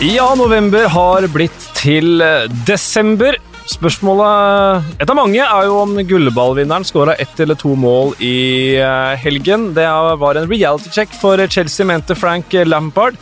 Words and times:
Ja, 0.00 0.30
november 0.32 0.86
har 0.88 1.26
blitt 1.28 1.64
til 1.76 2.22
eh, 2.24 2.46
desember. 2.64 3.36
Spørsmålet, 3.68 4.86
et 4.96 5.10
av 5.12 5.18
mange, 5.18 5.42
er 5.44 5.66
jo 5.68 5.74
om 5.82 5.92
gullballvinneren 6.08 6.86
skåra 6.88 7.18
ett 7.20 7.42
eller 7.44 7.58
to 7.60 7.74
mål 7.76 8.14
i 8.24 8.78
eh, 8.80 9.10
helgen. 9.20 9.74
Det 9.76 9.84
var 10.22 10.40
en 10.40 10.48
reality 10.48 10.88
check 10.94 11.12
for 11.20 11.36
Chelsea, 11.52 11.84
mente 11.84 12.16
Frank 12.16 12.56
Lampard. 12.64 13.18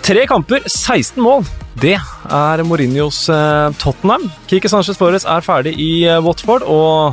Tre 0.00 0.24
kamper, 0.24 0.64
16 0.64 1.20
mål. 1.20 1.44
Det 1.84 1.98
er 1.98 2.62
Mourinhos 2.64 3.26
eh, 3.28 3.68
Tottenham. 3.82 4.24
Kike 4.48 4.72
Sanchez 4.72 4.96
Flores 4.96 5.28
er 5.28 5.44
ferdig 5.44 5.74
i 5.76 5.90
Watford, 6.24 6.64
og 6.64 7.12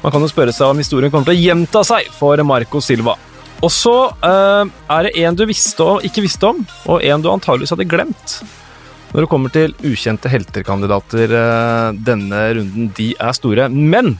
man 0.00 0.16
kan 0.16 0.24
jo 0.24 0.32
spørre 0.32 0.56
seg 0.56 0.72
om 0.72 0.80
historien 0.80 1.12
kommer 1.12 1.28
til 1.28 1.36
å 1.36 1.44
gjenta 1.50 1.84
seg 1.84 2.08
for 2.16 2.40
Marco 2.48 2.80
Silva. 2.80 3.18
Og 3.62 3.70
så 3.70 3.94
uh, 4.10 4.64
er 4.66 5.06
det 5.06 5.12
en 5.22 5.38
du 5.38 5.44
visste 5.46 5.86
og 5.86 6.06
ikke 6.06 6.24
visste 6.24 6.50
om, 6.50 6.64
og 6.90 7.04
en 7.06 7.22
du 7.22 7.30
antageligvis 7.30 7.74
hadde 7.74 7.86
glemt. 7.90 8.36
Når 9.12 9.24
det 9.24 9.30
kommer 9.30 9.52
til 9.52 9.74
ukjente 9.86 10.30
helterkandidater 10.32 11.34
uh, 11.36 11.94
denne 11.94 12.42
runden, 12.58 12.90
de 12.96 13.12
er 13.20 13.36
store. 13.36 13.68
Men 13.70 14.16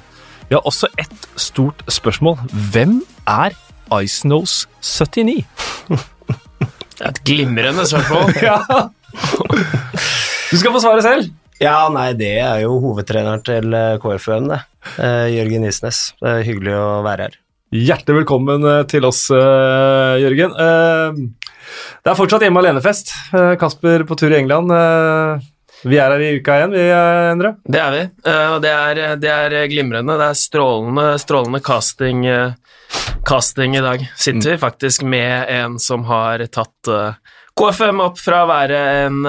vi 0.46 0.54
har 0.54 0.66
også 0.68 0.90
ett 1.00 1.28
stort 1.40 1.82
spørsmål. 1.90 2.38
Hvem 2.72 3.00
er 3.26 3.56
Icenose 4.02 4.68
79? 4.80 5.46
Det 5.88 7.00
er 7.00 7.14
et 7.16 7.22
glimrende 7.26 7.86
spørsmål. 7.88 8.34
ja. 8.48 8.58
Du 10.52 10.58
skal 10.60 10.74
få 10.74 10.82
svaret 10.84 11.06
selv. 11.06 11.32
Ja, 11.62 11.86
nei, 11.94 12.12
det 12.18 12.34
er 12.42 12.62
jo 12.64 12.76
hovedtreneren 12.82 13.42
til 13.46 13.74
eh, 13.74 13.98
KFUM, 14.02 14.50
det. 14.50 14.62
Uh, 14.98 15.28
Jørgen 15.30 15.66
Isnes. 15.68 16.04
Det 16.20 16.30
er 16.30 16.46
hyggelig 16.46 16.74
å 16.78 16.88
være 17.06 17.28
her. 17.28 17.41
Hjertelig 17.72 18.18
velkommen 18.20 18.66
eh, 18.68 18.82
til 18.84 19.06
oss, 19.08 19.22
eh, 19.32 20.18
Jørgen. 20.20 20.52
Eh, 20.60 21.20
det 22.04 22.10
er 22.12 22.18
fortsatt 22.18 22.44
hjemme 22.44 22.60
alene-fest. 22.60 23.14
Kasper 23.60 24.04
på 24.04 24.16
tur 24.20 24.28
i 24.28 24.36
England. 24.42 24.68
Vi 25.82 25.96
er 25.96 26.12
her 26.12 26.20
i 26.20 26.34
uka 26.36 26.58
igjen, 26.58 26.74
vi, 26.76 26.82
Endre. 27.32 27.54
Det 27.64 27.80
er 27.80 27.94
vi, 27.94 28.02
og 28.28 28.58
det 28.62 28.72
er, 28.74 29.00
det 29.22 29.30
er 29.32 29.56
glimrende. 29.72 30.18
Det 30.20 30.28
er 30.28 30.36
strålende, 30.38 31.06
strålende 31.22 31.62
casting, 31.64 32.26
casting, 33.26 33.78
i 33.78 33.82
dag. 33.82 34.04
Sitter 34.20 34.52
vi 34.52 34.58
mm. 34.58 34.62
faktisk 34.66 35.06
med 35.08 35.48
en 35.56 35.80
som 35.80 36.04
har 36.10 36.44
tatt 36.52 36.92
KFM 37.56 38.04
opp 38.04 38.20
fra 38.20 38.44
å 38.44 38.52
være 38.52 38.84
en 39.06 39.24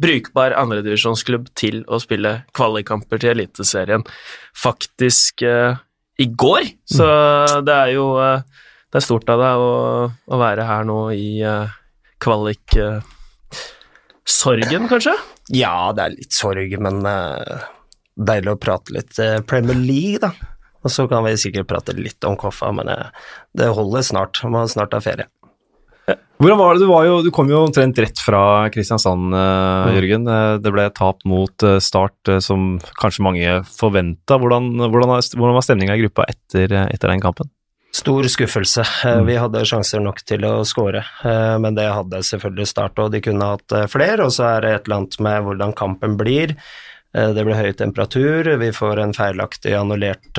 brukbar 0.00 0.54
andredivisjonsklubb 0.62 1.50
til 1.58 1.82
å 1.90 1.98
spille 2.00 2.38
kvalikkamper 2.56 3.24
til 3.24 3.34
Eliteserien. 3.34 4.06
Faktisk 4.56 5.42
i 6.20 6.26
går, 6.28 6.60
så 6.84 7.06
mm. 7.06 7.64
det 7.66 7.74
er 7.74 7.88
jo 7.94 8.18
eh, 8.20 8.42
Det 8.90 8.98
er 8.98 9.00
stort 9.06 9.28
av 9.30 9.38
deg 9.40 9.56
å, 9.62 10.10
å 10.10 10.36
være 10.40 10.64
her 10.66 10.84
nå 10.88 11.10
i 11.14 11.44
uh, 11.46 11.68
kvalik-sorgen, 12.18 14.82
uh, 14.82 14.88
kanskje? 14.90 15.14
Ja, 15.54 15.92
det 15.94 16.02
er 16.02 16.10
litt 16.16 16.32
sorg, 16.34 16.74
men 16.82 17.06
uh, 17.06 17.62
deilig 18.18 18.50
å 18.56 18.60
prate 18.60 18.92
litt 18.96 19.14
Premier 19.46 19.78
League, 19.78 20.18
da. 20.24 20.30
Og 20.82 20.90
så 20.90 21.06
kan 21.06 21.22
vi 21.26 21.36
sikkert 21.38 21.68
prate 21.70 21.92
litt 21.94 22.24
om 22.26 22.36
Koffa, 22.40 22.72
men 22.74 22.88
det 23.54 23.74
holder 23.76 24.02
snart. 24.02 24.42
Man 24.48 24.68
snart 24.72 24.94
ha 24.96 25.00
ferie. 25.04 25.26
Hvordan 26.40 26.56
var 26.56 26.74
det? 26.74 26.80
Du, 26.80 26.88
var 26.88 27.04
jo, 27.04 27.16
du, 27.20 27.28
kom 27.36 27.50
jo 27.52 27.58
omtrent 27.66 27.98
rett 28.00 28.20
fra 28.24 28.42
Kristiansand, 28.72 29.34
uh, 29.36 29.90
Jørgen. 29.92 30.24
Eh, 30.24 30.52
det 30.64 30.70
ble 30.72 30.86
tap 30.96 31.20
mot 31.28 31.64
uh, 31.68 31.76
Start, 31.84 32.16
uh, 32.32 32.38
som 32.40 32.78
kanskje 32.96 33.24
mange 33.26 33.56
forventa. 33.68 34.38
Hvordan, 34.40 34.70
hvordan, 34.80 35.12
hvordan, 35.36 35.56
var 35.58 35.66
stemninga 35.66 35.98
i 35.98 36.00
gruppa 36.06 36.24
etter, 36.32 36.72
etter, 36.86 37.12
den 37.12 37.20
kampen? 37.20 37.50
Stor 37.92 38.24
skuffelse. 38.32 38.86
Mm. 39.04 39.26
Vi 39.28 39.36
hadde 39.42 39.66
sjanser 39.68 40.00
nok 40.00 40.22
til 40.24 40.46
å 40.48 40.54
skåre, 40.64 41.02
men 41.60 41.76
det 41.76 41.88
hadde 41.90 42.22
selvfølgelig 42.24 42.68
Start, 42.70 43.02
og 43.02 43.10
de 43.12 43.20
kunne 43.24 43.50
hatt 43.50 43.76
flere. 43.92 44.24
Og 44.24 44.32
så 44.32 44.46
er 44.54 44.64
det 44.64 44.72
et 44.72 44.88
eller 44.88 45.00
annet 45.00 45.18
med 45.26 45.44
hvordan 45.44 45.74
kampen 45.76 46.14
blir. 46.16 46.54
Det 47.10 47.44
ble 47.44 47.58
høy 47.58 47.74
temperatur, 47.74 48.52
vi 48.62 48.70
får 48.72 49.02
en 49.02 49.16
feilaktig 49.16 49.74
annullert 49.74 50.38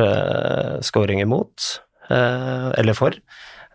skåring 0.87 1.19
imot, 1.27 1.73
eller 2.07 2.95
for. 2.95 3.19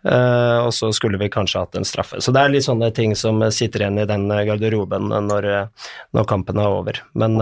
Uh, 0.06 0.62
og 0.67 0.75
så 0.75 0.93
skulle 0.94 1.19
vi 1.19 1.31
kanskje 1.33 1.65
hatt 1.65 1.77
en 1.78 1.87
straffe. 1.87 2.21
Så 2.22 2.31
det 2.34 2.43
er 2.43 2.53
litt 2.53 2.67
sånne 2.67 2.93
ting 2.94 3.17
som 3.19 3.41
sitter 3.50 3.83
igjen 3.83 3.99
i 3.99 4.06
den 4.06 4.28
garderoben 4.31 5.11
når, 5.27 5.49
når 6.15 6.28
kampen 6.31 6.61
er 6.62 6.71
over. 6.71 7.00
Men 7.19 7.34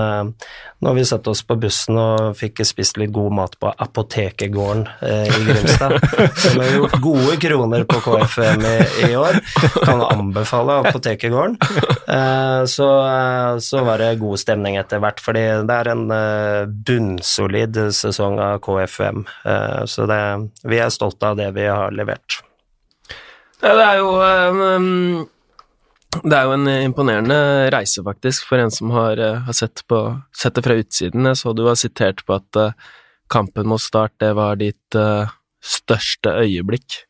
når 0.84 0.97
vi 0.97 1.04
satt 1.08 1.28
oss 1.28 1.42
på 1.44 1.56
bussen 1.60 1.98
og 2.00 2.38
fikk 2.38 2.62
spist 2.64 2.98
litt 3.00 3.12
god 3.12 3.34
mat 3.36 3.58
på 3.60 3.69
Apotekergården 3.69 4.86
uh, 5.02 5.26
i 5.28 5.42
Grimstad, 5.48 5.98
som 6.44 6.62
har 6.62 6.72
gjort 6.78 6.97
gode 7.04 7.36
kroner 7.42 7.84
på 7.88 8.00
KFM 8.06 8.64
i, 8.70 8.76
i 9.10 9.12
år. 9.19 9.41
Kan 9.84 10.04
anbefale 10.06 10.81
Apotekegården, 10.84 11.58
Så, 12.70 12.88
så, 13.60 13.84
var 13.84 14.00
det 14.00 14.14
god 14.22 14.41
stemning 14.41 14.78
etter 14.81 15.02
hvert, 15.02 15.20
fordi 15.20 15.44
det 15.69 15.76
er 15.76 15.92
en 15.92 16.04
bunnsolid 16.86 17.78
sesong 17.96 18.41
av 18.41 18.62
KFM. 18.64 19.25
Så 19.91 20.08
det, 20.08 20.22
vi 20.64 20.81
er 20.81 20.92
stolte 20.94 21.32
av 21.32 21.38
det 21.41 21.50
vi 21.56 21.69
har 21.69 21.92
levert. 21.94 22.41
Ja, 23.64 23.72
det 23.78 23.84
er 23.84 24.00
jo 24.02 24.10
um, 24.20 25.25
det 26.22 26.36
er 26.36 26.44
jo 26.47 26.52
en 26.54 26.69
imponerende 26.69 27.38
reise, 27.75 28.04
faktisk, 28.04 28.44
for 28.50 28.60
en 28.60 28.70
som 28.75 28.92
har, 28.94 29.19
uh, 29.19 29.41
har 29.47 29.56
sett, 29.56 29.82
på, 29.88 30.02
sett, 30.36 30.54
det 30.58 30.66
fra 30.66 30.76
utsiden. 30.78 31.30
Jeg 31.30 31.41
så 31.41 31.54
du 31.56 31.64
har 31.66 31.80
sitert 31.80 32.20
på 32.28 32.36
at 32.36 32.60
uh, 32.60 32.92
kampen 33.32 33.66
mot 33.70 33.82
Start, 33.82 34.14
det 34.22 34.34
var 34.36 34.60
ditt 34.60 34.98
uh, 35.00 35.32
største 35.64 36.36
øyeblikk 36.44 37.00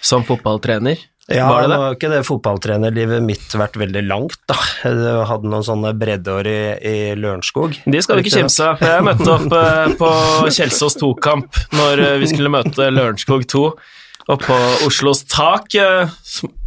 som 0.00 0.24
fotballtrener. 0.24 1.04
Ja, 1.28 1.44
var 1.50 1.66
det 1.66 1.68
det? 1.68 1.76
nå 1.76 1.84
har 1.84 1.96
ikke 1.98 2.08
det 2.08 2.22
fotballtrenerlivet 2.24 3.20
mitt 3.20 3.52
vært 3.60 3.76
veldig 3.76 4.02
langt, 4.08 4.38
da. 4.48 4.56
Jeg 4.88 5.26
hadde 5.28 5.52
noen 5.52 5.66
sånne 5.66 5.92
breddeår 6.00 6.48
i, 6.48 6.60
i 6.80 6.96
Lørenskog. 7.20 7.76
De 7.84 8.00
skal 8.00 8.16
du 8.16 8.24
ikke 8.24 8.38
kimse 8.38 8.64
av, 8.64 8.80
for 8.80 8.88
jeg 8.88 9.04
møtte 9.04 9.34
opp 9.34 9.98
på 10.00 10.10
Kjelsås 10.56 10.96
2-kamp 11.02 11.60
når 11.76 12.04
vi 12.24 12.32
skulle 12.32 12.54
møte 12.56 12.88
Lørenskog 12.96 13.44
2 13.52 13.66
oppå 14.28 14.56
Oslos 14.86 15.24
tak, 15.28 15.74
eh, 15.74 16.10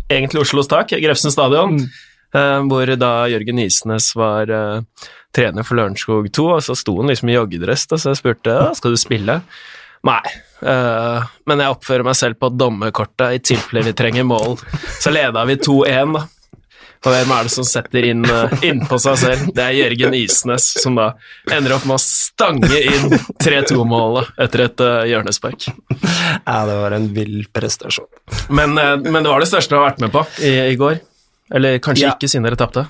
egentlig 0.09 0.41
Oslos 0.41 0.69
tak, 0.71 0.95
Grefsen 1.01 1.33
stadion, 1.33 1.77
mm. 1.81 2.07
Eh, 2.31 2.61
hvor 2.71 2.87
da 2.95 3.25
Jørgen 3.27 3.57
Isnes 3.59 4.05
var 4.15 4.47
uh, 4.47 5.07
trener 5.35 5.65
for 5.67 5.75
Lørenskog 5.75 6.29
2, 6.31 6.45
og 6.47 6.61
så 6.63 6.77
sto 6.79 6.93
han 7.01 7.11
liksom 7.11 7.27
i 7.27 7.35
joggedress, 7.35 7.89
og 7.91 7.99
så 7.99 8.13
jeg 8.13 8.21
spurte 8.21 8.53
ja, 8.55 8.69
skal 8.77 8.95
du 8.95 8.99
spille. 9.01 9.35
Nei, 10.07 10.21
uh, 10.63 11.27
men 11.51 11.59
jeg 11.59 11.75
oppfører 11.75 12.07
meg 12.07 12.15
selv 12.15 12.39
på 12.39 12.53
dommerkortet 12.55 13.35
i 13.35 13.41
tilfelle 13.51 13.83
vi 13.89 13.95
trenger 13.99 14.23
mål. 14.29 14.55
Så 15.03 15.11
leda 15.11 15.43
vi 15.49 15.57
2-1, 15.59 16.15
da. 16.15 16.23
Og 17.01 17.09
hvem 17.09 17.31
er 17.33 17.47
det 17.47 17.53
som 17.53 17.65
setter 17.65 18.05
inn, 18.11 18.21
uh, 18.29 18.51
innpå 18.67 18.99
seg 19.01 19.17
selv? 19.17 19.47
Det 19.57 19.63
er 19.65 19.77
Jørgen 19.79 20.15
Isnes, 20.19 20.67
som 20.83 20.99
da 20.99 21.07
ender 21.49 21.73
opp 21.77 21.87
med 21.89 21.97
å 21.97 22.01
stange 22.03 22.69
inn 22.77 23.15
3-2-målet 23.41 24.29
etter 24.45 24.65
et 24.67 24.83
uh, 24.85 25.01
hjørnespark. 25.09 25.71
Ja, 25.71 26.59
det 26.69 26.77
var 26.77 26.93
en 26.97 27.09
vill 27.15 27.39
prestasjon. 27.53 28.09
Men, 28.53 28.77
uh, 28.77 28.99
men, 29.01 29.23
det 29.23 29.33
var 29.33 29.41
det 29.41 29.49
største 29.49 29.73
du 29.73 29.79
har 29.79 29.89
vært 29.89 30.03
med 30.05 30.13
på 30.13 30.25
i, 30.45 30.53
i 30.69 30.77
går? 30.77 31.01
Eller 31.51 31.81
kanskje 31.83 32.05
ja. 32.05 32.13
ikke, 32.13 32.29
siden 32.29 32.45
dere 32.45 32.59
tapte? 32.59 32.85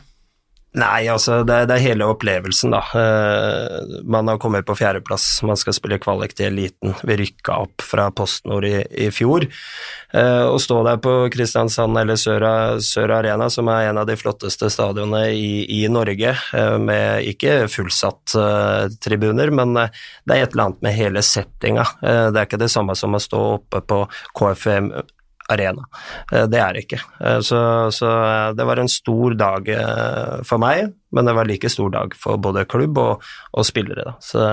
Nei, 0.71 1.09
altså 1.11 1.41
det, 1.43 1.65
det, 1.67 1.75
er 1.75 1.83
hele 1.83 2.05
opplevelsen, 2.07 2.71
da. 2.71 2.79
Uh, 2.95 3.97
man 4.07 4.29
har 4.31 4.37
kommet 4.39 4.63
på 4.63 4.77
fjerdeplass, 4.79 5.41
man 5.43 5.59
skal 5.59 5.75
spille 5.75 5.99
kvalik 5.99 6.31
til 6.37 6.47
eliten. 6.47 6.93
Vi 7.03 7.17
rykka 7.19 7.57
opp 7.65 7.83
fra 7.83 8.06
PostNord 8.15 8.69
i, 8.69 8.77
i 9.03 9.09
fjor. 9.12 9.50
Uh, 10.15 10.47
å 10.47 10.56
stå 10.63 10.79
der 10.88 11.03
på 11.03 11.18
Kristiansand 11.35 12.00
eller 12.00 12.15
Sør, 12.15 12.47
Sør, 12.88 13.18
Arena, 13.18 13.50
som 13.51 13.68
er 13.68 13.89
en 13.89 14.00
av 14.00 14.07
de 14.07 14.15
flotteste 14.15 14.71
stadionene 14.71 15.25
i, 15.35 15.65
i 15.81 15.83
Norge, 15.91 16.38
uh, 16.56 16.79
med 16.79 17.27
ikke 17.27 17.65
fullsatt 17.71 18.38
tribuner, 19.03 19.51
men 19.51 19.75
det 19.75 20.38
er 20.38 20.45
et 20.45 20.53
eller 20.53 20.69
annet 20.69 20.85
med 20.85 20.95
hele 20.95 21.24
settinga. 21.25 21.83
det 22.00 22.38
er 22.38 22.45
ikke 22.47 22.59
det 22.62 22.71
samme 22.71 22.95
som 22.95 23.17
å 23.17 23.19
stå 23.19 23.41
oppe 23.57 23.81
på 23.83 24.06
KFM 24.38 24.94
arena. 25.51 25.86
Eh, 26.31 26.48
det 26.50 26.59
er 26.62 26.74
det 26.75 26.86
ikke. 26.86 27.01
Eh, 27.21 27.39
så, 27.45 27.62
så, 27.94 28.09
eh, 28.09 28.48
det 28.57 28.68
var 28.68 28.81
en 28.81 28.92
stor 28.92 29.38
dag 29.39 29.71
for 30.48 30.62
meg, 30.62 30.92
men 31.12 31.27
det 31.27 31.36
var 31.38 31.50
like 31.50 31.69
stor 31.71 31.92
dag 31.94 32.15
for 32.18 32.42
både 32.42 32.65
klubb 32.69 33.00
og, 33.01 33.25
og 33.53 33.68
spillere. 33.68 34.06
Da. 34.07 34.15
Så 34.24 34.48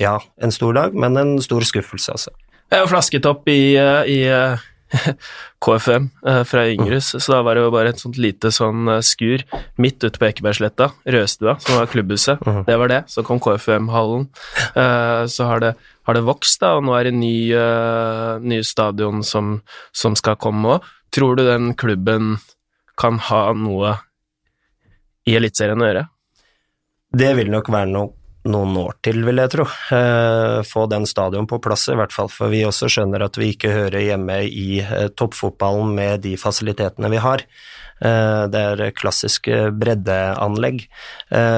ja, 0.00 0.16
en 0.42 0.54
stor 0.54 0.76
dag, 0.76 0.96
men 0.96 1.18
en 1.20 1.36
stor 1.44 1.64
skuffelse, 1.66 2.16
altså. 2.16 2.34
Jeg 2.72 2.80
har 2.80 2.88
flasket 2.88 3.26
opp 3.28 3.48
i, 3.52 3.76
i 3.76 4.20
KFM 5.64 6.08
eh, 6.26 6.42
fra 6.48 6.64
Yngres, 6.68 7.12
så 7.16 7.32
da 7.32 7.40
var 7.46 7.56
det 7.56 7.64
jo 7.64 7.72
bare 7.74 7.92
et 7.92 8.02
sånt 8.02 8.18
lite 8.20 8.52
sånn 8.54 8.90
eh, 8.92 9.02
skur 9.04 9.44
midt 9.82 10.04
ute 10.04 10.20
på 10.20 10.28
Ekebergsletta, 10.28 10.90
Rødstua, 11.14 11.56
som 11.62 11.80
var 11.80 11.90
klubbhuset. 11.92 12.42
Mhm. 12.46 12.64
Det 12.68 12.78
var 12.82 12.92
det. 12.92 13.00
Så 13.12 13.24
kom 13.26 13.40
KFM-hallen. 13.42 14.28
Eh, 14.76 15.24
så 15.32 15.48
har 15.48 15.64
det, 15.64 15.74
har 16.08 16.18
det, 16.18 16.24
vokst, 16.28 16.60
da, 16.62 16.76
og 16.78 16.86
nå 16.86 16.96
er 16.98 17.10
det 17.10 17.14
ny, 17.18 17.34
nye 18.52 18.64
stadion 18.66 19.22
som, 19.26 19.58
som 19.96 20.16
skal 20.18 20.38
komme 20.40 20.76
òg. 20.76 20.88
Tror 21.12 21.36
du 21.36 21.44
den 21.46 21.74
klubben 21.78 22.38
kan 22.98 23.18
ha 23.28 23.44
noe 23.56 23.96
i 25.28 25.36
Eliteserien 25.36 25.80
å 25.80 25.88
gjøre? 25.88 26.08
Det 27.12 27.30
vil 27.36 27.52
nok 27.52 27.68
være 27.72 27.92
noe 27.92 28.21
noen 28.48 28.74
år 28.80 28.96
til, 29.04 29.20
vil 29.26 29.38
jeg 29.42 29.52
tro. 29.52 29.66
Eh, 29.94 30.62
få 30.66 30.86
den 30.90 31.06
stadion 31.06 31.46
på 31.50 31.60
plass, 31.62 31.86
i 31.92 31.98
hvert 31.98 32.14
fall. 32.14 32.30
For 32.32 32.52
vi 32.52 32.64
også 32.66 32.90
skjønner 32.90 33.26
at 33.26 33.38
vi 33.38 33.52
ikke 33.54 33.70
hører 33.74 34.02
hjemme 34.02 34.40
i 34.48 34.80
eh, 34.82 35.08
toppfotballen 35.14 35.94
med 35.96 36.24
de 36.26 36.34
fasilitetene 36.40 37.10
vi 37.12 37.20
har. 37.22 37.44
Eh, 38.02 38.42
det 38.50 38.62
er 38.72 38.96
klassisk 38.98 39.46
breddeanlegg, 39.78 40.88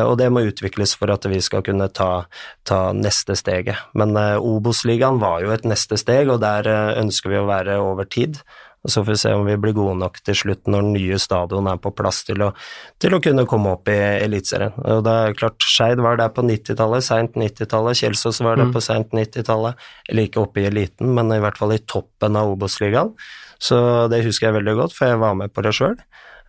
og 0.05 0.19
det 0.21 0.29
må 0.33 0.45
utvikles 0.45 0.93
for 0.99 1.13
at 1.15 1.25
vi 1.31 1.41
skal 1.45 1.65
kunne 1.65 1.89
ta, 1.89 2.27
ta 2.69 2.81
neste 2.97 3.37
steget. 3.39 3.81
Men 3.97 4.13
Obos-ligaen 4.19 5.23
var 5.23 5.41
jo 5.45 5.55
et 5.55 5.65
neste 5.69 5.97
steg, 6.01 6.29
og 6.29 6.43
der 6.45 6.69
ønsker 7.01 7.33
vi 7.33 7.41
å 7.41 7.49
være 7.49 7.81
over 7.81 8.05
tid. 8.05 8.43
Og 8.85 8.93
Så 8.93 9.01
får 9.01 9.15
vi 9.15 9.17
se 9.23 9.33
om 9.33 9.47
vi 9.49 9.57
blir 9.57 9.73
gode 9.77 9.95
nok 9.97 10.19
til 10.27 10.37
slutt 10.37 10.69
når 10.69 10.83
den 10.85 10.93
nye 10.99 11.19
stadion 11.19 11.69
er 11.71 11.79
på 11.81 11.93
plass 11.97 12.19
til 12.29 12.43
å, 12.45 12.51
til 13.01 13.17
å 13.17 13.21
kunne 13.25 13.47
komme 13.49 13.73
opp 13.79 13.89
i 13.89 13.97
Eliteserien. 13.97 14.75
Og 14.85 15.01
det 15.07 15.15
er 15.23 15.39
klart, 15.39 15.57
Skeid 15.65 16.03
var 16.05 16.19
der 16.21 16.29
på 16.37 16.45
90-tallet, 16.45 17.07
seint 17.07 17.39
90-tallet, 17.41 17.97
Kjelsås 18.03 18.43
var 18.45 18.61
der 18.61 18.69
Mm. 18.69 18.75
på 18.77 18.83
seint 18.85 19.11
90-tallet, 19.17 19.81
eller 20.09 20.29
ikke 20.29 20.43
oppe 20.45 20.61
i 20.61 20.69
eliten, 20.69 21.15
men 21.17 21.33
i 21.33 21.41
hvert 21.41 21.57
fall 21.61 21.73
i 21.73 21.81
toppen 21.81 22.37
av 22.37 22.53
Obos-ligaen. 22.53 23.15
Så 23.59 23.77
det 24.13 24.25
husker 24.27 24.51
jeg 24.51 24.59
veldig 24.61 24.77
godt, 24.83 24.93
for 24.97 25.09
jeg 25.09 25.21
var 25.23 25.35
med 25.35 25.53
på 25.55 25.65
det 25.65 25.73
sjøl. 25.77 25.97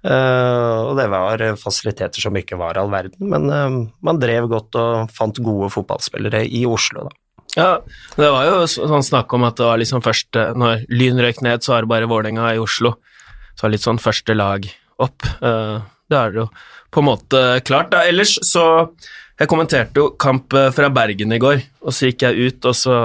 og 0.05 0.97
det 0.99 1.07
var 1.09 1.41
fasiliteter 1.57 2.21
som 2.21 2.35
ikke 2.37 2.57
var 2.59 2.77
all 2.77 2.91
verden, 2.93 3.25
men 3.31 3.47
uh, 3.49 3.89
man 4.05 4.19
drev 4.21 4.45
godt 4.51 4.75
og 4.77 5.09
fant 5.15 5.39
gode 5.41 5.71
fotballspillere 5.73 6.43
i 6.45 6.65
Oslo, 6.69 7.07
da. 7.09 7.15
Ja, 7.55 7.79
det 8.19 8.29
var 8.33 8.45
jo 8.49 8.63
sånn 8.67 9.03
snakk 9.05 9.31
om 9.37 9.45
at 9.47 9.55
det 9.55 9.63
var 9.63 9.79
liksom 9.79 10.01
først 10.03 10.35
Når 10.59 10.81
Lyn 10.91 11.21
røyk 11.23 11.39
ned, 11.45 11.63
så 11.63 11.71
var 11.75 11.85
det 11.85 11.91
bare 11.93 12.09
Vålerenga 12.11 12.49
i 12.55 12.59
Oslo. 12.59 12.95
Så 13.55 13.63
var 13.63 13.71
det 13.71 13.77
litt 13.77 13.85
sånn 13.87 14.01
første 14.03 14.35
lag 14.35 14.67
opp. 14.99 15.23
Eh, 15.41 15.77
Det 16.09 16.17
er 16.19 16.31
det 16.33 16.41
jo 16.43 16.49
på 16.91 17.01
en 17.01 17.07
måte 17.09 17.39
klart. 17.65 17.89
Da. 17.91 18.03
Ellers 18.07 18.35
så 18.43 18.89
Jeg 19.39 19.49
kommenterte 19.51 19.99
jo 19.99 20.09
kamp 20.15 20.53
eh, 20.53 20.69
fra 20.71 20.87
Bergen 20.89 21.33
i 21.35 21.39
går, 21.39 21.61
og 21.83 21.91
så 21.91 22.07
gikk 22.07 22.21
jeg 22.23 22.35
ut, 22.39 22.65
og 22.65 22.75
så 22.75 22.95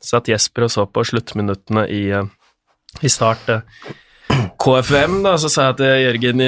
satt 0.00 0.28
Jesper 0.30 0.64
og 0.64 0.70
så 0.72 0.86
på 0.88 1.02
sluttminuttene 1.04 1.82
i, 1.92 2.08
eh, 2.16 2.24
i 3.04 3.08
start. 3.12 3.44
KFM, 4.56 5.18
da, 5.22 5.34
så 5.36 5.50
sa 5.52 5.66
jeg 5.68 5.76
til 5.76 6.00
Jørgen 6.06 6.40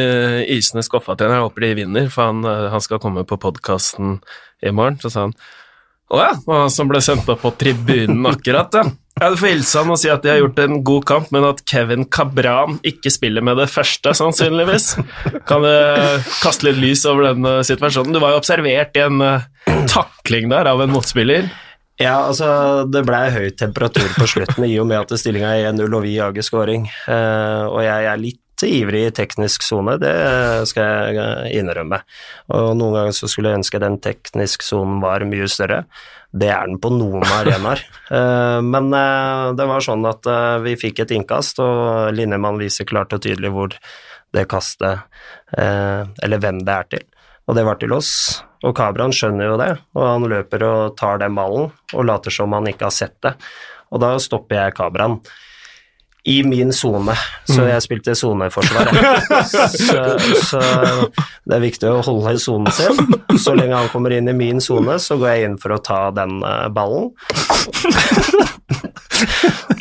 Isnes 0.48 0.88
Goffa-trener, 0.88 1.36
jeg 1.38 1.44
håper 1.44 1.60
de 1.66 1.74
vinner, 1.82 2.08
for 2.08 2.30
han, 2.30 2.40
han 2.72 2.80
skal 2.80 2.98
komme 3.02 3.24
på 3.28 3.36
podkasten 3.40 4.16
i 4.64 4.72
morgen. 4.72 4.96
Så 5.02 5.12
sa 5.12 5.26
han 5.26 5.34
å 6.08 6.22
ja, 6.22 6.32
som 6.72 6.88
ble 6.88 7.02
sendt 7.04 7.28
opp 7.28 7.42
på 7.44 7.52
tribunen 7.60 8.26
akkurat, 8.30 8.80
ja. 8.80 8.86
Du 9.18 9.34
får 9.34 9.50
hilse 9.50 9.80
han 9.80 9.90
og 9.90 9.98
si 9.98 10.10
at 10.12 10.22
de 10.22 10.30
har 10.30 10.38
gjort 10.38 10.60
en 10.62 10.76
god 10.86 11.06
kamp, 11.10 11.30
men 11.34 11.46
at 11.48 11.64
Kevin 11.66 12.04
Cabran 12.06 12.76
ikke 12.86 13.10
spiller 13.10 13.42
med 13.42 13.58
det 13.58 13.66
første, 13.72 14.12
sannsynligvis. 14.14 14.92
Kan 15.48 15.66
du 15.66 15.72
kaste 16.38 16.68
litt 16.68 16.78
lys 16.78 17.02
over 17.10 17.32
den 17.32 17.48
situasjonen? 17.66 18.14
Du 18.14 18.22
var 18.22 18.36
jo 18.36 18.38
observert 18.38 18.94
i 18.94 19.02
en 19.02 19.18
eh, 19.26 19.48
takling 19.90 20.46
der 20.52 20.70
av 20.70 20.84
en 20.84 20.94
motspiller. 20.94 21.50
Ja, 21.98 22.28
altså 22.28 22.48
det 22.86 23.02
ble 23.06 23.20
høy 23.34 23.48
temperatur 23.58 24.06
på 24.14 24.26
slutten 24.30 24.66
i 24.68 24.76
og 24.78 24.86
med 24.86 25.02
at 25.02 25.18
stillinga 25.18 25.50
er 25.56 25.72
1-0 25.72 25.96
og 25.98 26.04
vi 26.04 26.14
jager 26.14 26.46
scoring. 26.46 26.86
Uh, 27.08 27.66
og 27.66 27.80
jeg 27.82 28.06
er 28.06 28.20
litt 28.22 28.62
ivrig 28.66 29.00
i 29.08 29.14
teknisk 29.14 29.62
sone, 29.66 29.96
det 30.02 30.12
skal 30.70 31.14
jeg 31.14 31.58
innrømme. 31.58 32.00
Og 32.54 32.70
noen 32.78 32.96
ganger 32.96 33.14
så 33.18 33.30
skulle 33.30 33.50
jeg 33.50 33.60
ønske 33.60 33.82
den 33.82 33.98
teknisk 34.02 34.66
sonen 34.66 35.02
var 35.02 35.26
mye 35.26 35.46
større. 35.50 35.84
Det 36.30 36.50
er 36.54 36.66
den 36.70 36.78
på 36.82 36.90
noen 36.94 37.22
arenaer. 37.38 37.82
Eh, 38.10 38.58
men 38.66 38.90
eh, 38.98 39.44
det 39.58 39.68
var 39.70 39.84
sånn 39.84 40.02
at 40.10 40.26
vi 40.64 40.74
fikk 40.80 41.04
et 41.04 41.14
innkast, 41.14 41.62
og 41.62 42.10
linjemann 42.18 42.58
viser 42.58 42.88
klart 42.88 43.14
og 43.14 43.22
tydelig 43.26 43.54
hvor 43.54 43.78
det 44.34 44.44
kastet 44.50 45.06
Eller 45.56 46.42
hvem 46.42 46.58
det 46.66 46.74
er 46.74 46.90
til. 46.96 47.06
Og 47.46 47.56
det 47.56 47.64
var 47.64 47.78
til 47.80 47.94
oss. 47.96 48.12
Og 48.66 48.74
Kabran 48.76 49.14
skjønner 49.14 49.52
jo 49.52 49.58
det, 49.60 49.72
og 49.94 50.06
han 50.06 50.24
løper 50.30 50.64
og 50.66 50.96
tar 50.98 51.20
den 51.22 51.36
ballen 51.38 51.68
og 51.94 52.08
later 52.08 52.34
som 52.34 52.56
han 52.56 52.66
ikke 52.70 52.88
har 52.88 52.94
sett 52.94 53.14
det. 53.22 53.36
Og 53.94 54.02
da 54.02 54.16
stopper 54.20 54.58
jeg 54.58 54.74
Kabran 54.78 55.20
i 56.28 56.42
min 56.44 56.72
sone, 56.74 57.14
så 57.48 57.64
jeg 57.70 57.84
spilte 57.84 58.12
soneforsvar. 58.18 58.90
så, 59.48 60.02
så 60.44 60.60
det 61.48 61.56
er 61.56 61.62
viktig 61.62 61.88
å 61.88 62.02
holde 62.04 62.34
sonen 62.42 62.74
sin. 62.74 63.14
Så 63.38 63.54
lenge 63.56 63.78
han 63.78 63.88
kommer 63.92 64.12
inn 64.12 64.28
i 64.28 64.36
min 64.36 64.60
sone, 64.60 64.98
så 65.00 65.16
går 65.16 65.30
jeg 65.32 65.48
inn 65.48 65.56
for 65.62 65.78
å 65.78 65.80
ta 65.80 66.00
den 66.12 66.42
eh, 66.44 66.66
ballen. 66.74 67.08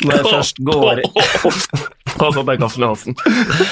Når 0.06 0.14
jeg 0.14 0.24
først 0.32 0.62
går 0.70 1.02
Og 2.18 2.34
så 2.34 2.42
tar 2.44 2.56
kaffen 2.60 2.82
i 2.82 2.86
halsen. 2.88 3.14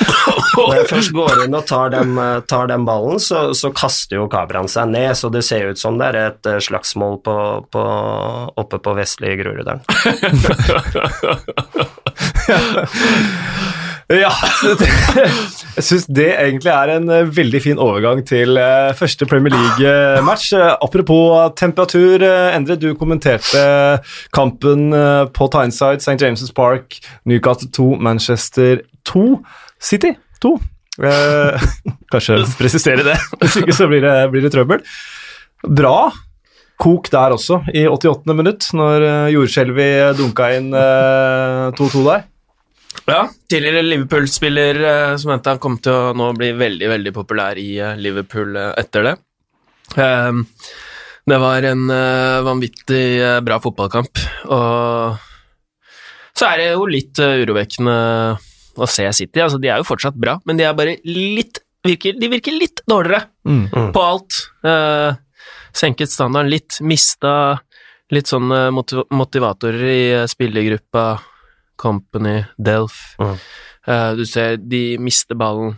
Når 0.56 0.74
jeg 0.78 0.86
først 0.90 1.12
går 1.16 1.32
inn 1.44 1.54
og 1.58 1.64
tar 1.68 1.88
den, 1.92 2.10
eh, 2.20 2.40
tar 2.48 2.66
den 2.70 2.84
ballen, 2.88 3.18
så, 3.22 3.38
så 3.56 3.68
kaster 3.76 4.16
jo 4.20 4.28
kameraen 4.32 4.68
seg 4.72 4.86
ned, 4.92 5.10
så 5.18 5.26
det 5.32 5.42
ser 5.46 5.62
ut 5.72 5.78
som 5.80 5.94
det 6.00 6.06
er 6.12 6.18
et 6.30 6.44
eh, 6.50 6.60
slagsmål 6.62 7.14
på, 7.26 7.36
på, 7.74 7.82
oppe 8.62 8.76
på 8.82 8.90
vestlige 8.96 9.36
Groruddalen. 9.42 9.82
Ja, 14.06 14.30
jeg 15.74 15.82
syns 15.82 16.04
det 16.06 16.28
egentlig 16.30 16.70
er 16.70 16.92
en 16.94 17.08
eh, 17.10 17.24
veldig 17.34 17.60
fin 17.64 17.80
overgang 17.82 18.20
til 18.26 18.54
eh, 18.62 18.92
første 18.94 19.26
Premier 19.26 19.50
League-match. 19.50 20.52
Eh, 20.54 20.74
apropos 20.78 21.50
temperatur, 21.58 22.22
Endre, 22.54 22.76
du 22.78 22.92
kommenterte 22.94 23.64
kampen 24.36 24.94
på 25.34 25.48
Tyneside, 25.50 25.98
St. 26.04 26.14
James' 26.22 26.54
Park, 26.54 27.00
Newcastle 27.26 27.72
2, 27.74 27.88
Manchester 27.98 28.84
2, 29.10 29.24
City 29.82 30.14
2. 30.44 30.54
Eh, 31.02 31.66
kanskje 32.14 32.38
presisere 32.60 33.02
det, 33.10 33.18
hvis 33.42 33.58
ikke 33.58 33.74
så 33.74 33.90
blir 33.90 34.06
det, 34.06 34.14
blir 34.30 34.46
det 34.46 34.54
trøbbel. 34.54 34.86
Bra 35.66 36.12
kok 36.78 37.10
der 37.10 37.34
også, 37.34 37.62
i 37.74 37.88
88. 37.88 38.30
minutt, 38.36 38.70
når 38.76 39.10
jordskjelvet 39.34 40.18
dunka 40.18 40.52
inn 40.60 40.70
eh, 40.76 41.74
2-2 41.74 42.06
der. 42.06 42.26
Ja, 43.06 43.28
tidligere 43.50 43.82
Liverpool-spiller 43.86 44.80
eh, 44.82 45.16
som 45.20 45.30
venta 45.34 45.56
kom 45.62 45.76
til 45.82 45.92
å 45.94 46.14
nå 46.16 46.30
bli 46.38 46.52
veldig, 46.58 46.88
veldig 46.90 47.12
populær 47.14 47.58
i 47.60 47.76
eh, 47.78 47.94
Liverpool 48.00 48.56
eh, 48.58 48.72
etter 48.82 49.10
det. 49.10 49.14
Ehm, 50.02 50.44
Det 51.26 51.38
var 51.42 51.62
en 51.66 51.90
eh, 51.90 52.40
vanvittig 52.46 53.04
eh, 53.20 53.40
bra 53.42 53.56
fotballkamp, 53.62 54.20
og 54.54 55.16
så 56.36 56.48
er 56.52 56.60
det 56.60 56.66
jo 56.72 56.84
litt 56.90 57.18
eh, 57.22 57.40
urovekkende 57.42 57.94
å 58.76 58.86
se 58.90 59.06
City. 59.16 59.40
Altså, 59.42 59.58
de 59.62 59.70
er 59.72 59.80
jo 59.80 59.88
fortsatt 59.88 60.14
bra, 60.20 60.36
men 60.46 60.58
de 60.58 60.66
er 60.68 60.74
bare 60.78 60.98
litt 61.08 61.62
virker, 61.86 62.16
De 62.18 62.28
virker 62.32 62.54
litt 62.58 62.82
dårligere 62.90 63.26
Mm. 63.46 63.92
på 63.94 64.00
alt. 64.02 64.34
Eh, 64.66 65.14
senket 65.76 66.10
standarden 66.10 66.50
litt, 66.50 66.80
mista 66.82 67.60
litt 68.10 68.26
sånne 68.26 68.70
motiv 68.74 69.04
motivatorer 69.14 69.84
i 69.86 70.00
eh, 70.16 70.26
spillergruppa, 70.30 71.04
Company, 71.80 72.40
Delf. 72.58 73.14
Mm. 73.20 73.34
Uh, 73.86 74.12
du 74.18 74.24
ser 74.26 74.56
de 74.58 74.98
mister 74.98 75.38
ballen 75.38 75.76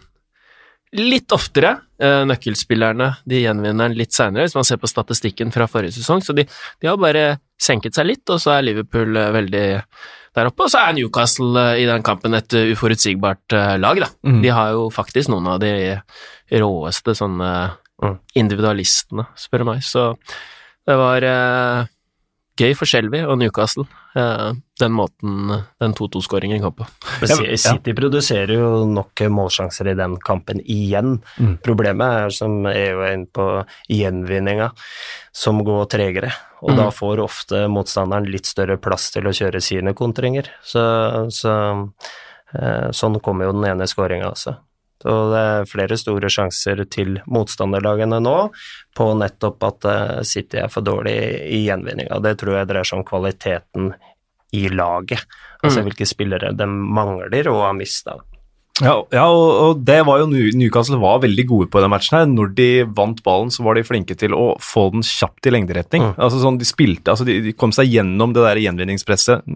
litt 0.97 1.29
oftere, 1.37 1.75
uh, 2.01 2.23
nøkkelspillerne. 2.25 3.11
De 3.29 3.43
gjenvinner 3.43 3.91
den 3.91 3.99
litt 3.99 4.17
seinere, 4.17 4.47
hvis 4.47 4.57
man 4.57 4.65
ser 4.65 4.81
på 4.81 4.89
statistikken 4.89 5.53
fra 5.53 5.67
forrige 5.69 5.99
sesong. 5.99 6.23
Så 6.25 6.33
de, 6.37 6.47
de 6.81 6.89
har 6.89 6.97
bare 7.01 7.27
senket 7.61 7.99
seg 7.99 8.09
litt, 8.09 8.25
og 8.33 8.41
så 8.41 8.55
er 8.55 8.65
Liverpool 8.65 9.19
eh, 9.19 9.33
veldig 9.35 9.67
der 10.39 10.49
oppe. 10.49 10.65
Og 10.65 10.71
så 10.73 10.85
er 10.87 10.95
Newcastle 10.95 11.65
i 11.83 11.85
den 11.89 12.05
kampen 12.07 12.39
et 12.39 12.55
uforutsigbart 12.55 13.57
lag, 13.83 14.01
da. 14.01 14.09
Mm. 14.23 14.39
De 14.45 14.53
har 14.55 14.73
jo 14.77 14.87
faktisk 14.95 15.33
noen 15.35 15.51
av 15.51 15.59
de 15.61 15.75
råeste 16.55 17.17
sånne 17.19 17.53
Mm. 17.99 18.19
individualistene, 18.39 19.25
spør 19.35 19.65
du 19.65 19.65
meg. 19.73 19.81
Så 19.83 20.13
det 20.87 20.95
var 20.95 21.25
gøy 22.59 22.75
for 22.77 22.91
Shelby 22.91 23.21
og 23.25 23.39
Newcastle, 23.41 23.85
eh, 24.19 24.51
den 24.81 24.95
måten 24.97 25.53
den 25.81 25.95
2-2-skåringen 25.99 26.61
kom 26.63 26.75
på. 26.81 26.87
City 27.57 27.95
produserer 27.97 28.55
jo 28.57 28.85
nok 28.91 29.23
målsjanser 29.33 29.93
i 29.93 29.97
den 29.99 30.17
kampen 30.25 30.61
igjen. 30.65 31.19
Mm. 31.39 31.57
Problemet 31.65 32.19
er, 32.25 32.35
som 32.35 32.61
EU 32.67 33.01
er 33.07 33.15
inne 33.17 33.31
på, 33.33 33.49
gjenvinninga, 33.89 34.71
som 35.33 35.63
går 35.65 35.89
tregere. 35.95 36.33
Og 36.63 36.71
Mm. 36.73 36.77
da 36.77 36.91
får 36.91 37.21
ofte 37.23 37.69
motstanderen 37.71 38.27
litt 38.31 38.47
større 38.47 38.77
plass 38.83 39.11
til 39.15 39.29
å 39.31 39.35
kjøre 39.35 39.61
sine 39.63 39.95
kontringer. 39.95 40.51
Så, 40.63 40.83
så 41.31 41.53
eh, 42.55 42.89
sånn 42.91 43.21
kommer 43.23 43.47
jo 43.47 43.53
den 43.53 43.71
ene 43.71 43.87
skåringa 43.87 44.33
også. 44.33 44.57
Så 45.03 45.13
det 45.31 45.41
er 45.47 45.69
flere 45.71 45.97
store 46.01 46.31
sjanser 46.33 46.81
til 46.91 47.21
motstanderlagene 47.31 48.19
nå 48.23 48.37
på 48.99 49.07
nettopp 49.21 49.63
at 49.69 49.85
eh, 49.87 50.23
City 50.27 50.59
er 50.59 50.73
for 50.73 50.83
dårlig 50.83 51.15
i 51.55 51.61
gjenvinninga. 51.69 52.19
Det 52.25 52.35
tror 52.41 52.57
jeg 52.59 52.71
dreier 52.73 52.89
seg 52.89 52.99
om 52.99 53.07
kvaliteten 53.07 53.93
i 54.59 54.65
laget. 54.73 55.23
Altså 55.63 55.83
Mm. 55.83 55.89
hvilke 55.91 56.07
spillere 56.07 56.53
de 56.57 56.67
mangler 56.67 57.49
og 57.53 57.63
har 57.67 57.75
mista. 57.79 58.17
Ja, 58.85 58.95
ja 59.15 59.25
og, 59.27 59.49
og, 59.63 59.83
det 59.87 59.99
var 60.07 60.21
jo 60.23 60.29
Newcastle 60.31 61.01
var 61.03 61.23
veldig 61.25 61.45
gode 61.49 61.69
på 61.73 61.83
den 61.83 61.91
matchen. 61.93 62.19
her. 62.19 62.29
Når 62.31 62.53
de 62.59 62.69
vant 62.97 63.23
ballen, 63.27 63.51
så 63.55 63.65
var 63.67 63.79
de 63.79 63.87
flinke 63.87 64.17
til 64.19 64.35
å 64.37 64.53
få 64.63 64.89
den 64.95 65.05
kjapt 65.07 65.49
i 65.49 65.55
lengderetning. 65.55 66.11
Mm. 66.11 66.15
Altså 66.17 66.43
sånn, 66.43 66.61
De 66.61 66.69
spilte, 66.69 67.11
altså 67.13 67.27
de, 67.29 67.41
de, 67.45 67.55
kom 67.59 67.73
seg 67.75 67.91
gjennom 67.91 68.35
det 68.37 68.45
der 68.45 68.63
gjenvinningspresset 68.63 69.47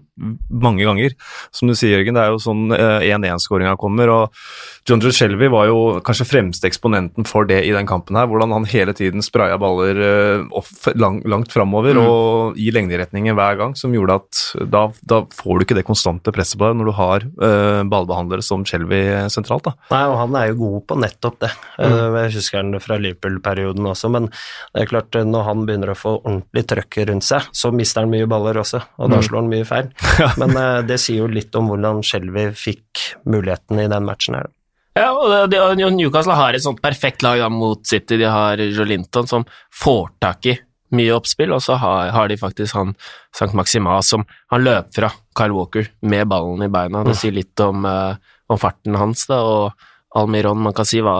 mange 0.49 0.87
ganger. 0.87 1.15
Som 1.55 1.71
du 1.71 1.77
sier, 1.77 1.97
Jørgen, 1.97 2.17
det 2.17 2.25
er 2.25 2.33
jo 2.33 2.41
sånn 2.43 2.65
1-1-skåringa 2.73 3.75
eh, 3.75 3.79
kommer. 3.79 4.11
og 4.11 4.43
John 4.89 5.03
Joe 5.03 5.15
Shelby 5.15 5.47
var 5.51 5.69
jo 5.69 5.79
kanskje 6.03 6.27
fremste 6.27 6.67
eksponenten 6.67 7.27
for 7.27 7.47
det 7.47 7.61
i 7.63 7.71
den 7.75 7.87
kampen 7.87 8.17
her. 8.19 8.27
Hvordan 8.31 8.51
han 8.55 8.67
hele 8.67 8.95
tiden 8.97 9.23
spraya 9.23 9.55
baller 9.61 9.99
uh, 10.03 10.47
off, 10.59 10.73
lang, 10.99 11.21
langt 11.29 11.53
framover 11.55 11.95
mm. 11.95 12.03
og 12.03 12.59
i 12.59 12.67
lengderetninger 12.75 13.37
hver 13.37 13.59
gang, 13.61 13.77
som 13.79 13.95
gjorde 13.95 14.19
at 14.19 14.41
da, 14.73 14.85
da, 15.07 15.23
får 15.31 15.59
du 15.59 15.65
ikke 15.67 15.77
det 15.79 15.87
konstante 15.87 16.33
presset 16.35 16.59
på 16.59 16.67
deg 16.67 16.79
når 16.79 16.89
du 16.89 16.95
har 16.99 17.27
uh, 17.29 17.81
ballbehandlere 17.87 18.43
som 18.43 18.65
Shelby 18.67 19.03
sentralt. 19.33 19.67
da. 19.67 19.73
Nei, 19.93 20.01
og 20.11 20.17
han 20.21 20.37
er 20.39 20.49
jo 20.51 20.57
god 20.61 20.87
på 20.89 20.97
nettopp 21.03 21.39
det. 21.43 21.51
Mm. 21.77 21.85
Uh, 21.93 22.17
jeg 22.21 22.33
husker 22.37 22.59
han 22.61 22.79
fra 22.83 22.99
Liverpool-perioden 23.01 23.91
også, 23.93 24.11
men 24.13 24.29
det 24.31 24.83
er 24.83 24.91
klart, 24.91 25.19
når 25.33 25.47
han 25.49 25.67
begynner 25.67 25.93
å 25.93 25.97
få 25.97 26.15
ordentlig 26.21 26.65
trøkk 26.71 27.01
rundt 27.09 27.27
seg, 27.27 27.47
så 27.55 27.73
mister 27.75 28.05
han 28.05 28.13
mye 28.13 28.29
baller 28.29 28.61
også, 28.63 28.81
og 28.97 29.13
da 29.13 29.21
mm. 29.21 29.27
slår 29.29 29.41
han 29.41 29.53
mye 29.53 29.69
feil. 29.69 29.93
Men 30.41 30.57
det 30.87 30.97
sier 31.01 31.23
jo 31.23 31.29
litt 31.31 31.55
om 31.57 31.69
hvordan 31.71 32.01
Shelby 32.05 32.49
fikk 32.57 33.07
muligheten 33.29 33.79
i 33.83 33.89
den 33.91 34.05
matchen 34.07 34.37
her. 34.37 34.51
Ja, 34.93 35.09
og 35.13 35.79
Newcastle 35.95 36.35
har 36.37 36.53
et 36.53 36.63
sånt 36.65 36.81
perfekt 36.83 37.23
lag 37.25 37.39
da, 37.41 37.49
mot 37.49 37.81
City. 37.87 38.19
De 38.21 38.29
har 38.29 38.61
Joe 38.61 38.85
Linton 38.85 39.29
som 39.29 39.45
får 39.73 40.11
tak 40.21 40.51
i 40.51 40.57
mye 40.93 41.15
oppspill, 41.15 41.53
og 41.55 41.63
så 41.65 41.77
har, 41.81 42.11
har 42.13 42.29
de 42.29 42.37
faktisk 42.37 42.77
han 42.77 42.93
Sankt 43.33 43.57
Maxima 43.57 43.97
som 44.05 44.27
han 44.53 44.61
løp 44.61 44.91
fra 44.93 45.09
Kyle 45.33 45.55
Walker 45.55 45.89
med 46.05 46.29
ballen 46.29 46.61
i 46.61 46.69
beina. 46.69 47.01
Det 47.07 47.17
sier 47.17 47.33
litt 47.33 47.59
om, 47.65 47.87
uh, 47.89 48.13
om 48.53 48.61
farten 48.61 48.97
hans, 48.99 49.25
da, 49.29 49.41
og 49.43 49.89
Almiron 50.13 50.61
Man 50.61 50.75
kan 50.77 50.85
si 50.85 51.01
hva, 51.01 51.15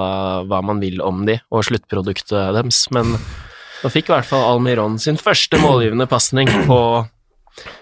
hva, 0.46 0.62
man 0.66 0.82
vil 0.84 1.02
om 1.02 1.24
de, 1.26 1.40
og 1.50 1.66
sluttproduktet 1.66 2.54
deres, 2.54 2.86
men 2.94 3.16
da 3.84 3.92
fikk 3.92 4.12
i 4.12 4.14
hvert 4.16 4.30
fall 4.30 4.46
Almiron 4.48 5.00
sin 5.02 5.18
første 5.20 5.60
målgivende 5.60 6.08
pasning 6.08 6.48
på 6.70 6.78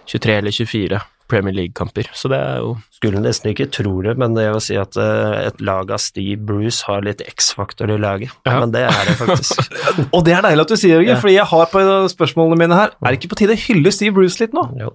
23 0.10 0.38
eller 0.40 0.56
24 0.56 1.02
Premier 1.32 1.56
League-kamper, 1.56 2.10
så 2.18 2.28
det 2.32 2.40
er 2.44 2.58
jo 2.60 2.74
Skulle 2.98 3.22
nesten 3.24 3.54
ikke 3.54 3.70
tro 3.72 3.94
det, 4.04 4.18
men 4.20 4.36
det 4.36 4.50
å 4.52 4.60
si 4.62 4.76
at 4.78 4.98
uh, 5.00 5.38
et 5.40 5.62
lag 5.64 5.90
av 5.94 6.02
Steve 6.04 6.42
Bruce 6.46 6.84
har 6.90 7.06
litt 7.06 7.24
X-faktor 7.24 7.90
i 7.90 7.98
laget, 8.02 8.34
ja. 8.46 8.58
men 8.60 8.74
det 8.74 8.84
er 8.90 9.08
det 9.08 9.16
faktisk. 9.18 9.62
og 10.16 10.26
det 10.28 10.36
er 10.36 10.46
deilig 10.46 10.66
at 10.66 10.74
du 10.74 10.78
sier, 10.78 10.98
Jørgen, 10.98 11.16
ja. 11.16 11.20
fordi 11.24 11.38
jeg 11.38 11.48
har 11.54 11.72
på 11.72 11.86
spørsmålene 12.14 12.60
mine 12.60 12.78
her 12.78 12.94
Er 13.00 13.08
det 13.08 13.22
ikke 13.22 13.32
på 13.34 13.40
tide 13.42 13.56
å 13.56 13.64
hylle 13.64 13.94
Steve 13.96 14.14
Bruce 14.20 14.44
litt 14.44 14.54
nå? 14.58 14.68
Jo. 14.82 14.92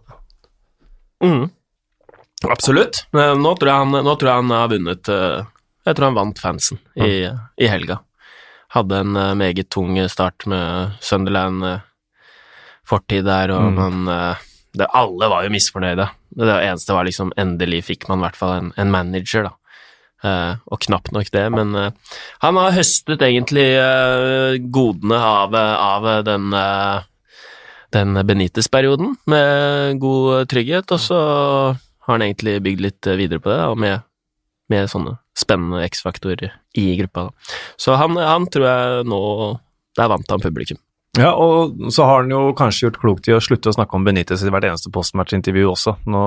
Mm. 1.25 1.47
Absolutt. 2.53 2.95
Nå 3.13 3.57
tror, 3.59 3.71
jeg 3.71 3.79
han, 3.83 3.93
tror 4.07 4.29
jeg 4.29 4.37
han 4.43 4.55
har 4.55 4.73
vunnet 4.73 5.09
uh, 5.13 5.39
Jeg 5.87 5.95
tror 5.97 6.07
han 6.09 6.19
vant 6.19 6.39
fansen 6.41 6.79
i, 6.95 7.27
mm. 7.27 7.37
i 7.63 7.67
helga. 7.71 7.97
Hadde 8.75 8.95
en 9.05 9.13
uh, 9.17 9.39
meget 9.39 9.69
tung 9.73 10.09
start 10.11 10.39
med 10.51 10.65
Sunderland-fortid 11.05 13.25
der, 13.27 13.49
og 13.55 13.65
mm. 13.73 13.77
man 13.81 13.97
det, 14.77 14.87
alle 14.93 15.27
var 15.33 15.41
jo 15.45 15.55
misfornøyde. 15.55 16.07
Det 16.37 16.53
eneste 16.53 16.93
var 16.93 17.05
liksom 17.09 17.33
endelig 17.41 17.81
fikk 17.89 18.03
man 18.11 18.19
i 18.21 18.25
hvert 18.27 18.39
fall 18.39 18.53
en, 18.57 18.69
en 18.77 18.93
manager, 18.93 19.43
da. 19.49 19.53
Uh, 20.25 20.57
og 20.73 20.81
knapt 20.81 21.11
nok 21.13 21.29
det, 21.31 21.45
men 21.53 21.75
uh, 21.77 21.91
han 22.41 22.57
har 22.57 22.73
høstet 22.75 23.21
egentlig 23.23 23.67
uh, 23.77 24.57
godene 24.73 25.19
av, 25.21 25.55
av 25.55 26.07
den, 26.27 26.55
den 27.95 28.23
Benitez-perioden 28.27 29.13
med 29.31 30.01
god 30.03 30.49
trygghet, 30.51 30.91
og 30.97 31.01
så 31.05 31.21
har 32.07 32.17
han 32.17 32.25
egentlig 32.27 32.61
bygd 32.65 32.85
litt 32.85 33.11
videre 33.19 33.43
på 33.43 33.51
det, 33.53 33.61
da, 33.61 33.75
med, 33.87 34.07
med 34.73 34.91
sånne 34.91 35.19
spennende 35.37 35.85
X-faktorer 35.85 36.55
i 36.79 36.89
gruppa. 37.03 37.29
Da. 37.29 37.55
Så 37.77 37.99
han, 38.01 38.17
han 38.17 38.49
tror 38.53 38.69
jeg 38.71 39.07
nå 39.11 39.23
Der 39.97 40.11
vant 40.13 40.29
han 40.29 40.43
publikum. 40.43 40.77
Ja, 41.17 41.31
og 41.33 41.79
så 41.93 42.05
har 42.05 42.23
han 42.23 42.33
jo 42.33 42.51
kanskje 42.57 42.87
gjort 42.87 42.99
klokt 43.01 43.29
i 43.31 43.33
å 43.33 43.41
slutte 43.41 43.71
å 43.71 43.77
snakke 43.77 43.97
om 43.97 44.05
Benitez 44.05 44.43
i 44.45 44.51
hvert 44.53 44.67
eneste 44.69 44.93
postmatch-intervju 44.93 45.71
også. 45.71 45.95
Nå, 46.13 46.25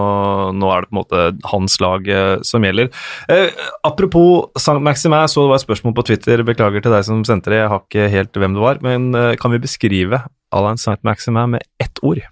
nå, 0.58 0.72
er 0.74 0.82
det 0.82 0.90
på 0.90 0.96
en 0.96 1.00
måte 1.00 1.28
hans 1.52 1.78
lag 1.84 2.10
eh, 2.10 2.42
som 2.48 2.66
gjelder. 2.66 2.90
Eh, 3.30 3.54
apropos 3.86 4.50
Saint-Maximin, 4.58 5.30
så 5.30 5.46
det 5.46 5.54
var 5.54 5.62
et 5.62 5.68
spørsmål 5.68 5.94
på 6.00 6.08
Twitter, 6.10 6.42
beklager 6.48 6.82
til 6.82 6.96
deg 6.96 7.06
som 7.06 7.22
sendte 7.28 7.54
det, 7.54 7.62
jeg 7.62 7.72
har 7.76 7.86
ikke 7.86 8.10
helt 8.16 8.42
hvem 8.42 8.58
det 8.58 8.66
var, 8.66 8.82
men 8.86 9.08
eh, 9.14 9.36
kan 9.38 9.54
vi 9.54 9.62
beskrive 9.62 10.24
Alain 10.56 10.82
Saint-Maximin 10.82 11.54
med 11.60 11.70
ett 11.86 12.02
ord? 12.02 12.26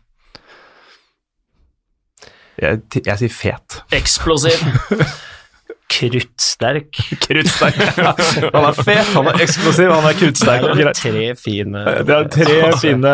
Jeg, 2.57 2.79
jeg 3.05 3.17
sier 3.21 3.33
fet. 3.33 3.81
Eksplosiv. 3.93 4.61
Kruttsterk. 5.87 6.97
Kruttsterk, 7.23 7.77
ja. 7.97 8.11
Han 8.53 8.65
er 8.67 8.75
fet, 8.75 9.07
han 9.13 9.29
er 9.31 9.39
eksplosiv, 9.45 9.91
han 9.93 10.07
er 10.09 10.17
kruttsterk. 10.19 10.65
Det 10.75 10.83
er 10.83 10.97
tre 10.99 11.21
fine 11.39 11.83
Det 12.03 12.17
er 12.17 12.27
tre 12.33 12.57
fine 12.81 13.13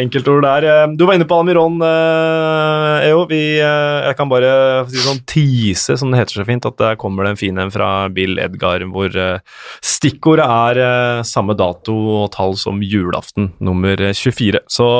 enkeltord 0.00 0.44
der. 0.46 0.66
Eh, 0.70 0.86
du 0.96 1.04
var 1.06 1.18
inne 1.18 1.26
på 1.28 1.38
Almiron, 1.40 1.78
uh, 1.82 3.04
EO. 3.06 3.26
Vi, 3.30 3.42
uh, 3.60 4.06
jeg 4.08 4.18
kan 4.18 4.30
bare 4.30 4.50
si 4.90 5.04
sånn 5.04 5.22
tease, 5.28 5.98
som 6.00 6.12
det 6.12 6.22
heter 6.22 6.40
så 6.40 6.48
fint, 6.48 6.68
at 6.68 6.78
der 6.80 6.98
kommer 7.00 7.26
det 7.26 7.34
en 7.34 7.40
fin 7.40 7.62
en 7.62 7.72
fra 7.74 8.08
Bill 8.12 8.38
Edgar, 8.42 8.84
hvor 8.92 9.12
uh, 9.12 9.38
stikkordet 9.84 10.46
er 10.46 11.22
samme 11.26 11.56
dato 11.58 11.94
og 12.22 12.28
tall 12.36 12.58
som 12.60 12.82
julaften, 12.84 13.52
nummer 13.58 14.00
24. 14.12 14.64
Så 14.70 14.90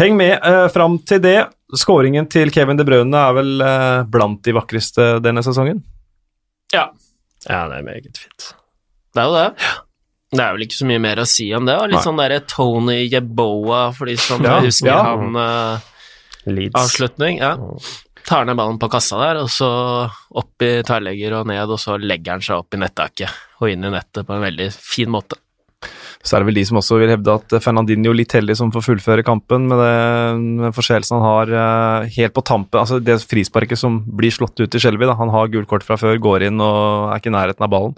heng 0.00 0.18
med 0.20 0.38
uh, 0.44 0.66
fram 0.72 1.00
til 1.06 1.24
det. 1.24 1.40
Skåringen 1.76 2.26
til 2.30 2.50
Kevin 2.54 2.78
De 2.78 2.86
Brønne 2.86 3.18
er 3.28 3.36
vel 3.36 3.62
eh, 3.62 4.00
blant 4.10 4.40
de 4.46 4.54
vakreste 4.56 5.12
denne 5.22 5.42
sesongen? 5.46 5.84
Ja. 6.74 6.88
Ja, 7.46 7.66
det 7.70 7.78
er 7.78 7.86
meget 7.86 8.18
fint. 8.18 8.50
Det 9.14 9.22
er 9.22 9.28
jo 9.28 9.36
det. 9.36 9.46
Ja. 9.62 9.76
Det 10.30 10.42
er 10.44 10.54
vel 10.54 10.66
ikke 10.66 10.78
så 10.78 10.86
mye 10.86 11.02
mer 11.02 11.20
å 11.22 11.26
si 11.26 11.48
om 11.56 11.66
det. 11.66 11.74
Litt 11.90 11.98
Nei. 11.98 12.04
sånn 12.06 12.20
derre 12.20 12.42
Tony 12.46 13.00
Yeboa, 13.08 13.88
for 13.96 14.10
de 14.10 14.14
som 14.20 14.44
ja, 14.46 14.60
husker 14.62 14.92
ja. 14.92 15.00
han 15.10 15.34
uh, 15.34 16.70
avslutning. 16.78 17.40
Ja. 17.42 17.56
Tar 18.28 18.46
ned 18.46 18.58
ballen 18.60 18.78
på 18.78 18.90
kassa 18.92 19.18
der, 19.18 19.40
og 19.42 19.50
så 19.50 19.70
opp 20.38 20.62
i 20.62 20.72
tverrlegger 20.86 21.40
og 21.40 21.50
ned, 21.50 21.64
og 21.66 21.80
så 21.82 21.96
legger 21.98 22.36
han 22.36 22.44
seg 22.46 22.62
opp 22.62 22.76
i 22.76 22.82
nettaket 22.82 23.38
og 23.60 23.72
inn 23.72 23.84
i 23.84 23.92
nettet 23.92 24.28
på 24.28 24.36
en 24.36 24.44
veldig 24.44 24.68
fin 24.76 25.10
måte. 25.10 25.40
Så 26.20 26.36
er 26.36 26.42
det 26.42 26.50
vel 26.50 26.58
de 26.58 26.64
som 26.68 26.76
også 26.76 26.98
vil 27.00 27.10
hevde 27.14 27.32
at 27.32 27.54
Fernandinho 27.64 28.12
litt 28.12 28.34
heldig 28.36 28.52
som 28.58 28.68
får 28.74 28.84
fullføre 28.84 29.24
kampen 29.24 29.70
med 29.70 29.80
den 29.80 30.74
forseelsen 30.76 31.16
han 31.16 31.24
har 31.24 31.52
uh, 31.54 32.10
helt 32.12 32.34
på 32.36 32.44
tampen. 32.44 32.76
Altså 32.82 32.98
det 33.00 33.16
frisparket 33.24 33.80
som 33.80 34.02
blir 34.04 34.34
slått 34.34 34.60
ut 34.60 34.76
i 34.76 34.82
Skjelvi. 34.82 35.08
Han 35.08 35.32
har 35.32 35.48
gult 35.52 35.70
kort 35.70 35.86
fra 35.86 35.96
før, 36.00 36.20
går 36.20 36.44
inn 36.50 36.60
og 36.60 37.08
er 37.14 37.22
ikke 37.22 37.32
i 37.32 37.36
nærheten 37.38 37.64
av 37.64 37.72
ballen. 37.72 37.96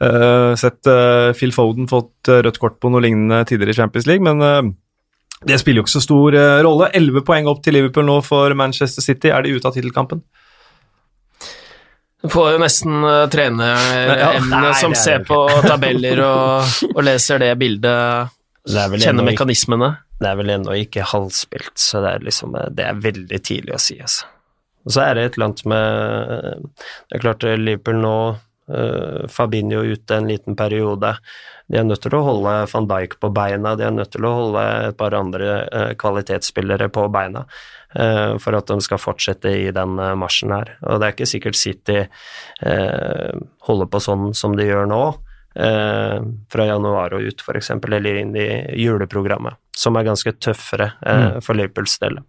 Uh, 0.00 0.56
sett 0.56 0.80
uh, 0.88 1.36
Phil 1.36 1.52
Foden 1.52 1.90
fått 1.92 2.32
rødt 2.32 2.60
kort 2.62 2.80
på 2.80 2.88
noe 2.92 3.04
lignende 3.04 3.42
tidligere 3.48 3.76
i 3.76 3.80
Champions 3.82 4.08
League, 4.08 4.24
men 4.24 4.72
det 5.46 5.60
spiller 5.60 5.82
jo 5.82 5.86
ikke 5.86 5.98
så 5.98 6.02
stor 6.02 6.34
rolle. 6.64 6.88
Elleve 6.96 7.22
poeng 7.24 7.46
opp 7.52 7.60
til 7.62 7.76
Liverpool 7.76 8.08
nå 8.08 8.18
for 8.26 8.52
Manchester 8.58 9.04
City. 9.04 9.30
Er 9.30 9.44
de 9.44 9.52
ute 9.54 9.68
av 9.68 9.76
tittelkampen? 9.76 10.24
Får 12.26 12.50
jo 12.52 12.58
nesten 12.58 13.04
uh, 13.04 13.28
trene 13.30 13.66
ja, 13.68 14.32
emnene 14.40 14.72
som 14.74 14.94
ser 14.98 15.22
på 15.26 15.36
tabeller 15.68 16.18
og, 16.26 16.80
og, 16.90 17.02
leser 17.06 17.38
det 17.44 17.52
bildet, 17.60 18.34
det 18.66 19.02
kjenner 19.04 19.28
mekanismene. 19.28 19.92
Det 20.18 20.26
er 20.26 20.40
vel 20.40 20.50
ennå 20.56 20.74
ikke 20.82 21.06
halvspilt, 21.12 21.76
så 21.78 22.02
det 22.02 22.16
er, 22.16 22.26
liksom, 22.26 22.56
eh, 22.58 22.66
det 22.74 22.88
er 22.88 22.98
veldig 23.04 23.38
tidlig 23.38 23.76
å 23.76 23.80
si, 23.82 24.00
altså. 24.02 24.26
Og 24.86 24.94
så 24.94 25.04
er 25.04 25.14
det 25.14 25.24
et 25.26 25.36
eller 25.36 25.48
annet 25.48 25.64
med 25.68 26.68
Det 26.72 27.16
er 27.16 27.22
klart 27.22 27.44
eh, 27.44 27.58
Liverpool 27.60 27.98
nå 28.00 28.16
uh, 28.72 29.26
Fabinho 29.28 29.82
ute 29.84 30.16
en 30.16 30.28
liten 30.30 30.56
periode. 30.56 31.12
De 31.68 31.78
er 31.78 31.84
nødt 31.84 32.00
til 32.02 32.16
å 32.16 32.22
holde 32.24 32.54
van 32.72 32.88
Dijk 32.88 33.18
på 33.20 33.30
beina, 33.34 33.74
de 33.76 33.84
er 33.84 33.94
nødt 33.94 34.14
til 34.14 34.24
å 34.24 34.34
holde 34.38 34.64
et 34.88 34.98
par 34.98 35.16
andre 35.18 35.58
uh, 35.68 35.90
kvalitetsspillere 36.00 36.88
på 36.94 37.04
beina. 37.12 37.44
Eh, 37.94 38.38
for 38.38 38.52
at 38.52 38.68
de 38.68 38.82
skal 38.84 39.00
fortsette 39.00 39.48
i 39.48 39.70
den 39.72 39.96
eh, 40.02 40.14
marsjen 40.18 40.52
her. 40.52 40.74
Og 40.84 41.00
det 41.00 41.06
er 41.06 41.14
ikke 41.14 41.30
sikkert 41.30 41.56
City 41.56 42.02
eh, 42.02 43.38
holder 43.64 43.88
på 43.88 44.02
sånn 44.04 44.34
som 44.36 44.56
de 44.58 44.68
gjør 44.68 44.90
nå, 44.90 45.02
fra 45.58 46.64
januar 46.68 47.16
og 47.16 47.24
ut, 47.26 47.40
f.eks., 47.42 47.72
eller 47.72 48.18
inn 48.20 48.36
i 48.38 48.44
juleprogrammet, 48.78 49.56
som 49.74 49.96
er 49.98 50.04
ganske 50.06 50.30
tøffere 50.38 50.92
mm. 51.00 51.40
for 51.42 51.58
Liverpools 51.58 51.96
del. 51.98 52.20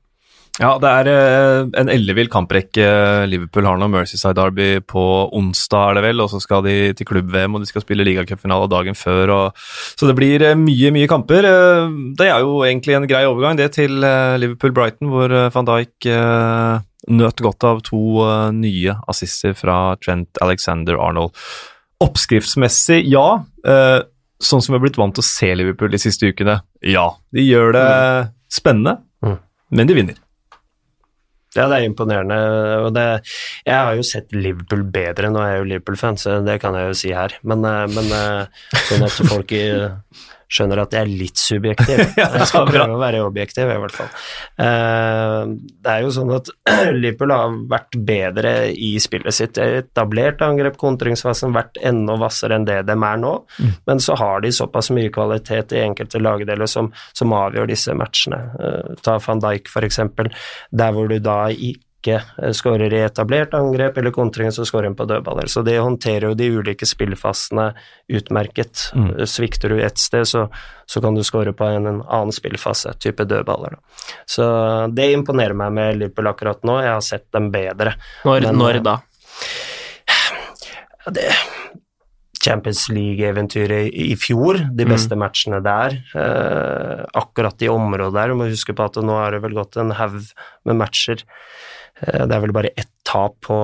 Ja, 0.60 0.74
det 0.76 0.90
er 0.92 1.08
eh, 1.08 1.62
en 1.80 1.90
ellevill 1.92 2.28
kamprekke 2.32 2.88
Liverpool 3.32 3.68
har 3.68 3.78
nå. 3.80 3.88
Mercyside 3.94 4.36
Derby 4.36 4.82
på 4.84 5.04
onsdag, 5.36 5.94
er 5.94 5.98
det 5.98 6.04
vel. 6.10 6.24
Og 6.26 6.34
så 6.34 6.42
skal 6.44 6.66
de 6.66 6.76
til 7.00 7.08
klubb-VM, 7.08 7.56
og 7.56 7.64
de 7.64 7.70
skal 7.70 7.86
spille 7.86 8.04
ligacupfinale 8.04 8.68
dagen 8.72 8.98
før. 9.00 9.34
Og, 9.38 9.64
så 9.96 10.10
det 10.10 10.18
blir 10.20 10.44
eh, 10.44 10.60
mye, 10.60 10.92
mye 10.96 11.08
kamper. 11.12 11.48
Eh, 11.48 11.96
det 12.20 12.28
er 12.28 12.44
jo 12.44 12.60
egentlig 12.68 13.00
en 13.00 13.08
grei 13.08 13.24
overgang, 13.30 13.56
det, 13.60 13.72
til 13.80 14.04
Liverpool-Brighton, 14.04 15.12
hvor 15.14 15.38
van 15.56 15.72
Dijk 15.72 16.12
nøt 17.10 17.42
godt 17.42 17.64
av 17.66 17.80
to 17.88 18.22
nye 18.54 18.94
assister 19.10 19.56
fra 19.58 19.96
Trent 20.04 20.42
Alexander 20.44 21.00
Arnold. 21.00 21.32
Oppskriftsmessig, 22.04 23.06
ja. 23.08 23.40
Sånn 24.40 24.62
som 24.64 24.74
vi 24.74 24.78
har 24.78 24.84
blitt 24.84 25.00
vant 25.00 25.16
til 25.16 25.24
å 25.24 25.30
se 25.30 25.54
Liverpool 25.56 25.92
de 25.96 26.02
siste 26.04 26.28
ukene, 26.28 26.60
ja. 26.84 27.08
De 27.32 27.48
gjør 27.48 27.78
det 27.80 27.86
mm. 27.88 28.34
spennende, 28.60 29.00
mm. 29.24 29.38
men 29.80 29.90
de 29.90 30.04
vinner. 30.04 30.26
Ja, 31.58 31.66
det 31.66 31.80
er 31.80 31.88
imponerende. 31.88 32.38
og 32.86 32.94
det, 32.94 33.06
Jeg 33.66 33.74
har 33.74 33.96
jo 33.98 34.06
sett 34.06 34.34
Liverpool 34.36 34.84
bedre, 34.84 35.32
nå 35.34 35.42
er 35.42 35.56
jeg 35.56 35.64
jo 35.64 35.70
Liverpool-fan, 35.72 36.18
så 36.22 36.40
det 36.46 36.60
kan 36.62 36.78
jeg 36.78 36.92
jo 36.92 36.98
si 37.02 37.14
her. 37.16 37.34
Men, 37.42 37.66
eh, 37.66 37.86
men 37.96 38.12
eh, 38.14 38.66
sånn 38.86 39.08
at 39.08 39.18
folk 39.32 39.54
skjønner 40.50 40.82
at 40.82 40.96
jeg 40.96 41.06
er 41.06 41.12
litt 41.22 41.40
subjektiv. 41.40 42.02
Jeg 42.20 42.48
skal 42.50 42.68
prøve 42.70 42.96
å 42.96 43.02
være 43.02 43.22
objektiv, 43.26 43.70
i 43.70 43.78
hvert 43.84 43.96
fall. 43.96 44.10
Eh, 44.66 45.52
det 45.86 45.94
er 45.94 46.06
jo 46.06 46.14
sånn 46.14 46.32
at 46.34 46.50
Liverpool 46.96 47.34
har 47.34 47.58
vært 47.70 47.98
bedre 48.08 48.54
i 48.74 48.92
spillet 49.02 49.36
sitt. 49.36 49.60
Etablert 49.62 50.42
angrep, 50.46 50.80
kontringsfasen, 50.82 51.54
vært 51.56 51.78
enda 51.86 52.18
hvassere 52.20 52.58
enn 52.58 52.68
det 52.68 52.80
de 52.90 52.96
er 52.96 53.22
nå. 53.22 53.36
Mm. 53.60 53.76
Men 53.90 54.02
så 54.04 54.18
har 54.20 54.42
de 54.46 54.54
såpass 54.56 54.92
mye 54.96 55.12
kvalitet 55.14 55.76
i 55.78 55.84
enkelte 55.84 56.22
lagdeler 56.22 56.70
som, 56.70 56.90
som 57.14 57.36
avgjør 57.38 57.70
disse 57.70 57.94
matchene. 57.98 58.42
Eh, 58.60 58.96
ta 59.06 59.20
van 59.26 59.44
Dijk, 59.46 59.70
f.eks., 59.70 60.02
der 60.74 60.96
hvor 60.96 61.10
du 61.12 61.20
da 61.22 61.44
i 61.54 61.76
ikke 62.00 62.20
eh, 62.20 62.54
skårer 62.56 62.94
i 62.94 63.02
etablert 63.04 63.54
angrep 63.54 63.98
eller 63.98 64.14
kontringer, 64.16 64.52
så 64.56 64.66
skårer 64.66 64.90
hun 64.90 64.96
på 64.96 65.08
dødballer. 65.10 65.50
Så 65.52 65.64
det 65.68 65.78
håndterer 65.80 66.30
jo 66.30 66.38
de 66.38 66.50
ulike 66.60 66.88
spillfasene 66.88 67.74
utmerket. 68.08 68.90
Mm. 68.96 69.12
Eh, 69.18 69.26
svikter 69.30 69.76
du 69.76 69.84
ett 69.84 70.00
sted, 70.00 70.28
så, 70.28 70.48
så, 70.86 71.02
kan 71.04 71.16
du 71.16 71.24
skåre 71.28 71.54
på 71.54 71.68
en, 71.68 71.86
en, 71.86 72.02
annen 72.08 72.36
spillfase, 72.36 72.96
type 73.04 73.28
dødballer. 73.28 73.78
Da. 73.78 74.16
Så 74.26 74.50
det 74.96 75.12
imponerer 75.14 75.58
meg 75.58 75.76
med 75.76 76.00
Liverpool 76.00 76.32
akkurat 76.32 76.64
nå. 76.68 76.80
Jeg 76.86 76.96
har 76.96 77.06
sett 77.06 77.28
dem 77.36 77.52
bedre. 77.54 77.96
Når, 78.26 78.50
Men, 78.50 78.62
når 78.64 78.84
da? 78.86 79.00
Det 81.10 81.32
Champions 82.40 82.86
League-eventyret 82.88 83.90
i 83.92 84.14
fjor, 84.16 84.62
de 84.72 84.86
mm. 84.86 84.92
beste 84.94 85.16
mm. 85.18 85.20
matchene 85.20 85.58
der. 85.60 85.98
Eh, 86.16 87.02
akkurat 87.20 87.66
i 87.66 87.68
området 87.68 88.16
der, 88.16 88.32
du 88.32 88.40
må 88.40 88.48
huske 88.48 88.72
på 88.72 88.86
at 88.88 89.02
nå 89.04 89.18
har 89.18 89.36
det 89.36 89.42
vel 89.44 89.58
gått 89.58 89.76
en 89.82 89.92
haug 89.98 90.22
med 90.64 90.80
matcher 90.80 91.26
Eh, 91.26 91.69
det 92.00 92.36
er 92.36 92.44
vel 92.46 92.56
bare 92.56 92.72
ett 92.78 92.92
tap 93.08 93.36
på 93.44 93.58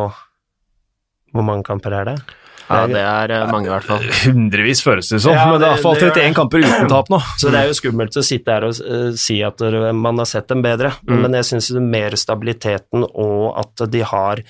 Hvor 1.36 1.46
mange 1.46 1.64
kamper 1.68 1.94
er 1.96 2.10
det? 2.10 2.18
Ja, 2.66 2.86
det 2.90 3.02
er 3.02 3.30
eh, 3.30 3.44
mange, 3.52 3.70
i 3.70 3.74
hvert 3.74 3.86
fall. 3.86 4.06
Hundrevis, 4.24 4.82
føles 4.82 5.10
det 5.12 5.20
som. 5.22 5.36
Ja, 5.36 5.46
men 5.52 5.62
det 5.62 5.68
er 5.68 5.76
iallfall 5.76 6.00
31 6.02 6.38
kamper 6.38 6.64
uten 6.66 6.90
tap 6.90 7.12
nå. 7.14 7.20
Så 7.38 7.52
det 7.54 7.62
er 7.62 7.70
jo 7.70 7.76
skummelt 7.78 8.18
å 8.18 8.24
sitte 8.26 8.56
her 8.56 8.66
og 8.66 8.80
uh, 8.82 9.12
si 9.20 9.38
at 9.46 9.62
man 9.94 10.22
har 10.22 10.30
sett 10.30 10.50
dem 10.50 10.64
bedre, 10.66 10.96
mm. 11.06 11.20
men 11.22 11.38
jeg 11.38 11.50
syns 11.52 11.70
mer 11.78 12.18
stabiliteten 12.18 13.06
og 13.06 13.52
at 13.62 13.86
de 13.94 14.02
har 14.10 14.42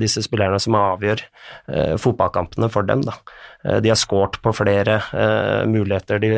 disse 0.00 0.22
spillerne 0.24 0.60
som 0.62 0.76
avgjør 0.78 1.20
uh, 1.20 1.96
fotballkampene 2.00 2.70
for 2.72 2.86
dem, 2.88 3.02
da. 3.04 3.16
Eh, 3.64 3.80
de 3.84 3.92
har 3.92 3.98
skåret 4.00 4.38
på 4.40 4.52
flere 4.56 5.00
muligheter 5.68 6.20
de, 6.22 6.30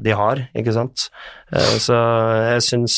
de, 0.00 0.12
har, 0.16 0.40
ikke 0.56 0.72
sant. 0.72 1.08
Så 1.52 1.96
jeg 1.96 2.64
syns, 2.64 2.96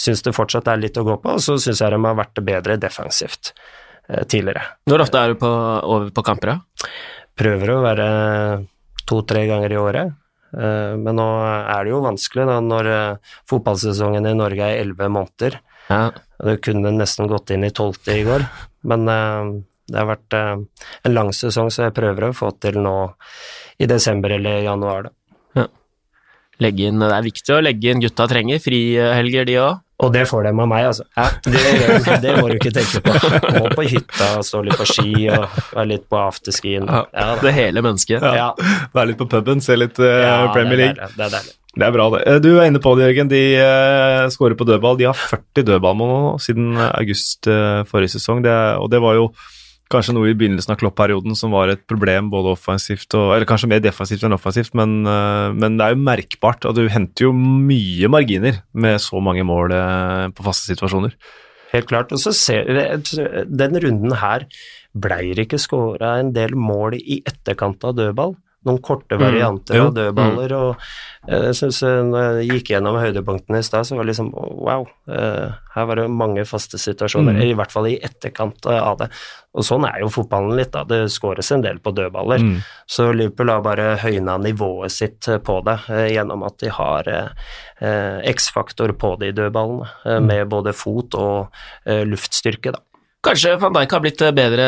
syns, 0.00 0.22
det 0.26 0.34
fortsatt 0.34 0.68
er 0.70 0.80
litt 0.82 0.98
å 0.98 1.04
gå 1.06 1.16
på, 1.22 1.36
og 1.36 1.42
så 1.42 1.56
syns 1.60 1.82
jeg 1.84 1.94
de 1.94 2.00
har 2.02 2.18
vært 2.18 2.42
bedre 2.44 2.76
defensivt 2.80 3.52
tidligere. 4.28 4.64
Hvor 4.90 5.04
ofte 5.04 5.20
er 5.20 5.32
du 5.32 5.38
på, 5.40 5.48
over 5.48 6.10
på 6.14 6.24
kamper, 6.26 6.54
da? 6.54 6.90
Prøver 7.38 7.72
å 7.72 7.80
være 7.84 8.08
to-tre 9.08 9.46
ganger 9.48 9.74
i 9.74 9.80
året. 9.80 10.18
Men 10.54 11.18
nå 11.18 11.28
er 11.46 11.86
det 11.86 11.94
jo 11.94 12.02
vanskelig 12.04 12.48
da, 12.50 12.58
når 12.62 12.90
fotballsesongen 13.50 14.28
i 14.30 14.36
Norge 14.38 14.66
er 14.66 14.82
elleve 14.82 15.08
måneder. 15.10 15.58
Ja. 15.90 16.08
Det 16.44 16.58
kunne 16.64 16.90
nesten 16.94 17.30
gått 17.30 17.52
inn 17.54 17.64
i 17.64 17.72
tolvte 17.74 18.16
i 18.18 18.24
går, 18.26 18.42
men 18.90 19.08
det 19.90 20.00
har 20.00 20.08
vært 20.08 20.36
eh, 20.36 20.54
en 21.04 21.14
lang 21.14 21.30
sesong, 21.36 21.70
så 21.72 21.88
jeg 21.88 21.96
prøver 21.96 22.30
å 22.30 22.36
få 22.36 22.50
til 22.62 22.80
nå 22.84 22.96
i 23.82 23.88
desember 23.90 24.32
eller 24.38 24.62
januar, 24.64 25.08
da. 25.08 25.14
Ja. 25.60 25.66
Legge 26.64 26.88
inn, 26.88 27.02
det 27.02 27.10
er 27.12 27.26
viktig 27.26 27.52
å 27.56 27.62
legge 27.64 27.92
inn 27.92 28.04
gutta 28.04 28.28
trenger 28.30 28.62
frihelger, 28.64 29.48
de 29.48 29.58
òg. 29.60 29.82
Og 30.04 30.10
det 30.14 30.24
får 30.26 30.48
de 30.48 30.50
av 30.50 30.70
meg, 30.70 30.86
altså. 30.88 31.04
Ja. 31.14 31.26
Det, 31.54 32.20
det, 32.24 32.32
må 32.40 32.48
du 32.50 32.56
ikke 32.56 32.72
tenke 32.74 33.02
på. 33.04 33.12
Må 33.60 33.68
på 33.76 33.84
hytta, 33.86 34.30
stå 34.44 34.62
litt 34.66 34.80
på 34.80 34.86
ski 34.88 35.12
og 35.30 35.44
være 35.76 35.86
litt 35.92 36.08
på 36.10 36.18
afterskien. 36.18 36.88
Ja, 36.88 37.28
det 37.40 37.52
hele 37.54 37.84
mennesket. 37.84 38.24
Ja. 38.24 38.50
Være 38.96 39.12
litt 39.12 39.20
på 39.20 39.28
puben, 39.30 39.62
se 39.64 39.76
litt 39.78 40.00
uh, 40.02 40.48
Premier 40.56 40.80
League. 40.80 41.12
Det 41.14 41.28
er 41.28 41.36
deilig. 41.36 41.44
Det 41.44 41.52
er 41.52 41.63
bra, 41.74 42.06
det. 42.14 42.22
Eh, 42.28 42.38
du 42.42 42.52
er 42.54 42.68
inne 42.68 42.82
på 42.82 42.94
det, 42.98 43.08
Jørgen. 43.08 43.30
De 43.32 43.42
uh, 43.58 44.30
skårer 44.30 44.56
på 44.58 44.66
dødball. 44.68 44.98
De 45.00 45.08
har 45.08 45.18
40 45.18 45.66
dødballmål 45.66 46.12
nå 46.12 46.22
siden 46.42 46.78
august 46.86 47.48
uh, 47.50 47.82
forrige 47.88 48.14
sesong, 48.14 48.44
det, 48.44 48.54
og 48.78 48.90
det 48.92 49.02
var 49.02 49.18
jo 49.18 49.28
kanskje 49.92 50.14
noe 50.16 50.30
i 50.30 50.36
begynnelsen 50.36 50.72
av 50.74 50.78
Klopp-perioden 50.80 51.36
som 51.38 51.52
var 51.54 51.70
et 51.72 51.82
problem 51.90 52.30
både 52.32 52.54
offensivt 52.54 53.14
og 53.18 53.34
Eller 53.34 53.48
kanskje 53.48 53.68
mer 53.70 53.82
defensivt 53.84 54.24
enn 54.24 54.36
offensivt, 54.36 54.74
men, 54.78 55.02
uh, 55.06 55.50
men, 55.54 55.78
det 55.78 55.86
er 55.86 55.96
jo 55.96 56.04
merkbart. 56.06 56.64
at 56.64 56.78
du 56.78 56.88
henter 56.88 57.28
jo 57.28 57.32
mye 57.34 58.10
marginer 58.10 58.62
med 58.72 59.00
så 59.02 59.20
mange 59.20 59.44
mål 59.46 59.74
eh, 59.74 60.28
på 60.34 60.46
faste 60.46 60.72
situasjoner. 60.72 61.14
Helt 61.74 61.90
klart. 61.90 62.12
Og 62.14 62.20
så 62.22 62.32
ser 62.32 62.70
Den 63.50 63.76
runden 63.82 64.14
her 64.20 64.46
blei 64.94 65.34
det 65.34 65.48
ikke 65.48 65.58
skåra 65.58 66.18
en 66.20 66.32
del 66.32 66.54
mål 66.54 66.94
i 67.00 67.20
etterkant 67.26 67.82
av 67.84 67.96
dødball 67.98 68.36
noen 68.64 68.80
korte 68.84 69.16
mm. 69.16 69.22
varianter 69.22 69.78
mm, 69.78 69.84
av 69.86 69.92
dødballer. 69.96 70.54
og 70.56 70.70
eh, 71.28 71.46
jeg 71.48 71.56
synes 71.58 71.80
eh, 71.86 72.00
Når 72.08 72.24
jeg 72.24 72.48
gikk 72.50 72.72
gjennom 72.74 72.98
høydepunktene 73.00 73.60
i 73.60 73.66
stad, 73.66 73.86
så 73.86 73.98
var 73.98 74.06
det 74.06 74.12
liksom 74.12 74.30
wow. 74.34 74.86
Eh, 75.08 75.56
her 75.74 75.88
var 75.90 76.00
det 76.00 76.06
mange 76.12 76.44
faste 76.48 76.80
situasjoner, 76.80 77.36
mm. 77.36 77.44
i 77.48 77.56
hvert 77.58 77.74
fall 77.74 77.88
i 77.90 77.98
etterkant 78.04 78.68
av 78.70 78.98
det. 79.02 79.10
Og 79.54 79.66
sånn 79.66 79.86
er 79.88 80.00
jo 80.02 80.10
fotballen 80.12 80.56
litt, 80.58 80.72
da. 80.74 80.84
Det 80.88 81.02
skåres 81.12 81.52
en 81.54 81.64
del 81.64 81.80
på 81.82 81.92
dødballer. 81.94 82.42
Mm. 82.42 82.56
Så 82.90 83.10
Liverpool 83.12 83.52
har 83.52 83.62
bare 83.66 83.88
høyna 84.02 84.38
nivået 84.42 84.94
sitt 84.94 85.28
på 85.46 85.60
det 85.66 85.76
gjennom 86.14 86.42
at 86.46 86.58
de 86.62 86.72
har 86.74 87.10
X-faktor 88.34 88.94
på 88.98 89.14
de 89.22 89.30
dødballene, 89.34 89.90
mm. 90.06 90.26
med 90.30 90.50
både 90.50 90.74
fot 90.74 91.14
og 91.18 91.64
luftstyrke, 91.86 92.74
da. 92.74 92.82
Kanskje 93.24 93.54
van 93.56 93.72
Dijk 93.72 93.94
har 93.94 94.02
blitt 94.04 94.20
bedre 94.36 94.66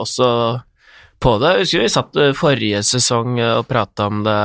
også 0.00 0.26
på 1.20 1.36
det. 1.40 1.52
Jeg 1.52 1.66
husker 1.66 1.84
vi 1.84 1.92
satt 1.92 2.18
eh, 2.20 2.32
forrige 2.36 2.80
sesong 2.86 3.38
eh, 3.40 3.58
og 3.58 3.68
prata 3.68 4.08
om 4.10 4.24
det 4.26 4.40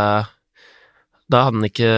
Da 1.31 1.47
hadde 1.47 1.61
han 1.61 1.69
ikke 1.69 1.93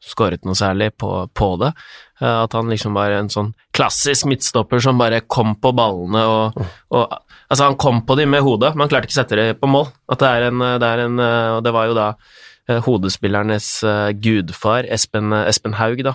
skåret 0.00 0.46
noe 0.48 0.56
særlig 0.56 0.92
på, 0.98 1.10
på, 1.36 1.48
det. 1.60 1.72
Eh, 2.20 2.36
at 2.44 2.54
han 2.56 2.70
liksom 2.72 2.96
var 2.96 3.14
en 3.16 3.32
sånn 3.32 3.52
klassisk 3.76 4.28
midtstopper 4.30 4.82
som 4.84 5.00
bare 5.00 5.22
kom 5.26 5.56
på 5.60 5.74
ballene 5.76 6.28
og, 6.28 6.62
og 6.94 7.18
Altså, 7.50 7.64
han 7.66 7.74
kom 7.82 8.04
på 8.06 8.14
dem 8.14 8.30
med 8.30 8.44
hodet, 8.46 8.68
men 8.76 8.84
han 8.84 8.90
klarte 8.92 9.08
ikke 9.08 9.16
å 9.16 9.18
sette 9.24 9.34
det 9.34 9.56
på 9.58 9.66
mål. 9.66 9.88
At 10.06 10.20
det 10.22 10.28
er 10.30 10.44
en, 10.52 10.60
det 10.78 10.86
er 10.86 11.00
en 11.02 11.16
Og 11.56 11.64
det 11.66 11.72
var 11.74 11.88
jo 11.88 11.96
da 11.96 12.04
hodespillernes 12.86 13.68
uh, 13.86 14.10
gudfar, 14.14 14.86
Espen, 14.92 15.32
uh, 15.34 15.44
Espen, 15.50 15.74
Haug, 15.78 16.02
da. 16.06 16.14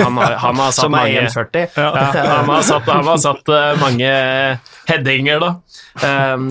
Han 0.00 0.18
har, 0.20 0.36
han 0.42 0.60
har 0.62 0.74
Som 0.76 0.96
er 0.98 1.10
1,40? 1.26 1.66
Ja, 1.76 1.90
han 2.14 2.50
har 2.50 2.62
satt, 2.66 2.88
han 2.90 3.06
har 3.06 3.20
satt 3.20 3.50
mange 3.80 4.10
headinger, 4.86 5.42
da, 5.42 5.50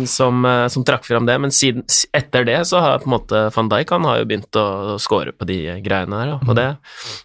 som, 0.09 0.45
som, 0.71 0.85
trakk 0.87 1.05
fram 1.07 1.27
det. 1.29 1.37
Men 1.41 1.53
siden, 1.55 1.85
etter 2.15 2.47
det 2.47 2.59
så 2.69 2.81
har 2.83 3.03
på 3.03 3.09
en 3.09 3.15
måte 3.15 3.43
van 3.55 3.71
Dijk 3.71 3.93
han 3.95 4.07
har 4.09 4.19
jo 4.21 4.27
begynt 4.29 4.59
å 4.59 4.97
score 5.01 5.33
på 5.35 5.47
de 5.49 5.59
greiene 5.85 6.21
her. 6.21 6.35
Og 6.41 6.53
det, 6.57 6.67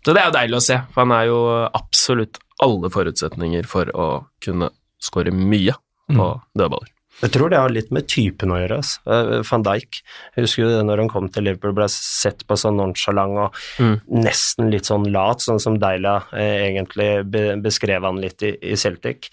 så 0.05 0.15
det 0.15 0.23
er 0.23 0.31
jo 0.31 0.37
deilig 0.39 0.61
å 0.61 0.65
se, 0.71 0.79
for 0.93 1.07
han 1.07 1.17
er 1.17 1.29
jo 1.31 1.41
absolutt 1.67 2.41
alle 2.61 2.93
forutsetninger 2.93 3.69
for 3.69 3.91
å 3.97 4.09
kunne 4.45 4.71
score 5.01 5.33
mye 5.35 5.77
på 6.11 6.27
mm. 6.27 6.49
dødballer. 6.59 6.93
Jeg 7.21 7.35
tror 7.35 7.53
det 7.53 7.61
har 7.61 7.73
litt 7.73 7.91
med 7.95 8.09
typen 8.11 8.53
å 8.55 8.59
gjøre. 8.61 8.81
Altså. 8.81 9.19
Van 9.51 9.65
Dijk, 9.67 10.01
jeg 10.37 10.47
husker 10.47 10.65
jo 10.65 10.71
det 10.73 10.85
når 10.89 11.05
han 11.05 11.11
kom 11.13 11.29
til 11.33 11.47
Liverpool, 11.47 11.75
ble 11.77 11.89
sett 11.93 12.47
på 12.49 12.57
sånn 12.59 12.79
nonchalant 12.81 13.41
og 13.45 13.59
mm. 13.83 13.97
nesten 14.25 14.71
litt 14.73 14.89
sånn 14.89 15.09
lat, 15.13 15.45
sånn 15.45 15.61
som 15.63 15.77
Deila 15.81 16.21
eh, 16.33 16.71
egentlig 16.71 17.11
be 17.31 17.45
beskrev 17.61 18.07
han 18.07 18.21
litt 18.23 18.43
i, 18.47 18.55
i 18.73 18.77
Celtic. 18.79 19.31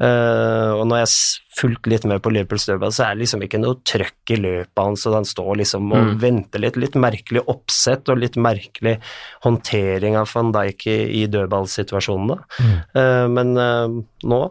Uh, 0.00 0.76
og 0.76 0.84
når 0.90 1.02
jeg 1.02 1.12
fulgte 1.56 1.92
litt 1.92 2.04
med 2.08 2.20
på 2.24 2.32
Liverpools 2.34 2.66
dødball, 2.68 2.92
så 2.92 3.06
er 3.06 3.14
det 3.14 3.24
liksom 3.24 3.44
ikke 3.46 3.60
noe 3.62 3.80
trøkk 3.88 4.32
i 4.34 4.40
løpet 4.40 4.82
hans, 4.82 5.06
og 5.08 5.16
han 5.16 5.28
står 5.28 5.52
liksom 5.62 5.88
og 5.92 6.10
mm. 6.10 6.12
venter 6.22 6.62
litt. 6.62 6.76
Litt 6.80 6.98
merkelig 7.00 7.44
oppsett 7.52 8.12
og 8.12 8.20
litt 8.20 8.36
merkelig 8.40 8.98
håndtering 9.46 10.18
av 10.20 10.28
van 10.32 10.52
Dijk 10.56 10.86
i, 10.92 10.98
i 11.22 11.24
dødballsituasjonene. 11.32 12.38
Mm. 12.60 12.76
Uh, 12.96 13.24
men 13.32 13.56
uh, 13.60 13.98
nå 14.28 14.42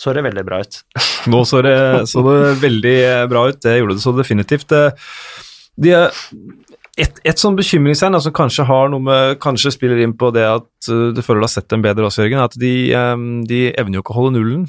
så 0.00 0.14
det 0.16 0.24
veldig 0.24 0.46
bra 0.48 0.62
ut. 0.64 0.80
Nå 1.32 1.44
så 1.48 1.60
det, 1.66 1.76
så 2.08 2.24
det 2.24 2.40
veldig 2.62 2.98
bra 3.30 3.46
ut, 3.50 3.60
det 3.66 3.78
gjorde 3.78 3.98
det 3.98 4.04
så 4.04 4.14
definitivt. 4.16 4.74
De, 5.80 5.92
et, 7.00 7.20
et 7.24 7.40
sånn 7.40 7.58
bekymringstegn 7.58 8.18
som 8.24 8.34
kanskje 8.36 8.66
har 8.68 8.88
noe 8.92 9.04
med, 9.04 9.36
kanskje 9.44 9.74
spiller 9.76 10.00
inn 10.04 10.16
på 10.18 10.32
det 10.34 10.46
at 10.48 10.90
uh, 10.90 11.10
du 11.16 11.20
føler 11.24 11.44
du 11.44 11.48
har 11.48 11.52
sett 11.52 11.68
dem 11.72 11.84
bedre 11.84 12.08
også, 12.08 12.24
Jørgen, 12.24 12.42
at 12.44 12.56
de, 12.60 12.74
de 13.48 13.60
evner 13.70 14.00
jo 14.00 14.04
ikke 14.04 14.16
å 14.16 14.20
holde 14.22 14.38
nullen. 14.38 14.64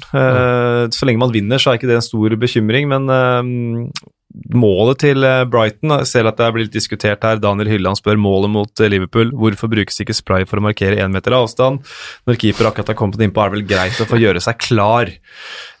Så 0.92 1.08
lenge 1.08 1.24
man 1.24 1.34
vinner, 1.34 1.60
så 1.60 1.72
er 1.72 1.80
ikke 1.80 1.90
det 1.90 2.00
en 2.00 2.10
stor 2.10 2.36
bekymring, 2.40 2.92
men 2.92 3.08
målet 4.32 5.00
til 5.02 5.24
eh, 5.26 5.42
Brighton 5.48 5.92
Jeg 5.98 6.08
ser 6.08 6.28
at 6.28 6.38
det 6.38 6.46
er 6.46 6.54
blitt 6.56 6.74
diskutert 6.74 7.24
her. 7.26 7.40
Daniel 7.42 7.70
Hylland 7.70 7.98
spør 8.00 8.20
målet 8.20 8.52
mot 8.52 8.82
eh, 8.82 8.90
Liverpool. 8.92 9.32
Hvorfor 9.36 9.70
brukes 9.72 10.00
ikke 10.02 10.16
spray 10.16 10.46
for 10.48 10.60
å 10.60 10.64
markere 10.64 11.00
én 11.02 11.12
meter 11.14 11.36
avstand? 11.36 11.82
Når 12.28 12.40
keeper 12.40 12.70
akkurat 12.70 12.92
har 12.92 12.98
kommet 12.98 13.20
innpå, 13.20 13.42
er 13.42 13.52
det 13.52 13.58
vel 13.58 13.68
greit 13.74 14.00
å 14.00 14.08
få 14.08 14.20
gjøre 14.20 14.42
seg 14.44 14.60
klar. 14.62 15.12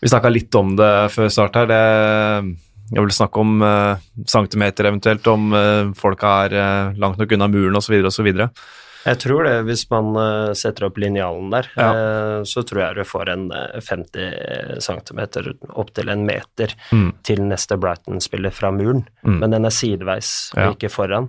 Vi 0.02 0.12
snakka 0.12 0.32
litt 0.32 0.54
om 0.58 0.76
det 0.78 0.92
før 1.14 1.32
start 1.32 1.58
her. 1.60 1.70
Det, 1.70 1.80
jeg 2.92 3.00
vil 3.00 3.16
snakke 3.16 3.40
om 3.40 3.64
uh, 3.64 3.96
centimeter 4.28 4.90
eventuelt, 4.90 5.28
om 5.32 5.52
uh, 5.56 5.92
folk 5.96 6.24
er 6.28 6.56
uh, 6.58 7.00
langt 7.00 7.20
nok 7.20 7.32
unna 7.36 7.48
muren 7.48 7.78
osv. 7.80 7.96
osv. 8.10 8.28
Jeg 9.04 9.18
tror 9.18 9.44
det, 9.48 9.54
hvis 9.66 9.82
man 9.90 10.12
eh, 10.16 10.52
setter 10.54 10.86
opp 10.86 10.98
linjalen 11.02 11.50
der, 11.50 11.66
Ja. 11.76 11.88
eh, 11.90 12.42
så 12.46 12.62
tror 12.64 12.80
jeg 12.86 12.94
du 13.00 13.02
får 13.08 13.28
en 13.32 13.48
eh, 13.52 13.80
50 13.80 14.80
cm 14.80 15.20
opp 15.74 15.92
til 15.94 16.08
en 16.12 16.24
meter 16.26 16.74
Mm. 16.92 17.12
til 17.26 17.42
neste 17.42 17.76
Brighton-spiller 17.78 18.52
fra 18.52 18.70
muren, 18.70 19.06
Mm. 19.24 19.38
men 19.40 19.50
den 19.50 19.64
er 19.64 19.70
sideveis 19.74 20.52
og 20.54 20.58
Ja. 20.62 20.70
ikke 20.72 20.90
foran. 20.90 21.28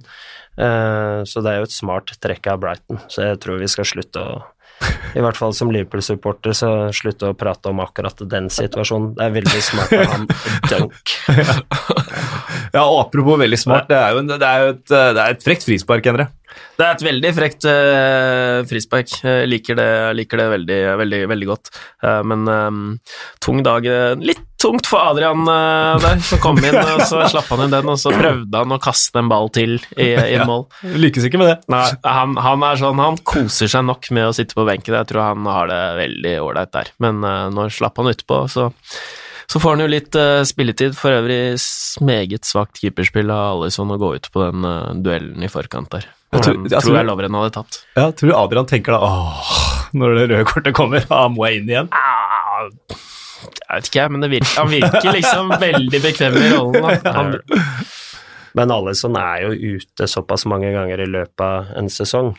Eh, 0.58 1.24
Så 1.26 1.42
det 1.42 1.50
er 1.52 1.58
jo 1.58 1.64
et 1.64 1.72
smart 1.72 2.12
trekk 2.22 2.48
av 2.52 2.60
Brighton, 2.60 3.00
så 3.10 3.24
jeg 3.32 3.40
tror 3.40 3.60
vi 3.60 3.68
skal 3.68 3.86
slutte 3.86 4.20
å 4.20 4.44
i 5.16 5.20
hvert 5.22 5.38
fall 5.38 5.54
som 5.54 5.70
Liverpool-supporter, 5.72 6.52
så 6.52 6.90
slutte 6.92 7.30
å 7.30 7.38
prate 7.38 7.70
om 7.70 7.80
akkurat 7.80 8.18
den 8.28 8.50
situasjonen. 8.50 9.16
Det 9.16 9.24
er 9.24 9.32
veldig 9.42 9.62
smart 9.62 9.94
av 9.94 10.06
han 10.12 10.28
dunk. 10.68 11.14
Ja, 12.74 12.84
apropos 13.02 13.38
veldig 13.40 13.60
smart, 13.60 13.88
det 13.88 13.96
er 13.98 14.16
jo, 14.16 14.22
det 14.28 14.42
er 14.42 14.64
jo 14.64 14.70
et, 14.74 14.92
eh, 14.92 15.10
det 15.14 15.22
er 15.24 15.36
et 15.36 15.44
frekt 15.46 15.64
frispark, 15.68 16.06
Endre. 16.10 16.28
Det 16.78 16.86
er 16.88 16.96
et 16.96 17.06
veldig 17.10 17.34
frekt 17.38 17.68
uh, 17.70 18.62
frispark. 18.70 19.18
Jeg 19.24 19.52
liker 19.52 19.78
det, 19.80 19.90
jeg 19.90 20.18
liker 20.22 20.44
det 20.44 20.50
veldig, 20.58 20.82
veldig, 21.04 21.22
veldig 21.34 21.52
godt. 21.52 21.74
Uh, 22.04 22.22
men 22.28 22.48
um, 22.50 22.82
tung 23.44 23.62
dag 23.66 23.86
Litt 24.24 24.46
tungt 24.64 24.88
for 24.88 25.04
Adrian 25.12 25.44
uh, 25.48 26.00
der, 26.02 26.22
som 26.24 26.40
kom 26.44 26.60
inn, 26.64 26.78
og 26.78 27.04
så 27.08 27.24
slapp 27.34 27.50
han 27.52 27.66
inn 27.66 27.74
den, 27.74 27.90
og 27.92 28.00
så 28.00 28.14
prøvde 28.16 28.62
han 28.62 28.76
å 28.76 28.80
kaste 28.82 29.20
en 29.20 29.32
ball 29.32 29.52
til 29.54 29.76
i, 29.98 30.14
i 30.14 30.38
Ja. 30.38 30.46
mål. 30.48 30.66
Lykkes 31.04 31.28
ikke 31.28 31.42
med 31.42 31.52
det. 31.52 31.58
Nei, 31.74 31.84
han, 32.08 32.38
han 32.40 32.64
er 32.70 32.80
sånn, 32.80 33.02
han 33.04 33.20
koser 33.28 33.72
seg 33.72 33.86
nok 33.90 34.08
med 34.16 34.30
å 34.30 34.36
sitte 34.36 34.56
på 34.58 34.66
benken. 34.68 34.96
Jeg 35.02 35.12
tror 35.12 35.28
han 35.34 35.50
har 35.52 35.70
det 35.72 35.82
veldig 36.00 36.34
ålreit 36.46 36.74
der. 36.76 36.94
Men 37.04 37.22
uh, 37.28 37.50
nå 37.54 37.68
slapp 37.74 38.00
han 38.00 38.12
utpå, 38.14 38.44
så, 38.52 38.70
så 39.52 39.62
får 39.64 39.76
han 39.76 39.86
jo 39.86 39.92
litt 39.92 40.20
uh, 40.20 40.42
spilletid. 40.48 40.96
For 40.98 41.20
øvrig 41.20 41.42
meget 42.08 42.48
svakt 42.48 42.80
keeperspill 42.80 43.34
av 43.34 43.60
Alison 43.60 43.92
å 43.94 44.00
gå 44.00 44.16
ut 44.16 44.32
på 44.32 44.48
den 44.48 44.68
uh, 44.68 44.94
duellen 44.96 45.44
i 45.44 45.52
forkant 45.52 45.92
der. 45.94 46.08
Jeg 46.34 46.44
tror- 46.48 46.82
tror 46.82 46.98
jeg 47.00 47.06
Lovren 47.10 47.38
hadde 47.40 47.54
tapt. 47.56 47.80
Ja, 47.96 48.10
tror 48.12 48.30
du 48.32 48.36
Adrian 48.38 48.66
tenker 48.70 48.96
da 48.98 49.00
åh, 49.08 49.50
når 49.94 50.16
det 50.18 50.28
røde 50.32 50.46
kortet 50.50 50.74
kommer, 50.78 51.06
da 51.10 51.28
må 51.30 51.48
jeg 51.50 51.62
inn 51.62 51.70
igjen? 51.74 51.90
Ah, 51.92 52.68
Jeg 53.70 53.82
vet 53.82 53.90
ikke, 53.92 54.10
men 54.14 54.22
det 54.24 54.30
virker, 54.32 54.56
han 54.62 54.72
virker 54.72 55.12
liksom 55.18 55.50
veldig 55.68 56.00
bekvem 56.04 56.38
i 56.40 56.50
rollen. 56.54 57.02
Da. 57.04 57.12
Han, 57.18 57.36
Men 58.56 58.70
Alison 58.72 59.16
er 59.18 59.48
jo 59.48 59.78
ute 59.80 60.06
såpass 60.08 60.44
mange 60.46 60.70
ganger 60.76 61.02
i 61.02 61.08
løpet 61.10 61.42
av 61.42 61.72
en 61.80 61.88
sesong, 61.90 62.36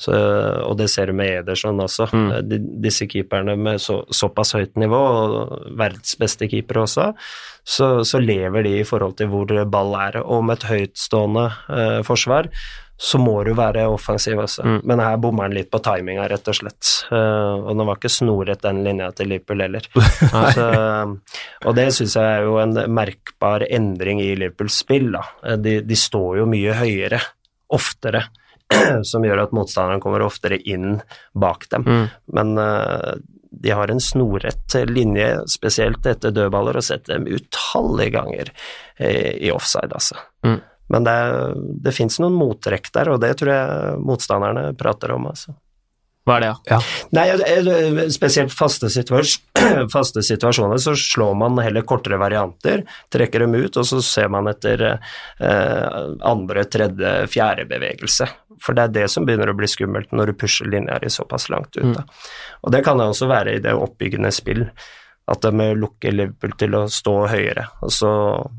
så, 0.00 0.16
og 0.64 0.78
det 0.80 0.86
ser 0.90 1.06
du 1.06 1.12
med 1.12 1.28
Ederson 1.42 1.78
også. 1.84 2.06
Mm. 2.10 2.30
De, 2.48 2.58
disse 2.88 3.04
keeperne 3.06 3.52
med 3.60 3.76
så, 3.84 4.00
såpass 4.10 4.54
høyt 4.56 4.74
nivå, 4.80 4.96
og 4.96 5.68
verdens 5.78 6.16
beste 6.18 6.48
keepere 6.50 6.86
også, 6.86 7.10
så, 7.68 7.90
så 8.02 8.18
lever 8.24 8.64
de 8.64 8.72
i 8.80 8.86
forhold 8.88 9.18
til 9.20 9.28
hvor 9.28 9.52
ball 9.70 9.92
er. 10.00 10.22
Og 10.24 10.40
med 10.48 10.56
et 10.56 10.66
høytstående 10.72 11.44
eh, 11.68 12.00
forsvar 12.08 12.48
så 13.00 13.18
må 13.22 13.36
du 13.46 13.52
være 13.54 13.84
offensiv 13.86 14.40
også. 14.42 14.64
Mm. 14.66 14.78
Men 14.90 15.00
her 15.04 15.18
bommer 15.22 15.46
han 15.46 15.54
litt 15.54 15.70
på 15.70 15.78
timinga, 15.86 16.24
rett 16.32 16.48
og 16.50 16.56
slett. 16.58 16.88
Uh, 17.12 17.54
og 17.62 17.70
den 17.70 17.86
var 17.86 17.98
ikke 18.00 18.10
snoret, 18.10 18.62
den 18.64 18.80
linja 18.82 19.12
til 19.14 19.30
Liverpool 19.30 19.62
heller. 19.62 19.84
altså, 20.40 20.64
og 21.62 21.76
det 21.78 21.84
syns 21.94 22.16
jeg 22.18 22.26
er 22.26 22.46
jo 22.48 22.56
en 22.58 22.74
merkbar 22.90 23.62
endring 23.70 24.18
i 24.24 24.32
Liverpools 24.34 24.80
spill. 24.82 25.12
Da. 25.14 25.22
Eh, 25.46 25.60
De, 25.62 25.76
de 25.86 25.98
står 25.98 26.40
jo 26.40 26.46
mye 26.50 26.74
høyere, 26.74 27.20
oftere, 27.78 28.24
som 29.10 29.26
gjør 29.26 29.44
at 29.44 29.54
motstanderen 29.54 30.02
kommer 30.02 30.24
oftere 30.26 30.58
inn 30.58 30.96
bak 31.38 31.68
dem. 31.70 31.86
Mm. 31.86 32.08
Men 32.34 32.50
uh, 32.58 33.12
de 33.62 33.76
har 33.78 33.92
en 33.94 34.02
snorrett 34.02 34.74
linje, 34.90 35.28
spesielt 35.54 36.02
etter 36.10 36.34
dødballer, 36.34 36.80
og 36.82 36.88
setter 36.88 37.14
dem 37.14 37.30
utallige 37.30 38.16
ganger 38.18 38.50
i 38.98 39.50
offside, 39.54 39.94
altså. 39.94 40.18
Mm. 40.42 40.58
Men 40.88 41.04
det, 41.04 41.16
det 41.84 41.94
fins 41.96 42.18
noen 42.22 42.36
mottrekk 42.38 42.92
der, 42.94 43.12
og 43.12 43.22
det 43.22 43.34
tror 43.40 43.52
jeg 43.52 43.96
motstanderne 44.04 44.70
prater 44.78 45.12
om, 45.14 45.28
altså. 45.30 45.52
hva 46.28 46.38
er 46.38 46.44
det, 46.44 46.48
ja? 46.70 46.78
Nei, 47.16 47.24
eh, 47.34 48.00
spesielt 48.12 48.52
faste, 48.52 48.90
situas 48.92 49.36
faste 49.94 50.24
situasjoner 50.24 50.80
så 50.80 50.96
slår 50.96 51.36
man 51.40 51.60
heller 51.60 51.84
kortere 51.88 52.20
varianter, 52.20 52.86
trekker 53.12 53.44
dem 53.44 53.56
ut, 53.56 53.76
og 53.76 53.88
så 53.88 54.00
ser 54.04 54.32
man 54.32 54.48
etter 54.50 54.84
eh, 54.88 55.98
andre, 56.28 56.64
tredje, 56.72 57.14
fjerde 57.32 57.68
bevegelse. 57.68 58.28
For 58.64 58.76
det 58.76 58.88
er 58.88 58.94
det 58.96 59.08
som 59.12 59.28
begynner 59.28 59.52
å 59.52 59.56
bli 59.58 59.68
skummelt 59.70 60.14
når 60.16 60.32
du 60.32 60.38
pusher 60.40 60.70
linjer 60.72 61.04
i 61.04 61.12
såpass 61.12 61.48
langt 61.52 61.76
ut. 61.78 61.92
Da. 61.94 62.06
Og 62.64 62.72
det 62.74 62.82
kan 62.86 62.98
det 62.98 63.10
også 63.12 63.28
være 63.30 63.58
i 63.58 63.60
det 63.62 63.76
oppbyggende 63.76 64.32
spill. 64.34 64.66
At 65.28 65.44
de 65.44 65.68
lukker 65.76 66.14
Liverpool 66.14 66.54
til 66.56 66.76
å 66.78 66.86
stå 66.88 67.14
høyere, 67.28 67.66
og 67.84 67.92
så 67.92 68.10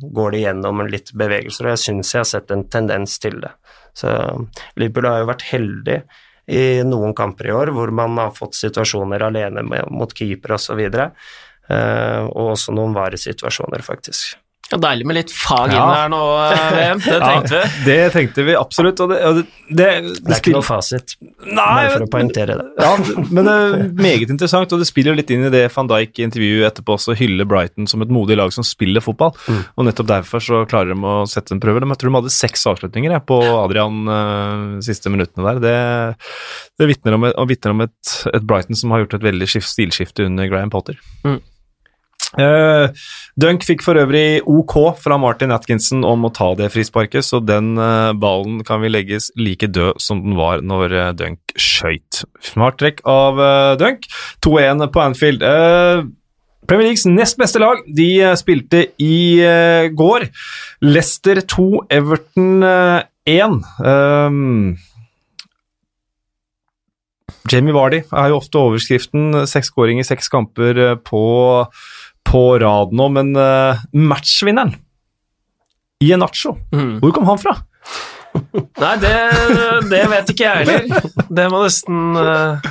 går 0.01 0.35
de 0.35 0.41
gjennom 0.43 0.83
en 0.83 0.91
litt 0.91 1.09
bevegelser, 1.17 1.65
og 1.65 1.73
jeg 1.73 1.83
syns 1.85 2.13
jeg 2.13 2.21
har 2.21 2.29
sett 2.29 2.53
en 2.53 2.65
tendens 2.69 3.15
til 3.23 3.39
det. 3.41 3.49
Så 3.97 4.11
Liverpool 4.77 5.09
har 5.09 5.23
jo 5.23 5.31
vært 5.31 5.47
heldig 5.49 5.95
i 6.49 6.61
noen 6.85 7.15
kamper 7.17 7.49
i 7.49 7.53
år 7.53 7.71
hvor 7.73 7.91
man 7.93 8.17
har 8.21 8.35
fått 8.37 8.57
situasjoner 8.57 9.25
alene 9.25 9.65
mot 9.65 10.13
keeper 10.13 10.55
osv., 10.57 10.77
videre, 10.77 11.09
og 11.69 12.53
også 12.55 12.73
noen 12.73 12.95
varesituasjoner, 12.97 13.81
faktisk. 13.85 14.37
Ja, 14.69 14.77
deilig 14.77 15.05
med 15.09 15.17
litt 15.17 15.31
fag 15.33 15.71
Ja. 15.73 15.79
inn 15.81 15.93
her 15.95 16.09
nå, 16.13 16.21
eh, 16.45 16.65
VM. 16.77 16.99
Det 17.09 17.19
tenkte 17.23 17.61
vi. 17.61 17.85
Det 17.85 17.97
tenkte 18.13 18.45
vi 18.45 18.55
absolutt, 18.57 18.99
og 19.01 19.09
det, 19.09 19.17
og 19.25 19.39
det, 19.39 19.45
det, 19.69 19.87
Det 20.19 20.35
er 20.35 20.41
ikke 20.43 20.53
noe 20.53 20.65
fasit, 20.65 21.15
Nei, 21.19 21.55
bare 21.57 21.93
for 21.95 22.05
å 22.05 22.09
poengtere 22.13 22.57
det. 22.59 22.67
Ja, 22.77 22.91
men 23.31 23.49
det 23.49 23.55
er 23.55 23.87
meget 23.97 24.33
interessant, 24.33 24.71
og 24.75 24.83
det 24.83 24.87
spiller 24.89 25.17
litt 25.17 25.33
inn 25.33 25.47
i 25.47 25.51
det 25.53 25.65
van 25.73 25.89
Dijk 25.89 26.21
i 26.21 26.27
intervjuet 26.27 26.67
etterpå 26.69 26.97
også 26.99 27.17
hyller 27.17 27.49
Brighton 27.49 27.89
som 27.89 28.05
et 28.05 28.13
modig 28.13 28.37
lag 28.37 28.53
som 28.53 28.65
spiller 28.67 29.03
fotball. 29.03 29.33
Mm. 29.49 29.61
Og 29.75 29.89
nettopp 29.89 30.11
derfor 30.13 30.43
så 30.43 30.61
klarer 30.69 30.93
de 30.93 31.01
å 31.01 31.17
sette 31.29 31.55
en 31.55 31.63
prøve. 31.63 31.81
Jeg 31.81 32.01
tror 32.03 32.13
de 32.13 32.19
hadde 32.19 32.35
seks 32.35 32.67
avslutninger 32.69 33.15
jeg, 33.15 33.25
på 33.29 33.41
Adrian 33.41 34.03
uh, 34.05 34.79
siste 34.85 35.09
minuttene 35.09 35.49
der. 35.49 35.63
Det, 35.63 35.75
det 36.79 36.89
vitner 36.93 37.17
om, 37.17 37.25
et, 37.29 37.69
om 37.73 37.85
et, 37.87 38.17
et 38.33 38.45
Brighton 38.45 38.77
som 38.77 38.93
har 38.93 39.05
gjort 39.05 39.17
et 39.17 39.29
veldig 39.31 39.49
skift, 39.49 39.71
stilskifte 39.73 40.29
under 40.29 40.49
Graham 40.51 40.69
Potter. 40.73 40.99
Mm. 41.25 41.39
Eh, 42.37 43.05
Dunk 43.41 43.63
fikk 43.65 43.81
for 43.81 43.97
øvrig 43.97 44.43
OK 44.45 44.75
fra 45.01 45.17
Martin 45.17 45.53
Atkinson 45.55 46.03
om 46.05 46.27
å 46.27 46.33
ta 46.35 46.51
det 46.59 46.69
frisparket, 46.75 47.25
så 47.25 47.39
den 47.41 47.73
uh, 47.79 48.11
ballen 48.13 48.61
kan 48.67 48.83
vi 48.83 48.91
legges 48.91 49.31
like 49.39 49.71
død 49.73 49.97
som 50.03 50.21
den 50.21 50.37
var 50.37 50.61
når 50.61 50.93
uh, 50.93 51.09
Dunk 51.17 51.55
skøyt. 51.57 52.21
Smart 52.45 52.77
trekk 52.81 53.01
av 53.09 53.41
Dunk. 53.81 54.05
2-1 54.45 54.85
på 54.93 55.01
Anfield. 55.01 55.45
Premier 56.69 56.85
Leagues 56.91 57.07
nest 57.09 57.39
beste 57.39 57.57
lag 57.61 57.81
de 57.97 58.11
spilte 58.37 58.83
i 59.01 59.39
går. 59.97 60.27
Leicester 60.85 61.41
2, 61.41 61.85
Everton 61.89 62.63
eh, 62.63 63.01
1. 63.25 63.63
Um, 63.81 64.77
Jamie 67.49 67.73
Vardy 67.73 68.03
er 68.05 68.29
jo 68.29 68.37
ofte 68.37 68.61
overskriften. 68.61 69.47
Seks 69.49 69.71
skåringer, 69.71 70.05
seks 70.05 70.29
kamper 70.29 70.99
på, 71.05 71.23
på 72.27 72.43
rad 72.61 72.91
nå, 72.93 73.07
men 73.15 73.31
uh, 73.37 73.79
matchvinneren 73.93 74.75
Ienacho, 76.03 76.53
Mm. 76.71 76.99
hvor 77.03 77.11
kom 77.15 77.25
han 77.27 77.39
fra? 77.41 77.55
Nei, 78.79 78.91
det, 79.01 79.13
det 79.91 80.03
vet 80.11 80.29
ikke 80.31 80.45
jeg 80.45 80.67
heller. 80.69 81.07
Det 81.27 81.47
må 81.51 81.63
nesten 81.65 82.13
uh, 82.15 82.69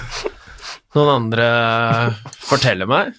noen 0.96 1.10
andre 1.16 1.48
fortelle 2.48 2.86
meg. 2.88 3.10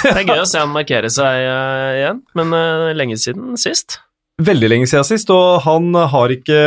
Det 0.00 0.16
er 0.16 0.24
gøy 0.26 0.40
å 0.42 0.48
se 0.48 0.58
han 0.58 0.72
markere 0.74 1.10
seg 1.12 1.44
uh, 1.46 1.92
igjen, 2.00 2.22
men 2.40 2.56
lenge 2.98 3.18
siden 3.20 3.54
sist. 3.60 4.00
Veldig 4.42 4.72
lenge 4.72 4.88
siden 4.90 5.06
sist, 5.06 5.30
og 5.30 5.60
han 5.68 5.92
har 5.94 6.32
ikke 6.34 6.60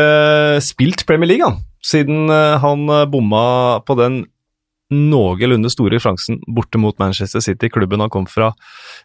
spilt 0.63 1.03
Premier 1.09 1.33
League, 1.33 1.43
han. 1.49 1.59
Siden 1.83 2.29
han 2.31 2.85
bomma 3.11 3.81
på 3.83 3.97
den 3.99 4.21
noenlunde 4.91 5.71
store 5.71 5.99
sjansen 6.01 6.41
borte 6.47 6.81
mot 6.81 6.97
Manchester 7.01 7.43
City, 7.43 7.69
klubben 7.71 8.03
han 8.03 8.11
kom 8.13 8.27
fra 8.29 8.51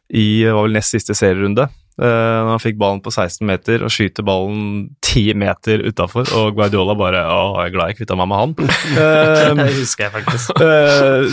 i 0.09 0.45
var 0.47 0.67
vel 0.67 0.79
nest 0.79 0.95
siste 0.97 1.17
serierunde. 1.17 1.69
Uh, 1.99 2.47
han 2.53 2.61
fikk 2.63 2.77
ballen 2.79 3.01
på 3.03 3.11
16 3.11 3.43
meter 3.43 3.83
og 3.83 3.91
skyter 3.91 4.23
ballen 4.23 4.85
10 5.03 5.35
meter 5.41 5.83
utafor, 5.83 6.29
og 6.39 6.55
Guardiola 6.55 6.95
bare 6.95 7.25
'Å, 7.27 7.41
jeg 7.59 7.73
er 7.73 7.75
glad 7.75 7.91
jeg 7.91 7.99
kvitta 7.99 8.19
meg 8.21 8.29
med 8.31 8.39
han'. 8.39 8.53
Uh, 8.95 9.55
Det 9.59 9.75
husker 9.81 10.07
jeg 10.07 10.15
faktisk. 10.15 10.63
Uh, 10.63 11.27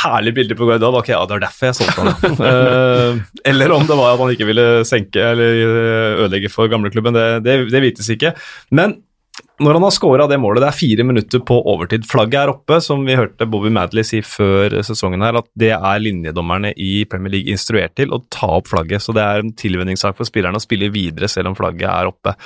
herlig 0.00 0.32
bilde 0.38 0.56
på 0.56 0.64
Guardiola. 0.64 1.02
Ok, 1.04 1.12
ja, 1.12 1.20
det 1.20 1.36
var 1.36 1.44
derfor 1.44 1.68
jeg 1.68 1.78
solgte 1.80 2.06
han. 2.06 2.14
Eh, 2.46 3.20
eller 3.50 3.72
om 3.76 3.84
det 3.84 3.96
var 3.98 4.14
at 4.14 4.22
han 4.22 4.32
ikke 4.32 4.48
ville 4.48 4.64
senke 4.88 5.20
eller 5.20 5.60
ødelegge 6.24 6.48
for 6.52 6.70
gamleklubben, 6.70 7.16
det, 7.16 7.44
det, 7.44 7.58
det 7.72 7.82
vites 7.84 8.08
ikke. 8.12 8.32
Men 8.70 9.02
når 9.62 9.78
han 9.78 9.84
har 9.86 9.94
scora 9.94 10.26
det 10.28 10.36
målet, 10.40 10.60
det 10.60 10.68
er 10.68 10.76
fire 10.76 11.04
minutter 11.08 11.40
på 11.48 11.56
overtid. 11.72 12.04
Flagget 12.08 12.42
er 12.42 12.52
oppe, 12.52 12.80
som 12.84 13.04
vi 13.06 13.16
hørte 13.16 13.48
Bobby 13.48 13.70
Madley 13.72 14.04
si 14.04 14.20
før 14.20 14.74
sesongen 14.84 15.24
her, 15.24 15.38
at 15.40 15.48
det 15.56 15.72
er 15.76 16.02
linjedommerne 16.02 16.74
i 16.76 17.06
Premier 17.08 17.38
League 17.38 17.52
instruert 17.52 17.94
til 17.96 18.12
å 18.12 18.20
ta 18.32 18.50
opp 18.58 18.68
flagget. 18.72 19.04
Så 19.04 19.16
det 19.16 19.24
er 19.24 19.40
en 19.40 19.54
tilvenningssak 19.56 20.18
for 20.18 20.28
spillerne 20.28 20.60
å 20.60 20.64
spille 20.64 20.92
videre 20.92 21.30
selv 21.32 21.52
om 21.52 21.58
flagget 21.58 21.88
er 21.88 22.12
oppe. 22.12 22.36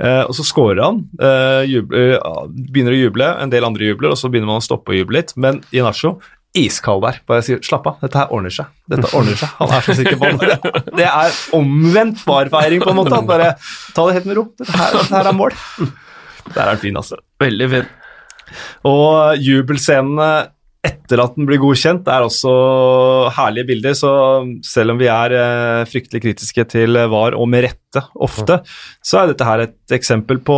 Eh, 0.00 0.22
og 0.24 0.32
så 0.32 0.46
scorer 0.48 0.80
han, 0.80 1.02
eh, 1.20 1.68
jubler, 1.68 2.16
ja, 2.16 2.34
begynner 2.48 2.96
å 2.96 3.00
juble, 3.02 3.30
en 3.42 3.52
del 3.52 3.66
andre 3.68 3.92
jubler, 3.92 4.14
og 4.14 4.16
så 4.16 4.32
begynner 4.32 4.48
man 4.48 4.62
å 4.62 4.64
stoppe 4.64 4.94
og 4.94 5.00
juble 5.02 5.20
litt. 5.20 5.36
Men 5.36 5.60
Inacho, 5.76 6.16
iskald 6.56 7.04
der, 7.04 7.20
bare 7.28 7.44
sier 7.44 7.60
'slapp 7.60 7.86
av, 7.86 8.00
dette 8.00 8.16
her 8.16 8.32
ordner 8.32 8.50
seg'. 8.50 8.66
Dette 8.88 9.12
ordner 9.12 9.36
seg. 9.36 9.48
Han 9.60 9.68
er 9.76 9.80
så 9.84 9.94
sikker 9.94 10.16
på 10.16 10.38
det. 10.40 10.56
Det 10.96 11.04
er 11.04 11.30
omvendt 11.52 12.24
farfeiring, 12.24 12.80
på 12.80 12.90
en 12.90 12.96
måte. 12.96 13.26
Bare 13.28 13.56
ta 13.94 14.06
det 14.08 14.14
helt 14.14 14.26
med 14.26 14.36
ro. 14.40 14.48
Dette 14.56 14.72
her, 14.72 14.92
dette 14.96 15.14
her 15.14 15.28
er 15.28 15.36
mål. 15.36 15.52
Der 16.54 16.62
er 16.64 16.72
den 16.74 16.82
fin, 16.82 16.96
altså. 17.00 17.20
Veldig 17.42 17.68
fin. 17.74 17.90
Og 18.88 19.38
jubelscenene 19.38 20.30
etter 20.80 21.20
at 21.20 21.34
den 21.36 21.44
blir 21.48 21.60
godkjent, 21.60 22.06
er 22.08 22.24
også 22.24 22.52
herlige 23.36 23.68
bilder. 23.68 23.96
Så 23.98 24.10
selv 24.64 24.94
om 24.94 25.00
vi 25.00 25.10
er 25.12 25.34
eh, 25.36 25.82
fryktelig 25.90 26.22
kritiske 26.24 26.64
til 26.72 26.96
VAR, 27.12 27.36
og 27.36 27.50
med 27.52 27.66
rette 27.68 28.04
ofte, 28.16 28.62
så 29.04 29.20
er 29.20 29.34
dette 29.34 29.44
her 29.48 29.66
et 29.66 29.96
eksempel 29.98 30.40
på 30.44 30.56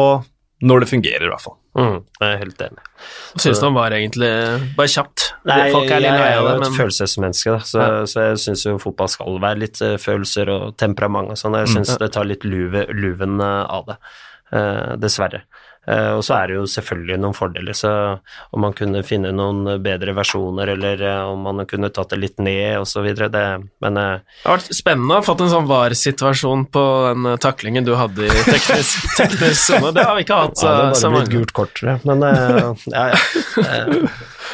når 0.62 0.84
det 0.84 0.88
fungerer, 0.92 1.26
i 1.26 1.30
hvert 1.32 1.42
fall. 1.42 1.56
Mm, 1.74 1.96
jeg 2.20 2.28
er 2.28 2.38
helt 2.38 2.60
enig. 2.62 2.82
Hva 3.32 3.40
syns 3.42 3.60
du 3.62 3.64
om 3.66 3.78
var 3.80 3.94
egentlig 3.96 4.28
Bare 4.76 4.90
kjapt. 4.92 5.24
Nei, 5.48 5.56
Folk 5.72 5.88
er 5.88 6.02
litt 6.04 6.10
jeg 6.12 6.26
er 6.26 6.34
jo 6.36 6.50
et 6.50 6.60
men 6.60 6.76
følelsesmenneske, 6.76 7.54
da, 7.56 7.66
så, 7.66 7.78
Ja. 7.80 8.02
så 8.12 8.26
jeg 8.28 8.42
syns 8.44 8.64
jo 8.68 8.74
fotball 8.82 9.08
skal 9.10 9.40
være 9.42 9.62
litt 9.64 9.80
eh, 9.82 9.96
følelser 9.98 10.52
og 10.52 10.76
temperament 10.78 11.32
og 11.32 11.40
sånn. 11.40 11.56
Jeg 11.64 11.72
syns 11.72 11.96
det 11.98 12.12
tar 12.14 12.28
litt 12.28 12.44
luve, 12.46 12.84
luven 12.94 13.40
eh, 13.42 13.64
av 13.80 13.88
det, 13.90 13.98
Uh, 14.52 14.98
dessverre. 15.00 15.38
Eh, 15.82 16.12
og 16.14 16.20
så 16.22 16.36
er 16.36 16.50
det 16.50 16.56
jo 16.60 16.66
selvfølgelig 16.70 17.16
noen 17.18 17.34
fordeler, 17.34 17.74
så 17.74 17.90
om 18.54 18.62
man 18.62 18.74
kunne 18.78 19.00
finne 19.06 19.32
noen 19.34 19.66
bedre 19.82 20.14
versjoner, 20.14 20.70
eller 20.76 21.02
eh, 21.02 21.22
om 21.26 21.42
man 21.42 21.64
kunne 21.66 21.90
tatt 21.90 22.14
det 22.14 22.20
litt 22.22 22.38
ned 22.38 22.86
videre, 23.02 23.28
det 23.32 23.42
Men 23.82 23.98
eh, 23.98 24.20
det 24.22 24.46
har 24.46 24.60
vært 24.60 24.76
spennende 24.78 25.16
å 25.16 25.18
ha 25.18 25.26
fått 25.26 25.42
en 25.42 25.50
sånn 25.50 25.66
VAR-situasjon 25.70 26.66
på 26.70 26.84
den 27.08 27.38
taklingen 27.42 27.88
du 27.88 27.96
hadde 27.98 28.28
i 28.28 28.44
teknisk 28.46 29.08
teknisk 29.20 29.58
sone. 29.58 29.90
Det 29.96 30.06
har 30.06 30.14
vi 30.18 30.26
ikke 30.26 30.38
hatt 30.44 30.62
så, 30.62 30.68
ja, 30.70 30.86
det 30.92 31.00
så 31.00 31.10
bare 31.10 31.24
blitt 31.24 31.34
gult 31.34 31.56
kort. 31.56 31.82
Men, 32.06 32.22
ja, 32.92 33.08
ja. 33.10 34.06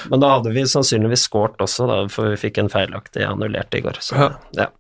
Men 0.08 0.22
da 0.22 0.34
hadde 0.38 0.52
vi 0.54 0.64
sannsynligvis 0.70 1.26
scoret 1.28 1.60
også, 1.60 1.88
da, 1.90 2.02
for 2.12 2.32
vi 2.32 2.40
fikk 2.40 2.62
en 2.62 2.72
feilaktig 2.72 3.26
annullert 3.28 3.74
i 3.76 3.84
går. 3.84 4.00
Så, 4.00 4.32
Ja. 4.56 4.70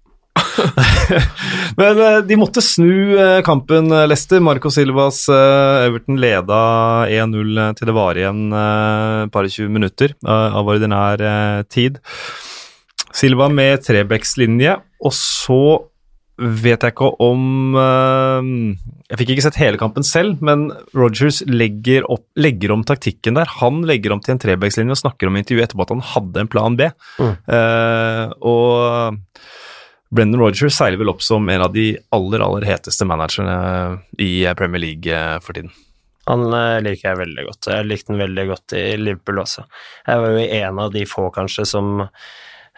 Men 1.80 2.00
eh, 2.02 2.18
de 2.26 2.38
måtte 2.40 2.62
snu 2.64 3.16
eh, 3.18 3.40
kampen, 3.46 3.90
Lester, 3.90 4.08
Leicester. 4.10 4.44
Marco 4.44 4.72
Silvas 4.72 5.24
eh, 5.32 5.86
Everton 5.86 6.18
leda 6.20 6.60
1-0 7.06 7.60
til 7.78 7.90
det 7.90 7.96
var 7.96 8.18
igjen 8.18 8.48
eh, 8.52 9.26
et 9.26 9.34
par 9.34 9.48
og 9.48 9.54
20 9.54 9.74
minutter 9.74 10.14
eh, 10.14 10.58
av 10.60 10.72
ordinær 10.74 11.22
eh, 11.22 11.60
tid. 11.70 12.00
Silva 13.14 13.48
med 13.50 13.82
trebekslinje, 13.86 14.76
og 15.04 15.14
så 15.16 15.62
vet 16.38 16.84
jeg 16.84 16.94
ikke 16.94 17.08
om 17.24 17.74
eh, 17.74 18.50
Jeg 19.10 19.18
fikk 19.20 19.32
ikke 19.34 19.44
sett 19.48 19.58
hele 19.58 19.80
kampen 19.80 20.06
selv, 20.06 20.42
men 20.44 20.68
Rogers 20.96 21.40
legger, 21.48 22.06
opp, 22.06 22.26
legger 22.38 22.74
om 22.74 22.84
taktikken 22.86 23.38
der. 23.38 23.50
Han 23.58 23.82
legger 23.88 24.14
om 24.14 24.22
til 24.22 24.36
en 24.36 24.42
trebekslinje 24.42 24.94
og 24.94 25.02
snakker 25.02 25.30
om 25.30 25.38
intervjuet 25.40 25.68
etterpå 25.68 25.86
at 25.88 25.94
han 25.96 26.04
hadde 26.12 26.44
en 26.44 26.52
plan 26.52 26.78
B. 26.78 26.90
Mm. 27.18 27.34
Uh, 27.48 28.24
og 28.52 29.18
Brendan 30.08 30.40
Rodgers 30.40 30.76
seiler 30.78 31.00
vel 31.00 31.12
opp 31.12 31.22
som 31.22 31.48
en 31.52 31.62
av 31.66 31.72
de 31.74 31.90
aller, 32.14 32.40
aller 32.44 32.64
heteste 32.68 33.04
managerne 33.04 33.98
i 34.18 34.46
Premier 34.56 34.80
League 34.80 35.12
eh, 35.12 35.36
for 35.44 35.58
tiden. 35.58 35.72
Han 36.28 36.48
eh, 36.52 36.80
liker 36.84 37.10
jeg 37.10 37.20
veldig 37.22 37.46
godt. 37.48 37.70
Jeg 37.72 37.88
likte 37.88 38.12
han 38.12 38.22
veldig 38.22 38.44
godt 38.50 38.76
i 38.76 38.84
Liverpool 39.00 39.42
også. 39.44 39.64
Jeg 40.06 40.22
var 40.24 40.36
jo 40.36 40.44
en 40.60 40.84
av 40.84 40.92
de 40.94 41.04
få, 41.08 41.28
kanskje, 41.34 41.66
som 41.68 42.06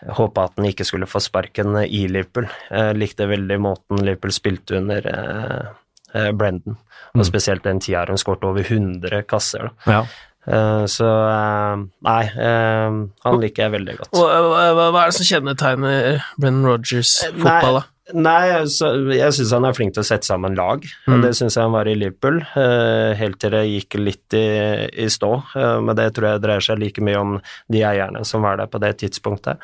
håpa 0.09 0.47
at 0.49 0.57
han 0.57 0.69
ikke 0.71 0.87
skulle 0.89 1.09
få 1.11 1.21
sparken 1.23 1.77
i 1.85 2.07
Liverpool. 2.09 2.49
Jeg 2.71 2.99
likte 2.99 3.29
veldig 3.31 3.59
måten 3.63 4.03
Liverpool 4.05 4.33
spilte 4.35 4.79
under 4.81 5.07
eh, 5.13 5.71
eh, 6.15 6.31
Brendan, 6.33 6.79
og 7.15 7.27
spesielt 7.29 7.67
den 7.67 7.83
tida 7.83 8.07
hun 8.09 8.21
skåret 8.21 8.47
over 8.49 8.65
100 8.65 9.25
kasser. 9.31 9.69
Da. 9.69 9.99
Ja. 9.99 10.03
Eh, 10.49 10.85
så 10.89 11.07
eh, 11.29 11.83
nei, 12.07 12.23
eh, 12.33 12.95
han 13.27 13.41
liker 13.43 13.67
jeg 13.67 13.75
veldig 13.77 13.97
godt. 13.99 14.13
Hva, 14.17 14.41
hva, 14.49 14.87
hva 14.95 15.03
er 15.05 15.13
det 15.13 15.19
som 15.19 15.29
kjennetegner 15.29 16.23
Brennan 16.41 16.69
Rogers 16.71 17.19
fotball, 17.29 17.83
da? 17.83 17.87
Nei, 18.17 18.67
så, 18.71 18.91
jeg 19.15 19.35
syns 19.37 19.53
han 19.55 19.67
er 19.69 19.75
flink 19.77 19.95
til 19.95 20.03
å 20.03 20.07
sette 20.07 20.27
sammen 20.29 20.57
lag. 20.59 20.85
Mm. 21.09 21.21
Det 21.25 21.33
syns 21.37 21.57
jeg 21.57 21.65
han 21.65 21.75
var 21.75 21.89
i 21.91 21.97
Liverpool, 21.99 22.41
eh, 22.59 23.13
helt 23.19 23.39
til 23.43 23.53
det 23.55 23.63
gikk 23.69 23.97
litt 24.01 24.37
i, 24.37 24.47
i 25.05 25.09
stå. 25.13 25.31
Eh, 25.59 25.77
men 25.85 25.99
det 25.99 26.09
tror 26.17 26.31
jeg 26.31 26.43
dreier 26.45 26.65
seg 26.65 26.81
like 26.81 27.05
mye 27.05 27.21
om 27.21 27.37
de 27.73 27.83
eierne 27.87 28.23
som 28.27 28.45
var 28.47 28.61
der 28.61 28.71
på 28.71 28.81
det 28.83 28.93
tidspunktet. 29.03 29.63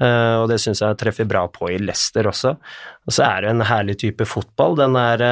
Eh, 0.00 0.34
og 0.42 0.48
det 0.50 0.60
syns 0.62 0.82
jeg 0.84 0.98
treffer 1.00 1.28
bra 1.28 1.46
på 1.52 1.70
i 1.72 1.78
Leicester 1.82 2.28
også. 2.30 2.54
Og 3.08 3.16
så 3.16 3.24
er 3.26 3.44
det 3.44 3.54
en 3.54 3.66
herlig 3.70 3.98
type 4.02 4.26
fotball. 4.28 4.76
Den 4.78 4.98
er 5.00 5.24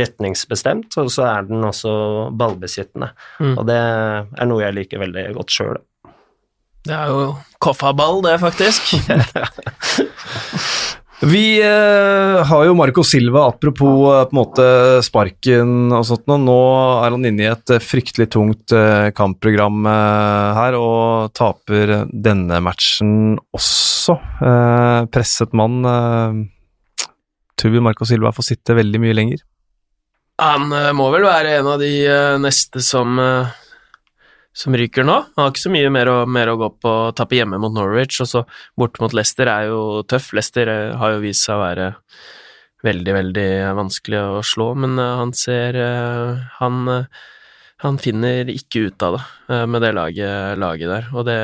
retningsbestemt, 0.00 0.94
og 1.00 1.10
så 1.12 1.26
er 1.26 1.48
den 1.48 1.66
også 1.66 1.92
ballbesittende. 2.38 3.10
Mm. 3.42 3.56
Og 3.56 3.66
det 3.68 3.78
er 3.78 4.48
noe 4.50 4.62
jeg 4.62 4.78
liker 4.78 5.02
veldig 5.02 5.26
godt 5.40 5.56
sjøl. 5.56 5.80
Det 6.88 6.94
er 6.94 7.10
jo 7.10 7.34
koffaball, 7.60 8.22
det, 8.24 8.38
faktisk. 8.40 8.94
Vi 11.18 11.58
eh, 11.58 12.44
har 12.46 12.64
jo 12.64 12.74
Marco 12.78 13.02
Silva, 13.02 13.48
apropos 13.48 14.04
eh, 14.14 14.24
på 14.30 14.36
en 14.36 14.38
måte 14.38 14.66
sparken 15.02 15.90
og 15.90 16.04
sånt 16.06 16.28
noe. 16.30 16.38
Nå 16.38 16.58
er 17.02 17.16
han 17.16 17.26
inne 17.26 17.42
i 17.42 17.48
et 17.50 17.72
eh, 17.74 17.82
fryktelig 17.82 18.28
tungt 18.30 18.70
eh, 18.70 19.08
kampprogram 19.18 19.82
eh, 19.90 20.60
her, 20.60 20.76
og 20.78 21.32
taper 21.34 22.04
denne 22.12 22.60
matchen 22.62 23.34
også. 23.50 24.14
Eh, 24.14 25.00
presset 25.10 25.56
mann. 25.58 25.82
Tror 27.58 27.74
vi 27.74 27.82
Marco 27.82 28.06
Silva 28.06 28.30
får 28.36 28.52
sitte 28.52 28.78
veldig 28.78 29.02
mye 29.02 29.18
lenger. 29.18 29.42
Han 30.38 30.70
må 30.94 31.08
vel 31.10 31.26
være 31.26 31.56
en 31.58 31.72
av 31.72 31.82
de 31.82 31.90
neste 32.38 32.78
som, 32.84 33.18
som 34.58 34.74
ryker 34.74 35.06
nå. 35.06 35.14
Han 35.36 35.44
har 35.44 35.52
ikke 35.52 35.66
så 35.68 35.70
mye 35.70 35.90
mer 35.94 36.10
å, 36.10 36.16
mer 36.26 36.50
å 36.50 36.58
gå 36.58 36.68
på. 36.82 36.92
Tappe 37.16 37.38
hjemme 37.38 37.60
mot 37.62 37.74
Norwich, 37.74 38.18
og 38.24 38.30
så 38.30 38.42
borte 38.78 39.02
mot 39.04 39.14
Leicester 39.14 39.50
er 39.52 39.68
jo 39.70 40.02
tøff. 40.10 40.32
Leicester 40.34 40.70
eh, 40.72 40.96
har 40.98 41.14
jo 41.14 41.22
vist 41.22 41.46
seg 41.46 41.54
å 41.54 41.62
være 41.62 41.88
veldig, 42.86 43.14
veldig 43.20 43.48
vanskelig 43.78 44.18
å 44.18 44.42
slå, 44.46 44.72
men 44.82 44.98
eh, 44.98 45.14
han 45.22 45.34
ser 45.38 45.78
eh, 45.78 46.42
han, 46.58 46.82
eh, 46.90 47.24
han 47.86 48.02
finner 48.02 48.50
ikke 48.50 48.88
ut 48.88 49.06
av 49.06 49.20
det 49.20 49.24
eh, 49.54 49.64
med 49.70 49.86
det 49.86 49.94
laget, 49.94 50.58
laget 50.58 50.90
der, 50.90 51.10
og 51.14 51.28
det, 51.30 51.40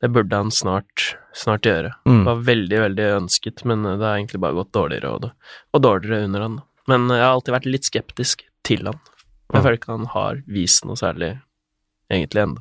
det 0.00 0.12
burde 0.16 0.44
han 0.46 0.52
snart, 0.54 1.10
snart 1.36 1.68
gjøre. 1.68 1.92
Mm. 2.08 2.22
Det 2.22 2.28
var 2.30 2.44
veldig, 2.48 2.82
veldig 2.88 3.14
ønsket, 3.20 3.66
men 3.68 3.84
det 3.84 3.98
har 4.00 4.16
egentlig 4.16 4.40
bare 4.46 4.62
gått 4.62 4.72
dårligere 4.72 5.12
og, 5.12 5.32
og 5.76 5.88
dårligere 5.90 6.30
under 6.30 6.48
han. 6.48 6.60
Men 6.88 7.10
jeg 7.12 7.20
har 7.20 7.36
alltid 7.36 7.60
vært 7.60 7.74
litt 7.76 7.92
skeptisk 7.92 8.48
til 8.64 8.88
han. 8.88 8.96
Jeg 9.52 9.60
føler 9.60 9.76
ikke 9.76 9.92
han 9.92 10.08
har 10.16 10.40
vist 10.50 10.88
noe 10.88 10.96
særlig 10.98 11.34
egentlig 12.08 12.40
ennå. 12.40 12.60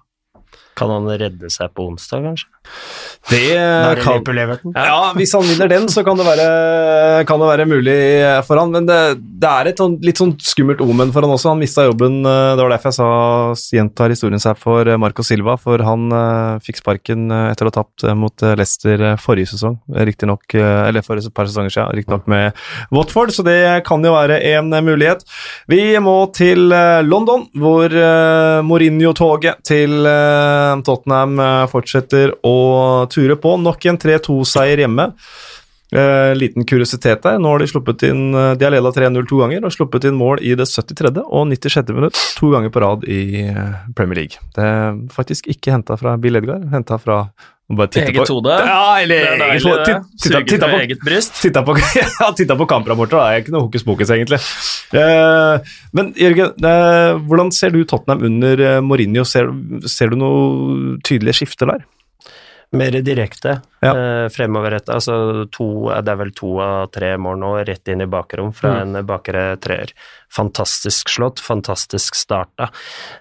Kan 0.78 0.90
han 0.94 1.10
redde 1.10 1.52
seg 1.54 1.74
på 1.76 1.88
onsdag, 1.92 2.24
kanskje? 2.30 2.50
Det 3.30 3.54
det 3.56 4.04
kan 4.04 4.24
Ja, 4.76 5.12
hvis 5.16 5.32
han 5.36 5.46
vinner 5.48 5.70
den, 5.72 5.86
så 5.92 6.04
kan 6.04 6.18
det 6.20 6.26
være, 6.28 6.48
kan 7.28 7.40
det 7.40 7.48
være 7.48 7.68
mulig 7.70 7.96
for 8.48 8.60
han, 8.60 8.74
men 8.74 8.88
det, 8.88 8.98
det 9.42 9.50
er 9.50 9.70
et 9.70 9.80
sånt, 9.80 10.04
litt 10.04 10.20
sånn 10.20 10.34
skummelt 10.44 10.82
omen 10.84 11.14
for 11.14 11.26
han 11.26 11.34
også. 11.34 11.54
Han 11.54 11.62
mista 11.62 11.86
jobben, 11.88 12.20
eh, 12.28 12.54
det 12.58 12.64
var 12.64 12.74
derfor 12.74 12.92
jeg 12.92 12.98
sa 13.00 13.78
gjentar 13.78 14.14
historien 14.14 14.44
seg 14.44 14.60
for 14.60 14.90
eh, 14.90 15.00
Marco 15.00 15.26
Silva, 15.26 15.56
for 15.62 15.84
han 15.86 16.08
eh, 16.12 16.64
fikk 16.66 16.82
sparken 16.82 17.32
etter 17.32 17.68
å 17.68 17.72
ha 17.72 17.78
tapt 17.80 18.06
mot 18.20 18.46
Leicester 18.60 19.06
forrige 19.22 19.54
sesong, 19.54 19.78
riktignok, 20.10 20.56
eller 20.58 21.06
for 21.06 21.20
et 21.20 21.36
par 21.36 21.48
sesonger 21.50 21.74
siden, 21.74 21.96
riktignok 22.00 22.28
med 22.32 22.60
Watford, 22.94 23.34
så 23.36 23.46
det 23.46 23.58
kan 23.88 24.04
jo 24.04 24.14
være 24.16 24.40
en 24.54 24.74
mulighet. 24.84 25.24
Vi 25.72 25.82
må 26.04 26.18
til 26.36 26.68
London, 27.08 27.48
hvor 27.60 27.94
Mourinho-toget 28.68 29.64
til 29.68 29.96
Tottenham 30.86 31.39
eh, 31.39 31.65
fortsetter 31.71 32.36
å 32.45 32.56
ture 33.12 33.38
på. 33.39 33.58
Nok 33.62 33.89
en 33.91 33.99
3-2-seier 34.02 34.84
hjemme. 34.86 35.12
Eh, 35.93 36.36
liten 36.36 36.65
kuriositet 36.65 37.21
der. 37.21 37.38
Nå 37.38 37.52
har 37.54 37.62
de 37.62 37.67
sluppet 37.69 38.02
inn 38.08 38.34
eh, 38.34 38.54
De 38.58 38.65
har 38.65 38.73
leda 38.73 38.89
3-0 38.95 39.28
to 39.30 39.38
ganger 39.43 39.67
og 39.67 39.73
sluppet 39.76 40.08
inn 40.10 40.17
mål 40.17 40.41
i 40.41 40.56
det 40.58 40.65
73. 40.65 41.12
og 41.21 41.45
96. 41.52 41.91
minutt 41.93 42.17
to 42.39 42.49
ganger 42.49 42.73
på 42.73 42.82
rad 42.82 43.06
i 43.06 43.43
eh, 43.45 43.76
Premier 43.93 44.23
League. 44.23 44.41
Det 44.56 44.65
er 44.65 44.97
faktisk 45.13 45.52
ikke 45.54 45.76
henta 45.76 45.99
fra 45.99 46.15
Bill 46.17 46.39
Edgar, 46.39 46.63
henta 46.73 46.97
fra 47.02 47.28
Eget 48.14 48.32
hode. 48.32 48.58
Ja, 48.68 48.82
eller 49.04 49.16
er 49.24 49.44
eget 49.48 49.64
hode. 49.68 49.98
titta- 50.22 50.70
på- 50.70 50.82
eget 50.84 51.00
bryst. 51.04 51.34
Titta 51.42 51.64
på, 51.66 51.76
ja, 52.00 52.08
på 52.60 52.68
da. 53.12 53.24
Det 53.24 53.40
er 53.40 53.44
ikke 53.44 53.56
noe 53.56 53.66
hokus 53.68 53.84
pokus, 53.88 54.14
egentlig. 54.14 54.40
Uh, 54.94 55.74
men 55.98 56.14
Jørgen, 56.20 56.54
uh, 56.62 57.18
hvordan 57.28 57.52
ser 57.56 57.74
du 57.74 57.84
Tottenham 57.84 58.24
under 58.30 58.64
uh, 58.78 58.84
Mourinho? 58.86 59.26
Ser, 59.26 59.50
ser 59.90 60.14
du 60.14 60.20
noe 60.22 60.98
tydelige 61.06 61.42
skifter 61.42 61.72
der? 61.74 61.84
Mer 62.74 62.96
direkte 63.06 63.62
Ja. 63.84 63.92
eh, 63.94 64.28
fremoverrettet. 64.34 64.90
Altså 64.96 65.46
to, 65.52 65.68
det 66.02 66.10
er 66.10 66.16
vel 66.18 66.32
to 66.34 66.60
av 66.64 66.90
tre 66.92 67.12
mål 67.22 67.38
nå 67.42 67.52
rett 67.68 67.88
inn 67.94 68.02
i 68.02 68.08
bakrom 68.10 68.52
fra 68.56 68.72
Mm. 68.82 68.96
en 68.96 69.06
bakre 69.06 69.44
treer. 69.62 69.94
Fantastisk 70.34 71.10
slått, 71.10 71.40
fantastisk 71.40 72.16
starta. 72.18 72.70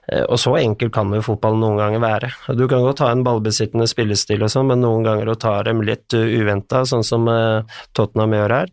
Eh, 0.08 0.22
og 0.22 0.38
så 0.38 0.54
enkel 0.58 0.90
kan 0.90 1.12
jo 1.12 1.20
fotball 1.20 1.58
noen 1.60 1.76
ganger 1.76 2.00
være. 2.00 2.32
Du 2.56 2.66
kan 2.68 2.80
godt 2.82 3.00
ha 3.04 3.10
en 3.12 3.24
ballbesittende 3.24 3.86
spillestil 3.90 4.42
og 4.42 4.48
sånn, 4.48 4.66
men 4.72 4.80
noen 4.80 5.04
ganger 5.04 5.28
å 5.28 5.38
ta 5.38 5.62
dem 5.62 5.82
litt 5.82 6.14
uh, 6.14 6.24
uventa, 6.24 6.84
sånn 6.88 7.04
som 7.04 7.28
eh, 7.28 7.62
Tottenham 7.94 8.32
gjør 8.32 8.50
her. 8.62 8.66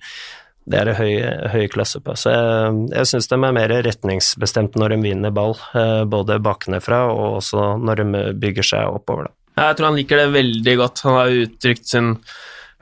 Det 0.70 0.78
er 0.80 0.86
det 0.86 0.96
høy, 1.00 1.50
høy 1.50 1.68
klasse 1.74 2.00
på. 2.00 2.13
Så 2.13 2.30
jeg, 2.30 2.89
jeg 2.94 3.06
syns 3.10 3.28
de 3.32 3.36
er 3.36 3.52
mer 3.58 3.72
retningsbestemt 3.84 4.76
når 4.78 4.89
de 4.94 4.98
vinner 5.02 5.32
ball, 5.34 5.56
eh, 5.74 6.04
både 6.06 6.38
baknefra 6.46 7.08
og 7.10 7.39
også 7.42 7.80
når 7.82 7.96
de 8.04 8.24
bygger 8.39 8.63
seg 8.63 8.86
oppover. 9.00 9.24
da. 9.32 9.34
Jeg 9.60 9.78
tror 9.78 9.89
han 9.91 9.98
liker 10.00 10.22
det 10.24 10.30
veldig 10.34 10.76
godt. 10.80 11.04
Han 11.08 11.17
har 11.19 11.36
uttrykt 11.43 11.86
sin 11.91 12.13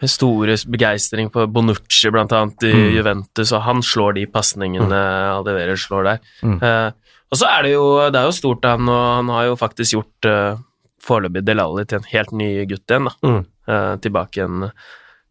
store 0.05 0.53
begeistring 0.69 1.31
for 1.33 1.49
Bonucci, 1.49 2.11
blant 2.13 2.31
annet, 2.37 2.63
i 2.69 2.73
Mm. 2.73 2.91
Juventus, 2.99 3.51
og 3.57 3.63
han 3.65 3.79
slår 3.81 4.13
de 4.19 4.25
pasningene 4.29 4.99
Aldeverer 5.33 5.79
slår 5.81 6.03
der. 6.11 6.19
Mm. 6.45 6.59
Uh, 6.61 6.91
Og 7.31 7.37
så 7.41 7.47
er 7.49 7.63
det 7.65 7.71
jo, 7.73 7.87
det 8.07 8.15
er 8.21 8.23
jo 8.29 8.35
stort, 8.37 8.63
han, 8.63 8.87
og 8.87 9.01
han 9.17 9.29
har 9.33 9.47
jo 9.49 9.55
faktisk 9.59 9.97
gjort 9.97 10.27
uh, 10.29 10.59
foreløpig 11.03 11.41
Delali 11.43 11.83
til 11.85 11.97
en 11.99 12.05
helt 12.13 12.31
ny 12.31 12.51
gutt 12.69 12.87
igjen, 12.93 13.09
da. 13.09 13.15
Mm. 13.27 13.41
Uh, 13.67 13.95
tilbake 13.99 14.39
igjen 14.39 14.69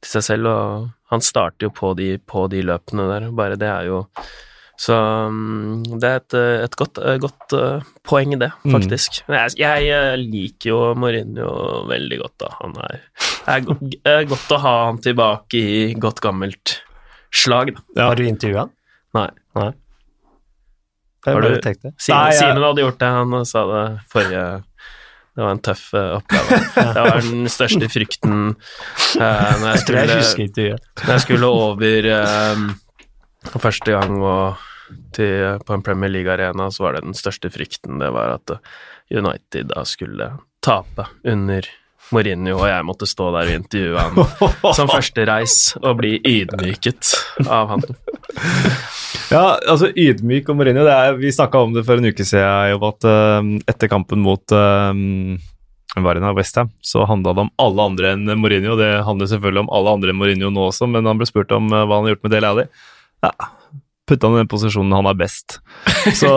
til 0.02 0.10
seg 0.10 0.26
selv, 0.26 0.50
og 0.50 0.90
han 1.14 1.22
starter 1.24 1.68
jo 1.68 1.70
på 1.72 1.94
de, 1.96 2.18
på 2.18 2.48
de 2.52 2.60
løpene 2.68 3.06
der. 3.08 3.30
Bare 3.32 3.56
det 3.56 3.70
er 3.70 3.86
jo 3.88 4.02
Så 4.76 4.92
um, 4.92 5.80
det 5.88 6.08
er 6.08 6.18
et, 6.20 6.34
et 6.66 6.74
godt, 6.76 6.98
uh, 7.00 7.14
godt 7.22 7.54
uh, 7.56 7.86
poeng, 8.04 8.34
det, 8.40 8.50
faktisk. 8.68 9.22
Mm. 9.24 9.36
jeg, 9.56 9.86
jeg 9.88 10.18
liker 10.20 10.68
jo 10.68 10.80
Mourinho 11.00 11.48
veldig 11.88 12.18
godt, 12.20 12.34
da. 12.44 12.50
Han 12.60 12.76
er, 12.84 13.00
er, 13.48 13.64
go 13.64 13.78
er 14.04 14.28
godt 14.28 14.52
å 14.52 14.60
ha 14.60 14.74
han 14.90 15.00
tilbake 15.04 15.56
i 15.62 15.80
godt 16.00 16.20
gammelt 16.24 16.76
slag, 17.32 17.72
da. 17.72 17.86
Ja. 17.96 18.10
Har 18.10 18.20
du 18.20 18.26
intervjua 18.28 18.66
han? 18.66 18.74
Nei. 19.16 19.28
Nei. 19.56 19.72
Har 21.26 21.42
du- 21.42 21.60
tenkte. 21.64 21.94
Simen, 21.96 22.20
Nei, 22.20 22.30
jeg- 22.32 22.40
Simen 22.42 22.62
hadde 22.68 22.84
gjort 22.84 22.98
det, 23.00 23.12
han 23.16 23.44
sa 23.48 23.66
det 23.72 23.84
forrige 24.12 24.46
Det 25.36 25.44
var 25.44 25.50
en 25.50 25.58
tøff 25.58 25.92
eh, 25.94 26.12
oppgave. 26.16 26.58
Det 26.96 27.02
var 27.04 27.20
den 27.20 27.48
største 27.52 27.88
frykten 27.92 28.36
uh, 28.54 29.52
når, 29.60 29.66
jeg 29.68 29.80
skulle, 29.82 30.04
jeg 30.06 30.78
når 31.02 31.12
jeg 31.12 31.24
skulle 31.26 31.46
over 31.46 32.06
eh, 33.46 33.62
første 33.62 33.96
gang 33.96 34.20
og 34.22 34.66
til, 35.16 35.58
på 35.66 35.74
en 35.74 35.82
Premier 35.82 36.12
League-arena, 36.12 36.68
så 36.70 36.86
var 36.86 36.96
det 36.96 37.06
den 37.08 37.16
største 37.18 37.50
frykten 37.50 37.98
det 37.98 38.12
var 38.14 38.36
at 38.36 38.58
United 39.10 39.72
da 39.72 39.82
skulle 39.86 40.30
tape 40.64 41.08
under 41.26 41.66
Mourinho, 42.14 42.54
og 42.60 42.68
jeg 42.70 42.86
måtte 42.86 43.08
stå 43.08 43.32
der 43.34 43.50
og 43.50 43.56
intervjue 43.56 44.02
han 44.04 44.74
som 44.78 44.90
første 44.90 45.24
reis 45.26 45.56
og 45.80 45.98
bli 45.98 46.12
ydmyket 46.20 47.10
av 47.50 47.74
han. 47.74 47.82
Ja, 49.32 49.56
altså 49.66 49.90
ydmyk 49.90 50.52
og 50.52 50.60
Mourinho, 50.60 50.84
det 50.86 50.94
er, 50.94 51.18
vi 51.18 51.34
snakka 51.34 51.64
om 51.66 51.74
det 51.74 51.82
for 51.88 51.98
en 51.98 52.06
uke 52.06 52.26
siden, 52.26 52.70
Jobb, 52.70 52.86
at 52.92 53.08
uh, 53.10 53.52
etter 53.66 53.90
kampen 53.90 54.22
mot 54.22 54.54
um, 54.54 55.34
Westham, 56.36 56.70
så 56.84 57.06
handla 57.08 57.32
det 57.34 57.46
om 57.46 57.50
alle 57.62 57.88
andre 57.90 58.12
enn 58.14 58.28
Mourinho. 58.38 58.76
Det 58.76 58.90
handler 59.06 59.30
selvfølgelig 59.30 59.64
om 59.64 59.72
alle 59.72 59.96
andre 59.96 60.12
enn 60.12 60.20
Mourinho 60.20 60.50
nå 60.52 60.68
også, 60.68 60.86
men 60.86 61.08
han 61.08 61.18
ble 61.18 61.26
spurt 61.26 61.54
om 61.56 61.72
eh, 61.72 61.86
hva 61.86 61.98
han 61.98 62.06
har 62.06 62.14
gjort 62.14 62.26
med 62.26 62.34
Dele 62.34 62.50
Alli. 62.52 62.66
Ja, 63.26 63.50
putte 64.06 64.28
han 64.28 64.36
i 64.36 64.40
den 64.40 64.50
posisjonen 64.50 64.94
han 64.94 65.08
er 65.10 65.16
best. 65.18 65.58
Så, 66.14 66.30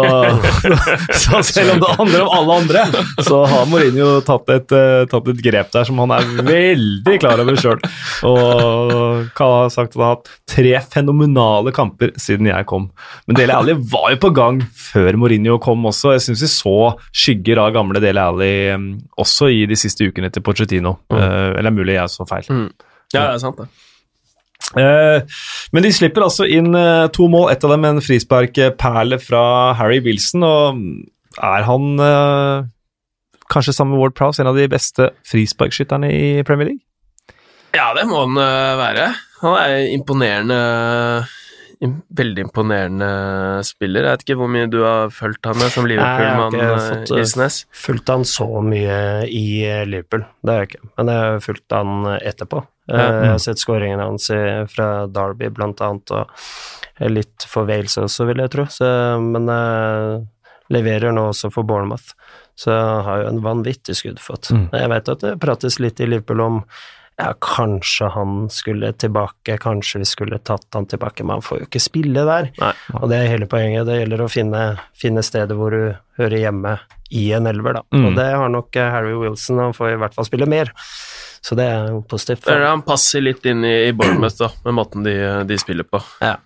så 1.21 1.41
selv 1.45 1.75
om 1.75 1.81
det 1.83 1.89
handler 1.99 2.23
om 2.23 2.31
alle 2.33 2.55
andre, 2.63 2.85
så 3.25 3.43
har 3.49 3.67
Mourinho 3.69 4.07
tatt 4.25 4.49
et, 4.55 4.73
eh, 4.73 5.05
tatt 5.11 5.29
et 5.29 5.43
grep 5.45 5.69
der 5.75 5.85
som 5.85 6.01
han 6.01 6.13
er 6.15 6.25
veldig 6.47 7.17
klar 7.21 7.41
over 7.43 7.59
sjøl. 7.59 7.81
Og 8.25 9.29
Kala 9.37 9.63
har 9.65 9.73
sagt 9.73 9.93
at 9.93 9.99
han 9.99 10.05
har 10.07 10.15
hatt 10.17 10.31
tre 10.49 10.73
fenomenale 10.95 11.73
kamper 11.75 12.15
siden 12.19 12.49
jeg 12.49 12.67
kom. 12.69 12.89
Men 13.29 13.37
Dele 13.37 13.59
Alli 13.59 13.77
var 13.93 14.15
jo 14.15 14.21
på 14.25 14.33
gang 14.39 14.63
før 14.89 15.19
Mourinho 15.21 15.59
kom 15.61 15.85
også. 15.89 16.15
Jeg 16.17 16.25
syns 16.25 16.45
vi 16.47 16.51
så 16.55 16.77
skygger 17.13 17.61
av 17.61 17.75
gamle 17.77 18.01
Dele 18.01 18.23
Alli 18.31 18.53
um, 18.73 18.95
også 19.21 19.51
i 19.53 19.61
de 19.69 19.77
siste 19.77 20.09
ukene 20.09 20.33
til 20.33 20.45
Pochettino. 20.45 20.97
Mm. 21.13 21.21
Eh, 21.21 21.51
eller 21.61 21.75
mulig 21.75 21.99
jeg 21.99 22.15
så 22.15 22.25
feil. 22.29 22.49
Ja, 23.13 23.29
det 23.29 23.37
er 23.37 23.45
sant, 23.45 23.61
det. 23.61 23.69
Eh, 24.77 25.39
men 25.73 25.85
de 25.85 25.91
slipper 25.93 26.25
altså 26.25 26.45
inn 26.45 26.73
eh, 26.77 27.07
to 27.15 27.29
mål, 27.31 27.49
ett 27.53 27.63
av 27.65 27.73
dem 27.73 27.87
en 27.89 28.03
frisparkperle 28.03 29.17
fra 29.23 29.43
Harry 29.79 30.01
Wilson. 30.05 30.45
Og 30.45 31.41
er 31.41 31.65
han 31.65 32.03
eh, 32.05 32.67
kanskje 33.49 33.73
sammen 33.75 33.95
med 33.95 34.03
Ward 34.03 34.17
Prowse 34.19 34.43
en 34.43 34.51
av 34.51 34.59
de 34.59 34.69
beste 34.69 35.11
frisparkskytterne 35.29 36.11
i 36.13 36.29
Premier 36.47 36.73
League? 36.73 36.85
Ja, 37.73 37.91
det 37.97 38.07
må 38.09 38.23
han 38.25 38.37
være. 38.79 39.11
Han 39.43 39.55
er 39.61 39.91
imponerende 39.93 40.57
im 40.57 41.38
Veldig 41.79 42.43
imponerende 42.43 43.09
spiller. 43.63 44.03
Jeg 44.03 44.17
vet 44.17 44.23
ikke 44.25 44.35
hvor 44.41 44.49
mye 44.51 44.67
du 44.67 44.81
har 44.83 45.13
fulgt 45.15 45.47
han 45.47 45.55
med 45.61 45.71
som 45.71 45.85
Nei, 45.87 45.93
jeg 45.95 46.03
har 46.03 46.19
Liverpool-mann, 46.19 46.57
ikke 46.57 46.89
fått, 46.89 47.13
øh, 47.15 47.21
Isnes. 47.23 47.59
Fulgt 47.71 48.11
han 48.11 48.25
så 48.27 48.47
mye 48.65 48.97
i 49.31 49.43
eh, 49.63 49.85
Liverpool, 49.87 50.25
det 50.43 50.51
har 50.51 50.65
jeg 50.65 50.71
ikke. 50.73 50.89
Men 50.99 51.11
jeg 51.13 51.23
har 51.23 51.39
fulgt 51.45 51.77
han 51.77 52.09
etterpå. 52.19 52.63
Eh, 52.91 52.99
Jeg 52.99 53.31
har 53.31 53.39
sett 53.45 53.63
skåringene 53.63 54.09
hans 54.09 54.27
fra 54.73 54.89
Derby, 55.07 55.47
blant 55.55 55.79
annet, 55.85 56.11
og 56.11 57.07
litt 57.15 57.47
for 57.47 57.69
Wales 57.69 57.95
også, 58.01 58.27
vil 58.27 58.43
jeg 58.43 58.51
tro. 58.57 58.67
Så, 58.75 58.91
men 59.23 59.47
jeg 59.47 60.19
leverer 60.75 61.15
nå 61.15 61.29
også 61.31 61.47
for 61.53 61.63
Bournemouth, 61.63 62.11
så 62.59 62.75
har 63.07 63.23
jo 63.23 63.29
en 63.31 63.39
vanvittig 63.45 63.95
skuddfot. 63.95 64.51
Mm. 64.51 64.65
Jeg 64.75 64.91
vet 64.91 65.15
at 65.15 65.23
det 65.23 65.37
prates 65.39 65.79
litt 65.79 66.03
i 66.03 66.09
Liverpool 66.11 66.43
om 66.43 66.63
ja, 67.19 67.33
kanskje 67.43 68.07
han 68.15 68.45
skulle 68.49 68.93
tilbake, 68.95 69.57
kanskje 69.59 69.99
vi 69.99 70.05
skulle 70.07 70.37
tatt 70.39 70.67
han 70.73 70.85
tilbake, 70.87 71.25
men 71.25 71.37
han 71.37 71.43
får 71.43 71.59
jo 71.59 71.67
ikke 71.67 71.81
spille 71.83 72.23
der. 72.23 72.47
Nei. 72.61 72.71
Og 72.95 73.09
det 73.11 73.17
er 73.19 73.33
hele 73.33 73.49
poenget. 73.51 73.89
Det 73.89 73.97
gjelder 73.97 74.23
å 74.23 74.29
finne, 74.31 74.61
finne 74.95 75.23
stedet 75.25 75.57
hvor 75.59 75.75
du 75.75 75.97
hører 76.19 76.37
hjemme 76.39 76.77
i 77.11 77.25
en 77.35 77.49
elver, 77.49 77.79
da. 77.79 77.83
Mm. 77.91 78.05
Og 78.07 78.15
det 78.21 78.27
har 78.39 78.53
nok 78.53 78.79
eh, 78.79 78.91
Harry 78.93 79.17
Wilson, 79.19 79.59
han 79.59 79.75
får 79.75 79.97
i 79.97 79.99
hvert 79.99 80.15
fall 80.15 80.29
spille 80.29 80.47
mer. 80.47 80.71
Så 81.43 81.57
det 81.59 81.67
er 81.67 81.91
jo 81.91 81.99
positivt. 82.07 82.47
Er 82.51 82.63
han 82.69 82.85
passer 82.87 83.23
litt 83.25 83.43
inn 83.49 83.65
i, 83.67 83.75
i 83.89 83.93
Bournemouth, 83.97 84.39
da, 84.39 84.51
med 84.63 84.77
måten 84.79 85.03
de, 85.03 85.17
de 85.49 85.59
spiller 85.59 85.87
på. 85.87 85.99
Ja. 86.23 86.37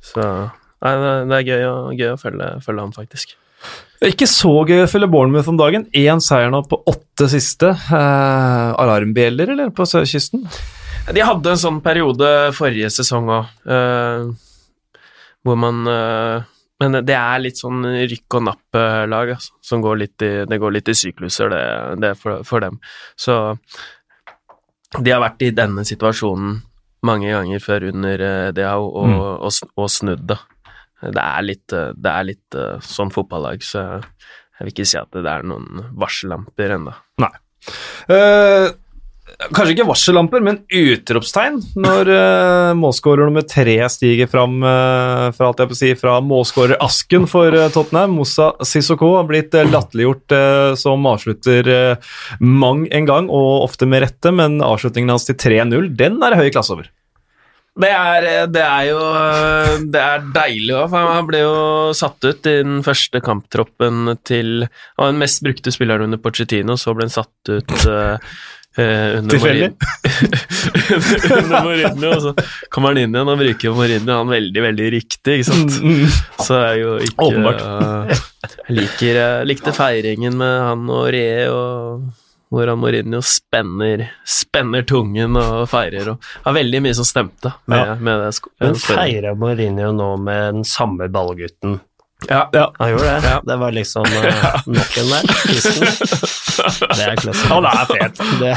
Så 0.00 0.24
nei, 0.24 0.96
det 1.28 1.42
er 1.42 1.46
gøy 1.48 1.68
å, 1.68 1.76
gøy 1.92 2.14
å 2.14 2.18
følge, 2.20 2.54
følge 2.64 2.88
han, 2.88 2.96
faktisk. 2.96 3.36
Det 4.00 4.14
ikke 4.14 4.28
så 4.30 4.52
gøy 4.64 4.84
å 4.86 4.88
følge 4.88 5.10
Bournemouth 5.12 5.48
om 5.52 5.58
dagen. 5.60 5.82
Én 5.92 6.22
seier 6.24 6.48
nå 6.52 6.62
på 6.68 6.78
åtte 6.88 7.26
siste. 7.28 7.74
Eh, 7.74 8.68
alarmbjeller, 8.80 9.52
eller, 9.52 9.72
på 9.76 9.84
sørkysten? 9.88 10.46
De 11.12 11.20
hadde 11.24 11.52
en 11.52 11.60
sånn 11.60 11.80
periode 11.84 12.26
forrige 12.56 12.88
sesong 12.94 13.28
òg, 13.34 13.44
hvor 15.44 15.56
man 15.56 15.86
eh, 15.88 16.48
Men 16.80 16.96
det 17.04 17.12
er 17.16 17.42
litt 17.44 17.58
sånn 17.60 17.82
rykk 17.84 18.38
og 18.38 18.44
napp-lag, 18.46 19.34
altså, 19.34 19.52
som 19.60 19.82
går 19.84 19.98
litt 20.00 20.22
i 20.24 20.30
Det 20.48 20.58
går 20.62 20.72
litt 20.78 20.88
i 20.88 20.94
sykluser, 20.96 21.50
det, 21.52 21.64
det 22.00 22.14
for, 22.16 22.40
for 22.48 22.64
dem. 22.64 22.78
Så 23.20 23.36
de 24.96 25.12
har 25.12 25.20
vært 25.20 25.44
i 25.44 25.50
denne 25.52 25.84
situasjonen 25.84 26.62
mange 27.06 27.28
ganger 27.32 27.60
før 27.62 27.84
under 27.92 28.24
uh, 28.24 28.48
Diao 28.56 28.88
og, 28.88 29.06
Mm. 29.10 29.20
og, 29.20 29.44
og, 29.44 29.68
og 29.76 29.90
snudd, 29.92 30.24
da. 30.32 30.38
Det 31.00 31.24
er 31.24 31.46
litt, 31.46 31.72
eh, 31.72 31.92
det 31.96 32.12
er 32.12 32.28
litt 32.28 32.58
eh, 32.58 32.76
sånn 32.84 33.12
fotballag, 33.14 33.64
så 33.64 33.86
jeg 34.00 34.66
vil 34.66 34.74
ikke 34.74 34.88
si 34.90 35.00
at 35.00 35.16
det 35.16 35.32
er 35.32 35.46
noen 35.48 35.90
varsellamper 35.98 36.76
ennå. 36.76 36.94
Eh, 38.10 38.68
kanskje 39.54 39.74
ikke 39.74 39.86
varsellamper, 39.88 40.42
men 40.44 40.58
utropstegn 40.66 41.58
når 41.80 42.10
uh, 42.10 42.72
målskårer 42.78 43.28
nummer 43.28 43.44
tre 43.46 43.76
stiger 43.92 44.28
fram 44.30 44.60
eh, 44.60 45.26
fra, 45.36 45.50
alt 45.50 45.62
jeg 45.64 45.78
si, 45.78 45.90
fra 45.98 46.18
målskårerasken 46.24 47.26
for 47.30 47.56
eh, 47.56 47.70
Tottenham. 47.72 48.18
Moussa 48.18 48.52
Sissoko 48.66 49.14
har 49.16 49.28
blitt 49.30 49.56
uh, 49.56 49.64
latterliggjort 49.68 50.36
eh, 50.36 50.74
som 50.80 51.06
avslutter 51.08 51.70
mang 52.40 52.84
en 52.92 53.08
gang, 53.08 53.28
og 53.32 53.66
ofte 53.66 53.88
med 53.88 54.04
rette, 54.04 54.32
men 54.34 54.60
avslutningen 54.64 55.12
hans 55.12 55.28
til 55.28 55.38
3-0, 55.40 55.92
den 55.98 56.20
er 56.26 56.38
høy 56.38 56.48
klasse 56.52 56.74
over. 56.76 56.90
Det 57.78 57.88
er, 57.94 58.24
det 58.50 58.62
er 58.66 58.86
jo 58.88 59.00
Det 59.94 60.00
er 60.02 60.24
deilig 60.34 60.74
òg, 60.74 60.86
for 60.90 61.12
han 61.14 61.28
ble 61.28 61.42
jo 61.44 61.56
satt 61.96 62.26
ut 62.26 62.48
i 62.50 62.56
den 62.64 62.80
første 62.86 63.22
kamptroppen 63.24 64.16
til 64.26 64.64
Han 64.66 64.98
var 65.04 65.12
den 65.12 65.20
mest 65.22 65.42
brukte 65.46 65.72
spilleren 65.72 66.08
under 66.10 66.20
Pochettino, 66.20 66.74
så 66.80 66.96
ble 66.96 67.06
han 67.06 67.14
satt 67.14 67.52
ut 67.52 67.76
eh, 67.86 68.32
under 68.80 69.34
Tilfeldig? 69.34 69.70
Under 71.36 71.64
Mourinho, 71.64 72.10
og 72.14 72.20
så 72.22 72.34
kommer 72.70 72.92
han 72.92 73.00
inn 73.02 73.16
igjen 73.16 73.30
og 73.32 73.40
bruker 73.40 73.74
Mourinho 73.74 74.18
han 74.20 74.30
veldig, 74.30 74.62
veldig 74.66 74.90
riktig, 74.94 75.40
ikke 75.40 75.48
sant. 75.48 75.78
Så 76.38 76.58
er 76.58 76.74
jo 76.78 76.92
ikke 77.02 77.26
Åpenbart. 77.26 77.64
Uh, 77.66 78.26
Jeg 78.68 78.76
liker, 78.78 79.20
likte 79.48 79.74
feiringen 79.76 80.38
med 80.38 80.54
han 80.68 80.86
og 80.90 81.08
Re 81.14 81.26
og 81.50 82.06
hvor 82.50 82.70
Mourinho 82.76 83.20
spenner, 83.22 84.08
spenner 84.26 84.82
tungen 84.82 85.36
og 85.38 85.68
feirer. 85.70 86.08
Og 86.16 86.24
var 86.48 86.56
veldig 86.56 86.80
mye 86.82 86.96
som 86.98 87.06
stemte 87.06 87.52
med, 87.70 87.78
Ja. 87.78 87.94
med 87.94 88.24
det. 88.24 88.32
Men 88.60 88.74
feirer 88.74 89.36
Mourinho 89.38 89.92
nå 89.94 90.08
med 90.18 90.54
den 90.54 90.64
samme 90.64 91.08
ballgutten? 91.08 91.78
Ja. 92.28 92.42
Ja. 92.52 92.66
Han 92.78 92.90
gjorde 92.90 93.04
det? 93.04 93.30
Ja. 93.30 93.40
Det 93.44 93.56
var 93.56 93.72
liksom 93.72 94.04
uh, 94.04 94.58
nok 94.66 94.98
en 95.00 95.12
der. 95.14 95.22
Det 96.60 97.04
er 97.06 97.16
klasse. 97.20 97.46
Han 97.48 97.68
er 97.68 97.84
fet. 97.88 98.20
Det, 98.40 98.52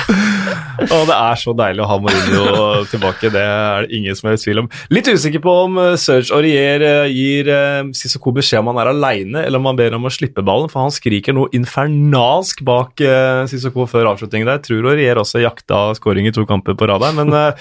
Og 0.89 1.05
det 1.07 1.15
er 1.15 1.39
så 1.39 1.53
deilig 1.55 1.83
å 1.85 1.87
ha 1.87 1.97
Mourinho 2.03 2.83
tilbake, 2.91 3.31
det 3.33 3.43
er 3.43 3.85
det 3.85 3.95
ingen 3.95 4.17
som 4.17 4.29
helst 4.31 4.47
tvil 4.47 4.63
om. 4.63 4.69
Litt 4.93 5.07
usikker 5.07 5.43
på 5.43 5.53
om 5.67 5.77
eh, 5.79 5.93
Serge 5.99 6.33
Aurier 6.35 6.83
eh, 6.83 7.13
gir 7.13 7.49
uh, 7.51 7.93
Sissoko 7.95 8.33
beskjed 8.35 8.63
om 8.63 8.71
han 8.73 8.81
er 8.83 8.91
aleine, 8.91 9.45
eller 9.45 9.61
om 9.61 9.69
han 9.71 9.79
ber 9.79 9.95
om 9.95 10.09
å 10.09 10.13
slippe 10.13 10.43
ballen, 10.45 10.71
for 10.71 10.83
han 10.83 10.93
skriker 10.93 11.35
noe 11.37 11.51
infernalsk 11.55 12.63
bak 12.67 13.03
uh, 13.05 13.45
Sissoko 13.49 13.87
før 13.89 14.11
avslutningen 14.13 14.49
der. 14.49 14.59
Jeg 14.59 14.67
tror 14.67 14.91
Aurier 14.91 15.21
også 15.21 15.43
jakta 15.43 15.85
skåring 15.97 16.27
i 16.27 16.35
to 16.35 16.47
kamper 16.49 16.75
på 16.77 16.89
rad 16.89 17.03
men 17.11 17.33
eh, 17.33 17.53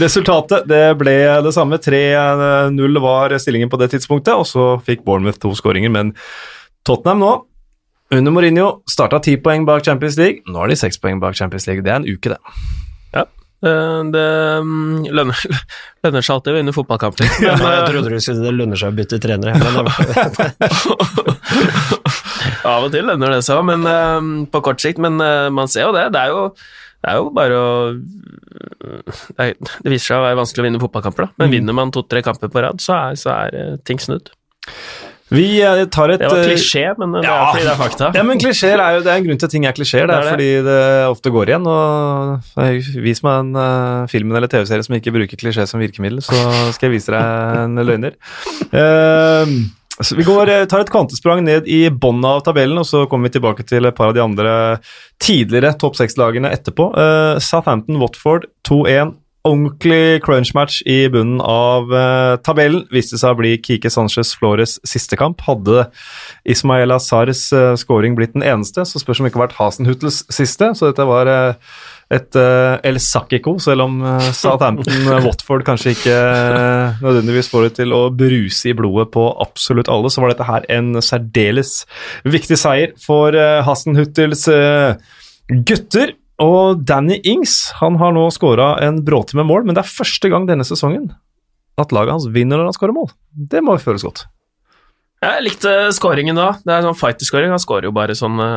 resultatet 0.00 0.66
det 0.68 0.82
ble 1.00 1.16
det 1.44 1.52
samme. 1.56 1.78
3-0 1.84 3.00
var 3.02 3.34
stillingen 3.40 3.70
på 3.72 3.80
det 3.80 3.90
tidspunktet, 3.94 4.34
og 4.36 4.46
så 4.48 4.66
fikk 4.84 5.04
Bournemouth 5.06 5.33
to 5.42 5.54
skåringer, 5.58 5.90
men 5.94 6.14
Tottenham 6.84 7.20
nå 7.24 7.32
under 8.14 8.30
Mourinho 8.34 8.66
starta 8.90 9.18
ti 9.24 9.36
poeng 9.40 9.64
bak 9.66 9.82
Champions 9.86 10.18
League. 10.20 10.42
Nå 10.46 10.58
har 10.60 10.68
de 10.70 10.76
seks 10.78 11.00
poeng 11.02 11.18
bak 11.22 11.34
Champions 11.38 11.66
League. 11.66 11.82
Det 11.82 11.90
er 11.90 11.96
en 12.02 12.06
uke, 12.06 12.28
det. 12.34 12.38
Ja, 13.16 13.24
Det 13.64 14.24
mm, 14.62 15.06
lønner, 15.08 15.40
lønner 16.04 16.22
seg 16.26 16.34
alltid 16.36 16.52
å 16.52 16.56
vinne 16.58 16.74
fotballkamper. 16.76 17.24
Ja, 17.42 17.54
jeg 17.56 17.80
eh, 17.80 17.86
trodde 17.88 18.12
du 18.12 18.20
skulle 18.20 18.44
det 18.44 18.52
lønner 18.58 18.76
seg 18.78 18.92
å 18.92 18.96
bytte 18.98 19.18
trenere. 19.24 19.56
Men 19.56 19.88
Av 22.64 22.84
og 22.86 22.92
til 22.94 23.04
lønner 23.08 23.34
det 23.34 23.42
seg 23.46 23.64
men 23.66 23.84
eh, 23.88 24.20
på 24.52 24.62
kort 24.64 24.84
sikt. 24.84 25.00
Men 25.02 25.18
eh, 25.24 25.48
man 25.54 25.70
ser 25.72 25.88
jo 25.88 25.94
det. 25.96 26.06
Det 26.14 26.20
er 26.26 26.32
jo, 26.34 26.44
det 27.04 27.12
er 27.12 27.18
jo 27.20 27.30
bare 27.36 27.58
å 27.60 27.64
det, 27.94 29.40
er, 29.42 29.56
det 29.56 29.90
viser 29.92 30.06
seg 30.12 30.20
å 30.20 30.24
være 30.26 30.38
vanskelig 30.42 30.62
å 30.62 30.66
vinne 30.68 30.80
fotballkamper, 30.82 31.26
da. 31.26 31.34
Men 31.40 31.48
Mm. 31.50 31.54
vinner 31.58 31.76
man 31.80 31.90
to-tre 31.94 32.20
kamper 32.24 32.52
på 32.52 32.62
rad, 32.64 32.80
så 32.84 32.92
er, 33.00 33.18
så 33.20 33.32
er 33.34 33.58
eh, 33.60 33.74
ting 33.84 33.98
snudd. 34.00 34.30
Vi 35.34 35.46
eh, 35.62 35.84
tar 35.92 36.14
et 36.14 36.22
Det 36.22 36.30
var 36.30 36.40
eh, 36.42 36.48
klisjé, 36.52 36.86
men 37.00 37.16
det 37.16 37.24
ja. 37.26 37.34
er 37.34 37.52
fordi 37.52 37.66
det 37.66 37.72
er 37.74 37.80
fakta. 37.80 38.10
Ja, 38.16 38.24
men 38.26 38.42
klisjeer 38.42 38.80
er 38.80 38.98
jo 38.98 39.04
det 39.04 39.12
er 39.12 39.20
en 39.20 39.28
grunn 39.28 39.40
til 39.40 39.50
at 39.50 39.54
ting 39.56 39.68
er 39.68 39.76
klisjeer. 39.76 40.08
Det 40.08 40.16
er 40.16 40.26
Det 40.26 40.32
er 40.32 40.36
fordi 40.36 40.50
det 40.68 40.80
ofte 41.10 41.34
går 41.34 41.52
igjen. 41.52 41.70
og 41.70 42.98
Vis 43.04 43.24
meg 43.26 43.38
en 43.42 43.54
uh, 43.58 44.10
film 44.10 44.34
eller 44.34 44.50
TV-serie 44.50 44.86
som 44.86 44.98
ikke 44.98 45.14
bruker 45.14 45.40
klisjé 45.40 45.66
som 45.70 45.82
virkemiddel, 45.82 46.22
så 46.24 46.36
skal 46.74 46.88
jeg 46.88 46.98
vise 46.98 47.14
deg 47.14 47.64
en 47.64 47.80
løgner. 47.84 48.18
Uh, 48.74 49.56
så 50.06 50.16
vi 50.18 50.26
går, 50.26 50.50
eh, 50.50 50.64
tar 50.70 50.82
et 50.82 50.90
kvantesprang 50.90 51.44
ned 51.46 51.68
i 51.70 51.86
bunnen 51.90 52.26
av 52.26 52.42
tabellen, 52.46 52.78
og 52.80 52.86
så 52.88 53.04
kommer 53.10 53.30
vi 53.30 53.36
tilbake 53.38 53.66
til 53.66 53.86
et 53.86 53.94
par 53.94 54.10
av 54.10 54.16
de 54.16 54.22
andre 54.24 54.54
tidligere 55.22 55.76
topp 55.78 55.98
seks-lagene 56.00 56.50
etterpå. 56.54 56.90
Uh, 56.96 57.38
Southampton, 57.38 58.00
Watford 58.02 58.48
2-1. 58.68 59.14
Ordentlig 59.44 60.22
crunch-match 60.24 60.78
i 60.88 61.02
bunnen 61.12 61.36
av 61.44 61.90
eh, 61.92 62.34
tabellen. 62.40 62.86
Viste 62.88 63.18
seg 63.20 63.34
å 63.34 63.36
bli 63.36 63.50
Kike 63.60 63.90
Sanchez 63.92 64.30
Flores 64.40 64.78
siste 64.88 65.18
kamp. 65.20 65.42
Hadde 65.44 65.82
Ismael 66.48 66.94
Azars 66.96 67.42
uh, 67.52 67.74
scoring 67.76 68.16
blitt 68.16 68.32
den 68.32 68.46
eneste, 68.46 68.86
så 68.88 69.02
spørs 69.02 69.20
om 69.20 69.28
det 69.28 69.34
ikke 69.34 69.42
har 69.42 69.50
vært 69.50 69.58
Hasenhutels 69.58 70.22
siste. 70.32 70.70
Så 70.72 70.88
dette 70.88 71.04
var 71.04 71.28
eh, 71.28 71.76
et 72.16 72.40
El 72.88 73.02
Sakiko, 73.04 73.58
selv 73.60 73.84
om 73.84 74.00
uh, 74.00 74.30
Southampton-Watford 74.32 75.68
kanskje 75.68 75.92
ikke 75.92 76.16
nødvendigvis 77.04 77.52
får 77.52 77.68
det 77.68 77.76
til 77.82 77.92
å 77.92 78.02
bruse 78.16 78.72
i 78.72 78.76
blodet 78.80 79.10
på 79.12 79.28
absolutt 79.44 79.92
alle, 79.92 80.08
så 80.08 80.24
var 80.24 80.32
dette 80.32 80.48
her 80.48 80.70
en 80.72 81.02
særdeles 81.04 81.82
viktig 82.24 82.62
seier 82.64 82.96
for 82.96 83.36
Hasenhutels 83.68 84.48
gutter. 85.68 86.16
Og 86.42 86.80
Danny 86.82 87.20
Ings 87.22 87.70
han 87.78 87.98
har 88.00 88.14
nå 88.14 88.24
skåra 88.34 88.74
en 88.82 89.02
bråte 89.06 89.36
med 89.38 89.46
mål, 89.46 89.66
men 89.66 89.76
det 89.76 89.84
er 89.84 89.92
første 89.92 90.30
gang 90.32 90.48
denne 90.48 90.66
sesongen 90.66 91.12
at 91.80 91.92
laget 91.94 92.14
hans 92.14 92.26
vinner 92.30 92.58
når 92.58 92.70
han 92.70 92.76
skårer 92.76 92.94
mål. 92.96 93.10
Det 93.34 93.62
må 93.62 93.76
føles 93.82 94.04
godt. 94.06 94.24
Jeg 95.24 95.44
likte 95.46 95.70
scoringen 95.96 96.36
da. 96.38 96.52
Det 96.62 96.74
er 96.74 96.84
sånn 96.84 96.98
fighter-scoring. 96.98 97.54
Han 97.54 97.62
skårer 97.62 97.88
jo 97.88 97.94
bare 97.96 98.16
sånne, 98.18 98.48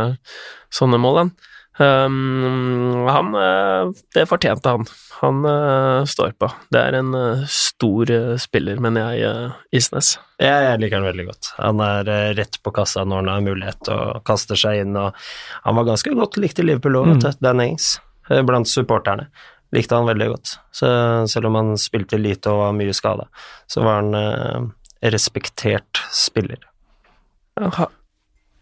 sånne 0.73 0.99
mål, 1.01 1.21
han. 1.21 1.31
Um, 1.79 3.05
han 3.07 3.35
eh, 3.37 3.89
Det 4.15 4.23
fortjente 4.29 4.69
han. 4.73 4.85
Han 5.19 5.45
uh, 5.45 6.05
står 6.09 6.31
på. 6.37 6.49
Det 6.73 6.79
er 6.81 6.97
en 6.99 7.11
uh, 7.15 7.43
stor 7.49 8.09
uh, 8.13 8.35
spiller, 8.41 8.79
mener 8.81 9.13
jeg, 9.17 9.51
Isnes. 9.77 10.11
jeg, 10.41 10.63
jeg 10.67 10.79
liker 10.81 10.99
han 10.99 11.07
veldig 11.09 11.25
godt. 11.27 11.51
Han 11.57 11.81
er 11.85 12.09
rett 12.37 12.59
på 12.65 12.73
kassa 12.75 13.05
når 13.05 13.23
han 13.23 13.31
har 13.33 13.45
mulighet 13.45 13.91
og 13.93 14.23
kaster 14.29 14.57
seg 14.59 14.83
inn. 14.83 14.97
Og 14.97 15.13
han 15.65 15.77
var 15.79 15.87
ganske 15.89 16.13
godt 16.17 16.37
likt 16.41 16.61
i 16.61 16.67
Liverpool 16.67 16.99
òg, 17.01 17.11
Mm. 17.17 17.21
Dan 17.41 17.61
Ings, 17.65 17.91
blant 18.29 18.69
supporterne. 18.69 19.29
Likte 19.75 19.97
han 19.97 20.05
veldig 20.07 20.27
godt. 20.31 20.53
Så 20.71 20.87
selv 21.27 21.49
om 21.49 21.55
han 21.59 21.73
spilte 21.81 22.17
lite 22.21 22.53
og 22.53 22.61
var 22.61 22.75
mye 22.77 22.93
skada, 22.95 23.25
så 23.67 23.81
var 23.83 24.01
han 24.03 24.71
respektert 25.03 25.99
spiller. 26.13 26.61
Ha- 27.59 27.89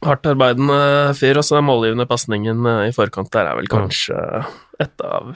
Hardt 0.05 0.29
arbeidende 0.29 0.77
fyr, 1.17 1.39
og 1.41 1.45
så 1.47 1.59
den 1.59 1.67
målgivende 1.67 2.07
pasningen 2.09 2.65
eh, 2.69 2.87
i 2.89 2.95
forkant 2.95 3.31
der 3.33 3.51
er 3.51 3.59
vel 3.59 3.69
kanskje 3.71 4.15
et 4.81 5.05
av 5.05 5.33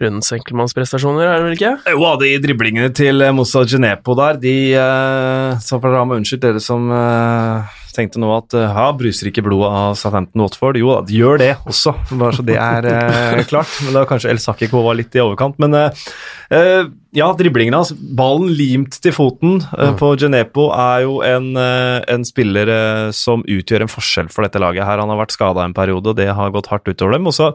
rundens 0.00 0.28
enkeltmannsprestasjoner, 0.36 1.24
er 1.24 1.38
det 1.38 1.46
vel 1.46 1.56
ikke? 1.56 1.72
Jo, 1.94 2.10
de 2.20 2.34
driblingene 2.44 2.92
til 2.96 3.24
eh, 3.24 3.32
Moussa 3.32 3.64
Genepo 3.68 4.16
der, 4.18 4.40
de 4.42 4.56
eh, 4.76 5.56
Så 5.64 5.80
får 5.80 5.96
dere 6.42 6.60
som 6.60 6.90
eh, 6.92 7.76
tenkte 7.96 8.20
nå 8.20 8.30
at 8.36 8.56
eh, 8.56 8.76
ja, 8.76 8.90
bruser 8.96 9.30
ikke 9.30 9.44
blodet 9.46 9.70
av 9.72 9.96
Southampton 9.98 10.44
Watford. 10.44 10.78
Jo 10.80 10.92
da, 10.92 11.00
de 11.08 11.16
gjør 11.16 11.40
det 11.40 11.50
også, 11.64 11.94
bare 12.12 12.36
så 12.36 12.44
det 12.46 12.58
er 12.60 12.90
eh, 12.92 13.42
klart. 13.50 13.72
Men 13.86 13.96
da 13.96 14.04
kanskje 14.08 14.34
El 14.34 14.42
Sakiko 14.42 14.84
var 14.86 14.98
litt 15.00 15.16
i 15.16 15.22
overkant. 15.24 15.56
Men 15.62 15.76
eh, 15.78 16.06
eh, 16.52 16.82
ja, 17.16 17.30
driblingene 17.36 17.80
hans. 17.80 17.94
Ballen 17.96 18.52
limt 18.58 18.98
til 19.02 19.14
foten 19.16 19.58
mm. 19.64 19.96
på 20.00 20.12
Genepo 20.20 20.68
er 20.76 21.06
jo 21.06 21.18
en, 21.24 21.50
eh, 21.60 22.04
en 22.12 22.26
spiller 22.28 22.70
eh, 22.72 23.08
som 23.16 23.44
utgjør 23.48 23.86
en 23.86 23.92
forskjell 23.92 24.30
for 24.32 24.46
dette 24.46 24.60
laget. 24.62 24.84
her. 24.84 25.00
Han 25.00 25.12
har 25.12 25.22
vært 25.24 25.36
skada 25.36 25.64
en 25.64 25.76
periode, 25.76 26.12
og 26.12 26.20
det 26.20 26.28
har 26.36 26.54
gått 26.54 26.70
hardt 26.72 26.88
utover 26.92 27.16
dem. 27.16 27.28
og 27.30 27.36
så 27.36 27.52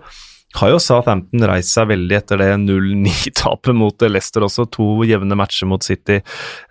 har 0.60 0.74
jo 0.74 0.82
Southampton 0.84 1.46
reist 1.48 1.72
seg 1.76 1.88
veldig 1.94 2.18
etter 2.18 2.42
det 2.42 2.50
0-9-tapet 2.66 3.78
mot 3.78 4.04
Leicester 4.04 4.44
også. 4.48 4.68
To 4.76 5.06
jevne 5.08 5.38
matcher 5.40 5.70
mot 5.72 5.84
City. 5.86 6.20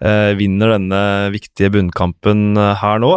Eh, 0.04 0.32
vinner 0.36 0.74
denne 0.76 1.02
viktige 1.32 1.72
bunnkampen 1.72 2.50
eh, 2.60 2.74
her 2.82 3.00
nå. 3.00 3.16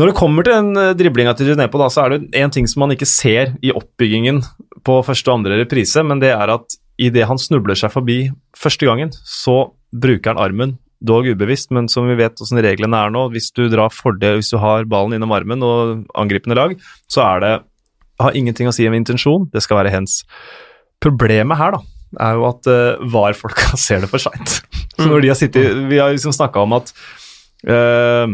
Når 0.00 0.08
det 0.08 0.16
kommer 0.16 0.44
til 0.44 0.56
den 0.56 0.76
eh, 0.80 0.92
driblinga 0.96 1.34
til 1.36 1.52
Genepo, 1.52 1.80
da, 1.80 1.88
så 1.92 2.04
er 2.04 2.14
det 2.14 2.42
én 2.42 2.52
ting 2.52 2.68
som 2.68 2.84
man 2.84 2.94
ikke 2.94 3.08
ser 3.08 3.56
i 3.64 3.72
oppbyggingen 3.72 4.42
på 4.84 5.00
første 5.06 5.30
og 5.30 5.40
andre 5.40 5.62
reprise, 5.62 6.04
men 6.04 6.20
det 6.20 6.34
er 6.34 6.52
at 6.52 6.78
idet 7.02 7.26
han 7.28 7.40
snubler 7.40 7.78
seg 7.78 7.92
forbi 7.94 8.24
første 8.58 8.88
gangen, 8.88 9.12
så 9.26 9.72
bruker 9.92 10.32
han 10.32 10.42
armen. 10.42 10.78
Dog 11.02 11.26
ubevisst, 11.26 11.72
men 11.74 11.88
som 11.90 12.06
vi 12.06 12.14
vet 12.18 12.38
hvordan 12.38 12.62
reglene 12.62 12.98
er 13.04 13.10
nå, 13.10 13.26
hvis 13.34 13.50
du 13.56 13.64
drar 13.72 13.90
fordel, 13.90 14.38
hvis 14.38 14.52
du 14.54 14.60
har 14.62 14.86
ballen 14.90 15.16
innom 15.16 15.34
armen 15.34 15.64
og 15.66 16.04
angripende 16.18 16.58
lag, 16.58 16.76
så 17.10 17.24
er 17.26 17.42
det 17.42 17.54
har 18.22 18.36
ingenting 18.38 18.68
å 18.70 18.74
si 18.74 18.86
om 18.86 18.94
intensjon, 18.96 19.48
det 19.52 19.64
skal 19.64 19.80
være 19.80 19.92
hens. 19.94 20.20
Problemet 21.02 21.58
her, 21.58 21.74
da, 21.74 21.82
er 22.28 22.38
jo 22.38 22.46
at 22.50 22.70
uh, 22.70 23.02
VAR-folka 23.12 23.76
ser 23.86 24.04
det 24.04 24.10
for 24.12 24.22
seint. 24.22 24.60
Vi 25.90 25.98
har 25.98 26.12
liksom 26.12 26.34
snakka 26.36 26.62
om 26.62 26.76
at 26.78 26.92
uh, 27.66 28.28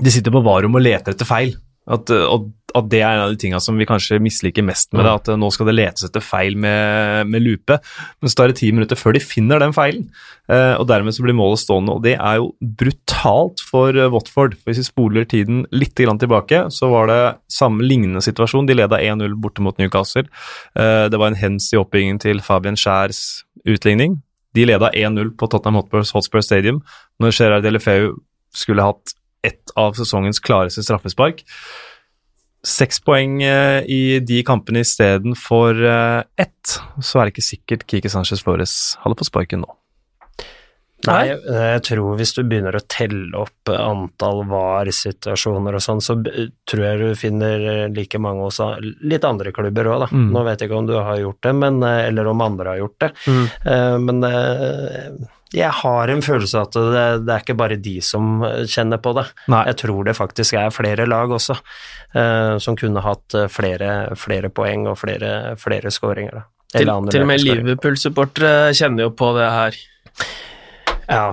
de 0.00 0.12
sitter 0.12 0.34
på 0.34 0.42
VAR-rom 0.44 0.76
og 0.76 0.84
leter 0.84 1.14
etter 1.14 1.28
feil. 1.28 1.54
At, 1.90 2.10
eh, 2.12 2.22
og 2.28 2.50
at 2.76 2.88
det 2.92 3.00
er 3.02 3.14
en 3.14 3.24
av 3.24 3.32
de 3.32 3.38
tinga 3.40 3.60
som 3.62 3.78
vi 3.78 3.86
kanskje 3.88 4.20
misliker 4.22 4.64
mest 4.66 4.92
med 4.94 5.04
det, 5.06 5.12
at 5.12 5.30
eh, 5.32 5.38
nå 5.40 5.50
skal 5.54 5.68
det 5.70 5.76
letes 5.76 6.06
etter 6.06 6.24
feil 6.24 6.56
med, 6.60 7.28
med 7.30 7.44
lupe. 7.44 7.78
Men 8.20 8.32
så 8.32 8.40
tar 8.40 8.52
det 8.52 8.60
ti 8.60 8.70
minutter 8.74 8.98
før 8.98 9.16
de 9.16 9.22
finner 9.24 9.62
den 9.62 9.74
feilen, 9.76 10.06
eh, 10.50 10.74
og 10.76 10.86
dermed 10.90 11.16
så 11.16 11.26
blir 11.26 11.36
målet 11.38 11.62
stående. 11.62 11.96
Og 11.96 12.04
det 12.06 12.16
er 12.16 12.40
jo 12.40 12.50
brutalt 12.80 13.62
for 13.66 13.96
eh, 13.96 14.10
Watford. 14.12 14.56
For 14.60 14.72
hvis 14.72 14.82
vi 14.82 14.88
spoler 14.88 15.28
tiden 15.28 15.64
litt 15.74 15.96
tilbake, 16.00 16.64
så 16.72 16.88
var 16.92 17.10
det 17.10 17.20
samme 17.52 17.84
lignende 17.84 18.22
situasjon. 18.24 18.68
De 18.68 18.78
leda 18.78 19.00
1-0 19.02 19.36
borte 19.42 19.62
mot 19.64 19.76
Newcastle. 19.78 20.24
Det 20.74 21.18
var 21.18 21.28
en 21.28 21.38
hens 21.38 21.66
i 21.74 21.78
oppbyggingen 21.78 22.20
til 22.22 22.40
Fabian 22.44 22.78
Skjærs 22.78 23.42
utligning. 23.68 24.20
De 24.56 24.64
leda 24.66 24.90
1-0 24.96 25.34
på 25.38 25.48
Tottenham 25.50 25.80
Hotspur, 25.80 26.06
Hotspur 26.16 26.44
Stadium 26.44 26.80
når 27.20 27.36
Gerard 27.36 27.66
Delefeu 27.66 28.14
skulle 28.56 28.86
hatt 28.86 29.14
ett 29.46 29.72
av 29.78 29.94
sesongens 29.96 30.40
klareste 30.44 30.82
straffespark. 30.84 31.44
Seks 32.66 33.00
poeng 33.00 33.38
eh, 33.42 33.80
i 33.88 34.00
de 34.20 34.42
kampene 34.44 34.82
istedenfor 34.84 35.78
uh, 35.80 36.22
ett, 36.36 36.76
så 37.00 37.20
er 37.20 37.28
det 37.28 37.34
ikke 37.36 37.46
sikkert 37.46 37.86
Kike 37.88 38.12
Sanchez 38.12 38.44
Flores 38.44 38.74
hadde 39.00 39.16
fått 39.16 39.30
sparken 39.32 39.64
nå. 39.64 39.76
Nei, 41.08 41.30
jeg 41.32 41.80
tror 41.86 42.18
hvis 42.18 42.34
du 42.36 42.42
begynner 42.44 42.76
å 42.76 42.82
telle 42.84 43.30
opp 43.40 43.70
antall 43.72 44.42
VAR-situasjoner 44.50 45.78
og 45.78 45.84
sånn, 45.84 46.02
så 46.04 46.18
tror 46.20 46.82
jeg 46.84 47.00
du 47.00 47.16
finner 47.16 47.64
eh, 47.72 47.86
like 47.88 48.20
mange 48.20 48.44
hos 48.44 48.60
litt 49.00 49.24
andre 49.24 49.54
klubber 49.56 49.88
òg, 49.88 50.04
da. 50.04 50.10
Mm. 50.12 50.28
Nå 50.34 50.44
vet 50.44 50.60
jeg 50.60 50.68
ikke 50.68 50.80
om 50.82 50.90
du 50.90 50.98
har 50.98 51.22
gjort 51.22 51.40
det, 51.46 51.54
men, 51.56 51.80
eh, 51.86 52.02
eller 52.10 52.28
om 52.28 52.44
andre 52.44 52.74
har 52.74 52.82
gjort 52.82 52.98
det. 53.06 53.10
Mm. 53.24 53.46
Eh, 53.64 53.96
Men 54.10 54.24
eh, 54.28 55.08
jeg 55.50 55.70
har 55.80 56.10
en 56.12 56.22
følelse 56.22 56.58
av 56.60 56.68
at 56.68 56.76
det, 56.78 57.06
det 57.26 57.34
er 57.34 57.42
ikke 57.42 57.58
bare 57.58 57.78
de 57.82 57.96
som 58.04 58.44
eh, 58.46 58.62
kjenner 58.70 59.00
på 59.02 59.14
det. 59.18 59.26
Nei. 59.50 59.64
Jeg 59.72 59.80
tror 59.82 60.06
det 60.06 60.14
faktisk 60.18 60.54
er 60.60 60.70
flere 60.74 61.06
lag 61.10 61.32
også 61.34 61.56
uh, 61.58 62.54
som 62.62 62.78
kunne 62.78 63.02
hatt 63.02 63.34
eh, 63.34 63.48
flere, 63.50 63.90
flere 64.20 64.52
poeng 64.54 64.86
og 64.92 65.00
flere, 65.00 65.56
flere 65.60 65.90
skåringer. 65.94 66.44
Til, 66.70 66.86
til 66.86 67.24
og 67.24 67.26
med. 67.26 67.42
Liverpool-supportere 67.42 68.70
kjenner 68.78 69.08
jo 69.08 69.14
på 69.18 69.32
det 69.34 69.50
her. 69.50 69.82
Ja, 71.10 71.24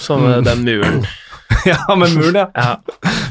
Som 0.00 0.24
den 0.46 0.64
muren. 0.64 1.02
ja, 1.70 1.78
med 1.94 2.14
muren, 2.16 2.38
ja. 2.40 2.46
Ja. 2.54 2.74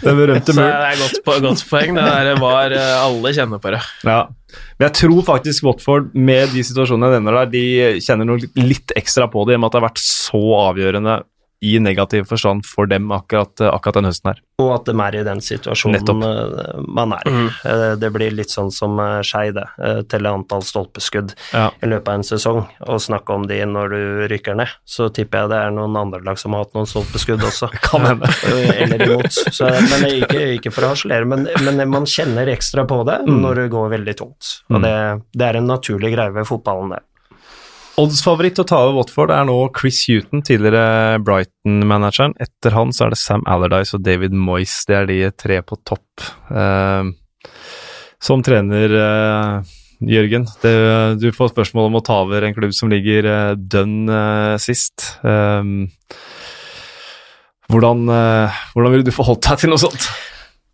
Den 0.04 0.18
berømte 0.20 0.56
muren. 0.56 0.72
det 0.72 0.90
er 0.90 1.02
godt, 1.02 1.44
godt 1.44 1.64
poeng. 1.70 1.98
Det 1.98 2.06
der 2.06 2.42
var 2.42 2.76
eh, 2.76 2.96
Alle 3.02 3.34
kjenner 3.36 3.62
på 3.62 3.74
det. 3.76 3.82
Ja. 4.08 4.20
Men 4.78 4.88
jeg 4.88 4.98
tror 5.02 5.22
faktisk 5.28 5.66
Watford, 5.68 6.12
med 6.16 6.54
de 6.56 6.64
situasjonene 6.64 7.12
jeg 7.12 7.24
nevner 7.24 7.40
der, 7.42 7.52
de 7.52 7.66
kjenner 8.04 8.30
noe 8.30 8.52
litt 8.60 8.94
ekstra 8.96 9.28
på 9.32 9.44
det, 9.48 9.56
i 9.56 9.60
og 9.60 9.64
med 9.64 9.72
at 9.72 9.76
det 9.76 9.82
har 9.82 9.88
vært 9.90 10.04
så 10.04 10.44
avgjørende 10.62 11.18
i 11.66 11.78
negativ 11.82 12.28
forstand 12.30 12.66
for 12.70 12.86
dem 12.92 13.10
akkurat, 13.16 13.62
akkurat 13.72 13.98
den 14.00 14.10
høsten 14.10 14.32
her. 14.34 14.42
Og 14.62 14.70
at 14.78 14.86
de 14.88 14.94
er 15.04 15.16
i 15.20 15.24
den 15.28 15.42
situasjonen 15.44 15.98
Nettopp. 15.98 16.22
eh, 16.24 16.84
man 16.88 17.12
er 17.18 17.28
i. 17.28 17.34
Eh, 17.68 17.96
Det 18.00 18.10
blir 18.16 18.32
litt 18.32 18.54
sånn 18.54 18.70
som 18.72 18.94
eh, 19.04 19.18
Skei, 19.28 19.50
det. 19.56 19.66
Telle 20.08 20.32
antall 20.32 20.62
stolpeskudd 20.64 21.34
Ja. 21.54 21.66
i 21.84 21.90
løpet 21.92 22.08
av 22.08 22.14
en 22.20 22.24
sesong, 22.24 22.62
og 22.88 23.02
snakke 23.04 23.34
om 23.36 23.48
de 23.50 23.58
når 23.66 23.90
du 23.96 24.28
rykker 24.32 24.56
ned. 24.56 24.72
Så 24.86 25.10
tipper 25.12 25.42
jeg 25.44 25.50
det 25.52 25.60
er 25.66 25.72
noen 25.76 25.98
andre 26.00 26.22
lag 26.24 26.40
som 26.40 26.54
har 26.56 26.64
hatt 26.64 26.74
noen 26.78 26.88
stolpeskudd 26.88 27.44
også. 27.44 27.68
Kan 27.90 28.06
hende. 28.08 28.30
Eller 28.86 29.04
imot. 29.10 29.32
Så, 29.52 29.68
men 29.68 30.08
ikke, 30.22 30.46
ikke 30.60 30.72
for 30.72 30.88
å 30.88 30.94
harselere, 30.94 31.26
men, 31.28 31.48
men 31.66 31.84
man 31.90 32.06
kjenner 32.08 32.48
ekstra 32.56 32.86
på 32.88 33.02
det 33.10 33.20
Mm. 33.26 33.42
når 33.42 33.56
det 33.56 33.70
går 33.72 33.90
veldig 33.96 34.14
tungt. 34.20 34.48
Og 34.70 34.82
det, 34.84 34.92
det 35.34 35.46
er 35.48 35.58
en 35.58 35.68
naturlig 35.70 36.12
greie 36.14 36.32
ved 36.36 36.46
fotballen, 36.48 36.92
det. 36.94 37.00
Odds-favoritt 37.96 38.60
å 38.60 38.66
ta 38.68 38.82
over 38.84 38.98
Watford 38.98 39.32
er 39.32 39.46
nå 39.48 39.54
Chris 39.76 40.02
Huton, 40.10 40.42
tidligere 40.44 41.16
Brighton-manageren. 41.24 42.34
Etter 42.44 42.76
han 42.76 42.92
så 42.92 43.06
er 43.06 43.14
det 43.14 43.20
Sam 43.22 43.46
Allardyce 43.48 43.96
og 43.96 44.04
David 44.04 44.36
Moyes. 44.36 44.74
Det 44.90 44.98
er 44.98 45.08
de 45.08 45.20
tre 45.40 45.62
på 45.64 45.78
topp. 45.88 46.26
Uh, 46.52 47.08
som 48.20 48.44
trener, 48.44 48.92
uh, 49.00 49.64
Jørgen, 50.04 50.44
det, 50.60 50.76
du 51.24 51.30
får 51.32 51.54
spørsmål 51.54 51.88
om 51.88 51.96
å 52.02 52.04
ta 52.04 52.20
over 52.26 52.44
en 52.44 52.58
klubb 52.58 52.76
som 52.76 52.92
ligger 52.92 53.32
uh, 53.32 53.56
dønn 53.56 54.12
sist. 54.60 55.16
Hvordan, 57.66 58.06
hvordan 58.76 58.92
ville 58.92 59.08
du 59.08 59.16
forholdt 59.16 59.48
deg 59.48 59.64
til 59.64 59.72
noe 59.72 59.82
sånt? 59.82 60.04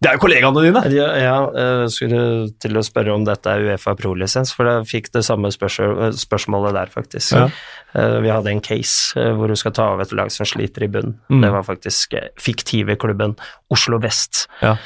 Det 0.02 0.10
er 0.10 0.16
jo 0.18 0.22
kollegaene 0.24 0.64
dine! 0.66 0.82
Ja, 0.95 1.10
ja, 1.22 1.36
jeg 1.54 1.91
skulle 1.93 2.22
til 2.64 2.80
å 2.80 2.82
spørre 2.82 3.14
om 3.14 3.26
dette 3.28 3.52
er 3.52 3.68
Uefa 3.70 3.93
pro-lisens, 3.99 4.49
for 4.58 4.66
jeg 4.66 4.88
fikk 4.89 5.12
det 5.14 5.22
samme 5.28 5.52
spørsmål, 5.54 6.16
spørsmålet 6.18 6.74
der, 6.74 6.89
faktisk. 6.89 7.36
Ja. 7.38 7.43
Eh, 7.93 8.18
vi 8.24 8.32
hadde 8.32 8.49
en 8.49 8.62
case 8.64 9.20
eh, 9.20 9.34
hvor 9.36 9.52
du 9.52 9.56
skal 9.60 9.74
ta 9.76 9.91
av 9.93 10.02
et 10.02 10.14
lag 10.16 10.32
som 10.34 10.47
sliter 10.47 10.88
i 10.88 10.89
bunn. 10.91 11.14
Mm. 11.30 11.41
Det 11.43 11.52
var 11.54 11.68
faktisk 11.68 12.14
eh, 12.18 12.32
fiktive 12.39 12.95
klubben 13.02 13.36
Oslo 13.74 13.99
Vest, 14.02 14.47
ja. 14.64 14.78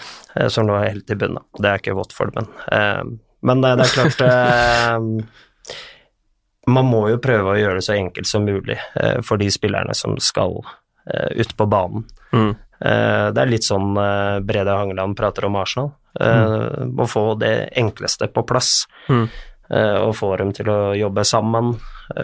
som 0.51 0.67
lå 0.67 0.79
helt 0.81 1.09
i 1.11 1.17
bunnen. 1.19 1.43
Det 1.59 1.69
er 1.69 1.79
ikke 1.79 1.95
Watford, 1.97 2.35
men 2.35 3.19
Men 3.45 3.61
det 3.61 3.69
er 3.71 3.93
klart 3.93 4.19
Man 6.75 6.87
må 6.89 7.03
jo 7.11 7.21
prøve 7.21 7.51
å 7.51 7.59
gjøre 7.59 7.77
det 7.77 7.85
så 7.85 7.93
enkelt 7.93 8.25
som 8.25 8.41
mulig 8.43 8.79
for 9.21 9.37
de 9.37 9.51
spillerne 9.53 9.93
som 9.93 10.17
skal 10.17 10.57
ut 11.05 11.51
på 11.57 11.65
banen. 11.69 12.07
Mm. 12.33 12.55
Eh, 12.85 13.27
det 13.33 13.41
er 13.41 13.51
litt 13.51 13.65
sånn 13.65 13.97
eh, 13.97 14.37
Brede 14.45 14.77
Hangeland 14.77 15.17
prater 15.17 15.47
om 15.49 15.57
Arsenal. 15.59 15.91
Mm. 16.15 16.93
Å 17.03 17.05
få 17.11 17.25
det 17.35 17.73
enkleste 17.75 18.29
på 18.31 18.45
plass. 18.47 18.85
Mm. 19.11 19.25
Og 20.05 20.13
få 20.15 20.29
dem 20.39 20.53
til 20.55 20.69
å 20.71 20.93
jobbe 20.95 21.25
sammen, 21.27 21.73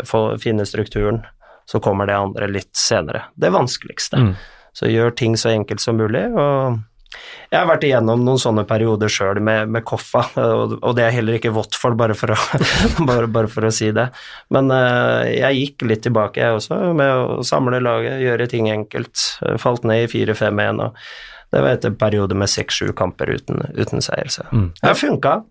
få, 0.08 0.22
finne 0.40 0.64
strukturen. 0.70 1.18
Så 1.68 1.82
kommer 1.84 2.08
det 2.08 2.16
andre 2.16 2.48
litt 2.48 2.72
senere. 2.78 3.26
Det 3.36 3.52
vanskeligste. 3.52 4.22
Mm. 4.22 4.32
Så 4.72 4.88
gjør 4.88 5.12
ting 5.20 5.36
så 5.36 5.52
enkelt 5.52 5.84
som 5.84 6.00
mulig, 6.00 6.24
og 6.32 6.80
jeg 7.52 7.60
har 7.60 7.68
vært 7.68 7.84
igjennom 7.84 8.22
noen 8.24 8.40
sånne 8.40 8.64
perioder 8.68 9.12
sjøl 9.12 9.42
med, 9.44 9.72
med, 9.74 9.84
Koffa, 9.88 10.24
og 10.40 10.92
det 10.96 11.04
er 11.04 11.16
heller 11.18 11.36
ikke 11.38 11.52
Watford, 11.56 11.98
bare 12.00 12.16
for 12.18 12.32
å, 12.32 12.38
bare, 13.10 13.28
bare 13.32 13.52
for 13.52 13.68
å 13.68 13.74
si 13.76 13.90
det. 13.96 14.08
Men 14.56 14.72
uh, 14.72 15.28
jeg 15.28 15.60
gikk 15.60 15.88
litt 15.92 16.06
tilbake, 16.08 16.40
jeg 16.40 16.62
også, 16.62 16.80
med 16.98 17.12
å 17.12 17.42
samle 17.48 17.82
laget, 17.84 18.22
gjøre 18.24 18.48
ting 18.52 18.72
enkelt. 18.72 19.28
Falt 19.60 19.88
ned 19.88 20.06
i 20.06 20.12
4-5-1, 20.12 20.86
og 20.86 21.02
det 21.52 21.64
var 21.66 21.76
etter 21.76 21.92
perioder 21.92 22.00
periode 22.06 22.38
med 22.40 22.52
seks-sju 22.52 22.94
kamper 22.96 23.34
uten, 23.36 23.66
uten 23.76 24.04
seier. 24.04 24.32
Så 24.32 24.48
mm. 24.52 24.70
det 24.80 24.96
funka. 25.00 25.42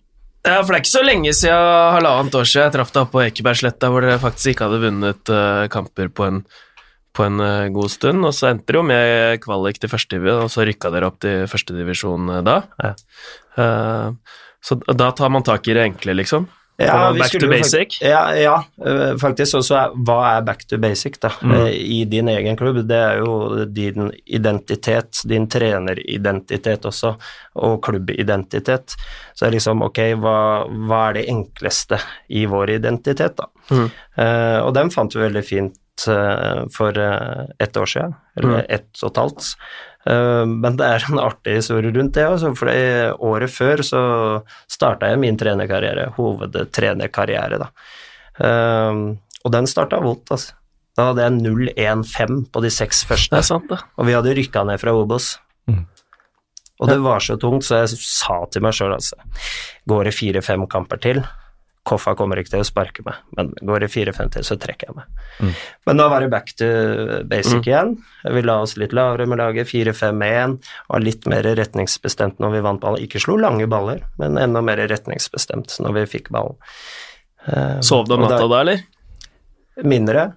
Ja, 0.41 0.63
for 0.63 0.73
det 0.73 0.79
er 0.79 0.83
ikke 0.87 0.95
så 0.95 1.05
lenge 1.05 1.33
siden, 1.37 1.71
halvannet 1.99 2.37
år 2.41 2.47
siden, 2.49 2.65
jeg 2.65 2.75
traff 2.79 2.93
deg 2.95 3.03
oppe 3.05 3.19
på 3.19 3.25
Ekebergsletta, 3.27 3.91
hvor 3.93 4.07
dere 4.07 4.21
faktisk 4.23 4.55
ikke 4.55 4.71
hadde 4.71 4.85
vunnet 4.87 5.33
uh, 5.37 5.67
kamper 5.73 6.09
på 6.09 6.25
en 6.25 6.39
på 7.17 7.27
en 7.27 7.41
eh, 7.41 7.69
god 7.75 7.91
stund, 7.91 8.25
og 8.27 8.35
så 8.37 8.53
endte 8.53 8.71
det 8.71 8.79
jo 8.79 8.87
med 8.87 9.41
kvalik 9.43 9.81
til 9.81 9.91
førstedivisjon, 9.91 10.47
og 10.47 10.53
så 10.53 10.67
rykka 10.69 10.93
dere 10.95 11.11
opp 11.11 11.19
til 11.25 11.49
førstedivisjon 11.51 12.37
eh, 12.37 12.45
da. 12.47 12.57
Ja. 12.85 12.95
Uh, 13.59 14.39
så 14.63 14.77
da 14.87 15.11
tar 15.17 15.33
man 15.33 15.45
tak 15.45 15.67
i 15.69 15.75
det 15.77 15.89
enkle, 15.89 16.15
liksom? 16.21 16.47
Ja, 16.81 17.13
back 17.13 17.35
to 17.37 17.49
basic? 17.49 17.99
Ja, 18.01 18.35
ja, 18.37 18.55
faktisk. 19.21 19.59
Og 19.59 19.65
så 19.67 19.83
hva 20.01 20.17
er 20.31 20.45
back 20.47 20.63
to 20.69 20.79
basic, 20.81 21.19
da? 21.21 21.29
Mm. 21.45 21.57
I 21.69 21.99
din 22.09 22.31
egen 22.33 22.57
klubb. 22.57 22.81
Det 22.89 22.97
er 22.97 23.21
jo 23.21 23.67
din 23.69 24.09
identitet, 24.25 25.21
din 25.29 25.45
treneridentitet 25.51 26.89
også, 26.89 27.13
og 27.61 27.83
klubbidentitet. 27.85 28.97
Så 29.35 29.45
det 29.45 29.51
er 29.51 29.57
liksom, 29.59 29.85
ok, 29.91 30.01
hva, 30.23 30.39
hva 30.89 31.03
er 31.11 31.21
det 31.21 31.27
enkleste 31.35 32.01
i 32.33 32.47
vår 32.49 32.77
identitet, 32.79 33.37
da? 33.37 33.51
Mm. 33.71 33.91
Uh, 34.17 34.59
og 34.65 34.73
den 34.81 34.95
fant 34.95 35.15
vi 35.15 35.25
veldig 35.27 35.45
fint 35.45 35.77
Eh, 36.09 36.65
for 36.73 36.99
eh, 36.99 37.45
ett 37.59 37.77
år 37.77 37.87
siden, 37.87 38.15
eller 38.37 38.49
mm. 38.49 38.65
ett 38.69 39.03
og 39.03 39.11
et 39.11 39.17
halvt. 39.23 39.49
Eh, 40.07 40.45
men 40.47 40.77
det 40.79 40.87
er 40.87 41.07
en 41.09 41.23
artig 41.23 41.57
historie 41.59 41.93
rundt 41.95 42.15
det. 42.15 42.27
Også, 42.27 42.53
for 42.59 42.71
året 43.31 43.53
før 43.53 43.83
så 43.87 44.03
starta 44.71 45.11
jeg 45.11 45.21
min 45.23 45.39
trenerkarriere, 45.41 46.13
hovedtrenerkarriere, 46.17 47.61
da. 47.65 47.71
Og 49.41 49.53
den 49.53 49.69
starta 49.69 50.01
vondt, 50.01 50.33
altså. 50.33 50.57
Da 50.99 51.11
hadde 51.11 51.23
jeg 51.23 51.39
0-1-5 51.77 52.41
på 52.53 52.61
de 52.65 52.71
seks 52.75 53.05
første, 53.09 53.39
sant, 53.47 53.69
det. 53.71 53.79
og 53.97 54.09
vi 54.09 54.17
hadde 54.17 54.35
rykka 54.37 54.65
ned 54.67 54.81
fra 54.83 54.93
Obos. 54.97 55.37
Mm. 55.71 55.85
Og 56.81 56.89
det 56.89 56.97
var 57.05 57.23
så 57.23 57.37
tungt, 57.41 57.65
så 57.65 57.83
jeg 57.83 58.01
sa 58.01 58.41
til 58.51 58.65
meg 58.65 58.75
sjøl, 58.75 58.95
altså 58.97 59.17
Går 59.89 60.09
det 60.09 60.15
fire-fem 60.17 60.65
kamper 60.69 61.01
til, 61.01 61.23
Koffa 61.91 62.15
kommer 62.19 62.39
ikke 62.41 62.55
til 62.55 62.63
å 62.63 62.67
sparke 62.69 63.03
meg, 63.07 63.19
men 63.37 63.51
går 63.67 63.85
det 63.85 63.91
4-5 63.93 64.39
så 64.47 64.57
trekker 64.61 64.91
jeg 64.91 64.97
meg. 65.01 65.27
Mm. 65.41 65.53
Men 65.89 66.03
da 66.03 66.07
var 66.13 66.23
det 66.25 66.31
back 66.33 66.53
to 66.59 66.69
basic 67.31 67.61
mm. 67.61 67.67
igjen. 67.67 67.95
Vi 68.37 68.45
la 68.47 68.61
oss 68.65 68.77
litt 68.81 68.95
lavere 68.97 69.27
med 69.31 69.41
laget, 69.43 69.71
4-5-1, 69.73 70.57
var 70.93 71.05
litt 71.05 71.27
mer 71.31 71.51
retningsbestemt 71.59 72.39
når 72.43 72.57
vi 72.57 72.65
vant 72.69 72.83
ballen. 72.83 73.03
Ikke 73.03 73.23
slo 73.23 73.37
lange 73.41 73.67
baller, 73.71 74.05
men 74.23 74.39
enda 74.41 74.63
mer 74.65 74.83
retningsbestemt 74.91 75.81
når 75.83 75.99
vi 75.99 76.07
fikk 76.19 76.31
ballen. 76.35 76.59
Uh, 77.49 77.81
Sov 77.85 78.07
du 78.09 78.15
om 78.15 78.27
natta 78.27 78.45
da, 78.45 78.63
eller? 78.63 78.85
Mindre. 79.87 80.31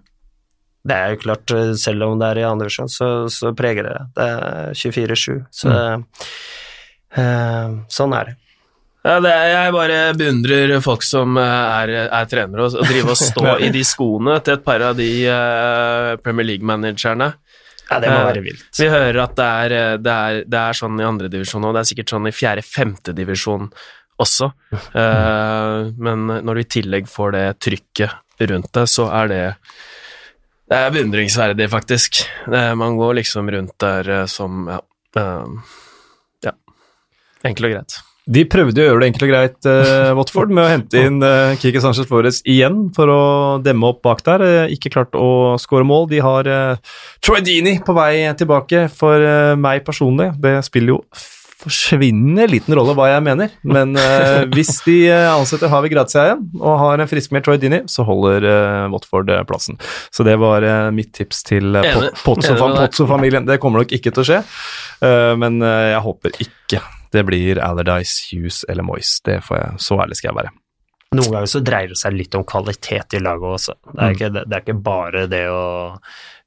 Det 0.84 0.96
er 0.96 1.14
jo 1.14 1.22
klart, 1.22 1.52
eh, 1.56 1.74
selv 1.80 2.04
om 2.10 2.18
det 2.20 2.28
er 2.28 2.42
i 2.42 2.48
andre 2.48 2.68
divisjon, 2.68 2.90
så, 2.92 3.10
så, 3.32 3.54
preger 3.56 3.88
det 3.88 3.94
det. 4.18 4.26
er 4.28 4.74
24-7, 4.76 5.38
så 5.56 5.72
mm. 5.72 6.04
uh, 7.20 7.78
sånn 7.92 8.16
er 8.18 8.32
det. 8.32 8.40
Ja, 9.04 9.18
er, 9.20 9.50
jeg 9.52 9.72
bare 9.76 9.96
beundrer 10.16 10.72
folk 10.84 11.04
som 11.04 11.36
eh, 11.40 11.44
er, 11.84 11.92
er 12.08 12.28
trenere, 12.32 12.70
og, 12.70 12.86
driver 12.88 13.12
og 13.12 13.20
står 13.34 13.64
i 13.68 13.72
de 13.74 13.82
skoene 13.84 14.38
til 14.46 14.56
et 14.56 14.64
par 14.64 14.84
av 14.88 14.96
de 14.96 15.08
uh, 15.28 16.14
Premier 16.24 16.48
League-managerne. 16.54 17.34
Ja, 17.90 17.98
det 18.00 18.08
må 18.08 18.22
uh, 18.22 18.28
være 18.30 18.44
vilt. 18.46 18.70
Vi 18.80 18.88
hører 18.88 19.20
at 19.26 19.34
det 19.36 19.48
er, 19.48 19.76
det 20.00 20.14
er, 20.14 20.40
det 20.48 20.62
er 20.62 20.80
sånn 20.80 21.02
i 21.02 21.08
andredivisjon 21.08 21.68
og 21.68 21.76
det 21.76 21.82
er 21.82 21.90
sikkert 21.90 22.14
sånn 22.16 22.30
i 22.32 22.34
fjerde-femtedivisjon 22.36 23.68
også. 24.24 24.50
Uh, 24.96 25.92
men 26.00 26.24
når 26.32 26.54
du 26.56 26.64
i 26.64 26.70
tillegg 26.78 27.12
får 27.12 27.36
det 27.36 27.44
trykket 27.68 28.48
rundt 28.54 28.72
det, 28.80 28.86
så 28.92 29.10
er 29.20 29.34
det 29.34 29.44
det 30.72 30.80
er 30.80 30.94
beundringsverdig, 30.96 31.68
faktisk. 31.70 32.24
man 32.48 32.96
går 32.98 33.20
liksom 33.20 33.52
rundt 33.52 33.76
der 33.84 34.08
som 34.32 34.64
ja, 34.72 34.80
ja. 36.48 36.56
Enkelt 37.44 37.68
og 37.68 37.76
greit. 37.76 38.00
De 38.24 38.46
prøvde 38.48 38.80
å 38.80 38.86
gjøre 38.86 39.02
det 39.02 39.08
enkelt 39.10 39.26
og 39.26 39.32
greit, 39.34 39.58
uh, 39.68 40.14
Watford, 40.16 40.52
med 40.56 40.64
å 40.64 40.72
hente 40.72 41.02
inn 41.10 41.18
uh, 41.20 41.58
Kike 41.60 41.82
Sanchez 41.84 42.08
Flores 42.08 42.40
igjen 42.48 42.86
for 42.96 43.12
å 43.12 43.24
demme 43.64 43.90
opp 43.92 44.00
bak 44.06 44.24
der. 44.24 44.44
Uh, 44.48 44.72
ikke 44.72 44.94
klart 44.94 45.18
å 45.20 45.60
skåre 45.60 45.84
mål. 45.88 46.08
De 46.14 46.22
har 46.24 46.48
uh, 46.48 46.94
Troy 47.24 47.44
Dini 47.44 47.76
på 47.84 47.96
vei 47.98 48.24
tilbake 48.40 48.86
for 48.96 49.28
meg 49.60 49.84
personlig. 49.84 50.30
Det 50.40 50.56
spiller 50.64 50.96
jo 50.96 51.02
forsvinnende 51.64 52.48
liten 52.52 52.76
rolle 52.76 52.96
hva 52.96 53.10
jeg 53.12 53.24
mener, 53.24 53.52
men 53.64 53.94
hvis 54.56 54.82
de 54.84 54.98
ansetter 55.14 55.72
Havi 55.72 55.92
Grazia 55.94 56.26
igjen 56.26 56.42
og 56.60 56.80
har 56.82 57.00
en 57.00 57.08
friskmeldt 57.08 57.48
Troy 57.48 57.60
Dini, 57.60 57.84
så 57.92 58.04
holder 58.08 58.48
Watford 58.92 59.32
plassen. 59.48 59.80
Så 60.12 60.28
det 60.28 60.36
var 60.44 60.68
mitt 60.96 61.14
tips 61.16 61.44
til 61.48 61.80
Potso-familien. 62.24 63.48
Det 63.48 63.62
kommer 63.64 63.84
nok 63.84 63.96
ikke 63.96 64.12
til 64.12 64.26
å 64.26 64.28
skje, 64.28 64.44
men 65.40 65.64
jeg 65.64 66.04
håper 66.04 66.44
ikke 66.44 66.84
det 67.14 67.24
blir 67.28 67.62
Allardyce, 67.62 68.28
Hughes 68.32 68.64
eller 68.70 68.86
Moyes. 68.86 69.20
Det 69.26 69.40
får 69.46 69.60
jeg, 69.60 69.80
Så 69.86 69.98
ærlig 70.02 70.20
skal 70.20 70.32
jeg 70.32 70.40
være. 70.42 70.54
Noen 71.14 71.30
ganger 71.30 71.50
så 71.50 71.62
dreier 71.62 71.92
det 71.92 72.00
seg 72.00 72.16
litt 72.18 72.34
om 72.34 72.46
kvalitet 72.48 73.14
i 73.14 73.22
laget 73.22 73.50
også. 73.60 73.76
Det 73.86 73.94
er, 73.94 74.00
mm. 74.02 74.16
ikke, 74.16 74.30
det, 74.34 74.46
det 74.50 74.58
er 74.58 74.64
ikke, 74.66 74.78
bare 74.88 75.26
det 75.30 75.44
å 75.54 75.64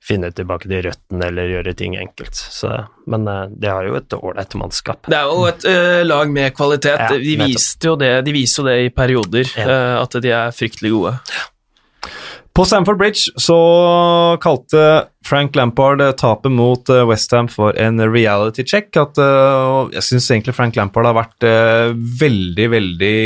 finne 0.06 0.30
tilbake 0.34 0.70
til 0.70 0.82
røttene 0.86 1.28
eller 1.30 1.52
gjøre 1.52 1.74
ting 1.78 1.94
enkelt. 1.98 2.34
Så, 2.34 2.72
men 3.10 3.26
det 3.26 3.70
har 3.70 3.86
jo 3.86 3.98
et 3.98 4.16
ålreit 4.18 4.56
mannskap. 4.58 5.06
Det 5.10 5.18
er 5.18 5.30
jo 5.30 5.46
et 5.46 5.66
uh, 5.70 6.02
lag 6.06 6.30
med 6.34 6.54
kvalitet. 6.58 6.98
Ja, 6.98 7.10
de, 7.14 7.36
viste 7.46 7.92
jo 7.92 7.94
det, 8.00 8.12
de 8.26 8.34
viser 8.34 8.62
jo 8.62 8.68
det 8.70 8.78
i 8.88 8.94
perioder, 8.94 9.52
ja. 9.54 9.66
uh, 9.70 10.00
at 10.02 10.18
de 10.22 10.34
er 10.34 10.54
fryktelig 10.54 10.94
gode. 10.98 11.14
Ja. 11.30 11.46
På 12.56 12.64
Stamford 12.64 12.96
Bridge 12.98 13.32
så 13.36 13.56
kalte 14.40 15.04
Frank 15.26 15.56
Lampard 15.58 16.00
tapet 16.16 16.52
mot 16.52 16.88
eh, 16.88 17.02
Westham 17.04 17.50
for 17.52 17.76
en 17.76 18.00
reality 18.00 18.64
check. 18.64 18.96
At, 18.96 19.20
uh, 19.20 19.92
jeg 19.92 20.06
syns 20.06 20.30
egentlig 20.30 20.54
Frank 20.56 20.78
Lampard 20.78 21.10
har 21.10 21.18
vært 21.18 21.46
veldig, 22.22 22.68
veldig 22.72 23.16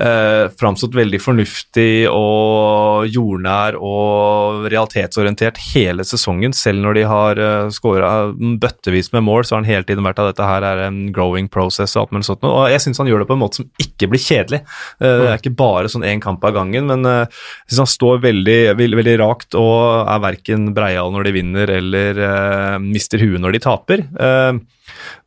eh, 0.00 0.46
framstått 0.58 0.96
veldig 0.96 1.20
fornuftig 1.22 2.08
og 2.10 3.08
jordnær 3.10 3.78
og 3.78 4.68
realitetsorientert 4.70 5.60
hele 5.72 6.06
sesongen. 6.06 6.54
Selv 6.56 6.82
når 6.84 6.98
de 6.98 7.04
har 7.10 7.42
eh, 7.42 7.70
skåra 7.74 8.12
bøttevis 8.32 9.12
med 9.16 9.26
mål, 9.26 9.44
så 9.44 9.56
har 9.56 9.62
han 9.62 9.70
hele 9.70 9.88
tiden 9.88 10.06
vært 10.06 10.22
at 10.22 10.32
dette 10.32 10.48
her 10.48 10.66
er 10.66 10.84
en 10.86 11.00
growing 11.14 11.50
process 11.52 11.96
og 11.96 12.06
alt 12.06 12.16
mulig 12.16 12.28
sånt. 12.30 12.46
Og 12.46 12.68
jeg 12.72 12.84
syns 12.84 13.02
han 13.02 13.10
gjør 13.10 13.24
det 13.24 13.30
på 13.30 13.38
en 13.38 13.42
måte 13.42 13.62
som 13.62 13.68
ikke 13.82 14.10
blir 14.12 14.22
kjedelig. 14.22 14.62
Eh, 15.00 15.04
det 15.04 15.28
er 15.28 15.34
mm. 15.34 15.42
ikke 15.42 15.56
bare 15.58 15.92
sånn 15.92 16.06
én 16.06 16.24
kamp 16.24 16.44
av 16.46 16.56
gangen, 16.56 16.88
men 16.90 17.06
eh, 17.08 17.20
jeg 17.66 17.74
syns 17.74 17.84
han 17.84 17.92
står 17.96 18.24
veldig, 18.24 18.58
veldig, 18.78 19.02
veldig, 19.02 19.18
rakt 19.18 19.56
og 19.58 20.06
er 20.06 20.20
verken 20.22 20.72
breial 20.76 21.10
når 21.10 21.26
de 21.26 21.32
vinner 21.34 21.70
eller 21.78 22.20
eh, 22.22 22.74
mister 22.82 23.22
huet 23.22 23.42
når 23.42 23.56
de 23.56 23.64
taper. 23.64 24.04
Eh, 24.14 24.64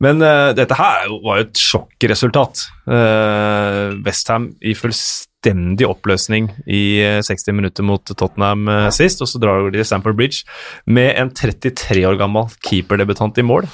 men 0.04 0.22
uh, 0.24 0.52
dette 0.58 0.78
her 0.78 1.12
var 1.24 1.42
jo 1.42 1.48
et 1.48 1.62
sjokkresultat. 1.62 2.64
Uh, 2.88 3.98
Westham 4.06 4.52
i 4.66 4.74
fullstendig 4.78 5.88
oppløsning 5.90 6.50
i 6.66 6.84
uh, 7.06 7.20
60 7.26 7.58
minutter 7.58 7.86
mot 7.88 8.04
Tottenham 8.06 8.66
uh, 8.70 8.88
sist, 8.94 9.22
og 9.24 9.30
så 9.30 9.42
drar 9.42 9.68
de 9.68 9.78
til 9.80 9.88
Stamford 9.88 10.18
Bridge 10.20 10.44
med 10.86 11.14
en 11.20 11.34
33 11.34 12.06
år 12.10 12.20
gammel 12.22 12.50
keeperdebutant 12.66 13.38
i 13.38 13.46
mål, 13.46 13.70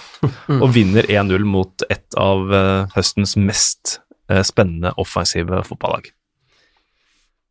og 0.61 0.69
vinner 0.75 1.07
1-0 1.07 1.47
mot 1.47 1.87
et 1.89 2.19
av 2.19 2.53
eh, 2.53 2.93
høstens 2.95 3.35
mest 3.39 3.97
eh, 4.31 4.43
spennende 4.45 4.93
offensive 5.01 5.63
fotballag. 5.67 6.11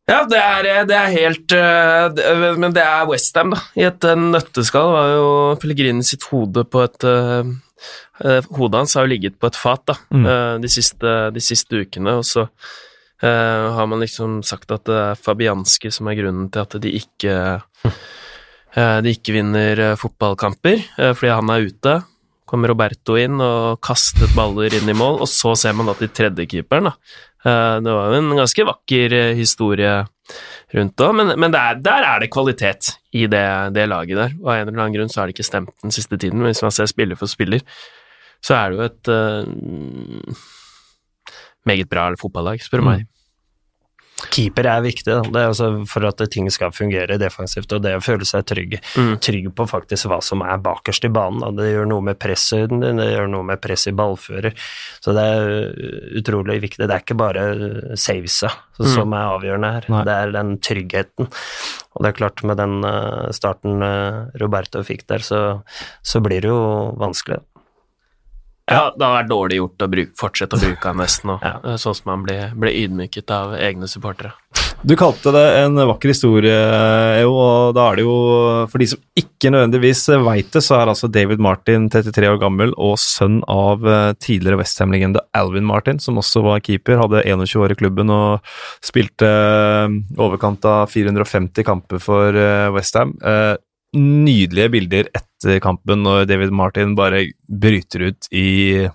Ja, 0.07 0.21
det 0.23 0.39
er, 0.39 0.67
det 0.87 0.95
er 0.95 1.09
helt 1.11 1.51
eh, 1.51 2.05
det, 2.15 2.27
Men 2.61 2.71
det 2.75 2.83
er 2.85 3.07
Westham, 3.09 3.51
da. 3.51 3.63
I 3.75 3.89
et 3.89 4.07
eh, 4.07 4.19
nøtteskall 4.35 4.93
var 4.93 5.09
jo 5.11 5.31
Pellegrini 5.59 6.05
sitt 6.07 6.29
hode 6.31 6.63
på 6.71 6.85
et 6.85 7.07
eh, 7.07 7.39
eh, 7.41 7.49
Hodet 8.23 8.79
hans 8.81 8.93
har 8.97 9.05
jo 9.05 9.11
ligget 9.13 9.39
på 9.39 9.47
et 9.51 9.55
fat 9.59 9.83
da, 9.85 9.95
Mm. 10.13 10.25
eh, 10.25 10.57
de, 10.63 10.67
siste, 10.71 11.15
de 11.33 11.39
siste 11.43 11.81
ukene, 11.83 12.17
og 12.17 12.25
så 12.25 12.47
uh, 13.23 13.73
har 13.77 13.87
man 13.89 13.99
liksom 14.03 14.41
sagt 14.45 14.71
at 14.71 14.83
det 14.85 14.95
er 14.95 15.15
Fabianski 15.15 15.91
som 15.91 16.07
er 16.07 16.15
grunnen 16.19 16.51
til 16.53 16.61
at 16.61 16.75
de 16.81 16.91
ikke 16.99 17.33
uh, 17.85 17.91
De 19.01 19.09
ikke 19.15 19.33
vinner 19.33 19.79
eh, 19.79 19.95
fotballkamper, 19.97 20.77
uh, 20.99 21.13
fordi 21.17 21.31
han 21.33 21.49
er 21.49 21.65
ute. 21.65 21.93
Kommer 22.47 22.69
Roberto 22.69 23.15
inn 23.17 23.39
og 23.41 23.79
kastet 23.81 24.29
baller 24.37 24.71
inn 24.77 24.87
i 24.91 24.93
mål, 24.95 25.17
og 25.25 25.27
så 25.31 25.55
ser 25.57 25.73
man 25.73 25.89
da 25.89 25.95
til 25.97 26.11
tredjekeeperen, 26.13 26.85
da. 26.91 26.93
Eh, 27.43 27.79
Det 27.81 27.91
var 27.95 28.11
jo 28.13 28.19
en 28.21 28.29
ganske 28.37 28.65
vakker 28.69 29.13
eh, 29.17 29.33
historie 29.35 29.95
rundt 30.75 31.03
òg, 31.03 31.13
men, 31.15 31.33
men 31.39 31.53
der, 31.53 31.79
der 31.83 32.07
er 32.07 32.23
det 32.23 32.31
kvalitet 32.33 32.93
i 33.15 33.25
det, 33.31 33.45
det 33.75 33.87
laget 33.87 34.19
der. 34.19 34.35
Og 34.43 34.51
av 34.51 34.61
en 34.61 34.67
eller 34.67 34.83
annen 34.83 34.97
grunn 34.97 35.11
så 35.11 35.21
har 35.21 35.29
det 35.29 35.37
ikke 35.37 35.47
stemt 35.47 35.73
den 35.85 35.95
siste 35.95 36.19
tiden, 36.19 36.41
men 36.41 36.51
hvis 36.51 36.63
man 36.65 36.75
ser 36.75 36.89
spiller 36.91 37.19
for 37.19 37.31
spiller, 37.31 37.63
så 38.43 38.57
er 38.57 38.69
det 38.69 38.77
jo 38.77 38.87
et 38.87 39.11
uh, 39.13 40.41
meget 41.67 41.89
bra 41.89 42.09
fotballag, 42.19 42.61
spør 42.63 42.83
du 42.83 42.89
meg. 42.91 43.07
Keeper 44.33 44.65
er 44.65 44.81
viktig. 44.81 45.13
Det 45.29 45.37
er 45.37 45.47
altså 45.51 45.67
for 45.85 46.05
at 46.09 46.21
ting 46.33 46.47
skal 46.49 46.71
fungere 46.73 47.19
defensivt, 47.21 47.69
og 47.75 47.83
det 47.83 47.91
å 47.97 48.01
føle 48.01 48.25
seg 48.25 48.47
trygg, 48.49 48.77
Mm. 48.97 49.11
trygg 49.21 49.49
på 49.53 49.67
faktisk 49.69 50.07
hva 50.09 50.17
som 50.25 50.41
er 50.41 50.57
bakerst 50.57 51.05
i 51.05 51.11
banen. 51.13 51.39
Da. 51.43 51.51
Det 51.51 51.69
gjør 51.75 51.87
noe 51.91 52.01
med 52.01 52.17
din, 52.81 52.97
det 52.97 53.11
gjør 53.13 53.29
noe 53.29 53.43
med 53.43 53.61
press 53.61 53.85
i 53.87 53.93
ballfører. 53.93 54.55
Så 55.01 55.13
det 55.13 55.25
er 55.35 56.17
utrolig 56.17 56.61
viktig. 56.63 56.87
Det 56.87 56.95
er 56.95 57.03
ikke 57.05 57.17
bare 57.19 57.95
savesa 57.95 58.49
som 58.77 59.13
er 59.13 59.29
avgjørende 59.37 59.71
her, 59.73 59.85
Nei. 59.89 60.03
det 60.05 60.13
er 60.13 60.31
den 60.31 60.57
tryggheten. 60.65 61.29
Og 61.97 62.03
det 62.03 62.09
er 62.09 62.17
klart, 62.17 62.43
med 62.43 62.57
den 62.57 62.83
uh, 62.85 63.29
starten 63.33 63.81
uh, 63.81 64.27
Roberto 64.41 64.83
fikk 64.85 65.05
der, 65.09 65.23
så, 65.25 65.61
så 66.05 66.21
blir 66.21 66.41
det 66.41 66.49
jo 66.51 66.93
vanskelig. 66.97 67.39
Ja, 68.67 68.89
det 68.91 69.05
har 69.05 69.21
vært 69.21 69.29
dårlig 69.31 69.61
gjort 69.61 69.83
å 69.85 69.87
bruke, 69.91 70.11
fortsette 70.19 70.57
å 70.57 70.59
bruke 70.59 70.89
han 70.91 70.99
nesten 70.99 71.35
òg, 71.37 71.45
Ja. 71.47 71.77
sånn 71.79 71.95
som 71.95 72.11
han 72.11 72.25
ble, 72.27 72.39
ble 72.59 72.73
ydmyket 72.83 73.31
av 73.31 73.55
egne 73.55 73.87
supportere. 73.87 74.33
Du 74.85 74.93
kalte 74.99 75.31
det 75.33 75.41
en 75.63 75.73
vakker 75.89 76.11
historie, 76.11 76.53
EO, 77.23 77.31
og 77.33 77.71
da 77.73 77.87
er 77.89 77.97
det 77.97 78.03
jo 78.05 78.17
For 78.69 78.77
de 78.77 78.85
som 78.91 78.99
ikke 79.17 79.49
nødvendigvis 79.49 80.03
veit 80.21 80.51
det, 80.53 80.61
så 80.61 80.75
er 80.77 80.91
altså 80.91 81.09
David 81.09 81.41
Martin 81.41 81.87
33 81.89 82.29
år 82.29 82.37
gammel 82.43 82.75
og 82.77 82.93
sønn 83.01 83.39
av 83.49 83.81
eh, 83.89 84.11
tidligere 84.21 84.59
Westham-legende 84.61 85.23
Alvin 85.37 85.65
Martin, 85.65 85.97
som 86.03 86.19
også 86.21 86.43
var 86.45 86.61
keeper. 86.61 86.99
Hadde 87.01 87.23
21 87.25 87.63
år 87.65 87.73
i 87.73 87.79
klubben 87.79 88.13
og 88.13 88.45
spilte 88.85 89.25
eh, 89.31 89.97
overkant 90.21 90.67
av 90.69 90.93
450 90.93 91.65
kamper 91.65 92.03
for 92.03 92.37
eh, 92.37 92.67
Westham. 92.75 93.15
Nydelige 93.95 94.71
bilder 94.73 95.09
etter 95.15 95.61
kampen 95.63 96.03
når 96.03 96.27
David 96.29 96.51
Martin 96.55 96.95
bare 96.97 97.23
bryter 97.47 98.09
ut 98.09 98.29
i 98.35 98.87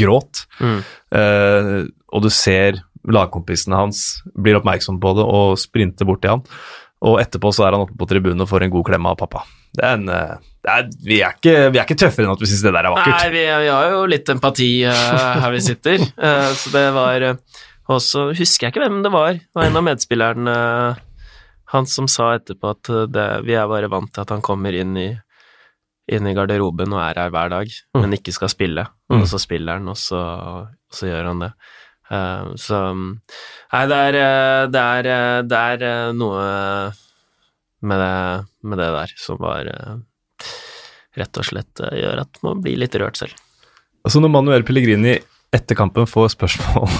gråt. 0.00 0.44
Mm. 0.60 0.80
Eh, 1.16 1.76
og 2.10 2.24
du 2.24 2.30
ser 2.34 2.82
lagkompisene 3.10 3.78
hans 3.78 4.20
blir 4.36 4.58
oppmerksom 4.58 4.98
på 5.00 5.14
det 5.16 5.24
og 5.24 5.56
sprinter 5.60 6.08
bort 6.08 6.22
til 6.24 6.34
han. 6.34 6.44
Og 7.06 7.20
etterpå 7.22 7.52
så 7.56 7.64
er 7.66 7.76
han 7.76 7.86
oppe 7.86 7.96
på 7.96 8.08
tribunen 8.10 8.44
og 8.44 8.50
får 8.50 8.66
en 8.66 8.74
god 8.74 8.90
klem 8.90 9.08
av 9.08 9.16
pappa. 9.22 9.46
Det 9.76 9.86
er 9.86 9.96
en, 9.96 10.08
eh, 10.12 10.36
det 10.60 10.72
er, 10.74 10.88
vi, 11.06 11.18
er 11.24 11.36
ikke, 11.38 11.54
vi 11.72 11.80
er 11.80 11.86
ikke 11.86 11.96
tøffere 12.02 12.26
enn 12.26 12.34
at 12.34 12.42
vi 12.42 12.48
syns 12.50 12.64
det 12.66 12.74
der 12.74 12.88
er 12.88 12.92
vakkert. 12.92 13.14
Nei, 13.16 13.28
vi, 13.32 13.44
vi 13.64 13.70
har 13.72 13.94
jo 13.94 14.00
litt 14.10 14.32
empati 14.34 14.70
uh, 14.84 15.36
her 15.44 15.54
vi 15.54 15.62
sitter, 15.64 16.02
uh, 16.20 16.50
så 16.60 16.72
det 16.74 16.82
var 16.96 17.24
uh, 17.30 17.60
Og 17.94 18.02
så 18.04 18.26
husker 18.36 18.66
jeg 18.66 18.74
ikke 18.74 18.82
hvem 18.84 18.98
det 19.06 19.12
var. 19.14 19.38
Det 19.38 19.56
var 19.56 19.70
en 19.70 19.80
av 19.80 19.86
medspillerne, 19.86 20.56
eh, 20.56 21.00
han 21.70 21.86
som 21.86 22.08
sa 22.10 22.32
etterpå 22.36 22.72
at 22.74 22.90
eh, 22.90 23.08
det, 23.10 23.26
vi 23.46 23.56
er 23.58 23.68
bare 23.70 23.90
vant 23.92 24.10
til 24.12 24.24
at 24.24 24.32
han 24.34 24.42
kommer 24.44 24.74
inn 24.76 24.96
i, 24.98 25.10
inn 26.10 26.26
i 26.26 26.34
garderoben 26.36 26.96
og 26.96 27.02
er 27.04 27.20
her 27.22 27.34
hver 27.34 27.52
dag, 27.52 27.76
men 27.98 28.16
ikke 28.16 28.34
skal 28.34 28.50
spille. 28.52 28.86
Mm. 29.12 29.20
Og 29.20 29.28
så 29.30 29.40
spiller 29.42 29.78
han, 29.78 29.90
og 29.90 29.98
så, 29.98 30.20
og 30.20 30.96
så 30.96 31.10
gjør 31.10 31.30
han 31.30 31.46
det. 31.46 31.52
Uh, 32.10 32.56
så 32.58 32.78
Nei, 32.90 33.84
det 33.86 33.98
er, 34.08 34.16
eh, 34.18 34.62
det 34.74 34.80
er, 34.82 35.10
det 35.46 35.60
er 35.74 36.16
noe 36.18 36.46
med 37.86 38.02
det, 38.02 38.16
med 38.66 38.82
det 38.82 38.88
der 38.96 39.12
som 39.16 39.38
var 39.40 39.70
rett 41.16 41.38
og 41.40 41.46
slett 41.46 41.80
gjør 41.80 42.24
at 42.24 42.42
man 42.44 42.60
blir 42.64 42.80
litt 42.82 42.98
rørt 42.98 43.20
selv. 43.22 43.38
Altså 44.04 44.20
når 44.22 44.32
Manuel 44.34 44.66
Pellegrini 44.66 45.14
etter 45.54 45.78
kampen 45.78 46.06
får 46.08 46.34
spørsmål 46.36 46.90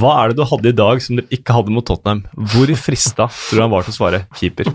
Hva 0.00 0.10
er 0.20 0.30
det 0.30 0.38
du 0.38 0.44
hadde 0.46 0.70
i 0.70 0.76
dag 0.76 1.00
som 1.02 1.18
dere 1.18 1.32
ikke 1.34 1.54
hadde 1.56 1.72
mot 1.74 1.86
Tottenham? 1.86 2.20
Hvor 2.52 2.70
frista 2.78 3.26
tror 3.32 3.56
du 3.56 3.62
han 3.64 3.72
var 3.72 3.86
til 3.86 3.94
å 3.94 3.96
svare 3.96 4.20
keeper? 4.38 4.70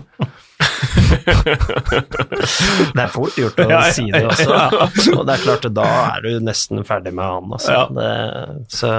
Det 2.96 3.00
er 3.00 3.12
fort 3.12 3.38
gjort 3.38 3.62
å 3.64 3.80
si 3.96 4.04
det 4.12 4.24
også, 4.28 4.58
og 5.14 5.22
det 5.28 5.36
er 5.36 5.44
klart, 5.44 5.70
da 5.72 5.86
er 6.16 6.26
du 6.26 6.44
nesten 6.44 6.84
ferdig 6.88 7.14
med 7.16 7.24
han, 7.24 7.48
altså. 7.56 7.72
Ja. 7.72 7.86
Det, 7.96 8.10
så 8.72 8.92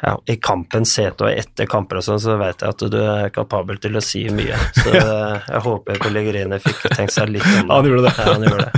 ja, 0.00 0.14
i 0.32 0.36
kampens 0.40 0.94
sete 0.96 1.26
og 1.26 1.32
etter 1.32 1.68
kamper 1.68 2.00
og 2.00 2.04
sånn, 2.06 2.20
så 2.22 2.36
vet 2.40 2.62
jeg 2.64 2.72
at 2.72 2.84
du 2.92 2.96
er 3.02 3.32
kapabel 3.34 3.80
til 3.82 3.98
å 4.00 4.02
si 4.04 4.22
mye. 4.32 4.56
Så 4.78 4.94
jeg 4.96 5.60
håper 5.66 6.00
Pellegrini 6.00 6.60
fikk 6.64 6.86
tenkt 6.94 7.12
seg 7.16 7.34
litt 7.34 7.44
om 7.44 7.68
Ja, 7.68 7.76
han 7.76 7.90
gjorde 7.90 8.04
det. 8.08 8.14
Ja, 8.16 8.24
han 8.32 8.44
gjorde 8.48 8.64
det. 8.64 8.72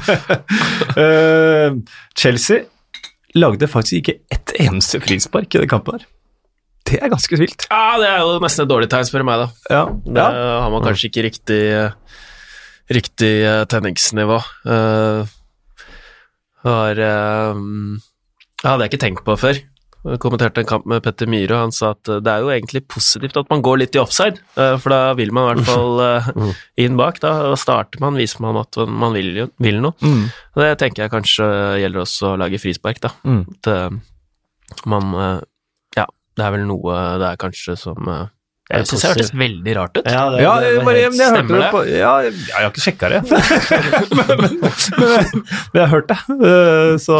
uh, 0.98 1.68
Chelsea 2.24 2.66
lagde 3.39 3.68
faktisk 3.70 4.01
ikke 4.01 4.18
ett 4.33 4.55
eneste 4.61 5.01
frispark 5.03 5.55
i 5.55 5.62
den 5.62 5.70
kampen 5.70 5.99
her. 5.99 6.09
Det 6.89 6.99
er 6.99 7.12
ganske 7.12 7.39
vilt. 7.39 7.66
Ja, 7.70 7.97
det 8.01 8.09
er 8.11 8.24
jo 8.24 8.41
nesten 8.43 8.66
et 8.66 8.70
dårlig 8.72 8.89
tegn, 8.93 9.07
spør 9.09 9.22
du 9.22 9.28
meg, 9.28 9.45
da. 9.45 9.49
Ja, 9.70 9.83
Det 9.89 10.24
har 10.26 10.72
man 10.72 10.85
kanskje 10.85 11.09
ikke 11.09 11.24
riktig, 11.28 11.61
riktig 12.93 13.35
eh, 13.47 13.62
tenningsnivå. 13.70 14.41
Uh, 14.66 15.30
har 16.66 16.99
eh, 17.07 17.61
Det 18.62 18.68
hadde 18.68 18.85
jeg 18.85 18.93
ikke 18.93 19.05
tenkt 19.07 19.24
på 19.26 19.39
før. 19.39 19.62
Jeg 20.03 20.18
kommenterte 20.18 20.64
en 20.64 20.66
kamp 20.66 20.86
med 20.90 21.03
Petter 21.05 21.28
Myhre, 21.30 21.55
og 21.55 21.68
han 21.68 21.74
sa 21.74 21.92
at 21.94 22.11
eh, 22.11 22.18
det 22.24 22.32
er 22.32 22.42
jo 22.42 22.50
egentlig 22.50 22.82
positivt 22.90 23.36
at 23.38 23.53
man 23.53 23.62
går 23.62 23.84
litt 23.84 23.94
i 23.94 24.00
offside, 24.03 24.42
eh, 24.59 24.74
for 24.82 24.90
da 24.90 25.12
vil 25.18 25.30
man 25.34 25.44
i 25.44 25.53
hvert 25.53 25.68
fall 25.68 26.03
eh, 26.09 26.59
inn 26.82 26.98
bak. 26.98 27.20
Da 27.22 27.53
starter 27.61 28.03
man, 28.03 28.18
viser 28.18 28.42
man 28.42 28.59
at 28.64 28.80
man 28.90 29.14
vil, 29.14 29.46
vil 29.62 29.78
noe. 29.84 29.94
Mm. 30.03 30.26
Det 30.59 30.74
tenker 30.82 31.07
jeg 31.07 31.14
kanskje 31.14 31.46
gjelder 31.84 32.03
også 32.03 32.32
å 32.32 32.36
lage 32.42 32.61
frispark, 32.62 32.98
da. 33.05 33.14
Mm. 33.22 33.46
At 34.72 34.86
man 34.88 35.14
Ja, 35.94 36.07
det 36.38 36.44
er 36.46 36.55
vel 36.57 36.66
noe 36.66 37.00
det 37.20 37.28
er 37.28 37.40
kanskje 37.40 37.74
som 37.78 37.98
Det 38.09 38.78
Jeg 38.78 38.88
syns 38.88 39.03
det 39.05 39.11
hørtes 39.12 39.32
veldig 39.36 39.74
rart 39.78 39.98
ut. 39.98 40.07
Ja, 40.09 40.22
det, 40.32 40.42
Ja, 40.42 40.53
det 40.59 40.70
jeg, 40.70 40.78
var 40.78 40.86
bare, 40.88 41.09
men 41.12 41.20
jeg 41.20 41.28
hørte 41.28 41.42
stemmer 41.42 41.62
det 41.62 41.72
på 41.74 41.82
ja, 41.92 42.12
jeg, 42.26 42.38
jeg 42.48 42.57
har 42.59 42.70
ikke 42.72 42.86
sjekka 42.88 43.12
det, 43.12 43.20
men, 44.18 44.32
men, 44.42 44.57
men, 44.59 45.42
men 45.42 45.76
jeg 45.78 45.84
har 45.84 45.92
hørt 45.94 46.11
det. 46.11 46.22
Så 47.05 47.18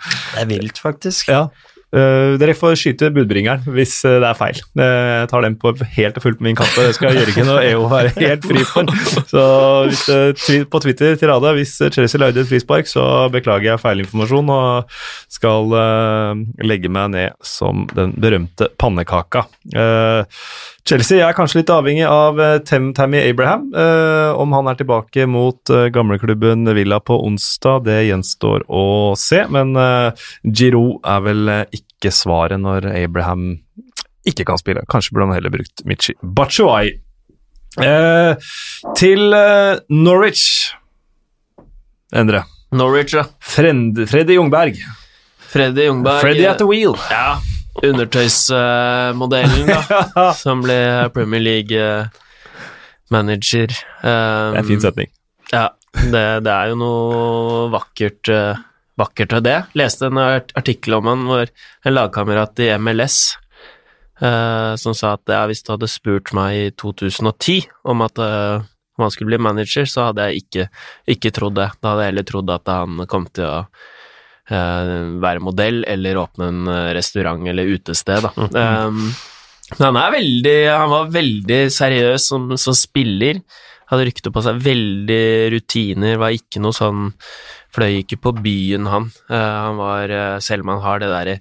Det 0.00 0.42
er 0.42 0.50
vilt, 0.56 0.82
faktisk. 0.82 1.30
ja. 1.30 1.46
Eh, 1.92 2.38
dere 2.40 2.54
får 2.56 2.72
skyte 2.80 3.10
budbringeren 3.12 3.66
hvis 3.68 3.98
uh, 4.08 4.14
det 4.22 4.28
er 4.30 4.38
feil. 4.38 4.60
Eh, 4.80 5.08
Jeg 5.22 5.28
tar 5.28 5.44
den 5.44 5.58
på 5.60 5.74
helt 5.96 6.16
og 6.16 6.24
fullt 6.24 6.38
på 6.40 6.46
min 6.46 6.56
kappe. 6.56 6.86
Det 6.88 6.94
skal 6.96 7.18
Jørgen 7.18 7.50
og 7.52 7.60
EO 7.66 7.82
være 7.90 8.14
helt 8.16 8.46
fri 8.48 8.62
for. 8.64 8.88
Så 9.28 9.44
hvis, 9.90 10.04
twi- 10.40 10.64
på 10.72 10.80
Twitter 10.80 11.18
til 11.20 11.28
Rada, 11.28 11.52
hvis 11.58 11.74
Chelsea 11.92 12.20
lagde 12.22 12.40
et 12.40 12.48
frispark, 12.48 12.88
så 12.88 13.04
beklager 13.34 13.74
jeg 13.74 13.82
feilinformasjon 13.84 14.48
og 14.56 14.96
skal 15.32 15.68
legge 16.64 16.88
meg 16.92 17.12
ned 17.12 17.36
som 17.44 17.84
den 17.92 18.16
berømte 18.16 18.70
pannekaka. 18.80 19.44
Chelsea 20.88 21.22
er 21.22 21.34
kanskje 21.36 21.60
litt 21.60 21.70
avhengig 21.70 22.06
av 22.10 22.40
eh, 22.42 22.56
Tammy 22.66 23.20
Abraham. 23.22 23.68
Eh, 23.70 24.32
om 24.34 24.54
han 24.56 24.66
er 24.66 24.80
tilbake 24.80 25.28
mot 25.30 25.70
eh, 25.70 25.86
gamleklubben 25.94 26.66
Villa 26.74 26.98
på 27.00 27.20
onsdag, 27.22 27.84
det 27.86 28.00
gjenstår 28.08 28.64
å 28.66 29.14
se. 29.18 29.44
Men 29.52 29.76
Giroud 30.42 31.06
er 31.06 31.22
vel 31.28 31.52
ikke 31.78 32.10
svaret 32.14 32.58
når 32.62 32.88
Abraham 32.96 33.52
ikke 34.26 34.46
kan 34.48 34.58
spille. 34.58 34.82
Kanskje 34.90 35.14
burde 35.14 35.30
han 35.30 35.38
heller 35.38 35.54
brukt 35.54 35.84
Michi 35.86 36.16
Bachuai. 36.22 36.90
Eh, 37.82 38.50
til 38.98 39.38
Norwich. 39.88 40.74
Endre. 42.12 42.42
Norwich, 42.74 43.14
ja. 43.14 43.24
Freddy 43.38 44.34
Jungberg. 44.34 44.82
Freddy 45.52 45.86
Jungberg. 45.86 46.20
Freddy 46.24 46.46
at 46.48 46.58
the 46.58 46.66
wheel. 46.66 46.98
Ja, 47.12 47.38
undertøysmodellen, 47.82 49.66
da, 49.68 50.32
som 50.42 50.62
ble 50.64 51.10
Premier 51.14 51.42
League-manager. 51.42 53.68
Det 53.68 54.08
er 54.08 54.56
en 54.60 54.68
fin 54.68 54.80
setning. 54.82 55.08
Ja, 55.52 55.68
det, 55.92 56.44
det 56.46 56.52
er 56.52 56.66
jo 56.70 56.76
noe 56.80 57.70
vakkert, 57.74 58.28
eh, 58.32 58.56
vakkert 59.00 59.30
ved 59.36 59.42
det. 59.48 59.58
Leste 59.78 60.02
en 60.08 60.18
artikkel 60.22 60.92
om 60.96 61.06
han 61.10 61.20
hvor 61.28 61.46
en 61.46 61.96
lagkamerat 61.96 62.54
i 62.64 62.66
MLS 62.80 63.16
uh, 64.22 64.72
som 64.80 64.92
sa 64.96 65.06
at 65.16 65.32
ja, 65.32 65.42
hvis 65.50 65.64
du 65.64 65.68
hadde 65.74 65.88
spurt 65.90 66.28
meg 66.36 66.50
i 66.58 66.70
2010 66.78 67.58
om 67.88 68.04
at 68.06 68.16
uh, 68.22 68.56
om 68.98 69.06
han 69.06 69.12
skulle 69.14 69.32
bli 69.32 69.40
manager, 69.40 69.86
så 69.88 70.10
hadde 70.10 70.26
jeg 70.28 70.42
ikke, 70.42 70.64
ikke 71.14 71.32
trodd 71.32 71.56
det. 71.56 71.70
Da 71.80 71.92
hadde 71.92 72.04
jeg 72.04 72.12
heller 72.12 72.28
trodd 72.28 72.52
at 72.52 72.68
han 72.68 73.06
kom 73.08 73.24
til 73.32 73.46
å 73.48 73.54
eh, 73.62 73.88
være 75.22 75.42
modell 75.44 75.82
eller 75.88 76.20
åpne 76.20 76.48
en 76.50 76.70
eh, 76.70 76.90
restaurant 76.96 77.46
eller 77.48 77.70
utested, 77.76 78.26
da. 78.26 78.32
Um, 78.86 79.06
men 79.78 79.96
han 79.96 80.12
veldig 80.12 80.56
Han 80.68 80.90
var 80.92 81.12
veldig 81.14 81.60
seriøs 81.72 82.26
som, 82.28 82.50
som 82.60 82.76
spiller. 82.76 83.40
Hadde 83.92 84.06
rykte 84.08 84.32
på 84.32 84.42
seg 84.44 84.60
veldig 84.64 85.24
rutiner, 85.54 86.20
var 86.20 86.36
ikke 86.36 86.62
noe 86.64 86.76
sånn 86.76 87.10
Fløy 87.72 88.02
ikke 88.02 88.18
på 88.20 88.34
byen, 88.36 88.84
han. 88.92 89.08
Uh, 89.30 89.36
han 89.38 89.78
var 89.80 90.12
eh, 90.12 90.38
Selv 90.44 90.66
om 90.66 90.74
han 90.74 90.82
har 90.84 91.00
det 91.00 91.08
derre 91.08 91.38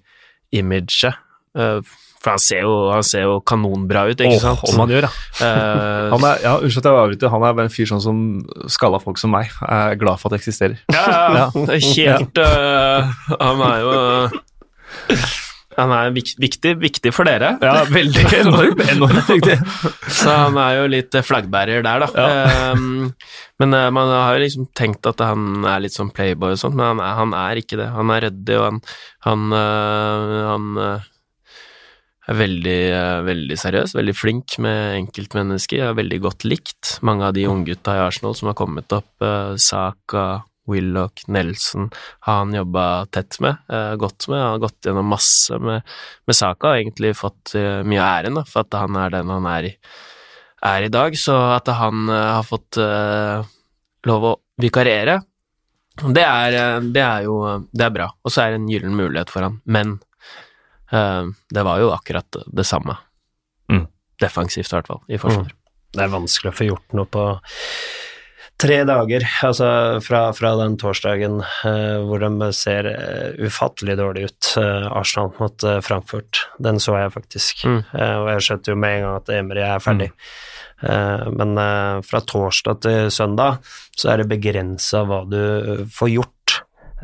imaget 0.55 1.17
eh, 1.59 1.79
For 2.21 2.35
han 2.35 2.41
ser, 2.43 2.59
jo, 2.67 2.73
han 2.93 3.01
ser 3.05 3.23
jo 3.25 3.39
kanonbra 3.49 4.03
ut, 4.11 4.19
ikke 4.21 4.37
sant? 4.43 4.61
Om 4.69 4.83
han 4.83 4.91
gjør, 4.93 5.07
ja. 5.07 5.11
Eh, 5.41 6.11
Han 6.13 6.25
er, 6.29 6.43
ja, 6.43 6.51
Unnskyld 6.61 6.83
at 6.83 6.89
jeg 6.91 6.99
avbryter, 7.01 7.31
han 7.33 7.45
er 7.47 7.61
en 7.63 7.71
fyr 7.73 7.89
sånn 7.89 8.03
som 8.03 8.19
skalla 8.69 8.99
folk 9.01 9.17
som 9.17 9.33
meg. 9.33 9.49
Jeg 9.57 9.95
er 9.95 9.97
glad 10.01 10.21
for 10.21 10.29
at 10.29 10.35
det 10.37 10.43
eksisterer. 10.43 10.77
Ja, 10.93 11.01
ja, 11.09 11.31
ja. 11.39 11.47
Det 11.65 11.79
er 11.79 11.87
Helt 12.21 12.41
uh, 12.45 13.09
Han 13.41 13.63
er 13.65 13.81
jo 13.81 13.95
uh, 13.97 15.25
Han 15.79 15.93
er 15.97 16.13
viktig, 16.13 16.75
viktig 16.83 17.13
for 17.15 17.25
dere, 17.25 17.55
Ja, 17.63 17.85
veldig 17.89 18.25
enormt, 18.43 18.81
enormt 18.91 19.29
viktig. 19.31 19.57
så 20.11 20.35
han 20.43 20.59
er 20.61 20.77
jo 20.81 20.89
litt 20.93 21.15
flaggbærer 21.25 21.81
der, 21.85 22.03
da. 22.05 22.25
Ehm, 22.27 23.13
men 23.61 23.73
øh, 23.77 23.87
man 23.95 24.11
har 24.11 24.35
jo 24.35 24.43
liksom 24.43 24.67
tenkt 24.77 25.07
at 25.09 25.23
han 25.23 25.63
er 25.65 25.81
litt 25.85 25.95
sånn 25.95 26.11
playboy 26.13 26.53
og 26.53 26.59
sånt, 26.61 26.75
men 26.77 26.91
han 26.91 27.01
er, 27.01 27.15
han 27.17 27.33
er 27.47 27.61
ikke 27.63 27.79
det. 27.79 27.87
Han 27.95 28.11
er 28.13 28.27
ryddig, 28.27 28.57
og 28.59 28.67
han, 28.67 28.81
han, 29.25 29.47
han 30.51 31.01
er 32.29 32.37
veldig, 32.37 32.79
øh, 32.93 33.23
veldig 33.25 33.57
seriøs, 33.57 33.95
veldig 33.97 34.13
flink 34.15 34.57
med 34.59 34.99
enkeltmennesker, 34.99 35.77
Jeg 35.77 35.89
er 35.89 35.97
veldig 35.97 36.21
godt 36.21 36.45
likt. 36.45 36.99
Mange 37.01 37.25
av 37.25 37.33
de 37.33 37.47
unggutta 37.47 37.95
i 37.97 38.05
Arsenal 38.05 38.35
som 38.35 38.51
har 38.51 38.55
kommet 38.55 38.91
opp, 38.93 39.09
øh, 39.21 39.57
Saka, 39.57 40.43
Willoch, 40.67 41.23
Nelson, 41.27 41.89
har 42.21 42.37
han 42.43 42.53
jobba 42.53 43.05
tett 43.11 43.39
med, 43.39 43.57
eh, 43.69 43.95
godt 43.95 44.27
med. 44.29 44.39
Han 44.39 44.51
har 44.51 44.59
gått 44.59 44.85
gjennom 44.85 45.09
masse 45.09 45.57
med, 45.59 45.81
med 46.27 46.35
Saka 46.35 46.71
og 46.71 46.77
egentlig 46.77 47.15
fått 47.17 47.55
eh, 47.55 47.81
mye 47.83 48.01
æren 48.01 48.37
da, 48.37 48.45
for 48.47 48.61
at 48.61 48.77
han 48.77 48.95
er 48.95 49.09
den 49.09 49.33
han 49.33 49.45
er 49.45 49.71
i, 49.71 49.73
er 50.63 50.83
i 50.83 50.93
dag. 50.93 51.17
Så 51.17 51.35
at 51.55 51.67
han 51.67 52.07
eh, 52.09 52.29
har 52.37 52.45
fått 52.47 52.77
eh, 52.77 53.41
lov 54.05 54.29
å 54.29 54.37
vikariere, 54.61 55.21
det 56.01 56.23
er, 56.23 56.55
eh, 56.55 56.79
det 56.93 57.03
er 57.03 57.27
jo 57.27 57.35
det 57.71 57.85
er 57.85 57.97
bra. 57.97 58.11
Og 58.23 58.31
så 58.31 58.45
er 58.45 58.53
det 58.53 58.61
en 58.61 58.71
gyllen 58.71 58.95
mulighet 58.97 59.33
for 59.33 59.47
han. 59.47 59.59
Men 59.65 59.97
eh, 59.97 60.10
det 60.91 61.63
var 61.63 61.79
jo 61.79 61.93
akkurat 61.95 62.41
det 62.51 62.65
samme. 62.67 62.97
Mm. 63.71 63.85
Defensivt, 64.19 64.69
i 64.71 64.75
hvert 64.75 64.91
fall, 64.91 65.03
i 65.07 65.19
forsvar. 65.21 65.53
Det 65.91 66.03
er 66.03 66.11
vanskelig 66.11 66.51
å 66.51 66.55
få 66.55 66.67
gjort 66.67 66.95
noe 66.95 67.07
på 67.11 67.25
tre 68.61 68.77
dager, 68.85 69.25
altså 69.45 69.67
fra, 70.05 70.21
fra 70.37 70.51
den 70.59 70.77
torsdagen 70.81 71.39
eh, 71.41 71.97
hvor 72.05 72.21
de 72.21 72.51
ser 72.55 72.87
eh, 72.91 73.47
ufattelig 73.47 73.97
dårlig 73.99 74.27
ut, 74.29 74.51
eh, 74.61 74.87
Arsenal 74.91 75.31
mot 75.39 75.65
eh, 75.65 75.79
Frankfurt. 75.85 76.45
Den 76.61 76.81
så 76.83 76.99
jeg 76.99 77.15
faktisk, 77.17 77.65
Mm. 77.65 77.81
Eh, 77.93 78.15
og 78.21 78.29
jeg 78.35 78.45
skjønte 78.45 78.73
jo 78.73 78.79
med 78.79 78.95
en 78.97 79.03
gang 79.05 79.15
at 79.19 79.29
Emery 79.35 79.63
er 79.65 79.83
ferdig. 79.83 80.11
Eh, 80.81 81.25
men 81.37 81.57
eh, 81.61 82.01
fra 82.05 82.21
torsdag 82.25 82.81
til 82.85 83.11
søndag 83.13 83.59
så 83.97 84.13
er 84.13 84.21
det 84.21 84.31
begrensa 84.31 85.03
hva 85.09 85.23
du 85.29 85.41
eh, 85.41 85.83
får 85.93 86.13
gjort. 86.15 86.37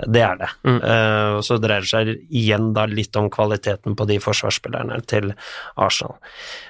Det 0.06 0.22
er 0.22 0.36
det. 0.38 0.48
Mm. 0.68 0.78
Uh, 0.84 1.40
så 1.42 1.58
dreier 1.58 1.82
det 1.82 1.90
seg 1.90 2.10
igjen 2.30 2.68
da 2.76 2.84
litt 2.86 3.16
om 3.18 3.30
kvaliteten 3.34 3.96
på 3.98 4.06
de 4.06 4.20
forsvarsspillerne 4.22 5.00
til 5.10 5.32
Arsenal. 5.74 6.20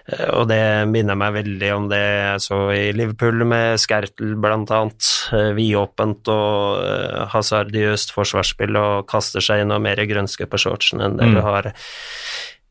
Uh, 0.08 0.30
Og 0.38 0.46
det 0.48 0.62
minner 0.88 1.18
meg 1.20 1.34
veldig 1.36 1.72
om 1.76 1.90
det 1.92 2.00
jeg 2.00 2.44
så 2.46 2.60
i 2.72 2.86
Liverpool 2.96 3.44
med 3.50 3.82
Skertel 3.84 4.38
blant 4.40 4.72
annet. 4.72 5.10
Eh, 5.36 5.50
Vidåpent 5.58 6.30
og 6.32 6.80
uh, 6.80 7.26
hasardiøst 7.34 8.14
forsvarsspill 8.16 8.80
og 8.80 9.08
kaster 9.12 9.44
seg 9.44 9.66
inn 9.66 9.76
og 9.76 9.84
mer 9.84 10.00
grønske 10.08 10.48
på 10.48 10.62
shortsen 10.62 11.04
enn 11.04 11.18
det 11.20 11.28
Mm. 11.28 11.34
du 11.36 11.42
har 11.44 11.72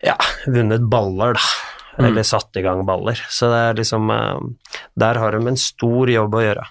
ja, 0.04 0.14
vunnet 0.46 0.86
baller, 0.88 1.36
da. 1.36 1.44
Mm. 1.98 2.06
Eller 2.10 2.24
satt 2.28 2.56
i 2.56 2.62
gang 2.64 2.82
baller. 2.88 3.20
Så 3.32 3.48
det 3.52 3.60
er 3.60 3.76
liksom 3.78 4.10
Der 5.00 5.14
har 5.20 5.32
de 5.32 5.48
en 5.48 5.56
stor 5.56 6.08
jobb 6.08 6.34
å 6.36 6.42
gjøre. 6.44 6.64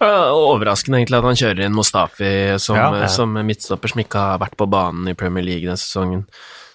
Overraskende 0.00 0.96
egentlig 1.02 1.18
at 1.18 1.26
han 1.28 1.36
kjører 1.36 1.64
inn 1.66 1.74
Mustafi 1.76 2.30
som, 2.62 2.76
Ja, 2.78 2.86
ja. 3.02 3.08
som 3.12 3.34
midtstopper 3.36 3.92
som 3.92 4.00
ikke 4.00 4.22
har 4.22 4.38
vært 4.40 4.56
på 4.56 4.68
banen 4.70 5.08
i 5.12 5.14
Premier 5.18 5.44
League 5.44 5.66
denne 5.68 5.76
sesongen. 5.80 6.22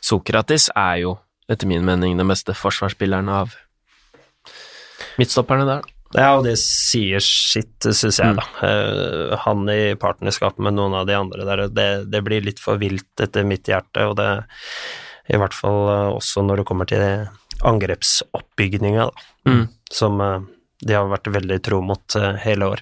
Sokratis 0.05 0.67
er 0.77 0.99
jo, 1.01 1.15
etter 1.49 1.65
min 1.69 1.85
mening, 1.87 2.17
den 2.19 2.29
beste 2.29 2.53
forsvarsspilleren 2.53 3.29
av 3.33 3.55
midtstopperne 5.17 5.65
der. 5.65 5.81
Ja, 6.15 6.29
og 6.37 6.45
det 6.45 6.53
sier 6.61 7.19
sitt, 7.19 7.79
syns 7.83 8.19
jeg, 8.21 8.35
Mm. 8.35 8.37
da. 8.37 8.45
Eh, 8.67 9.37
han 9.43 9.65
i 9.69 9.95
partnerskap 9.95 10.59
med 10.59 10.75
noen 10.77 10.93
av 10.93 11.07
de 11.07 11.13
andre 11.17 11.43
der, 11.43 11.67
det, 11.67 11.89
det 12.11 12.23
blir 12.23 12.45
litt 12.45 12.59
for 12.61 12.77
vilt 12.77 13.09
etter 13.19 13.43
mitt 13.43 13.63
hjerte, 13.67 14.05
og 14.07 14.15
det 14.15 14.45
i 15.33 15.35
hvert 15.41 15.53
fall 15.53 15.89
eh, 15.89 16.13
også 16.15 16.45
når 16.45 16.57
det 16.61 16.65
kommer 16.69 16.85
til 16.85 17.27
angrepsoppbygninga, 17.63 19.09
da, 19.09 19.25
Mm. 19.49 19.67
som 19.91 20.21
eh, 20.21 20.39
de 20.85 20.93
har 20.93 21.07
vært 21.09 21.27
veldig 21.33 21.61
tro 21.63 21.81
mot 21.81 22.15
hele 22.43 22.65
år. 22.69 22.81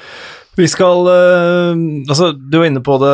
Vi 0.61 0.67
skal 0.69 1.07
uh, 1.09 1.73
Altså, 2.05 2.31
du 2.35 2.59
var 2.59 2.67
inne 2.67 2.81
på 2.85 2.97
det, 3.01 3.11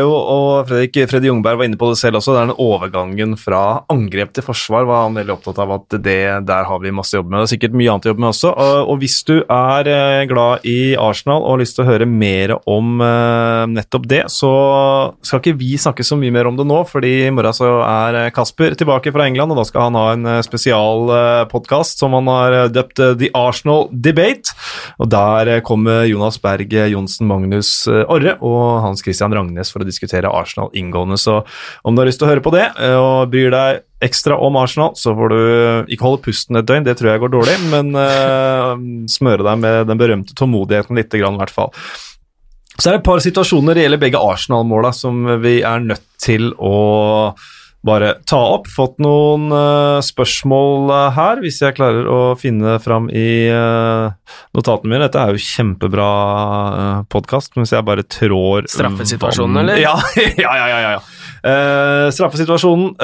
jo, 0.00 0.10
og 0.12 0.68
Fredrik, 0.68 0.96
Freddy 1.08 1.30
Jungberg 1.30 1.60
var 1.60 1.68
inne 1.68 1.78
på 1.80 1.88
det 1.90 1.98
selv 2.00 2.18
også. 2.18 2.34
Det 2.34 2.40
er 2.40 2.48
den 2.50 2.60
overgangen 2.60 3.34
fra 3.40 3.60
angrep 3.92 4.34
til 4.36 4.44
forsvar 4.44 4.86
var 4.88 5.06
han 5.06 5.16
veldig 5.16 5.34
opptatt 5.36 5.60
av 5.62 5.72
at 5.78 5.96
det, 6.04 6.20
der 6.48 6.66
har 6.68 6.82
vi 6.82 6.92
masse 6.94 7.16
jobb 7.16 7.30
med. 7.30 7.40
Det 7.40 7.46
er 7.46 7.52
sikkert 7.54 7.76
mye 7.78 7.92
annet 7.92 8.08
å 8.08 8.12
jobbe 8.12 8.24
med 8.24 8.30
også. 8.32 8.52
Og, 8.52 8.90
og 8.92 9.00
hvis 9.02 9.16
du 9.28 9.34
er 9.42 9.90
eh, 9.92 10.24
glad 10.30 10.66
i 10.68 10.78
Arsenal 11.00 11.44
og 11.44 11.54
har 11.54 11.62
lyst 11.62 11.78
til 11.78 11.84
å 11.84 11.88
høre 11.88 12.08
mer 12.08 12.54
om 12.58 13.00
uh, 13.00 13.64
nettopp 13.70 14.08
det, 14.10 14.22
så 14.32 14.52
skal 15.24 15.42
ikke 15.42 15.56
vi 15.60 15.70
snakke 15.80 16.06
så 16.06 16.18
mye 16.20 16.34
mer 16.34 16.50
om 16.50 16.58
det 16.58 16.66
nå, 16.68 16.82
fordi 16.90 17.14
i 17.28 17.32
morgen 17.34 17.56
så 17.56 17.70
er 17.86 18.20
Kasper 18.34 18.76
tilbake 18.78 19.12
fra 19.14 19.28
England, 19.28 19.54
og 19.54 19.62
da 19.62 19.66
skal 19.68 19.88
han 19.88 20.00
ha 20.00 20.06
en 20.16 20.30
spesialpodkast 20.44 22.02
som 22.02 22.16
han 22.18 22.32
har 22.32 22.58
døpt 22.74 23.04
The 23.22 23.32
Arsenal 23.36 23.88
Debate. 23.92 24.56
Og 24.98 25.12
der 25.12 25.58
kommer 25.66 26.04
Jonas 26.08 26.40
Berg 26.42 26.57
eh, 26.66 26.90
Johnsen, 26.92 27.28
Magnus 27.30 27.70
eh, 27.90 28.04
Orre 28.10 28.36
og 28.44 28.80
Hans 28.84 29.04
Christian 29.04 29.34
Rangnes 29.34 29.70
for 29.72 29.84
å 29.84 29.88
diskutere 29.88 30.30
Arsenal 30.30 30.72
inngående. 30.76 31.18
Så 31.20 31.40
om 31.82 31.94
du 31.94 32.02
har 32.02 32.10
lyst 32.10 32.20
til 32.22 32.28
å 32.28 32.32
høre 32.32 32.44
på 32.44 32.54
det 32.54 32.66
eh, 32.74 32.96
og 32.98 33.30
bryr 33.32 33.52
deg 33.54 33.84
ekstra 34.04 34.36
om 34.38 34.58
Arsenal, 34.60 34.92
så 34.98 35.14
får 35.18 35.32
du 35.32 35.40
ikke 35.94 36.06
holde 36.06 36.22
pusten 36.26 36.60
et 36.60 36.66
døgn, 36.68 36.86
det 36.86 36.94
tror 36.98 37.12
jeg 37.12 37.22
går 37.24 37.32
dårlig, 37.32 37.56
men 37.72 37.88
uh, 37.98 38.78
smøre 39.10 39.42
deg 39.42 39.58
med 39.58 39.88
den 39.90 39.98
berømte 39.98 40.36
tålmodigheten 40.38 40.94
lite 41.00 41.18
grann, 41.18 41.34
i 41.34 41.42
hvert 41.42 41.54
fall. 41.56 41.72
Så 42.78 42.86
er 42.86 42.94
det 42.94 43.00
et 43.00 43.08
par 43.08 43.24
situasjoner 43.24 43.74
det 43.74 43.88
gjelder 43.88 44.02
begge 44.04 44.22
Arsenal-måla 44.22 44.92
som 44.94 45.26
vi 45.42 45.56
er 45.66 45.82
nødt 45.82 46.06
til 46.22 46.52
å 46.62 46.76
bare 47.88 48.12
ta 48.28 48.38
opp. 48.54 48.68
Fått 48.70 48.98
noen 49.02 49.48
uh, 49.52 49.98
spørsmål 50.04 50.92
uh, 50.92 51.00
her, 51.16 51.42
hvis 51.44 51.60
jeg 51.64 51.76
klarer 51.78 52.08
å 52.08 52.20
finne 52.38 52.76
fram 52.84 53.08
i 53.10 53.48
uh, 53.50 54.12
notatene 54.56 54.92
mine. 54.92 55.04
Dette 55.06 55.24
er 55.24 55.34
jo 55.34 55.44
kjempebra 55.48 56.08
uh, 56.08 57.02
podkast, 57.12 57.56
mens 57.58 57.74
jeg 57.74 57.86
bare 57.86 58.06
trår 58.06 58.68
Straffesituasjonen, 58.70 59.62
eller? 59.64 59.80
Ja, 59.88 59.94
ja, 60.16 60.54
ja. 60.58 60.66
ja, 60.68 60.96
ja. 60.96 61.04
Straffesituasjonen, 62.12 62.96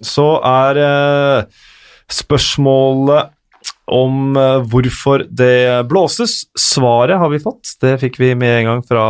så 0.00 0.28
er 0.48 0.78
spørsmålet 2.10 3.36
om 3.90 4.36
eh, 4.38 4.60
hvorfor 4.70 5.24
det 5.26 5.86
blåses. 5.90 6.44
Svaret 6.58 7.18
har 7.18 7.30
vi 7.32 7.40
fått. 7.42 7.74
Det 7.82 7.96
fikk 8.02 8.20
vi 8.22 8.32
med 8.38 8.60
en 8.60 8.68
gang 8.68 8.84
fra 8.86 9.04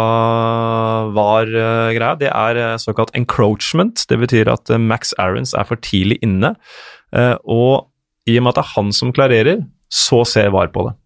VAR-greia. 1.16 2.14
Det 2.20 2.30
er 2.30 2.60
eh, 2.60 2.76
såkalt 2.80 3.12
encroachment. 3.18 4.06
Det 4.08 4.18
betyr 4.22 4.50
at 4.52 4.72
eh, 4.72 4.80
Max 4.80 5.14
Aarons 5.20 5.54
er 5.54 5.68
for 5.68 5.80
tidlig 5.84 6.18
inne. 6.24 6.54
eh, 7.12 7.36
Og 7.44 7.86
i 8.28 8.38
og 8.38 8.44
med 8.44 8.52
at 8.54 8.60
det 8.60 8.64
er 8.66 8.74
han 8.76 8.90
som 8.96 9.12
klarerer, 9.16 9.62
så 9.90 10.22
ser 10.28 10.52
VAR 10.54 10.72
på 10.74 10.88
det. 10.88 10.96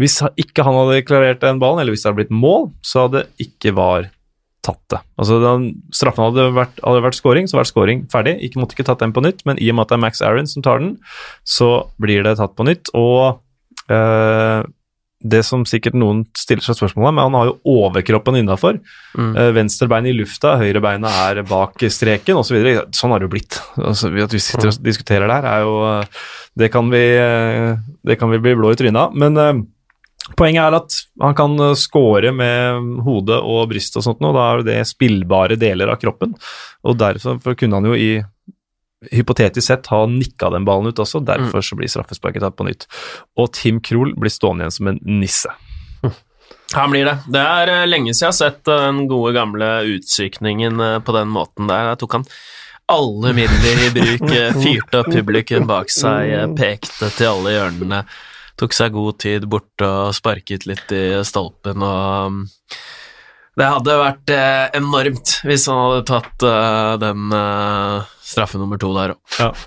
Hvis 0.00 0.20
ikke 0.40 0.64
han 0.64 0.78
hadde 0.78 1.02
klarert 1.04 1.42
den 1.42 1.60
ballen, 1.60 1.82
eller 1.82 1.92
hvis 1.94 2.04
det 2.04 2.10
hadde 2.10 2.22
blitt 2.22 2.32
mål, 2.34 2.70
så 2.86 3.06
hadde 3.06 3.26
ikke 3.42 3.74
VAR 3.76 4.08
tatt 4.70 4.82
det. 4.94 5.02
Altså, 5.20 5.38
den 5.42 5.68
straffen 5.94 6.28
hadde 6.28 6.48
vært, 6.56 6.80
hadde 6.86 7.04
vært 7.04 7.18
scoring, 7.18 7.50
så 7.50 7.60
vært 7.60 7.72
scoring 7.72 8.02
ferdig. 8.12 8.38
Ikke 8.46 8.62
måtte 8.62 8.78
ikke 8.78 8.88
tatt 8.88 9.04
den 9.04 9.14
på 9.16 9.24
nytt, 9.24 9.44
men 9.48 9.60
i 9.60 9.70
og 9.72 9.78
med 9.78 9.86
at 9.86 9.92
det 9.92 9.98
er 9.98 10.04
Max 10.06 10.24
Aaron 10.24 10.50
som 10.50 10.66
tar 10.66 10.82
den, 10.82 10.96
så 11.44 11.72
blir 12.02 12.24
det 12.26 12.38
tatt 12.40 12.56
på 12.58 12.66
nytt. 12.68 12.92
Og 12.98 13.40
øh, 13.92 14.68
det 15.20 15.42
som 15.44 15.66
sikkert 15.68 15.96
noen 16.00 16.22
stiller 16.38 16.64
seg 16.64 16.78
spørsmål 16.78 17.10
om, 17.10 17.18
men 17.18 17.26
han 17.28 17.36
har 17.36 17.48
jo 17.50 17.80
overkroppen 17.84 18.38
innafor. 18.40 18.78
Mm. 19.12 19.34
Uh, 19.36 19.48
venstre 19.56 19.88
bein 19.90 20.08
i 20.08 20.14
lufta, 20.16 20.54
høyre 20.60 20.80
beina 20.84 21.10
er 21.26 21.42
bak 21.48 21.84
streken 21.92 22.40
osv. 22.40 22.56
Så 22.56 22.86
sånn 23.02 23.12
har 23.12 23.20
det 23.20 23.28
jo 23.28 23.34
blitt. 23.34 23.58
Altså, 23.76 24.08
at 24.16 24.36
vi 24.36 24.40
sitter 24.42 24.72
og 24.72 24.80
diskuterer 24.84 25.28
der, 25.28 25.48
er 25.50 25.66
jo 25.66 25.74
eh, 25.88 26.22
Det 26.60 26.70
kan 26.72 26.88
vi, 26.92 27.02
eh, 27.20 27.76
det 28.06 28.16
kan 28.20 28.32
vi 28.32 28.40
bli 28.42 28.56
blå 28.58 28.72
i 28.72 28.80
trynet 28.80 29.02
av. 29.02 29.14
Men 29.16 29.36
eh, 29.40 29.60
Poenget 30.38 30.62
er 30.62 30.76
at 30.78 30.98
han 31.22 31.36
kan 31.38 31.56
eh, 31.60 31.76
score 31.78 32.32
med 32.34 33.00
hodet 33.06 33.38
og 33.40 33.70
brystet 33.70 34.00
og 34.00 34.06
sånt, 34.06 34.22
og 34.24 34.36
da 34.36 34.46
er 34.52 34.66
det 34.66 34.78
spillbare 34.88 35.58
deler 35.60 35.92
av 35.92 36.00
kroppen. 36.02 36.36
Og 36.86 36.98
derfor 37.00 37.56
kunne 37.58 37.80
han 37.80 37.90
jo 37.90 37.96
i 37.96 38.12
hypotetisk 39.10 39.64
sett 39.64 39.88
ha 39.88 40.02
nikka 40.10 40.50
den 40.52 40.66
ballen 40.68 40.92
ut 40.92 41.00
også, 41.00 41.22
derfor 41.24 41.64
så 41.64 41.78
blir 41.78 41.88
straffesparket 41.88 42.44
tatt 42.44 42.58
på 42.58 42.68
nytt. 42.68 42.86
Og 43.40 43.52
Tim 43.56 43.80
Krohl 43.84 44.12
blir 44.18 44.32
stående 44.32 44.66
igjen 44.66 44.76
som 44.76 44.92
en 44.92 45.02
nisse. 45.20 45.52
Han 46.76 46.92
blir 46.92 47.08
det. 47.08 47.16
Det 47.26 47.42
er 47.42 47.74
eh, 47.74 47.88
lenge 47.88 48.14
siden 48.14 48.28
jeg 48.28 48.32
har 48.32 48.38
sett 48.38 48.70
eh, 48.70 48.86
den 48.86 49.04
gode 49.10 49.34
gamle 49.34 49.70
utsykningen 49.96 50.82
på 51.06 51.16
den 51.16 51.32
måten 51.32 51.70
der. 51.70 51.92
Jeg 51.92 52.02
tok 52.04 52.20
han 52.20 52.28
alle 52.90 53.32
midler 53.34 53.84
i 53.86 53.90
bruk, 53.94 54.32
fyrte 54.64 55.00
opp 55.02 55.12
publikum 55.14 55.66
bak 55.68 55.90
seg, 55.94 56.32
pekte 56.58 57.10
til 57.14 57.28
alle 57.30 57.54
hjørnene, 57.54 58.00
tok 58.60 58.76
seg 58.76 58.94
god 58.94 59.18
tid 59.22 59.46
borte 59.50 59.86
og 59.86 60.14
sparket 60.16 60.66
litt 60.68 60.92
i 60.92 61.04
stolpen 61.26 61.84
og 61.86 62.30
um, 62.30 62.40
Det 63.58 63.68
hadde 63.74 63.98
vært 64.02 64.32
eh, 64.36 64.66
enormt 64.78 65.34
hvis 65.48 65.66
han 65.70 65.80
hadde 65.82 66.06
tatt 66.10 66.46
eh, 66.48 66.94
den 67.02 67.36
eh, 67.36 68.10
straffe 68.30 68.60
nummer 68.60 68.80
to 68.80 68.92
der 68.96 69.16
òg. 69.16 69.66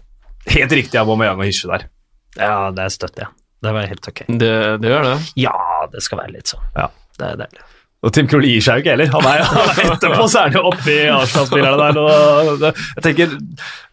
Helt 0.54 0.76
riktig 0.76 1.00
Aubameyang 1.00 1.40
og 1.40 1.48
Hische 1.48 1.70
der. 1.72 1.88
Ja, 2.38 2.72
det 2.76 2.90
støtter 2.96 3.28
jeg. 3.28 3.36
Det 3.64 3.72
var 3.72 3.88
helt 3.88 4.08
ok. 4.10 4.26
Det, 4.28 4.54
det 4.84 4.90
gjør 4.92 5.06
det. 5.08 5.18
Ja, 5.40 5.56
det 5.92 6.02
skal 6.04 6.24
være 6.24 6.36
litt 6.36 6.52
sånn. 6.52 6.66
Ja. 6.76 6.90
Det 7.20 7.30
er 7.30 7.40
deilig. 7.44 7.68
Og 8.04 8.12
Tim 8.16 8.28
Krohl 8.28 8.46
gir 8.48 8.64
seg 8.64 8.80
jo 8.80 8.84
ikke 8.84 8.96
heller. 8.98 9.12
Han 9.14 9.28
er, 9.30 9.44
han 9.48 9.70
er 9.72 9.94
etterpå, 9.94 10.28
så 10.28 10.42
er 10.42 10.50
han 10.50 10.58
jo 10.60 10.64
oppi 10.74 10.98
Arsenal-spillerne 11.08 11.88
der. 11.88 12.00
Og 12.04 12.66
jeg 12.68 13.06
tenker, 13.06 13.38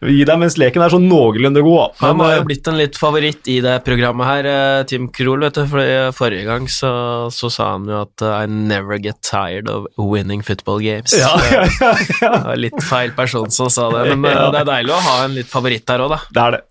Gi 0.01 0.23
deg 0.25 0.39
mens 0.41 0.55
leken 0.57 0.81
er 0.81 0.89
sånn 0.89 1.05
noenlunde 1.05 1.61
god. 1.61 1.93
Han 2.01 2.21
har 2.23 2.31
jo 2.33 2.41
eh, 2.41 2.47
blitt 2.49 2.67
en 2.71 2.79
litt 2.79 2.97
favoritt 2.97 3.49
i 3.53 3.59
det 3.61 3.75
programmet 3.85 4.25
her, 4.25 4.47
eh, 4.49 4.77
Tim 4.89 5.11
Krohl, 5.13 5.45
vet 5.45 5.59
du. 5.59 5.61
For 5.69 6.15
forrige 6.17 6.47
gang 6.47 6.65
så, 6.71 6.91
så 7.33 7.51
sa 7.53 7.67
han 7.75 7.85
jo 7.85 7.99
at 8.01 8.25
eh, 8.25 8.39
I 8.41 8.49
never 8.49 8.97
get 8.97 9.21
tired 9.21 9.69
of 9.69 9.85
winning 9.95 10.41
football 10.41 10.81
games. 10.81 11.13
ja, 11.13 11.29
ja, 11.53 11.67
ja, 11.77 11.91
ja. 12.17 12.31
Det 12.33 12.49
var 12.49 12.61
litt 12.65 12.81
feil 12.83 13.13
person 13.13 13.53
som 13.53 13.69
sa 13.69 13.91
det, 13.93 14.17
men 14.17 14.33
ja. 14.33 14.49
det 14.53 14.63
er 14.63 14.69
deilig 14.71 14.95
å 14.95 15.01
ha 15.05 15.15
en 15.27 15.37
litt 15.37 15.51
favoritt 15.51 15.85
der 15.87 16.01
òg, 16.01 16.15
da. 16.15 16.19
Det 16.33 16.43
er 16.47 16.57
det. 16.57 16.61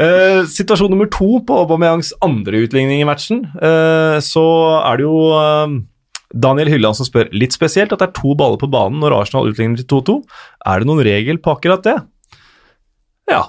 Uh, 0.00 0.40
situasjon 0.48 0.92
nummer 0.92 1.10
to 1.12 1.42
på 1.44 1.60
Aubameyangs 1.64 2.14
andre 2.24 2.64
utligning 2.64 3.04
i 3.04 3.08
matchen, 3.08 3.44
uh, 3.60 4.16
så 4.24 4.46
er 4.80 5.00
det 5.00 5.06
jo 5.06 5.20
eh, 5.36 5.76
Daniel 6.30 6.70
Hylland 6.70 6.98
som 6.98 7.08
spør 7.08 7.30
litt 7.34 7.56
spesielt 7.56 7.92
at 7.94 8.02
det 8.02 8.10
er 8.10 8.16
to 8.20 8.36
baller 8.38 8.60
på 8.60 8.70
banen 8.70 9.02
når 9.02 9.16
Arsenal 9.18 9.50
utligner 9.50 9.80
til 9.80 9.88
2-2. 9.90 10.16
Er 10.70 10.80
det 10.80 10.90
noen 10.90 11.04
regel 11.06 11.42
på 11.42 11.56
akkurat 11.56 11.84
det? 11.86 11.98
Ja, 13.30 13.44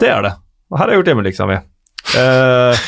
det 0.00 0.12
er 0.12 0.22
det. 0.24 0.36
Og 0.70 0.78
her 0.78 0.86
har 0.86 0.94
jeg 0.94 1.02
gjort 1.02 1.12
hjemmeleksa 1.12 1.48
mi. 1.48 1.58
Eh, 2.14 2.86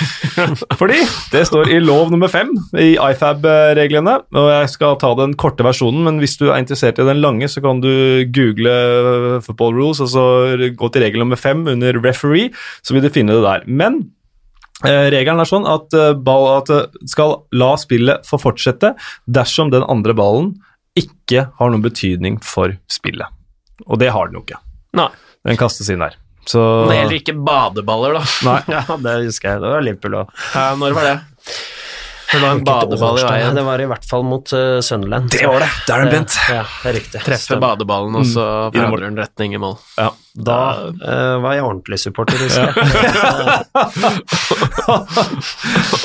fordi 0.79 0.99
det 1.33 1.43
står 1.49 1.73
i 1.75 1.81
lov 1.83 2.13
nummer 2.13 2.31
fem 2.31 2.53
i 2.79 2.93
IFAB-reglene, 2.95 4.15
og 4.39 4.51
jeg 4.53 4.71
skal 4.73 4.99
ta 5.03 5.11
den 5.19 5.35
korte 5.39 5.67
versjonen, 5.67 6.05
men 6.07 6.21
hvis 6.23 6.39
du 6.41 6.49
er 6.49 6.61
interessert 6.63 7.01
i 7.03 7.07
den 7.09 7.21
lange, 7.23 7.49
så 7.51 7.63
kan 7.65 7.83
du 7.83 7.91
google 8.35 8.73
eh, 8.73 9.41
football 9.45 9.75
rules, 9.77 10.03
og 10.05 10.13
så 10.15 10.27
gå 10.79 10.93
til 10.93 11.05
regel 11.05 11.25
nummer 11.25 11.41
fem 11.41 11.67
under 11.75 11.99
referee, 12.05 12.53
så 12.83 12.95
vil 12.95 13.05
du 13.05 13.13
finne 13.13 13.37
det 13.37 13.45
der. 13.45 13.67
Men 13.67 14.05
regelen 14.85 15.41
er 15.43 15.49
sånn 15.51 15.67
at, 15.67 15.95
eh, 15.95 16.13
ball, 16.15 16.47
at 16.61 16.71
skal 17.11 17.45
la 17.53 17.73
spillet 17.77 18.27
få 18.29 18.39
fortsette 18.41 18.95
dersom 19.29 19.71
den 19.75 19.83
andre 19.83 20.15
ballen 20.15 20.53
ikke 20.99 21.49
har 21.59 21.71
noen 21.71 21.83
betydning 21.83 22.39
for 22.43 22.77
spillet. 22.91 23.27
Og 23.87 23.99
det 23.99 24.11
har 24.15 24.27
den 24.31 24.41
jo 24.41 24.45
ikke. 24.47 24.59
Nei. 24.99 25.09
Den 25.47 25.57
kastes 25.61 25.89
inn 25.91 26.01
der. 26.03 26.15
Så 26.49 26.61
Det 26.89 26.97
gjelder 26.97 27.19
ikke 27.21 27.45
badeballer, 27.45 28.15
da. 28.19 28.23
Nei. 28.49 28.63
Ja, 28.79 28.97
det 28.97 29.17
husker 29.27 29.51
jeg. 29.53 29.61
Det 29.63 29.73
var 29.75 29.83
Liverpool 29.85 30.17
òg. 30.23 30.31
Ja, 30.55 30.75
når 30.81 30.95
var 30.97 31.05
det? 31.11 31.17
Det 32.29 32.41
var 32.43 32.51
en 32.53 32.65
badeball 32.65 33.19
i 33.19 33.25
veien. 33.25 33.55
Det 33.57 33.65
var 33.65 33.81
i 33.81 33.87
hvert 33.89 34.05
fall 34.05 34.25
mot 34.29 34.51
uh, 34.53 34.81
Sunderland. 34.85 35.31
Det 35.33 35.47
var 35.49 35.63
det. 35.65 35.69
Der 35.89 35.95
er 35.95 36.05
den 36.05 36.11
Bent. 36.13 36.35
Ja, 36.53 36.65
det 36.83 36.91
er 36.91 36.97
riktig. 36.99 37.23
Treffer 37.25 37.61
badeballen, 37.63 38.19
og 38.21 38.27
så 38.29 38.45
Mm. 38.69 38.75
Forandrer 38.75 39.07
den 39.09 39.17
retning 39.23 39.55
i 39.57 39.61
mål. 39.63 39.79
Ja. 39.97 40.11
Da 40.39 40.59
eh, 41.03 41.37
var 41.43 41.57
jeg 41.57 41.65
ordentlig 41.67 41.99
supporter, 41.99 42.39
husker 42.39 42.71
jeg. 42.71 42.77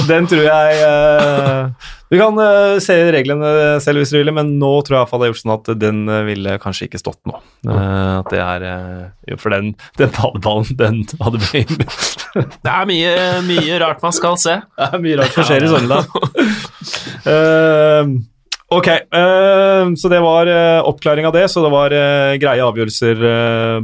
Den 0.10 0.26
tror 0.30 0.42
jeg 0.48 0.80
eh, 0.88 1.92
Du 2.10 2.18
kan 2.18 2.40
eh, 2.42 2.80
se 2.84 2.96
reglene 3.14 3.52
selv 3.84 4.02
hvis 4.02 4.14
du 4.14 4.18
vil, 4.18 4.32
men 4.34 4.56
nå 4.62 4.72
tror 4.82 4.96
jeg 4.96 5.00
i 5.00 5.04
hvert 5.04 5.12
fall 5.12 5.22
det 5.22 5.28
har 5.28 5.34
gjort 5.34 5.44
sånn 5.44 5.56
at 5.56 5.72
den 5.84 6.02
eh, 6.10 6.24
ville 6.32 6.58
kanskje 6.64 6.90
ikke 6.90 7.02
stått 7.04 7.22
nå. 7.30 7.38
Eh, 7.70 8.12
at 8.24 8.34
det 8.34 8.42
er 8.42 8.68
eh, 8.72 9.06
jo, 9.30 9.38
For 9.44 9.54
den, 9.54 9.74
den 10.02 10.14
badeballen, 10.18 10.66
den 10.82 11.04
hadde 11.22 11.44
blitt 11.46 11.72
Det 12.34 12.74
er 12.74 12.90
mye, 12.90 13.14
mye 13.46 13.80
rart 13.86 14.02
man 14.04 14.18
skal 14.18 14.36
se. 14.42 14.58
Det 14.66 14.90
er 14.90 15.06
mye 15.06 15.22
rart 15.22 15.38
som 15.38 15.46
skjer 15.50 15.68
i 15.68 15.74
Sogndal. 15.74 16.06
Eh, 17.24 18.04
ok, 18.78 18.90
uh, 19.16 19.94
så 20.00 20.10
det 20.12 20.20
var 20.24 20.50
uh, 20.50 20.86
oppklaring 20.90 21.28
av 21.28 21.34
det. 21.36 21.46
Så 21.52 21.64
det 21.64 21.72
var 21.74 21.94
uh, 21.96 22.36
greie 22.42 22.64
avgjørelser, 22.64 23.24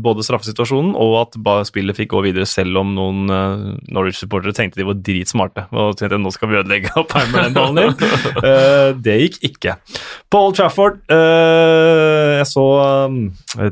både 0.03 0.25
straffesituasjonen 0.25 0.93
og 0.99 1.15
at 1.21 1.37
spillet 1.67 1.97
fikk 1.97 2.13
gå 2.13 2.23
videre, 2.25 2.47
selv 2.49 2.79
om 2.81 2.93
noen 2.95 3.29
Norwich-supportere 3.89 4.55
tenkte 4.55 4.81
de 4.81 4.87
var 4.87 4.97
dritsmarte 5.05 5.65
og 5.73 5.97
tenkte 5.99 6.19
nå 6.21 6.31
skal 6.33 6.51
vi 6.51 6.59
ødelegge 6.59 6.93
og 6.99 7.07
pælme 7.11 7.45
den 7.45 7.55
ballen 7.55 7.81
inn. 7.83 7.95
Det 9.05 9.17
gikk 9.23 9.37
ikke. 9.51 9.75
På 10.31 10.41
Old 10.47 10.57
Trafford 10.57 10.99
Jeg 11.09 12.47
så 12.49 12.65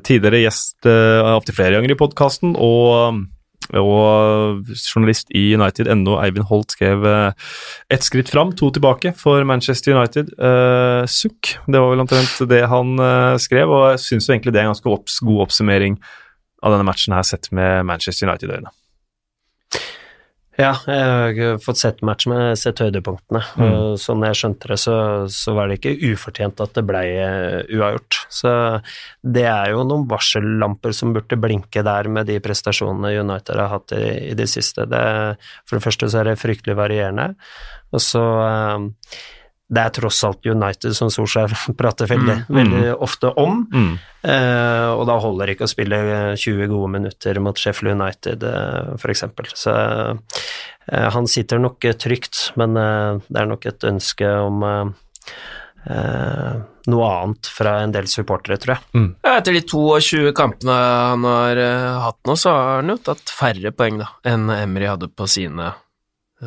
tidligere 0.05 0.43
gjest 0.45 0.87
opptil 0.87 1.57
flere 1.57 1.77
ganger 1.77 1.93
i 1.93 1.99
podkasten, 1.99 2.55
og 2.57 3.23
og 3.75 4.69
journalist 4.77 5.31
i 5.35 5.49
United.no, 5.57 6.17
Eivind 6.21 6.47
Holt, 6.49 6.71
skrev 6.75 7.05
eh, 7.07 7.49
ett 7.93 8.05
skritt 8.05 8.31
fram, 8.31 8.53
to 8.55 8.69
tilbake 8.75 9.13
for 9.19 9.43
Manchester 9.47 9.97
United. 9.97 10.31
Eh, 10.39 11.03
sukk. 11.11 11.57
Det 11.67 11.81
var 11.81 11.91
vel 11.93 12.05
omtrent 12.05 12.47
det 12.49 12.63
han 12.71 12.95
eh, 12.99 13.35
skrev, 13.43 13.73
og 13.73 13.89
jeg 13.93 14.03
syns 14.05 14.29
egentlig 14.31 14.55
det 14.55 14.63
er 14.63 14.69
en 14.69 14.75
ganske 14.75 14.93
opps 14.93 15.19
god 15.25 15.47
oppsummering 15.47 15.99
av 16.63 16.73
denne 16.73 16.87
matchen 16.87 17.15
her, 17.15 17.25
sett 17.27 17.51
med 17.55 17.85
Manchester 17.89 18.29
United-øyne. 18.29 18.71
Ja, 20.57 20.71
jeg 20.89 21.01
har 21.05 21.31
ikke 21.31 21.49
fått 21.61 21.77
sett 21.77 21.99
matchen, 22.05 22.31
men 22.33 22.39
jeg 22.41 22.53
har 22.55 22.59
sett 22.63 22.79
høydepunktene. 22.81 23.43
Mm. 23.61 23.65
Og 23.67 23.99
sånn 24.01 24.25
jeg 24.25 24.39
skjønte 24.39 24.71
det, 24.71 24.79
så, 24.81 24.95
så 25.29 25.53
var 25.53 25.69
det 25.69 25.77
ikke 25.77 26.13
ufortjent 26.15 26.63
at 26.65 26.73
det 26.73 26.83
ble 26.87 27.03
eh, 27.13 27.59
uavgjort. 27.77 28.19
Så 28.33 28.53
det 29.21 29.45
er 29.51 29.75
jo 29.75 29.85
noen 29.85 30.07
varsellamper 30.09 30.97
som 30.97 31.13
burde 31.13 31.37
blinke 31.37 31.85
der 31.85 32.09
med 32.09 32.29
de 32.31 32.39
prestasjonene 32.41 33.13
United 33.21 33.61
har 33.61 33.75
hatt 33.75 33.93
i, 33.93 34.03
i 34.31 34.35
det 34.37 34.49
siste. 34.49 34.87
Det, 34.89 35.03
for 35.69 35.77
det 35.77 35.85
første 35.85 36.09
så 36.09 36.23
er 36.23 36.31
det 36.31 36.39
fryktelig 36.41 36.77
varierende, 36.81 37.29
og 37.93 38.01
så 38.01 38.25
eh, 38.47 38.87
det 39.67 39.81
er 39.83 39.89
tross 39.97 40.21
alt 40.23 40.45
United 40.47 40.93
som 40.95 41.09
Solskjær 41.11 41.51
prater 41.79 42.07
veldig, 42.07 42.37
Mm, 42.47 42.53
mm. 42.55 42.57
veldig 42.57 42.93
ofte 43.03 43.33
om. 43.41 43.65
Mm. 43.73 43.89
Eh, 44.23 44.89
og 44.93 45.03
da 45.09 45.17
holder 45.19 45.45
det 45.49 45.57
ikke 45.57 45.67
å 45.67 45.71
spille 45.73 45.99
eh, 45.99 46.35
20 46.39 46.69
gode 46.71 46.91
minutter 46.93 47.39
mot 47.43 47.59
Sheffield 47.59 47.97
United, 47.99 48.45
eh, 48.47 48.93
f.eks. 48.95 49.25
Så 49.59 49.75
eh, 49.75 51.09
han 51.17 51.27
sitter 51.27 51.59
nok 51.59 51.83
trygt, 51.99 52.51
men 52.59 52.79
eh, 52.79 53.19
det 53.27 53.43
er 53.43 53.51
nok 53.51 53.67
et 53.67 53.87
ønske 53.91 54.31
om 54.47 54.63
eh, 54.63 55.35
eh, 55.91 56.55
noe 56.87 57.07
annet 57.11 57.49
fra 57.51 57.77
en 57.83 57.91
del 57.91 58.07
supportere, 58.07 58.55
tror 58.63 58.77
jeg. 58.77 59.05
Ja, 59.25 59.35
etter 59.41 59.55
de 59.57 59.63
22 59.67 60.31
kampene 60.37 60.75
han 60.79 61.27
har 61.27 61.59
eh, 61.59 61.99
hatt 62.07 62.19
nå, 62.27 62.37
så 62.39 62.55
har 62.55 62.75
han 62.81 62.93
jo 62.95 62.99
tatt 63.09 63.31
færre 63.35 63.73
poeng 63.75 63.99
da, 64.03 64.13
enn 64.31 64.47
Emry 64.55 64.87
hadde 64.87 65.11
på 65.11 65.27
sine 65.27 65.73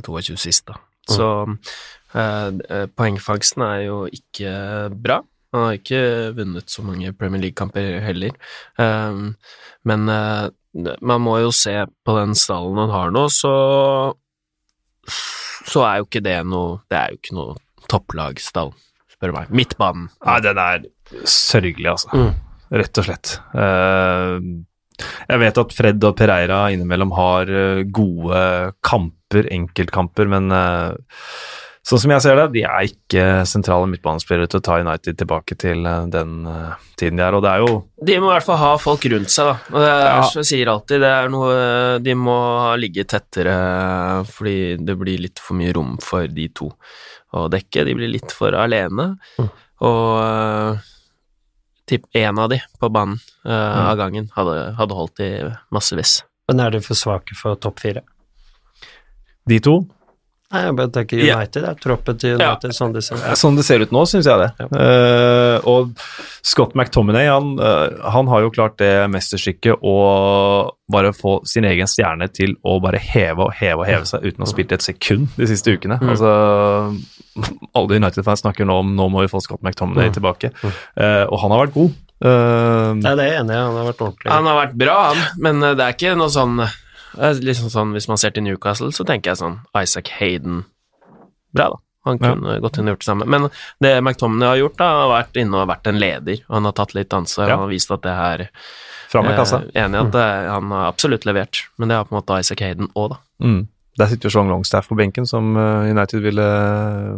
22 0.01 0.39
siste. 0.41 0.73
Så 1.11 1.27
eh, 1.45 1.53
eh, 1.53 2.00
poengfangsten 2.13 3.63
er 3.67 3.83
jo 3.87 3.99
ikke 4.11 4.53
bra. 4.95 5.21
Han 5.55 5.67
har 5.67 5.79
ikke 5.79 6.03
vunnet 6.37 6.71
så 6.71 6.83
mange 6.87 7.13
Premier 7.19 7.43
League-kamper 7.43 7.99
heller. 8.05 8.35
Um, 8.79 9.33
men 9.87 10.07
eh, 10.13 10.47
man 11.03 11.25
må 11.25 11.41
jo 11.43 11.51
se 11.55 11.75
på 12.07 12.15
den 12.19 12.37
stallen 12.39 12.79
han 12.79 12.93
har 12.95 13.11
nå, 13.15 13.27
så 13.35 13.55
så 15.71 15.83
er 15.85 16.01
jo 16.01 16.07
ikke 16.07 16.23
det 16.23 16.39
noe 16.47 16.79
Det 16.89 16.97
er 16.97 17.13
jo 17.13 17.19
ikke 17.19 17.37
noe 17.37 17.57
topplagstall, 17.91 18.71
spør 19.11 19.33
du 19.33 19.35
meg. 19.35 19.49
Midtbanen. 19.51 20.11
Nei, 20.23 20.39
den 20.45 20.61
er 20.63 20.85
sørgelig, 21.27 21.89
altså. 21.91 22.11
Mm. 22.15 22.29
Rett 22.81 23.01
og 23.03 23.07
slett. 23.09 23.33
Eh, 23.59 24.37
jeg 25.01 25.41
vet 25.43 25.59
at 25.65 25.75
Fred 25.75 26.07
og 26.07 26.15
Pereira 26.21 26.61
innimellom 26.71 27.11
har 27.17 27.51
eh, 27.51 27.83
gode 27.91 28.43
kamper, 28.87 29.49
enkeltkamper, 29.57 30.31
men 30.31 30.55
eh, 30.55 31.19
sånn 31.87 32.03
som 32.03 32.13
jeg 32.13 32.23
ser 32.23 32.37
det, 32.37 32.45
de 32.55 32.63
er 32.69 32.89
ikke 32.91 33.25
sentrale 33.49 33.89
midtbanespillere 33.89 34.51
til 34.53 34.61
å 34.61 34.65
ta 34.67 34.79
United 34.83 35.17
tilbake 35.21 35.57
til 35.59 35.87
eh, 35.89 36.03
den 36.13 36.35
eh, 36.51 36.75
tiden 37.01 37.17
de 37.21 37.25
er, 37.25 37.37
og 37.39 37.43
det 37.45 37.53
er 37.55 37.65
jo 37.65 37.79
De 38.11 38.19
må 38.21 38.29
i 38.29 38.35
hvert 38.35 38.47
fall 38.47 38.61
ha 38.61 38.73
folk 38.83 39.07
rundt 39.13 39.33
seg, 39.33 39.49
da. 39.49 39.57
Og 39.73 39.81
det 39.81 39.89
er, 39.95 40.05
Ja. 40.11 40.27
som 40.29 40.43
jeg 40.43 40.51
sier 40.51 40.73
alltid, 40.75 41.01
det 41.01 41.13
er 41.17 41.33
noe 41.33 41.55
De 42.05 42.15
må 42.19 42.37
ligge 42.81 43.07
tettere 43.09 43.57
fordi 44.29 44.77
det 44.85 44.99
blir 45.01 45.25
litt 45.25 45.41
for 45.41 45.57
mye 45.59 45.73
rom 45.77 45.97
for 46.05 46.29
de 46.29 46.49
to 46.53 46.71
å 47.33 47.47
dekke. 47.49 47.85
De 47.87 47.95
blir 47.95 48.11
litt 48.11 48.33
for 48.35 48.53
alene. 48.59 49.13
Mm. 49.39 49.51
Og 49.87 50.07
uh, 50.19 50.81
tipp 51.87 52.09
én 52.19 52.39
av 52.43 52.51
de 52.51 52.59
på 52.81 52.91
banen 52.93 53.19
eh, 53.47 53.79
av 53.87 53.97
gangen 53.99 54.29
hadde, 54.37 54.57
hadde 54.79 54.97
holdt 54.99 55.23
i 55.25 55.31
massevis. 55.75 56.21
Men 56.51 56.61
er 56.65 56.75
de 56.75 56.81
for 56.85 56.99
svake 56.99 57.35
for 57.39 57.55
topp 57.57 57.81
fire? 57.83 58.03
de 59.51 59.59
to. 59.65 59.81
Nei, 60.51 60.61
jeg 60.67 60.75
bare 60.81 60.91
tenker 60.91 61.21
Ja. 61.23 61.37
United, 61.39 61.63
ja. 61.63 61.75
troppen 61.79 62.17
til 62.19 62.33
United, 62.35 62.73
sånn 62.75 62.93
det 62.97 63.05
ser 63.07 63.21
ut. 63.21 63.39
Sånn 63.39 63.55
det 63.55 63.65
ser 63.69 63.85
ut 63.85 63.93
nå, 63.95 64.01
syns 64.11 64.27
jeg 64.27 64.41
det. 64.41 64.67
Eh, 64.75 65.69
og 65.71 65.93
Scott 66.43 66.75
McTominay 66.75 67.29
han, 67.31 67.53
uh, 67.61 67.87
han 68.11 68.27
har 68.33 68.43
jo 68.43 68.51
klart 68.51 68.75
det 68.83 68.91
mesterstykket 69.15 69.79
å 69.87 69.95
bare 70.91 71.13
få 71.15 71.37
sin 71.47 71.69
egen 71.71 71.87
stjerne 71.87 72.27
til 72.35 72.57
å 72.67 72.81
bare 72.83 72.99
heve 72.99 73.47
og 73.47 73.55
heve 73.55 73.85
og 73.85 73.87
heve 73.87 74.09
seg 74.11 74.27
uten 74.27 74.43
å 74.43 74.49
ha 74.49 74.51
spilt 74.51 74.75
et 74.75 74.83
sekund 74.83 75.29
de 75.39 75.47
siste 75.47 75.71
ukene. 75.71 76.01
Mm. 76.03 76.11
Altså, 76.17 76.33
alle 77.79 78.01
United-fans 78.03 78.43
snakker 78.43 78.67
nå 78.67 78.81
om 78.83 78.91
nå 78.99 79.07
må 79.13 79.23
vi 79.23 79.31
få 79.31 79.39
Scott 79.47 79.63
McTominay 79.63 80.11
Mm. 80.11 80.15
tilbake, 80.19 80.51
uh, 80.65 81.25
og 81.31 81.39
han 81.45 81.55
har 81.55 81.67
vært 81.69 81.75
god. 81.79 81.95
Nei, 82.21 83.15
det 83.17 83.23
er 83.25 83.31
jeg 83.31 83.41
enig 83.41 83.55
i, 83.55 83.59
han 83.63 83.77
har 83.79 83.87
vært 83.93 84.03
ordentlig. 84.05 84.29
Han 84.35 84.49
har 84.51 84.57
vært 84.67 84.75
bra, 84.83 84.97
han, 85.15 85.23
men 85.41 85.63
det 85.79 85.81
er 85.87 85.95
ikke 85.95 86.17
noe 86.21 86.29
sånn 86.35 86.59
liksom 87.17 87.69
sånn, 87.71 87.93
Hvis 87.93 88.09
man 88.09 88.17
ser 88.19 88.31
til 88.31 88.43
Newcastle, 88.45 88.89
så 88.93 89.05
tenker 89.05 89.31
jeg 89.33 89.39
sånn 89.39 89.61
Isaac 89.77 90.09
Hayden 90.21 90.65
Bra, 91.53 91.69
da. 91.71 91.77
Han 92.07 92.19
Ja. 92.23 92.35
gått 92.61 92.79
inn 92.79 92.89
og 92.89 92.95
gjort 92.97 93.01
det 93.01 93.05
samme. 93.11 93.27
Men 93.27 93.51
det 93.81 94.03
McTominay 94.03 94.49
har 94.49 94.57
gjort, 94.57 94.77
da, 94.79 94.85
har 95.09 95.23
vært 95.25 95.37
inne 95.37 95.55
og 95.61 95.69
vært 95.69 95.87
en 95.87 95.99
leder. 95.99 96.39
Og 96.49 96.55
han 96.55 96.65
har 96.65 96.73
tatt 96.73 96.95
litt 96.95 97.11
ansvar 97.11 97.49
Ja. 97.49 97.55
og 97.55 97.61
har 97.61 97.69
vist 97.69 97.91
at 97.91 98.01
det 98.03 98.15
her 98.17 98.49
Fram 99.11 99.27
med 99.27 99.37
kassa. 99.37 99.65
eh, 99.75 99.83
Enig 99.85 99.95
i 99.97 100.07
at 100.07 100.13
det, 100.13 100.49
han 100.49 100.71
har 100.71 100.93
absolutt 100.93 101.25
levert, 101.27 101.65
men 101.79 101.89
det 101.89 101.97
har 101.97 102.05
på 102.05 102.13
en 102.17 102.23
måte 102.23 102.39
Isaac 102.39 102.61
Hayden 102.61 102.89
òg, 102.97 103.11
da. 103.11 103.17
Mm. 103.43 103.67
Der 103.99 104.07
sitter 104.07 104.29
jo 104.31 104.31
Sean 104.31 104.49
Longstaff 104.49 104.89
på 104.89 104.97
benken, 104.97 105.27
som 105.27 105.55
eh, 105.57 105.91
United 105.91 106.23
ville 106.23 106.41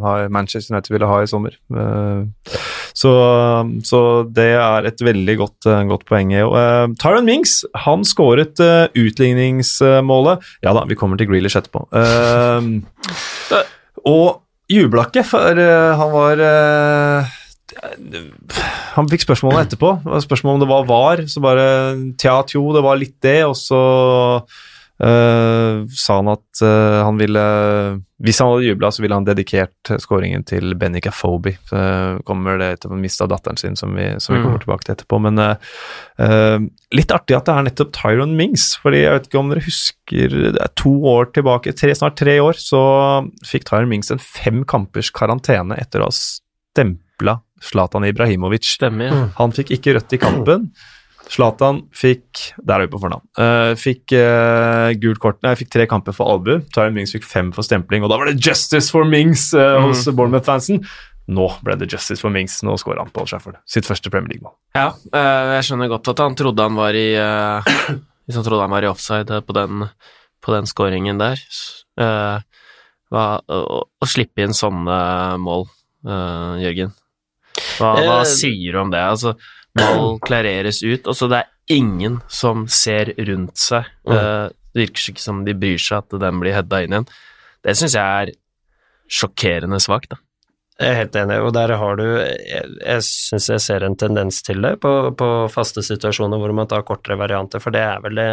ha, 0.03 0.27
Manchester 0.29 0.75
United 0.75 0.91
ville 0.91 1.07
ha 1.07 1.21
i 1.21 1.27
sommer. 1.27 1.53
Eh, 1.71 2.25
Så, 2.95 3.13
så 3.89 4.03
det 4.29 4.51
er 4.61 4.89
et 4.89 5.01
veldig 5.03 5.37
godt, 5.41 5.69
eh, 5.71 5.83
godt 5.91 6.07
poeng. 6.09 6.35
Uh, 6.35 6.93
Tyron 7.01 7.29
Mings 7.29 7.63
han 7.87 8.05
skåret 8.09 8.61
uh, 8.61 8.87
utligningsmålet. 8.93 10.47
Ja 10.65 10.77
da, 10.77 10.87
vi 10.89 10.99
kommer 10.99 11.21
til 11.21 11.31
Grealish 11.31 11.59
etterpå. 11.59 11.87
Uh, 11.93 12.83
og 14.09 14.43
jubla 14.73 15.07
ikke, 15.09 15.25
for 15.27 15.61
eh, 15.61 15.93
han 15.99 16.13
var 16.15 16.43
eh, 16.47 17.39
han 18.93 19.09
fikk 19.11 19.25
spørsmålet 19.27 19.67
etterpå. 19.67 19.95
Spørsmålet 20.25 20.55
om 20.59 20.63
det 20.63 20.71
var 20.71 20.89
var. 20.89 21.25
Så 21.29 21.43
bare 21.45 21.67
tja, 22.21 22.39
tjo, 22.49 22.67
det 22.77 22.85
var 22.85 23.01
litt 23.01 23.17
det. 23.25 23.41
Og 23.49 23.57
så 23.59 23.83
eh, 25.03 25.83
sa 25.89 26.19
han 26.21 26.33
at 26.35 26.65
eh, 26.65 26.99
han 27.03 27.21
ville 27.21 27.47
Hvis 28.23 28.39
han 28.39 28.53
hadde 28.53 28.69
jubla, 28.69 28.91
så 28.95 29.03
ville 29.03 29.17
han 29.19 29.25
dedikert 29.27 29.91
skåringen 29.99 30.45
til 30.47 30.77
Benny 30.79 31.01
Cafobi. 31.03 31.57
Så 31.67 31.81
kommer 32.29 32.61
det 32.61 32.69
etter 32.77 32.89
å 32.89 32.95
ha 32.95 32.99
mista 33.01 33.27
datteren 33.27 33.59
sin, 33.59 33.75
som 33.77 33.95
vi, 33.99 34.05
som 34.23 34.37
vi 34.37 34.41
Mm. 34.41 34.45
kommer 34.47 34.63
tilbake 34.63 34.85
til 34.87 34.95
etterpå. 34.95 35.19
Men 35.25 35.39
eh, 35.43 35.57
eh, 36.23 36.59
litt 36.95 37.11
artig 37.11 37.35
at 37.37 37.45
det 37.51 37.57
er 37.57 37.67
nettopp 37.67 37.91
Tyron 37.99 38.37
Mings. 38.39 38.77
fordi 38.83 39.03
jeg 39.03 39.13
vet 39.17 39.27
ikke 39.27 39.41
om 39.41 39.51
dere 39.51 39.65
husker 39.67 40.29
Det 40.53 40.63
er 40.63 40.73
to 40.79 40.93
år 41.03 41.33
tilbake, 41.35 41.75
tre, 41.75 41.91
snart 41.99 42.17
tre 42.17 42.39
år, 42.39 42.55
så 42.63 42.83
fikk 43.45 43.65
Tyron 43.67 43.89
Mings 43.91 44.11
en 44.15 44.19
fem 44.23 44.63
kampers 44.65 45.11
karantene 45.11 45.75
etter 45.83 46.01
å 46.01 46.11
ha 46.11 46.15
stempla 46.15 47.41
Zlatan 47.63 48.05
Ibrahimovic. 48.07 48.65
Stemmer, 48.79 49.11
ja. 49.11 49.29
Han 49.39 49.53
fikk 49.55 49.71
ikke 49.77 49.95
rødt 49.99 50.13
i 50.15 50.19
kampen. 50.19 50.71
Zlatan 51.33 51.87
fikk 51.97 52.53
Der 52.61 52.77
er 52.77 52.85
vi 52.85 52.93
på 52.93 53.01
fornavn. 53.01 53.25
Uh, 53.39 53.73
fikk 53.79 54.13
uh, 54.17 54.93
gult 55.01 55.21
kort 55.23 55.41
Nei, 55.45 55.55
fikk 55.59 55.73
tre 55.73 55.87
kamper 55.89 56.17
for 56.17 56.29
albu. 56.29 56.59
Tyron 56.75 56.97
Mings 56.97 57.15
fikk 57.17 57.25
fem 57.29 57.53
for 57.57 57.65
stempling, 57.67 58.05
og 58.05 58.13
da 58.13 58.19
var 58.21 58.29
det 58.29 58.43
justice 58.43 58.93
for 58.93 59.09
Mings 59.09 59.49
eh, 59.57 59.79
hos 59.81 60.05
Bournemouth-fansen. 60.11 60.83
Nå 61.33 61.49
ble 61.65 61.77
det 61.81 61.89
justice 61.93 62.21
for 62.21 62.35
Mings. 62.35 62.59
Nå 62.67 62.77
skårer 62.81 63.01
han 63.05 63.13
på 63.15 63.23
Old 63.23 63.33
Trafford. 63.33 63.57
Sitt 63.69 63.89
første 63.89 64.13
Premier 64.13 64.35
League-mål. 64.35 64.55
Ja, 64.77 64.91
jeg 65.57 65.67
skjønner 65.69 65.91
godt 65.93 66.13
at 66.13 66.21
han 66.21 66.37
trodde 66.39 66.67
han 66.67 66.77
var 66.77 66.97
i 66.99 67.09
Hvis 67.17 68.39
han 68.39 68.47
trodde 68.47 68.67
han 68.67 68.75
var 68.75 68.85
i 68.85 68.91
offside 68.91 69.43
på 69.47 69.57
den, 69.57 69.87
på 70.45 70.55
den 70.55 70.69
scoringen 70.69 71.23
der. 71.23 71.41
Hva, 71.99 73.27
å, 73.41 73.79
å 73.87 74.09
slippe 74.09 74.45
inn 74.45 74.57
sånne 74.57 74.99
mål, 75.43 75.67
Jørgen. 76.63 76.93
Hva, 77.79 77.95
hva 77.99 78.21
Eh, 78.23 78.29
sier 78.29 78.73
du 78.73 78.81
om 78.83 78.91
det? 78.93 79.03
Altså, 79.03 79.35
mål 79.79 80.19
klareres 80.25 80.83
ut, 80.83 81.07
og 81.07 81.17
så 81.17 81.29
det 81.33 81.43
er 81.43 81.77
ingen 81.77 82.21
som 82.29 82.67
ser 82.69 83.15
rundt 83.29 83.57
seg. 83.61 83.89
Eh, 84.09 84.49
det 84.73 84.87
virker 84.87 85.13
ikke 85.13 85.25
som 85.25 85.45
de 85.47 85.55
bryr 85.57 85.81
seg 85.81 86.03
at 86.03 86.21
den 86.21 86.41
blir 86.43 86.57
heada 86.57 86.83
inn 86.85 86.97
igjen. 86.97 87.09
Det 87.63 87.77
syns 87.79 87.97
jeg 87.97 88.27
er 88.27 88.35
sjokkerende 89.13 89.81
svakt, 89.83 90.11
da. 90.13 90.21
Jeg 90.81 90.89
er 90.89 90.97
helt 91.03 91.17
enig, 91.21 91.37
og 91.45 91.53
der 91.55 91.71
har 91.79 91.99
du 92.01 92.03
Jeg, 92.09 92.63
jeg 92.81 93.03
syns 93.05 93.49
jeg 93.53 93.61
ser 93.61 93.85
en 93.87 93.95
tendens 94.01 94.41
til 94.43 94.63
det 94.65 94.73
på, 94.81 94.91
på 95.15 95.27
faste 95.53 95.83
situasjoner 95.85 96.41
hvor 96.41 96.55
man 96.57 96.67
tar 96.67 96.83
kortere 96.89 97.19
varianter, 97.21 97.61
for 97.63 97.75
det 97.75 97.83
er 97.85 98.01
vel 98.03 98.17
det 98.19 98.29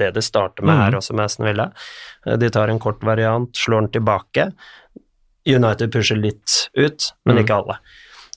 det, 0.00 0.08
det 0.16 0.24
starter 0.24 0.64
med 0.64 0.74
mm. 0.74 0.80
her 0.82 0.96
også 0.98 1.14
med 1.14 1.28
Aston 1.28 1.46
Villa. 1.46 1.68
Eh, 2.26 2.38
De 2.40 2.50
tar 2.50 2.72
en 2.72 2.80
kort 2.82 3.04
variant, 3.04 3.52
slår 3.56 3.84
den 3.84 3.92
tilbake. 3.98 4.48
United 5.46 5.92
pusher 5.92 6.16
litt 6.16 6.70
ut, 6.72 7.12
men 7.26 7.36
mm. 7.36 7.42
ikke 7.44 7.60
alle. 7.60 7.78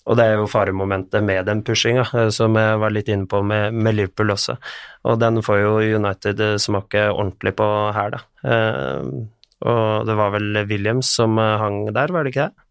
Og 0.05 0.17
det 0.19 0.25
er 0.25 0.35
jo 0.37 0.49
faremomentet 0.49 1.23
med 1.25 1.47
den 1.49 1.63
pushinga, 1.65 2.03
eh, 2.13 2.27
som 2.33 2.57
jeg 2.59 2.81
var 2.81 2.93
litt 2.93 3.09
inne 3.09 3.25
på 3.29 3.41
med, 3.45 3.73
med 3.73 3.97
Liverpool 3.97 4.35
også. 4.35 4.57
Og 5.09 5.17
den 5.21 5.41
får 5.45 5.63
jo 5.63 5.71
United 5.97 6.43
eh, 6.45 6.57
smake 6.61 7.07
ordentlig 7.09 7.55
på 7.57 7.69
her, 7.95 8.13
da. 8.13 8.21
Eh, 8.45 9.09
og 9.65 10.05
det 10.05 10.17
var 10.19 10.35
vel 10.35 10.61
Williams 10.69 11.09
som 11.15 11.39
hang 11.39 11.87
der, 11.95 12.11
var 12.13 12.25
det 12.25 12.35
ikke 12.35 12.49
det? 12.49 12.61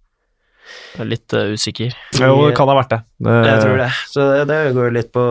Jeg 0.94 1.02
er 1.02 1.08
litt 1.10 1.34
uh, 1.36 1.50
usikker. 1.52 1.96
Jo, 2.16 2.36
det 2.46 2.54
kan 2.56 2.70
ha 2.70 2.76
vært 2.78 2.92
det. 2.94 2.98
Jeg 3.26 3.56
tror 3.60 3.80
det. 3.82 3.88
Så 4.08 4.24
det, 4.30 4.44
det 4.48 4.58
går 4.76 4.94
litt 4.94 5.10
på 5.12 5.24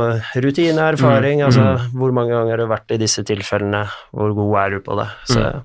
rutine, 0.44 0.90
erfaring. 0.94 1.40
Mm, 1.42 1.46
Altså 1.48 1.96
hvor 1.98 2.14
mange 2.14 2.36
ganger 2.36 2.54
har 2.54 2.62
du 2.62 2.70
vært 2.70 2.94
i 2.94 3.00
disse 3.02 3.24
tilfellene, 3.26 3.82
hvor 4.14 4.36
god 4.38 4.60
er 4.62 4.76
du 4.76 4.84
på 4.86 5.00
det? 5.00 5.08
Så 5.32 5.40
Mm. 5.40 5.64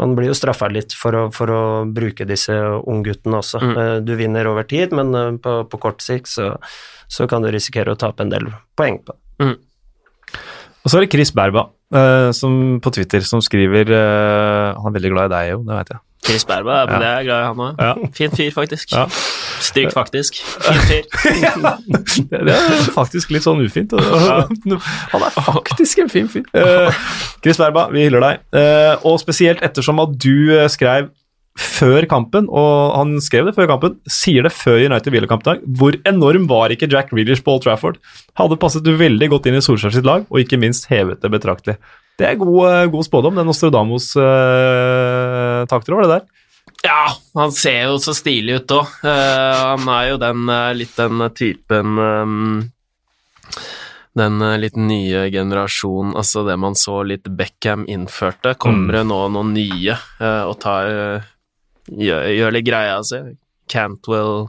Man 0.00 0.16
blir 0.18 0.26
jo 0.32 0.34
straffa 0.34 0.66
litt 0.72 0.94
for 0.98 1.14
å, 1.14 1.22
for 1.34 1.50
å 1.54 1.60
bruke 1.86 2.26
disse 2.26 2.52
ungguttene 2.82 3.38
også. 3.38 3.60
Mm. 3.62 3.74
Eh, 3.78 3.92
Du 4.06 4.14
vinner 4.18 4.48
over 4.50 4.66
tid, 4.66 4.90
men 4.96 5.14
eh, 5.14 5.30
på, 5.38 5.52
på 5.70 5.78
kort 5.82 6.02
sikt 6.02 6.26
så, 6.32 6.48
så 7.06 7.28
kan 7.30 7.42
du 7.46 7.50
risikere 7.54 7.94
å 7.94 7.98
tape 8.00 8.24
en 8.26 8.32
del 8.32 8.48
poeng 8.78 8.98
på 9.06 9.14
det. 9.14 9.54
Og 10.84 10.90
så 10.90 10.98
er 10.98 11.06
det 11.06 11.12
Chris 11.14 11.30
Berba 11.32 11.68
eh, 11.94 12.30
som, 12.36 12.80
på 12.82 12.90
Twitter 12.92 13.22
som 13.24 13.40
skriver 13.44 13.88
Han 13.94 14.90
er 14.90 14.96
veldig 14.98 15.12
glad 15.14 15.30
i 15.30 15.34
deg, 15.36 15.52
jo, 15.54 15.62
det 15.68 15.78
veit 15.78 15.94
jeg. 15.94 16.02
Chris 16.24 16.44
Berba, 16.48 16.82
men 16.88 16.94
Ja. 16.94 16.98
det 17.00 17.08
er 17.08 17.16
jeg 17.20 17.26
glad 17.28 17.40
i 17.40 17.48
han 17.50 17.62
òg. 17.64 17.80
Ja. 17.84 18.10
Fin 18.16 18.32
fyr, 18.32 18.50
faktisk. 18.56 18.92
Ja. 18.96 19.06
Stryk, 19.74 19.90
faktisk. 19.94 20.38
Fin 20.64 20.80
fyr. 20.86 21.08
ja, 22.30 22.44
det 22.46 22.54
er 22.54 22.86
faktisk 22.94 23.34
litt 23.34 23.44
sånn 23.46 23.64
ufint. 23.64 23.92
Han 23.98 25.26
er 25.26 25.34
faktisk 25.34 26.04
en 26.04 26.12
fin 26.12 26.30
fyr. 26.30 26.46
Eh, 26.54 27.02
Chris 27.42 27.58
Berba, 27.60 27.88
vi 27.92 28.06
hyller 28.06 28.22
deg. 28.22 28.46
Eh, 28.54 28.94
og 29.02 29.18
spesielt 29.22 29.62
ettersom 29.66 30.00
at 30.04 30.14
du 30.22 30.54
eh, 30.54 30.68
skrev 30.72 31.10
før 31.54 32.02
kampen, 32.10 32.48
og 32.50 32.94
han 32.96 33.18
skrev 33.22 33.46
det 33.46 33.54
før 33.54 33.68
kampen, 33.70 33.98
sier 34.10 34.46
det 34.46 34.50
før 34.54 34.80
United 34.82 35.14
hviler 35.14 35.30
kampdag. 35.30 35.62
Hvor 35.78 35.94
enorm 36.06 36.48
var 36.50 36.74
ikke 36.74 36.88
Jack 36.90 37.12
Reelish 37.14 37.44
på 37.46 37.54
Old 37.54 37.66
Trafford? 37.66 38.00
Hadde 38.38 38.58
passet 38.58 38.86
veldig 38.86 39.30
godt 39.36 39.46
inn 39.50 39.58
i 39.58 39.62
Solskjær 39.62 39.94
sitt 39.94 40.08
lag, 40.08 40.26
og 40.30 40.42
ikke 40.42 40.58
minst 40.60 40.88
hevet 40.90 41.22
det 41.22 41.30
betraktelig. 41.34 41.78
Det 42.18 42.26
er 42.26 42.38
god, 42.38 42.90
god 42.92 43.06
spådom, 43.06 43.38
den 43.38 43.46
Nostradamus 43.50 44.12
uh, 44.18 45.62
takter 45.70 45.96
over 45.96 46.06
det 46.06 46.12
der. 46.12 46.26
Ja, 46.84 47.14
han 47.34 47.52
ser 47.56 47.88
jo 47.88 47.98
så 48.02 48.12
stilig 48.16 48.60
ut 48.60 48.74
òg. 48.76 48.94
han 49.04 49.88
er 49.88 50.08
jo 50.10 50.20
den 50.20 50.48
eh, 50.52 50.70
litt 50.76 50.96
den 50.98 51.22
typen 51.32 51.98
um, 51.98 52.58
Den 54.14 54.42
eh, 54.44 54.58
litt 54.60 54.76
nye 54.76 55.24
generasjon, 55.32 56.12
altså 56.14 56.44
det 56.46 56.58
man 56.60 56.76
så 56.76 57.00
litt 57.08 57.30
Beckham 57.30 57.86
innførte. 57.88 58.54
Kommer 58.60 59.00
det 59.00 59.06
nå 59.08 59.22
noen 59.32 59.54
nye 59.56 59.96
uh, 60.20 60.44
og 60.44 60.58
tar 60.62 60.90
uh, 60.92 61.32
gjør, 61.88 62.28
gjør 62.36 62.54
litt 62.58 62.68
greia 62.68 63.00
si? 63.06 63.22
Cantwell, 63.70 64.48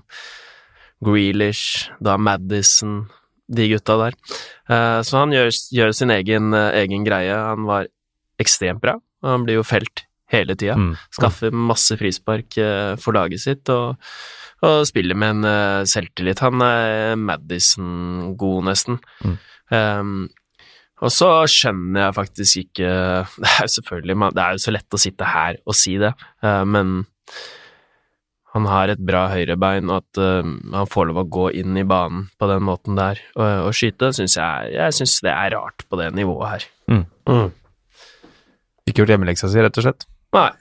Grealish, 1.05 1.89
da 2.03 2.17
Madison, 2.17 3.05
de 3.47 3.67
gutta 3.69 3.97
der. 3.99 4.17
Eh, 4.69 4.99
så 5.05 5.21
han 5.21 5.33
gjør, 5.35 5.51
gjør 5.77 5.93
sin 5.95 6.11
egen, 6.11 6.53
eh, 6.53 6.81
egen 6.83 7.05
greie. 7.05 7.35
Han 7.35 7.67
var 7.69 7.87
ekstremt 8.41 8.81
bra, 8.81 8.97
og 9.23 9.29
han 9.29 9.45
blir 9.45 9.59
jo 9.59 9.63
felt 9.63 10.05
hele 10.31 10.55
tida. 10.57 10.77
Mm. 10.79 10.93
Skaffer 11.13 11.53
masse 11.53 11.97
frispark 11.99 12.57
eh, 12.61 12.93
for 13.01 13.17
laget 13.17 13.43
sitt 13.43 13.71
og, 13.73 13.99
og 14.65 14.87
spiller 14.89 15.17
med 15.17 15.37
en 15.37 15.49
eh, 15.49 15.81
selvtillit. 15.89 16.41
Han 16.45 16.63
er 16.65 17.19
Madison-god, 17.19 18.63
nesten. 18.69 18.99
Mm. 19.25 19.37
Um, 19.73 20.15
og 21.03 21.11
så 21.11 21.27
skjønner 21.51 22.05
jeg 22.05 22.15
faktisk 22.15 22.59
ikke 22.59 22.89
Det 23.41 23.49
er 23.49 23.63
jo 23.65 23.71
selvfølgelig 23.73 24.27
Det 24.37 24.43
er 24.43 24.53
jo 24.53 24.61
så 24.61 24.73
lett 24.75 24.95
å 24.95 24.99
sitte 25.01 25.27
her 25.27 25.57
og 25.65 25.75
si 25.77 25.95
det, 26.01 26.13
uh, 26.45 26.63
men 26.69 27.01
han 28.55 28.69
har 28.71 28.87
et 28.87 29.01
bra 29.03 29.25
høyrebein, 29.33 29.89
og 29.91 29.97
at 30.05 30.19
uh, 30.21 30.53
han 30.77 30.87
får 30.87 31.09
lov 31.09 31.17
å 31.19 31.27
gå 31.27 31.49
inn 31.59 31.75
i 31.75 31.83
banen 31.83 32.29
på 32.39 32.47
den 32.47 32.63
måten 32.63 32.95
der 32.95 33.19
og, 33.33 33.43
og 33.67 33.75
skyte, 33.75 34.13
syns 34.15 34.37
jeg 34.39 34.71
Jeg 34.77 34.95
synes 34.95 35.17
det 35.25 35.33
er 35.33 35.57
rart 35.57 35.83
på 35.89 35.99
det 35.99 36.13
nivået 36.15 36.53
her. 36.53 36.67
Mm. 36.93 37.51
Ikke 38.85 39.01
gjort 39.01 39.15
hjemmeleksa 39.15 39.49
si, 39.51 39.59
rett 39.59 39.81
og 39.81 39.87
slett. 39.89 40.07
Nei. 40.35 40.51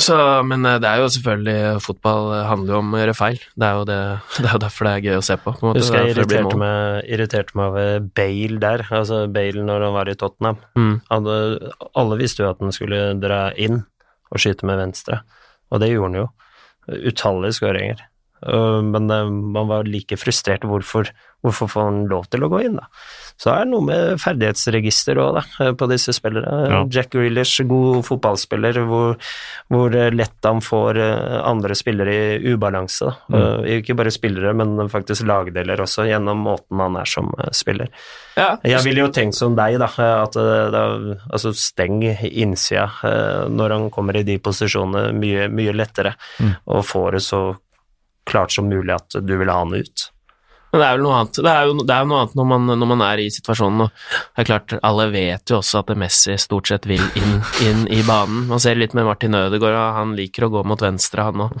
Så, 0.00 0.14
men 0.48 0.64
eh, 0.64 0.78
det 0.80 0.88
er 0.88 1.02
jo 1.02 1.08
selvfølgelig 1.12 1.80
Fotball 1.84 2.30
eh, 2.32 2.46
handler 2.48 2.74
jo 2.74 2.78
om 2.80 2.94
å 2.94 3.00
gjøre 3.02 3.16
feil. 3.16 3.40
Det 3.60 3.66
er 3.68 3.76
jo, 3.76 3.86
det, 3.88 3.98
det 4.38 4.46
er 4.46 4.54
jo 4.56 4.62
derfor 4.64 4.88
det 4.88 4.92
er 4.92 5.06
gøy 5.08 5.18
å 5.18 5.24
se 5.26 5.36
på. 5.40 5.54
på 5.58 5.68
måte. 5.68 5.82
Husker 5.82 6.06
jeg 6.06 6.14
irriterte 6.14 6.60
meg, 6.62 7.08
irriterte 7.16 7.58
meg 7.58 7.72
over 7.72 8.06
Bale 8.20 8.62
der, 8.62 8.86
altså 9.00 9.24
Bale 9.32 9.66
når 9.66 9.86
han 9.88 9.96
var 9.98 10.12
i 10.12 10.16
Tottenham. 10.22 10.62
Mm. 10.78 10.94
Hadde, 11.10 11.36
alle 12.04 12.20
visste 12.20 12.44
jo 12.44 12.52
at 12.52 12.62
han 12.64 12.72
skulle 12.74 13.02
dra 13.20 13.42
inn 13.60 13.82
og 14.32 14.40
skyte 14.40 14.64
med 14.68 14.80
venstre, 14.80 15.20
og 15.68 15.82
det 15.82 15.90
gjorde 15.92 16.08
han 16.08 16.22
jo. 16.22 16.28
Utallige 17.12 17.58
skåringer. 17.60 18.00
Uh, 18.42 18.82
men 18.82 19.10
uh, 19.10 19.28
man 19.30 19.68
var 19.70 19.86
like 19.86 20.16
frustrert. 20.18 20.64
Hvorfor, 20.66 21.10
hvorfor 21.42 21.70
får 21.70 21.84
han 21.86 22.00
lov 22.10 22.26
til 22.32 22.42
å 22.42 22.50
gå 22.50 22.62
inn, 22.66 22.80
da? 22.80 22.88
Så 23.40 23.50
er 23.50 23.64
det 23.64 23.72
noe 23.72 23.86
med 23.86 24.20
ferdighetsregister 24.22 25.18
òg, 25.22 25.38
da, 25.38 25.42
uh, 25.62 25.70
på 25.78 25.88
disse 25.90 26.14
spillere. 26.16 26.56
Ja. 26.72 26.80
Jack 26.90 27.12
Grealish, 27.14 27.62
god 27.70 28.02
fotballspiller, 28.08 28.82
hvor, 28.88 29.14
hvor 29.72 29.94
lett 29.94 30.48
han 30.48 30.62
får 30.64 30.98
andre 31.42 31.78
spillere 31.78 32.16
i 32.18 32.52
ubalanse. 32.52 33.12
Da. 33.30 33.38
Uh, 33.62 33.70
ikke 33.78 33.96
bare 33.98 34.14
spillere, 34.14 34.54
men 34.58 34.90
faktisk 34.92 35.26
lagdeler 35.28 35.82
også, 35.86 36.08
gjennom 36.10 36.42
måten 36.48 36.82
han 36.82 36.98
er 36.98 37.08
som 37.08 37.30
spiller. 37.54 37.90
Ja, 38.36 38.56
Jeg 38.64 38.80
ville 38.86 39.04
jo 39.04 39.10
tenkt 39.12 39.36
som 39.36 39.54
deg, 39.58 39.78
da, 39.82 39.90
at 40.22 40.36
da, 40.72 40.84
altså 41.28 41.52
steng 41.56 42.00
innsida 42.02 42.86
når 43.52 43.74
han 43.76 43.90
kommer 43.92 44.16
i 44.16 44.24
de 44.24 44.38
posisjonene 44.40 45.12
mye, 45.12 45.50
mye 45.52 45.74
lettere, 45.76 46.14
og 46.64 46.86
får 46.88 47.18
det 47.18 47.22
så 47.26 47.42
klart 48.28 48.52
som 48.54 48.68
mulig 48.70 48.94
at 48.94 49.16
du 49.20 49.36
vil 49.38 49.50
ha 49.50 49.58
han 49.62 49.74
ut. 49.74 50.08
Men 50.72 50.80
det 50.80 50.86
er 50.88 50.94
vel 50.96 51.02
noe 51.04 51.16
annet. 51.18 51.38
Det 51.44 51.50
er 51.52 51.66
jo 51.68 51.72
det 51.84 51.94
er 51.94 52.06
noe 52.08 52.20
annet 52.22 52.36
når 52.38 52.46
man, 52.48 52.70
når 52.80 52.88
man 52.94 53.02
er 53.04 53.20
i 53.20 53.26
situasjonen. 53.34 53.82
Og 53.84 53.90
det 53.92 54.40
er 54.40 54.48
klart, 54.48 54.74
alle 54.88 55.04
vet 55.12 55.52
jo 55.52 55.58
også 55.58 55.82
at 55.82 55.90
Messi 56.00 56.36
stort 56.40 56.70
sett 56.70 56.86
vil 56.88 57.02
inn, 57.20 57.34
inn 57.66 57.82
i 57.92 57.98
banen. 58.08 58.46
Man 58.48 58.62
ser 58.62 58.80
litt 58.80 58.94
med 58.96 59.04
Martin 59.04 59.36
Ødegaard, 59.36 59.76
og 59.76 59.98
han 59.98 60.14
liker 60.16 60.46
å 60.46 60.52
gå 60.54 60.62
mot 60.64 60.80
venstre, 60.80 61.26
han 61.28 61.44
òg. 61.44 61.58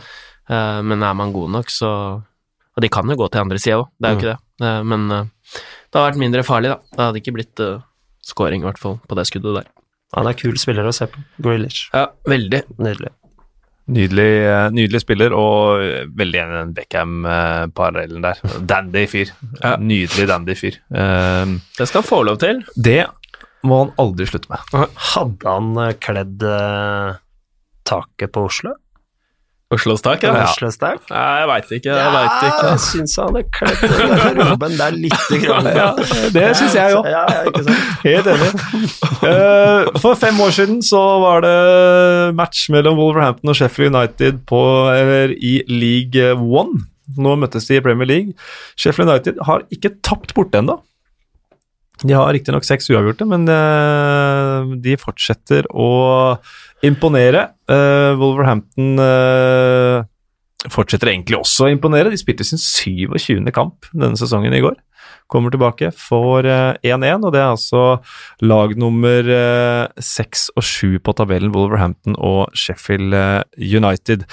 Men 0.88 1.04
er 1.04 1.14
man 1.14 1.32
god 1.36 1.52
nok, 1.58 1.70
så 1.70 1.90
Og 2.72 2.80
de 2.80 2.88
kan 2.88 3.04
jo 3.04 3.18
gå 3.20 3.26
til 3.28 3.42
andre 3.42 3.58
sida 3.60 3.82
òg, 3.82 3.90
det 4.00 4.08
er 4.08 4.14
jo 4.14 4.18
ikke 4.22 4.30
det. 4.32 4.38
Eh, 4.64 4.82
Men 4.88 5.02
eh, 5.12 5.26
det 5.92 5.98
har 6.00 6.06
vært 6.08 6.20
mindre 6.22 6.42
farlig, 6.48 6.70
da. 6.72 6.78
Det 6.96 7.04
hadde 7.04 7.20
ikke 7.20 7.34
blitt 7.36 7.60
scoring, 8.24 8.62
i 8.62 8.64
hvert 8.64 8.80
fall, 8.80 8.96
på 9.04 9.18
det 9.18 9.26
skuddet 9.28 9.58
der. 9.60 9.68
Han 10.16 10.28
er 10.28 10.36
kul 10.40 10.56
spiller 10.60 10.88
å 10.88 10.92
se 10.96 11.04
på. 11.12 11.20
Grealish. 11.44 11.90
Ja, 11.92 12.06
veldig. 12.28 12.62
Nydelig. 12.80 13.12
Nydelig, 13.92 14.28
eh, 14.48 14.66
nydelig 14.74 15.02
spiller, 15.02 15.34
og 15.36 15.82
eh, 15.84 16.04
veldig 16.18 16.40
enig 16.42 16.54
i 16.54 16.60
den 16.60 16.74
Beckham-parallellen 16.76 18.24
der. 18.24 18.40
Dandy 18.72 19.06
fyr. 19.10 19.32
Nydelig 19.82 20.28
dandy 20.30 20.56
fyr. 20.58 20.78
Um, 20.88 21.58
Det 21.78 21.88
skal 21.88 22.02
han 22.02 22.08
få 22.08 22.22
lov 22.28 22.40
til. 22.42 22.62
Det 22.76 23.02
må 23.68 23.84
han 23.84 23.92
aldri 24.02 24.26
slutte 24.26 24.50
med. 24.50 24.72
Hadde 25.12 25.56
han 25.56 25.74
eh, 25.84 25.96
kledd 26.02 26.46
taket 27.88 28.32
på 28.34 28.46
Oslo? 28.48 28.76
Oslos 29.72 30.02
tak, 30.04 30.22
ja. 30.26 30.34
Ja. 30.36 30.44
Oslos 30.50 30.76
tak? 30.80 31.00
Nei, 31.10 31.22
jeg 31.40 31.48
veit 31.48 31.72
ikke. 31.78 31.96
Jeg 31.96 32.12
vet 32.14 32.44
ikke. 32.48 32.68
jeg 32.68 32.82
syns 32.84 33.16
han 33.18 33.30
hadde 33.30 33.42
kledd 33.56 33.82
den 33.86 34.42
robben 34.50 34.76
der 34.76 34.96
lite 34.96 35.38
grann. 35.42 35.68
Ja, 35.72 35.88
det 36.34 36.44
syns 36.60 36.76
jeg 36.76 36.98
òg. 36.98 37.08
Ja, 37.08 37.24
ja? 37.30 37.76
Helt 38.04 38.30
enig. 38.34 38.50
Eh, 39.22 39.90
for 40.02 40.18
fem 40.18 40.38
år 40.44 40.54
siden 40.54 40.80
så 40.84 41.00
var 41.22 41.44
det 41.46 41.56
match 42.38 42.68
mellom 42.74 42.98
Wolverhampton 43.00 43.52
og 43.52 43.58
Sheffield 43.58 43.94
United 43.94 44.42
på, 44.48 44.62
eller, 44.92 45.32
i 45.40 45.60
League 45.70 46.32
One. 46.36 46.84
Nå 47.18 47.34
møttes 47.40 47.66
de 47.68 47.78
i 47.78 47.84
Premier 47.84 48.08
League. 48.08 48.36
Sheffield 48.78 49.10
United 49.10 49.40
har 49.48 49.64
ikke 49.74 49.94
tapt 50.04 50.34
borte 50.36 50.60
ennå. 50.62 50.78
De 52.02 52.14
har 52.16 52.32
riktignok 52.34 52.66
seks 52.66 52.90
uavgjorte, 52.90 53.26
men 53.30 53.46
eh, 53.50 54.72
de 54.82 54.96
fortsetter 54.98 55.68
å 55.70 55.90
imponere. 56.82 57.52
Eh, 57.70 58.12
Wolverhampton 58.18 58.98
eh, 59.02 60.02
fortsetter 60.72 61.12
egentlig 61.12 61.38
også 61.38 61.68
å 61.68 61.72
imponere. 61.72 62.10
De 62.10 62.18
spilte 62.18 62.46
sin 62.46 62.60
27. 62.60 63.38
kamp 63.54 63.86
denne 63.92 64.18
sesongen 64.18 64.54
i 64.54 64.62
går. 64.64 64.78
Kommer 65.32 65.54
tilbake, 65.54 65.92
får 65.96 66.48
eh, 66.50 66.90
1-1, 66.92 67.24
og 67.24 67.32
det 67.32 67.40
er 67.40 67.52
altså 67.54 67.84
lag 68.44 68.74
nummer 68.78 69.30
eh, 69.32 70.02
6 70.02 70.50
og 70.58 70.66
7 70.66 70.98
på 71.06 71.14
tabellen, 71.16 71.54
Wolverhampton 71.54 72.18
og 72.18 72.52
Sheffield 72.58 73.16
United. 73.56 74.26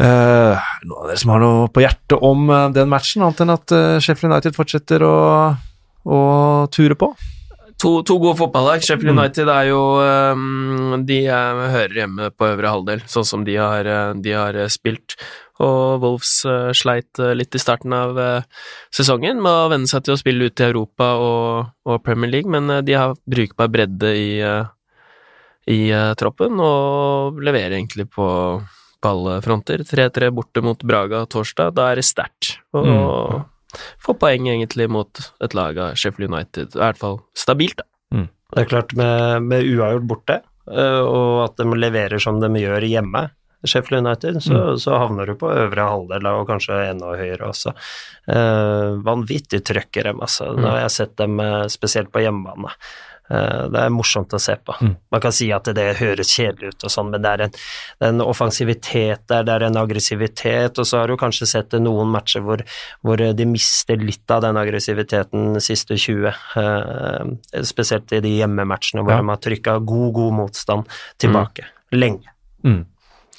Eh, 0.00 0.70
noen 0.86 1.00
av 1.00 1.10
dere 1.10 1.20
som 1.20 1.34
har 1.34 1.42
noe 1.42 1.66
på 1.72 1.82
hjertet 1.84 2.16
om 2.20 2.46
den 2.76 2.92
matchen, 2.92 3.24
annet 3.24 3.42
enn 3.44 3.56
at 3.56 3.76
Sheffield 4.04 4.30
United 4.30 4.56
fortsetter 4.56 5.04
å, 5.06 5.16
å 6.06 6.66
ture 6.72 6.96
på? 6.98 7.12
To, 7.82 7.96
to 8.06 8.14
gode 8.22 8.38
fotballag. 8.38 8.82
Sheffield 8.84 9.10
Mm. 9.16 9.18
United 9.18 9.48
er 9.50 9.64
jo 9.72 9.80
um, 9.98 11.02
De 11.06 11.16
eh, 11.26 11.62
hører 11.72 11.96
hjemme 11.98 12.28
på 12.30 12.46
øvre 12.52 12.70
halvdel, 12.70 13.00
sånn 13.10 13.26
som 13.26 13.42
de 13.46 13.56
har, 13.58 13.88
eh, 13.90 14.12
de 14.22 14.34
har 14.36 14.54
eh, 14.54 14.68
spilt. 14.70 15.16
Og 15.62 15.98
Wolves 16.02 16.44
sleit 16.74 17.18
litt 17.38 17.54
i 17.54 17.60
starten 17.60 17.92
av 17.94 18.16
sesongen 18.90 19.38
med 19.42 19.52
å 19.52 19.68
venne 19.70 19.86
seg 19.86 20.02
til 20.02 20.14
å 20.16 20.18
spille 20.18 20.48
ut 20.48 20.58
i 20.58 20.64
Europa 20.66 21.12
og, 21.22 21.68
og 21.86 22.00
Premier 22.02 22.32
League, 22.32 22.50
men 22.50 22.80
de 22.82 22.96
har 22.98 23.12
brukbar 23.30 23.70
bredde 23.70 24.10
i, 24.10 24.40
i 25.70 25.78
troppen 26.18 26.58
og 26.58 27.38
leverer 27.46 27.76
egentlig 27.76 28.08
på, 28.10 28.26
på 28.98 29.12
alle 29.12 29.36
fronter. 29.44 29.84
3-3 29.86 30.32
borte 30.34 30.64
mot 30.66 30.82
Braga 30.82 31.22
torsdag, 31.30 31.76
da 31.78 31.92
er 31.92 32.02
det 32.02 32.08
sterkt. 32.10 32.56
Og 32.74 32.88
Mm. 32.88 33.46
Får 34.02 34.18
poeng 34.20 34.48
egentlig 34.52 34.88
mot 34.92 35.24
et 35.44 35.56
lag 35.56 35.78
av 35.78 35.98
Sheffield 35.98 36.32
United. 36.32 36.76
I 36.76 36.82
hvert 36.84 37.00
fall 37.00 37.20
stabilt, 37.38 37.80
da. 37.80 37.88
Det 38.52 38.66
er 38.66 38.68
klart, 38.68 38.92
med, 38.98 39.46
med 39.48 39.64
uavgjort 39.64 40.08
borte, 40.08 40.40
eh, 40.68 41.00
og 41.00 41.46
at 41.46 41.60
de 41.60 41.78
leverer 41.78 42.20
som 42.20 42.40
de 42.42 42.50
gjør 42.60 42.84
hjemme, 42.84 43.30
Sheffield 43.64 44.02
United, 44.02 44.40
så, 44.42 44.74
så 44.82 44.96
havner 44.98 45.30
du 45.30 45.36
på 45.38 45.46
øvre 45.46 45.86
halvdel, 45.86 46.26
og 46.26 46.48
kanskje 46.50 46.80
enda 46.90 47.12
høyere 47.14 47.46
også. 47.46 47.72
Eh, 48.34 48.88
vanvittig 49.06 49.62
trøkk 49.68 50.00
i 50.00 50.04
dem, 50.08 50.22
altså. 50.24 50.50
Da 50.58 50.74
har 50.74 50.80
jeg 50.82 50.94
sett 50.96 51.14
dem 51.20 51.38
eh, 51.40 51.68
spesielt 51.72 52.10
på 52.12 52.24
hjemmebane. 52.24 52.74
Eh, 53.32 53.64
det 53.72 53.80
er 53.86 53.92
morsomt 53.94 54.34
å 54.36 54.40
se 54.42 54.56
på. 54.60 54.74
Mm. 54.84 54.94
Man 55.14 55.22
kan 55.24 55.32
si 55.34 55.48
at 55.54 55.68
det 55.76 55.86
høres 56.00 56.32
kjedelig 56.36 56.74
ut 56.74 56.84
og 56.88 56.92
sånn, 56.92 57.10
men 57.14 57.24
det 57.24 57.30
er 57.32 57.44
en, 57.46 57.54
en 58.08 58.20
offensivitet 58.26 59.24
der, 59.30 59.46
det 59.48 59.54
er 59.54 59.66
en 59.70 59.78
aggressivitet, 59.80 60.78
og 60.78 60.88
så 60.88 61.00
har 61.00 61.08
du 61.12 61.16
kanskje 61.20 61.48
sett 61.48 61.76
noen 61.80 62.12
matcher 62.12 62.44
hvor, 62.44 62.64
hvor 63.00 63.22
de 63.22 63.46
mister 63.48 63.96
litt 64.02 64.30
av 64.34 64.44
den 64.44 64.58
aggressiviteten 64.60 65.54
de 65.56 65.64
siste 65.64 65.96
20, 65.96 66.28
eh, 66.60 67.62
spesielt 67.68 68.12
i 68.12 68.20
de 68.24 68.36
hjemmematchene 68.40 69.04
hvor 69.04 69.16
Ja. 69.16 69.22
de 69.22 69.32
har 69.32 69.42
trykka 69.48 69.78
god, 69.86 70.12
god 70.18 70.32
motstand 70.42 70.88
tilbake. 71.22 71.64
Lenge. 71.92 72.28
Mm. 72.64 72.84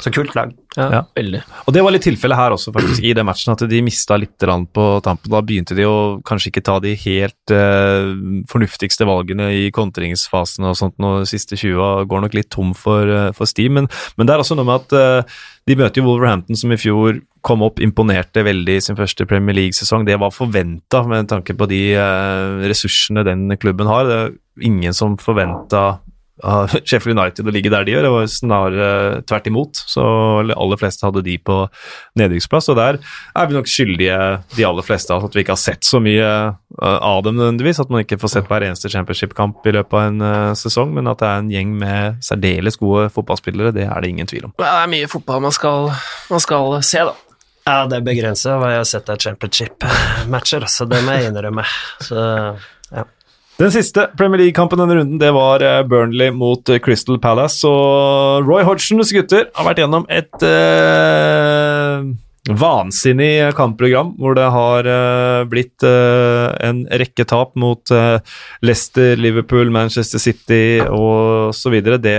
Så 0.04 0.12
kult 0.12 0.34
lag. 0.36 0.51
Ja. 0.76 1.04
Veldig. 1.16 1.39
Og 1.64 1.76
det 1.76 1.84
var 1.86 1.93
litt 1.95 2.04
tilfellet 2.04 2.36
her 2.36 2.56
også, 2.56 2.74
faktisk, 2.76 3.04
i 3.06 3.14
den 3.16 3.28
matchen, 3.28 3.54
at 3.54 3.64
de 3.70 3.82
mista 3.86 4.18
litt 4.20 4.36
på 4.76 4.86
tampen. 5.06 5.32
Da 5.32 5.41
begynte 5.45 5.78
de 5.78 5.86
å 5.88 6.20
kanskje 6.28 6.51
ikke 6.51 6.66
ta 6.68 6.76
de 6.84 6.91
helt 7.06 7.54
eh, 7.56 8.10
fornuftigste 8.51 9.08
valgene 9.08 9.47
i 9.64 9.70
kontringsfasen 9.76 10.68
og 10.68 10.76
sånt, 10.80 10.97
Nå, 11.04 11.24
siste 11.30 11.58
20 11.58 12.06
går 12.12 12.26
nok 12.26 12.36
litt 12.38 12.51
tom 12.54 12.74
for, 12.78 13.08
eh, 13.08 13.32
for 13.38 13.49
steam. 13.49 13.80
Men, 13.80 13.89
men 14.18 14.28
det 14.28 14.36
er 14.36 14.43
også 14.43 14.60
noe 14.60 14.68
med 14.68 14.84
at 14.84 14.97
eh, 14.99 15.38
de 15.70 15.78
møter 15.80 16.01
jo 16.01 16.10
Wolverhampton, 16.10 16.60
som 16.60 16.74
i 16.76 16.80
fjor 16.80 17.22
kom 17.43 17.64
opp, 17.64 17.80
imponerte 17.84 18.43
veldig 18.43 18.78
i 18.80 18.84
sin 18.84 18.99
første 18.99 19.28
Premier 19.28 19.56
League-sesong. 19.56 20.06
Det 20.08 20.20
var 20.20 20.36
forventa 20.36 21.04
med 21.08 21.32
tanke 21.32 21.56
på 21.56 21.68
de 21.72 21.84
eh, 21.95 22.64
ressursene 22.68 23.24
den 23.28 23.47
klubben 23.60 23.88
har. 23.88 24.08
Det 24.08 24.20
er 24.20 24.34
ingen 24.68 24.95
som 24.95 25.16
forventa 25.22 26.03
av 26.41 26.71
Sheffield 26.88 27.19
United 27.19 27.47
å 27.47 27.53
ligge 27.53 27.71
der 27.73 27.86
de 27.86 27.93
gjør, 27.93 28.07
det 28.07 28.11
var 28.13 28.29
snarere 28.31 28.88
tvert 29.29 29.49
imot. 29.51 29.81
Så 29.89 30.03
de 30.47 30.55
aller 30.57 30.79
fleste 30.81 31.05
hadde 31.05 31.23
de 31.25 31.38
på 31.38 31.59
nedrykksplass, 32.19 32.71
og 32.73 32.79
der 32.79 32.99
er 32.99 33.49
vi 33.49 33.57
nok 33.57 33.69
skyldige, 33.69 34.19
de 34.55 34.67
aller 34.67 34.88
fleste, 34.88 35.13
av 35.13 35.21
oss, 35.21 35.31
at 35.31 35.38
vi 35.38 35.43
ikke 35.45 35.55
har 35.55 35.61
sett 35.61 35.86
så 35.88 36.01
mye 36.03 36.23
eh, 36.25 36.97
av 36.97 37.23
dem 37.27 37.38
nødvendigvis. 37.38 37.84
At 37.84 37.93
man 37.93 38.05
ikke 38.05 38.19
får 38.21 38.36
sett 38.38 38.49
hver 38.49 38.65
eneste 38.65 38.91
championship-kamp 38.93 39.67
i 39.69 39.75
løpet 39.77 39.99
av 39.99 40.07
en 40.07 40.25
eh, 40.29 40.55
sesong, 40.59 40.95
men 40.97 41.11
at 41.11 41.21
det 41.21 41.29
er 41.29 41.43
en 41.43 41.53
gjeng 41.53 41.75
med 41.84 42.23
særdeles 42.25 42.79
gode 42.81 43.09
fotballspillere, 43.13 43.75
det 43.75 43.86
er 43.89 44.01
det 44.01 44.13
ingen 44.13 44.29
tvil 44.29 44.49
om. 44.49 44.55
Det 44.57 44.72
er 44.72 44.89
mye 44.91 45.11
fotball 45.11 45.45
man 45.45 45.55
skal, 45.55 45.91
man 46.34 46.43
skal 46.43 46.80
se, 46.85 47.05
da. 47.11 47.15
Ja, 47.64 47.85
det 47.88 48.01
er 48.01 48.03
begrensa 48.03 48.57
hva 48.60 48.73
jeg 48.73 48.81
har 48.81 48.88
sett 48.89 49.10
av 49.11 49.22
championship-matcher, 49.23 50.65
så 50.68 50.88
Det 50.89 50.99
må 51.05 51.15
jeg 51.15 51.30
innrømme. 51.30 51.64
Så 52.03 52.18
ja. 52.91 53.05
Den 53.59 53.69
siste 53.69 54.07
Premier 54.17 54.39
League-kampen 54.41 54.80
denne 54.81 54.95
runden, 54.97 55.19
det 55.21 55.30
var 55.35 55.61
eh, 55.61 55.84
Burnley 55.85 56.31
mot 56.34 56.69
eh, 56.73 56.80
Crystal 56.81 57.19
Palace. 57.21 57.61
Og 57.69 58.47
Roy 58.47 58.65
Hodgsons 58.65 59.13
gutter 59.13 59.45
har 59.53 59.67
vært 59.67 59.84
gjennom 59.84 60.07
et 60.09 60.45
eh, 60.47 62.07
vansinnig 62.49 63.53
kampprogram, 63.56 64.14
hvor 64.20 64.36
det 64.36 64.49
har 64.52 64.88
uh, 64.88 65.44
blitt 65.48 65.84
uh, 65.88 66.52
en 66.60 66.84
rekke 66.91 67.24
tap 67.30 67.53
mot 67.60 67.94
uh, 67.95 68.20
Leicester, 68.61 69.15
Liverpool, 69.15 69.72
Manchester 69.72 70.20
City 70.20 70.82
og 70.84 71.56
så 71.56 71.72
videre. 71.72 72.02
Det 72.03 72.18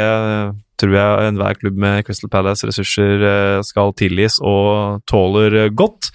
tror 0.81 0.97
jeg 0.97 1.27
enhver 1.29 1.59
klubb 1.61 1.77
med 1.79 2.07
Crystal 2.07 2.31
Palace 2.33 2.67
ressurser 2.67 3.21
eh, 3.23 3.61
skal 3.63 3.93
tilgis 3.95 4.41
og 4.43 5.05
tåler 5.07 5.69
godt. 5.71 6.09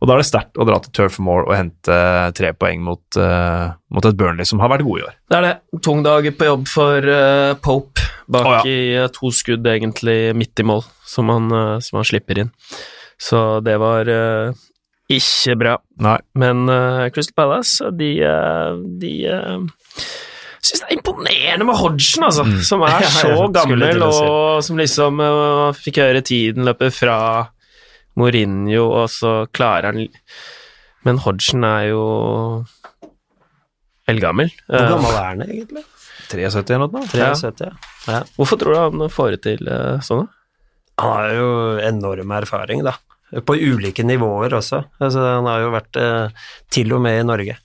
Og 0.00 0.08
da 0.08 0.14
er 0.14 0.22
det 0.22 0.28
sterkt 0.30 0.56
å 0.56 0.64
dra 0.64 0.78
til 0.80 0.94
Turf 0.96 1.18
Moor 1.20 1.44
og 1.44 1.52
hente 1.52 1.98
tre 2.38 2.54
poeng 2.56 2.80
mot, 2.80 3.18
mot 3.20 4.08
et 4.08 4.16
Burnley 4.16 4.48
som 4.48 4.64
har 4.64 4.72
vært 4.72 4.86
gode 4.88 5.02
i 5.02 5.06
år. 5.10 5.18
Det 5.28 5.36
er 5.36 5.44
det. 5.44 5.52
Tung 5.84 6.00
dag 6.00 6.30
på 6.32 6.48
jobb 6.48 6.64
for 6.72 7.12
Pope 7.60 8.08
bak 8.24 8.48
oh, 8.48 8.56
ja. 8.56 8.64
i 9.04 9.12
to 9.12 9.28
skudd 9.36 9.68
egentlig 9.68 10.32
midt 10.32 10.64
i 10.64 10.66
mål, 10.72 10.80
som 11.04 11.28
han, 11.36 11.52
som 11.84 12.00
han 12.00 12.08
slipper 12.08 12.46
inn. 12.46 12.54
Så 13.20 13.60
det 13.64 13.76
var 13.80 14.08
eh, 14.12 14.64
ikke 15.12 15.54
bra. 15.58 15.76
Nei. 16.02 16.18
Men 16.38 16.66
eh, 16.68 17.08
Crystal 17.14 17.36
Palace, 17.38 17.90
de, 17.94 18.10
eh, 18.26 18.78
de 19.00 19.12
eh, 19.30 20.06
syns 20.66 20.82
det 20.82 20.88
er 20.88 20.96
imponerende 20.96 21.68
med 21.68 21.78
Hodgson, 21.78 22.26
altså, 22.26 22.46
som 22.66 22.82
er 22.86 22.96
Ja, 22.96 23.02
ja, 23.06 23.12
så 23.14 23.48
gammel, 23.54 23.86
si. 23.86 24.24
og 24.26 24.64
som 24.66 24.80
liksom 24.80 25.22
uh, 25.22 25.70
fikk 25.78 26.02
høre 26.02 26.24
tiden 26.26 26.66
løpe 26.66 26.90
fra 26.94 27.18
Mourinho, 28.18 28.88
og 28.88 29.10
så 29.12 29.44
klarer 29.54 29.92
han 29.92 30.08
Men 31.06 31.20
Hodgson 31.22 31.62
er 31.68 31.90
jo 31.92 32.04
eldgammel. 34.10 34.50
Hvor 34.66 34.90
gammel 34.90 35.14
er 35.14 35.28
han 35.28 35.44
egentlig? 35.46 35.84
73 36.26 36.74
eller 36.74 36.90
noe? 36.90 37.06
73, 37.12 37.62
ja. 37.62 37.72
ja. 38.10 38.22
Hvorfor 38.34 38.58
tror 38.58 38.74
du 38.74 38.78
han 38.80 39.12
får 39.12 39.36
det 39.36 39.40
til 39.46 39.70
uh, 39.70 40.02
sånn, 40.02 40.26
da? 40.26 40.32
Han 40.96 41.12
har 41.12 41.34
jo 41.36 41.48
enorm 41.84 42.32
erfaring, 42.32 42.82
da. 42.86 42.96
På 43.26 43.56
ulike 43.58 44.04
nivåer 44.06 44.54
også. 44.54 44.84
Altså, 45.02 45.22
han 45.26 45.48
har 45.50 45.64
jo 45.64 45.72
vært 45.74 45.98
eh, 45.98 46.44
til 46.70 46.92
og 46.94 47.00
med 47.02 47.18
i 47.18 47.24
Norge. 47.26 47.56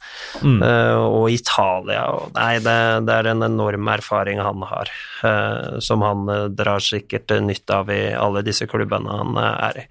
Mm. 0.41 0.57
Eh, 0.65 0.97
og 0.97 1.27
Italia 1.29 2.07
og 2.15 2.31
Nei, 2.33 2.55
det, 2.65 2.77
det 3.05 3.17
er 3.17 3.29
en 3.29 3.45
enorm 3.45 3.91
erfaring 3.93 4.41
han 4.41 4.65
har, 4.65 4.89
eh, 5.27 5.77
som 5.85 6.01
han 6.05 6.25
eh, 6.33 6.47
drar 6.57 6.81
sikkert 6.81 7.29
nytt 7.37 7.49
nytte 7.51 7.77
av 7.77 7.93
i 7.93 8.01
alle 8.17 8.41
disse 8.47 8.65
klubbene 8.71 9.21
han 9.21 9.37
er 9.43 9.83
i. 9.83 9.87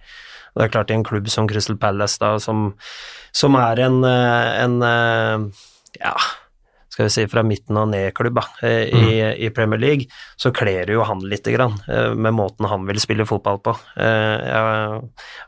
Det 0.57 0.67
er 0.67 0.73
klart, 0.75 0.91
i 0.91 0.97
en 0.99 1.07
klubb 1.07 1.31
som 1.31 1.47
Crystal 1.47 1.79
Palace, 1.79 2.19
da, 2.19 2.35
som, 2.43 2.73
som 3.31 3.55
er 3.55 3.85
en, 3.85 4.01
en 4.03 4.81
ja, 4.83 6.15
skal 7.01 7.09
vi 7.09 7.15
si 7.15 7.27
fra 7.33 7.43
midten 7.47 7.79
og 7.81 7.89
ned-klubb 7.89 8.37
da, 8.37 8.43
eh, 8.67 8.91
i, 8.93 9.47
i 9.47 9.51
Premier 9.57 9.81
League, 9.81 10.05
så 10.37 10.51
kler 10.53 10.85
det 10.85 10.93
jo 10.99 11.05
han 11.09 11.23
lite 11.25 11.55
grann, 11.55 11.79
eh, 11.89 12.13
med 12.15 12.35
måten 12.37 12.69
han 12.69 12.85
vil 12.89 13.01
spille 13.01 13.25
fotball 13.29 13.57
på. 13.65 13.73
Eh, 13.97 14.51
Jeg 14.51 15.03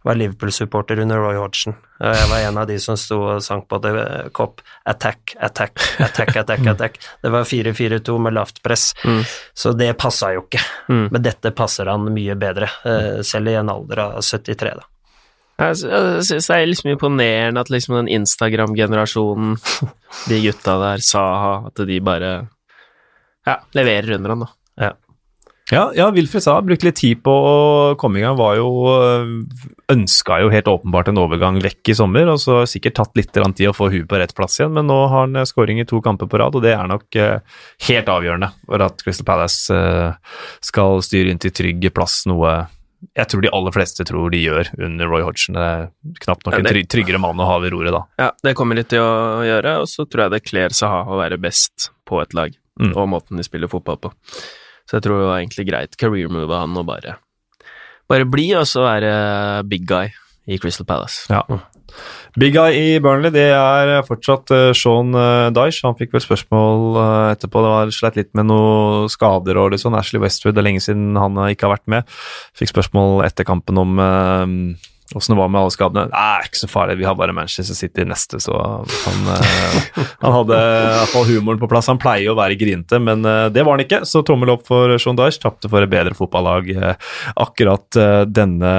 var 0.05 0.15
Liverpool-supporter 0.17 0.99
under 1.05 1.21
Roy 1.21 1.37
Hodgson, 1.37 1.75
og 2.01 2.15
jeg 2.17 2.29
var 2.31 2.45
en 2.49 2.59
av 2.63 2.67
de 2.71 2.79
som 2.81 2.97
sto 2.97 3.19
og 3.35 3.43
sang 3.45 3.63
på 3.69 3.79
The 3.85 4.31
Cop 4.33 4.63
Attack, 4.89 5.35
attack, 5.41 5.77
attack, 6.01 6.37
attack, 6.43 6.67
attack. 6.73 6.97
Det 7.23 7.31
var 7.35 7.45
4-4-2 7.45 8.19
med 8.21 8.35
lavt 8.39 8.63
press, 8.63 8.95
Mm. 9.05 9.23
så 9.55 9.73
det 9.77 9.93
passa 9.99 10.33
jo 10.35 10.47
ikke. 10.47 10.61
Mm. 10.89 11.09
Men 11.13 11.23
dette 11.23 11.51
passer 11.53 11.87
han 11.91 12.09
mye 12.15 12.35
bedre, 12.39 12.71
eh, 12.89 13.21
selv 13.23 13.49
i 13.53 13.55
en 13.59 13.69
alder 13.69 13.99
av 14.09 14.23
73, 14.23 14.75
da. 14.79 14.89
Jeg 15.63 15.79
sy- 15.79 15.91
jeg 15.93 16.25
syns 16.29 16.49
det 16.51 16.57
er 16.57 16.67
liksom 16.71 16.91
imponerende 16.95 17.63
at 17.63 17.71
liksom 17.71 17.97
den 18.01 18.11
Instagram-generasjonen, 18.21 19.55
de 20.29 20.41
gutta 20.47 20.79
der, 20.83 21.05
Saha, 21.07 21.55
at 21.71 21.87
de 21.87 22.01
bare 22.03 22.33
ja, 23.47 23.57
leverer 23.79 24.17
under 24.19 24.35
han, 24.35 24.45
da. 24.47 24.53
Ja, 25.71 25.87
ja 25.97 26.09
Wilfred 26.13 26.43
Saha 26.45 26.63
brukte 26.67 26.89
litt 26.89 26.99
tid 26.99 27.21
på 27.25 27.33
å 27.33 27.55
komme 28.01 28.19
i 28.19 28.25
gang. 28.25 28.35
Var 28.37 28.59
jo 28.59 28.69
Ønska 29.93 30.41
jo 30.43 30.51
helt 30.53 30.69
åpenbart 30.69 31.13
en 31.13 31.21
overgang 31.23 31.61
vekk 31.63 31.93
i 31.93 31.97
sommer, 31.97 32.29
og 32.33 32.41
så 32.43 32.59
har 32.61 32.71
sikkert 32.71 32.97
tatt 32.99 33.17
litt 33.19 33.33
tid 33.33 33.71
å 33.71 33.77
få 33.77 33.89
huet 33.93 34.09
på 34.11 34.19
rett 34.21 34.35
plass 34.37 34.59
igjen, 34.59 34.75
men 34.77 34.89
nå 34.91 34.99
har 35.07 35.27
han 35.29 35.39
skåring 35.47 35.49
scoring 35.53 35.81
i 35.81 35.89
to 35.89 36.01
kamper 36.05 36.29
på 36.29 36.41
rad, 36.43 36.57
og 36.59 36.65
det 36.65 36.75
er 36.75 36.91
nok 36.91 37.17
eh, 37.21 37.41
helt 37.89 38.09
avgjørende 38.11 38.51
for 38.67 38.85
at 38.85 39.05
Crystal 39.05 39.29
Palace 39.29 39.81
skal 40.65 41.03
styre 41.05 41.33
inn 41.33 41.41
til 41.43 41.55
trygg 41.55 41.89
plass, 41.95 42.23
noe 42.27 42.57
jeg 43.19 43.29
tror 43.33 43.43
de 43.43 43.51
aller 43.53 43.75
fleste 43.75 44.05
tror 44.07 44.31
de 44.31 44.39
gjør 44.45 44.69
under 44.79 45.09
Roy 45.11 45.23
Hodgson. 45.27 45.57
Det 45.59 45.63
er 45.67 45.89
knapt 46.23 46.47
nok 46.47 46.55
en 46.61 46.69
tryggere 46.87 47.19
mann 47.23 47.41
å 47.43 47.47
ha 47.49 47.57
ved 47.63 47.75
roret 47.75 47.93
da. 47.95 48.03
Ja, 48.23 48.31
det 48.47 48.55
kommer 48.59 48.79
de 48.79 48.85
til 48.89 49.03
å 49.03 49.43
gjøre, 49.47 49.77
og 49.83 49.89
så 49.91 50.07
tror 50.07 50.27
jeg 50.27 50.35
det 50.37 50.43
kler 50.47 50.77
Saha 50.77 51.03
å 51.11 51.19
være 51.19 51.41
best 51.43 51.91
på 52.09 52.23
et 52.23 52.35
lag, 52.39 52.55
Mm. 52.81 52.95
og 52.97 53.09
måten 53.13 53.37
de 53.37 53.45
spiller 53.45 53.69
fotball 53.69 53.99
på. 54.01 54.09
Så 54.89 54.97
jeg 54.97 55.03
tror 55.05 55.19
det 55.21 55.27
var 55.29 55.41
egentlig 55.43 55.67
greit 55.69 55.97
career 56.01 56.31
move 56.33 56.49
av 56.49 56.63
han 56.65 56.79
å 56.81 56.85
bare, 56.89 57.19
bare 58.09 58.25
bli, 58.25 58.47
og 58.57 58.65
så 58.67 58.81
være 58.87 59.11
big 59.69 59.85
guy 59.87 60.09
i 60.49 60.57
Crystal 60.59 60.87
Palace. 60.89 61.27
Ja. 61.29 61.43
Big 62.41 62.55
guy 62.57 62.73
i 62.73 63.01
Burnley, 63.03 63.29
det 63.35 63.51
er 63.53 63.91
fortsatt 64.07 64.53
uh, 64.55 64.71
Sean 64.77 65.13
uh, 65.13 65.51
Dyche. 65.53 65.83
Han 65.85 65.99
fikk 65.99 66.15
vel 66.15 66.23
spørsmål 66.25 66.97
eh, 66.97 67.33
etterpå. 67.35 67.61
Det 67.61 67.73
var 67.75 67.93
slett 67.93 68.17
litt 68.17 68.31
med 68.39 68.49
noen 68.49 69.11
skader 69.13 69.61
og 69.61 69.75
litt 69.75 69.83
sånn. 69.83 69.99
Ashley 69.99 70.23
Westwood, 70.23 70.57
det 70.57 70.63
er 70.63 70.69
lenge 70.71 70.85
siden 70.85 71.19
han 71.21 71.37
eh, 71.43 71.53
ikke 71.53 71.69
har 71.69 71.75
vært 71.77 71.93
med. 71.93 72.17
Fikk 72.57 72.73
spørsmål 72.73 73.21
etter 73.27 73.49
kampen 73.49 73.81
om 73.83 74.01
åssen 75.17 75.35
det 75.35 75.39
var 75.39 75.51
med 75.53 75.61
alle 75.61 75.73
skadene. 75.75 76.07
Nei, 76.13 76.47
ikke 76.47 76.61
så 76.63 76.69
farlig, 76.71 76.97
vi 77.01 77.07
har 77.07 77.17
bare 77.19 77.35
Manchester 77.37 77.77
City 77.77 78.05
neste, 78.09 78.41
så 78.43 78.57
han, 78.57 79.31
eh, 79.35 79.79
han 80.25 80.37
hadde 80.39 80.59
i 80.59 80.99
hvert 80.99 81.15
fall 81.15 81.29
humoren 81.29 81.63
på 81.63 81.71
plass. 81.71 81.91
Han 81.93 82.01
pleier 82.03 82.33
å 82.33 82.39
være 82.39 82.59
grinete, 82.61 83.01
men 83.03 83.27
eh, 83.29 83.47
det 83.53 83.65
var 83.67 83.77
han 83.77 83.85
ikke, 83.85 84.03
så 84.09 84.25
tommel 84.27 84.55
opp 84.57 84.67
for 84.69 84.97
Sean 85.03 85.19
Dyche. 85.19 85.43
Tapte 85.43 85.71
for 85.73 85.85
et 85.85 85.93
bedre 85.93 86.17
fotballag 86.19 86.71
eh, 86.75 87.11
akkurat 87.45 88.01
eh, 88.01 88.23
denne 88.31 88.73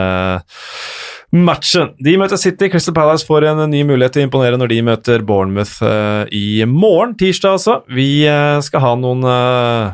matchen. 1.34 1.94
De 1.98 2.14
møter 2.20 2.38
City. 2.38 2.70
Crystal 2.72 2.96
Palace 2.96 3.26
får 3.28 3.50
en 3.50 3.66
ny 3.72 3.82
mulighet 3.88 4.16
til 4.16 4.24
å 4.24 4.30
imponere 4.30 4.60
når 4.62 4.72
de 4.74 4.80
møter 4.86 5.26
Bournemouth 5.26 5.82
eh, 5.86 6.30
i 6.32 6.46
morgen, 6.70 7.18
tirsdag 7.20 7.58
altså. 7.58 7.80
Vi 7.90 8.26
eh, 8.30 8.60
skal 8.66 8.86
ha 8.86 8.94
noen 9.00 9.26
eh, 9.28 9.94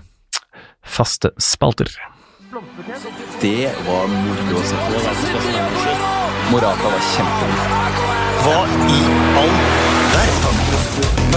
faste 0.84 1.32
spalter. 1.40 1.91
Det 3.40 3.72
var 3.86 4.11
moro 4.11 4.60
å 4.60 4.66
se 4.68 4.84
på. 4.84 5.03
Morata 6.49 6.91
var 6.91 7.07
kjempegod. 7.14 8.06
Hva 8.44 8.60
i 8.90 8.99
all 9.40 9.56
verden? 10.16 10.66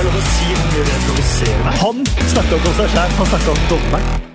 Er. 0.02 1.72
Han 1.82 2.04
snakka 2.32 2.56
ikke 2.56 2.68
om 2.70 2.76
seg 2.80 2.92
sjæl, 2.94 3.16
han 3.20 3.32
snakka 3.34 3.54
om 3.54 3.64
dommeren. 3.70 4.31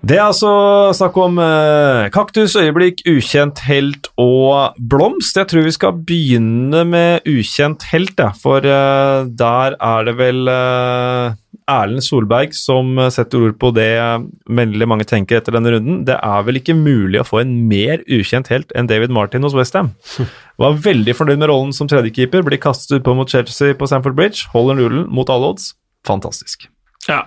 Det 0.00 0.16
er 0.16 0.30
altså 0.30 0.50
snakk 0.96 1.16
om 1.20 1.36
eh, 1.44 2.06
kaktus, 2.14 2.54
øyeblikk, 2.56 3.02
ukjent 3.04 3.60
helt 3.66 4.08
og 4.20 4.78
blomst. 4.80 5.36
Jeg 5.36 5.50
tror 5.50 5.66
vi 5.66 5.74
skal 5.76 5.98
begynne 6.08 6.86
med 6.88 7.28
ukjent 7.28 7.84
helt, 7.90 8.16
ja. 8.16 8.30
for 8.32 8.64
eh, 8.64 9.28
der 9.28 9.76
er 9.76 10.06
det 10.08 10.14
vel 10.16 10.48
eh, 10.48 11.36
Erlend 11.68 12.02
Solberg 12.06 12.56
som 12.56 12.96
setter 13.12 13.44
ord 13.44 13.58
på 13.60 13.74
det 13.76 13.90
eh, 14.00 14.24
veldig 14.48 14.88
mange 14.88 15.04
tenker 15.04 15.36
etter 15.36 15.58
denne 15.58 15.74
runden. 15.76 16.00
Det 16.08 16.16
er 16.16 16.48
vel 16.48 16.62
ikke 16.62 16.78
mulig 16.80 17.20
å 17.20 17.26
få 17.28 17.42
en 17.42 17.52
mer 17.68 18.00
ukjent 18.08 18.48
helt 18.54 18.72
enn 18.72 18.88
David 18.88 19.12
Martin 19.12 19.44
hos 19.44 19.58
Westham. 19.58 19.92
Var 20.64 20.80
veldig 20.88 21.16
fornøyd 21.18 21.44
med 21.44 21.52
rollen 21.52 21.76
som 21.76 21.92
tredjekeeper, 21.92 22.46
blir 22.48 22.62
kastet 22.62 22.96
ut 22.96 23.04
på 23.04 23.18
mot 23.20 23.28
Chelsea 23.28 23.76
på 23.76 23.92
Stamford 23.92 24.16
Bridge, 24.16 24.48
holder 24.56 24.80
nullen 24.80 25.04
mot 25.12 25.28
alle 25.28 25.52
odds. 25.52 25.74
Fantastisk. 26.08 26.70
Ja. 27.04 27.26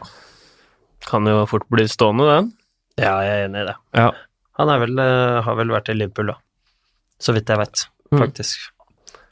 Kan 1.05 1.29
jo 1.29 1.45
fort 1.45 1.69
bli 1.69 1.85
stående, 1.85 2.25
den. 2.33 2.51
Ja, 3.01 3.15
jeg 3.25 3.37
er 3.39 3.47
enig 3.47 3.63
i 3.63 3.67
det. 3.71 3.77
Ja. 3.97 4.09
Han 4.59 4.69
er 4.69 4.83
vel, 4.83 4.99
eh, 5.01 5.41
har 5.45 5.55
vel 5.57 5.71
vært 5.73 5.89
i 5.89 5.97
Liverpool, 5.97 6.27
da. 6.33 6.35
Så 7.19 7.33
vidt 7.33 7.49
jeg 7.49 7.57
vet, 7.63 7.87
Mm. 8.13 8.19
faktisk. 8.21 8.67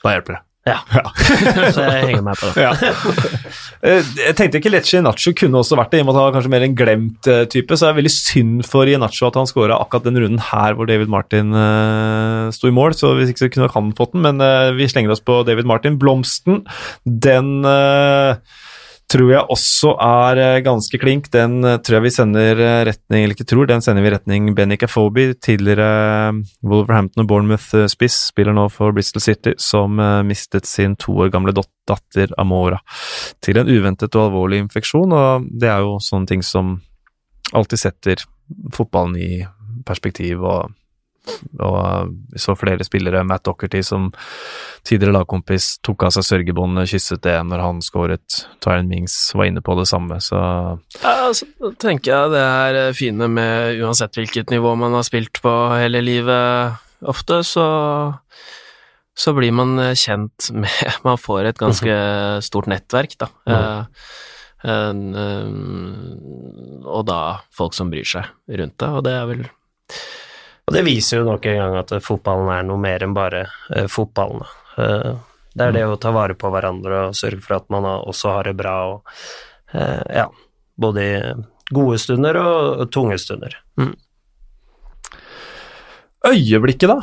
Da 0.02 0.16
hjelper 0.16 0.34
det. 0.40 0.42
Ja. 0.66 0.78
Så 1.74 1.82
jeg 1.86 2.06
henger 2.06 2.24
meg 2.26 2.38
på 2.38 2.50
det. 2.54 2.64
Ja. 2.66 2.74
Eh, 3.82 4.06
jeg 4.14 4.36
tenkte 4.38 4.60
ikke 4.60 4.70
Lecce 4.70 5.00
Inacho 5.00 5.32
kunne 5.34 5.58
også 5.58 5.74
vært 5.74 5.90
det, 5.90 5.98
i 5.98 6.02
og 6.04 6.06
med 6.06 6.14
at 6.14 6.20
han 6.20 6.26
var 6.28 6.34
kanskje 6.36 6.52
mer 6.54 6.64
en 6.68 6.76
glemt 6.78 7.26
eh, 7.34 7.48
type. 7.50 7.74
Så 7.74 7.88
det 7.88 7.90
er 7.90 7.96
veldig 7.98 8.12
synd 8.14 8.60
for 8.70 8.86
Inacho 8.86 9.26
at 9.26 9.40
han 9.40 9.50
skåra 9.50 9.80
akkurat 9.82 10.06
den 10.06 10.20
runden 10.22 10.44
her 10.52 10.76
hvor 10.78 10.86
David 10.86 11.10
Martin 11.10 11.50
uh, 11.50 12.52
sto 12.54 12.70
i 12.70 12.76
mål. 12.78 12.94
Så 12.94 13.10
hvis 13.18 13.32
ikke 13.34 13.42
så 13.42 13.50
kunne 13.50 13.72
han 13.74 13.90
fått 13.98 14.14
den, 14.14 14.22
men 14.22 14.38
uh, 14.38 14.70
vi 14.78 14.86
slenger 14.86 15.16
oss 15.16 15.24
på 15.26 15.40
David 15.50 15.66
Martin. 15.66 15.98
Blomsten, 15.98 16.62
den 17.10 17.66
eh, 17.66 18.38
tror 19.12 19.32
jeg 19.32 19.52
også 19.52 19.92
er 20.02 20.40
eh, 20.42 20.62
ganske 20.66 21.00
klink. 21.02 21.30
Den 21.34 21.60
eh, 21.68 21.78
tror 21.84 21.98
jeg 21.98 22.06
vi 22.06 22.14
sender 22.16 22.62
eh, 22.64 22.84
retning 22.88 23.26
Eller 23.26 23.36
ikke 23.36 23.48
tror, 23.50 23.68
den 23.70 23.84
sender 23.84 24.06
vi 24.06 24.14
retning 24.14 24.52
Benny 24.58 24.78
Cafobi, 24.80 25.32
tidligere 25.36 26.32
Wolverhampton 26.64 27.26
og 27.26 27.30
Bournemouth-spiss. 27.30 28.18
Spiller 28.32 28.56
nå 28.56 28.68
for 28.74 28.96
Bristol 28.96 29.24
City, 29.24 29.56
som 29.62 30.00
mistet 30.28 30.70
sin 30.70 30.96
to 31.00 31.16
år 31.24 31.32
gamle 31.34 31.54
datter 31.56 32.32
Amora 32.42 32.80
til 33.44 33.60
en 33.60 33.70
uventet 33.70 34.16
og 34.16 34.30
alvorlig 34.30 34.62
infeksjon. 34.66 35.16
Og 35.16 35.48
det 35.60 35.72
er 35.72 35.84
jo 35.84 35.98
sånne 36.04 36.32
ting 36.32 36.46
som 36.46 36.78
alltid 37.58 37.84
setter 37.84 38.24
fotballen 38.76 39.18
i 39.20 39.32
perspektiv. 39.88 40.44
og 40.44 40.81
og 41.62 42.12
vi 42.34 42.42
så 42.42 42.56
flere 42.58 42.86
spillere, 42.86 43.24
Matt 43.28 43.46
Docherty 43.46 43.82
som 43.86 44.10
tidligere 44.88 45.20
lagkompis, 45.20 45.76
tok 45.86 46.08
av 46.08 46.16
seg 46.16 46.26
sørgebåndet, 46.26 46.90
kysset 46.90 47.22
det 47.26 47.36
når 47.48 47.62
han 47.62 47.82
skåret. 47.86 48.40
Tyron 48.64 48.90
Mings 48.90 49.16
var 49.38 49.50
inne 49.50 49.64
på 49.66 49.76
det 49.78 49.88
samme, 49.92 50.18
så 50.24 50.40
Ja, 51.02 51.14
altså, 51.28 51.46
tenker 51.82 52.14
jeg 52.14 52.34
det 52.34 52.46
er 52.46 52.80
eh, 52.86 52.96
fine 52.98 53.30
med 53.32 53.84
uansett 53.84 54.18
hvilket 54.18 54.54
nivå 54.54 54.74
man 54.80 54.98
har 54.98 55.06
spilt 55.08 55.42
på 55.44 55.54
hele 55.78 56.02
livet. 56.04 56.82
Ofte 57.12 57.42
så, 57.48 57.68
så 59.18 59.36
blir 59.38 59.54
man 59.56 59.78
eh, 59.82 59.96
kjent 59.98 60.52
med 60.56 60.98
Man 61.08 61.22
får 61.22 61.52
et 61.52 61.62
ganske 61.62 61.96
stort 62.46 62.70
nettverk, 62.72 63.18
da. 63.22 63.30
Eh, 63.46 64.04
en, 64.72 65.06
eh, 65.18 66.86
og 66.86 67.06
da 67.10 67.22
folk 67.58 67.78
som 67.78 67.94
bryr 67.94 68.06
seg 68.06 68.58
rundt 68.58 68.78
det, 68.82 68.90
og 68.90 69.06
det 69.06 69.16
er 69.18 69.30
vel 69.30 69.48
Og 70.68 70.76
det 70.76 70.84
viser 70.86 71.22
jo 71.22 71.28
nok 71.28 71.46
en 71.50 71.58
gang 71.60 71.78
at 71.82 71.94
fotballen 72.06 72.52
er 72.54 72.66
noe 72.68 72.80
mer 72.82 73.04
enn 73.04 73.16
bare 73.16 73.46
eh, 73.76 73.88
fotballen. 73.92 74.44
Eh, 74.78 75.10
det 75.52 75.66
er 75.66 75.74
det 75.76 75.88
å 75.88 75.98
ta 76.00 76.14
vare 76.16 76.38
på 76.40 76.52
hverandre 76.54 77.08
og 77.10 77.18
sørge 77.18 77.42
for 77.44 77.58
at 77.58 77.66
man 77.74 77.88
også 77.90 78.38
har 78.38 78.48
det 78.48 78.56
bra, 78.62 78.76
og, 78.94 79.12
eh, 79.76 80.00
ja, 80.22 80.30
både 80.80 81.04
i 81.04 81.18
gode 81.76 81.98
stunder 82.00 82.40
og 82.40 82.86
tunge 82.92 83.18
stunder. 83.20 83.58
Øyeblikket, 86.28 86.88
da. 86.88 87.00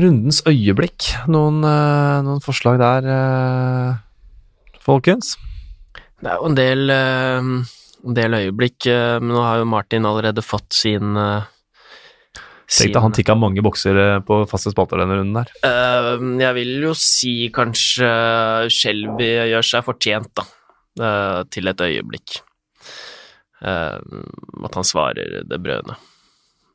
Rundens 0.00 0.40
øyeblikk. 0.48 1.10
Noen, 1.28 1.60
noen 1.60 2.40
forslag 2.44 2.78
der, 2.80 3.08
folkens? 4.84 5.34
Det 6.22 6.30
er 6.30 6.38
jo 6.38 6.48
en 6.48 6.56
del 6.56 6.92
en 6.92 8.16
del 8.16 8.36
øyeblikk, 8.38 8.88
men 9.20 9.32
nå 9.32 9.42
har 9.44 9.60
jo 9.60 9.68
Martin 9.68 10.08
allerede 10.08 10.44
fått 10.44 10.76
sin 10.76 11.16
Tenk 12.72 12.94
deg, 12.94 13.02
han 13.04 13.14
tikka 13.16 13.36
mange 13.36 13.62
bokser 13.64 13.98
eh, 14.00 14.18
på 14.24 14.42
faste 14.48 14.72
spalter 14.72 15.02
denne 15.02 15.18
runden 15.18 15.36
der. 15.36 15.50
Uh, 15.66 16.22
jeg 16.40 16.56
vil 16.56 16.86
jo 16.86 16.94
si 16.96 17.34
kanskje 17.52 18.08
Shelby 18.72 19.28
gjør 19.52 19.68
seg 19.68 19.84
fortjent, 19.84 20.30
da, 20.38 20.46
uh, 21.02 21.40
til 21.52 21.68
et 21.68 21.84
øyeblikk. 21.84 22.38
Uh, 23.62 24.00
at 24.64 24.78
han 24.80 24.88
svarer 24.88 25.42
det 25.46 25.60
brødene. 25.62 25.98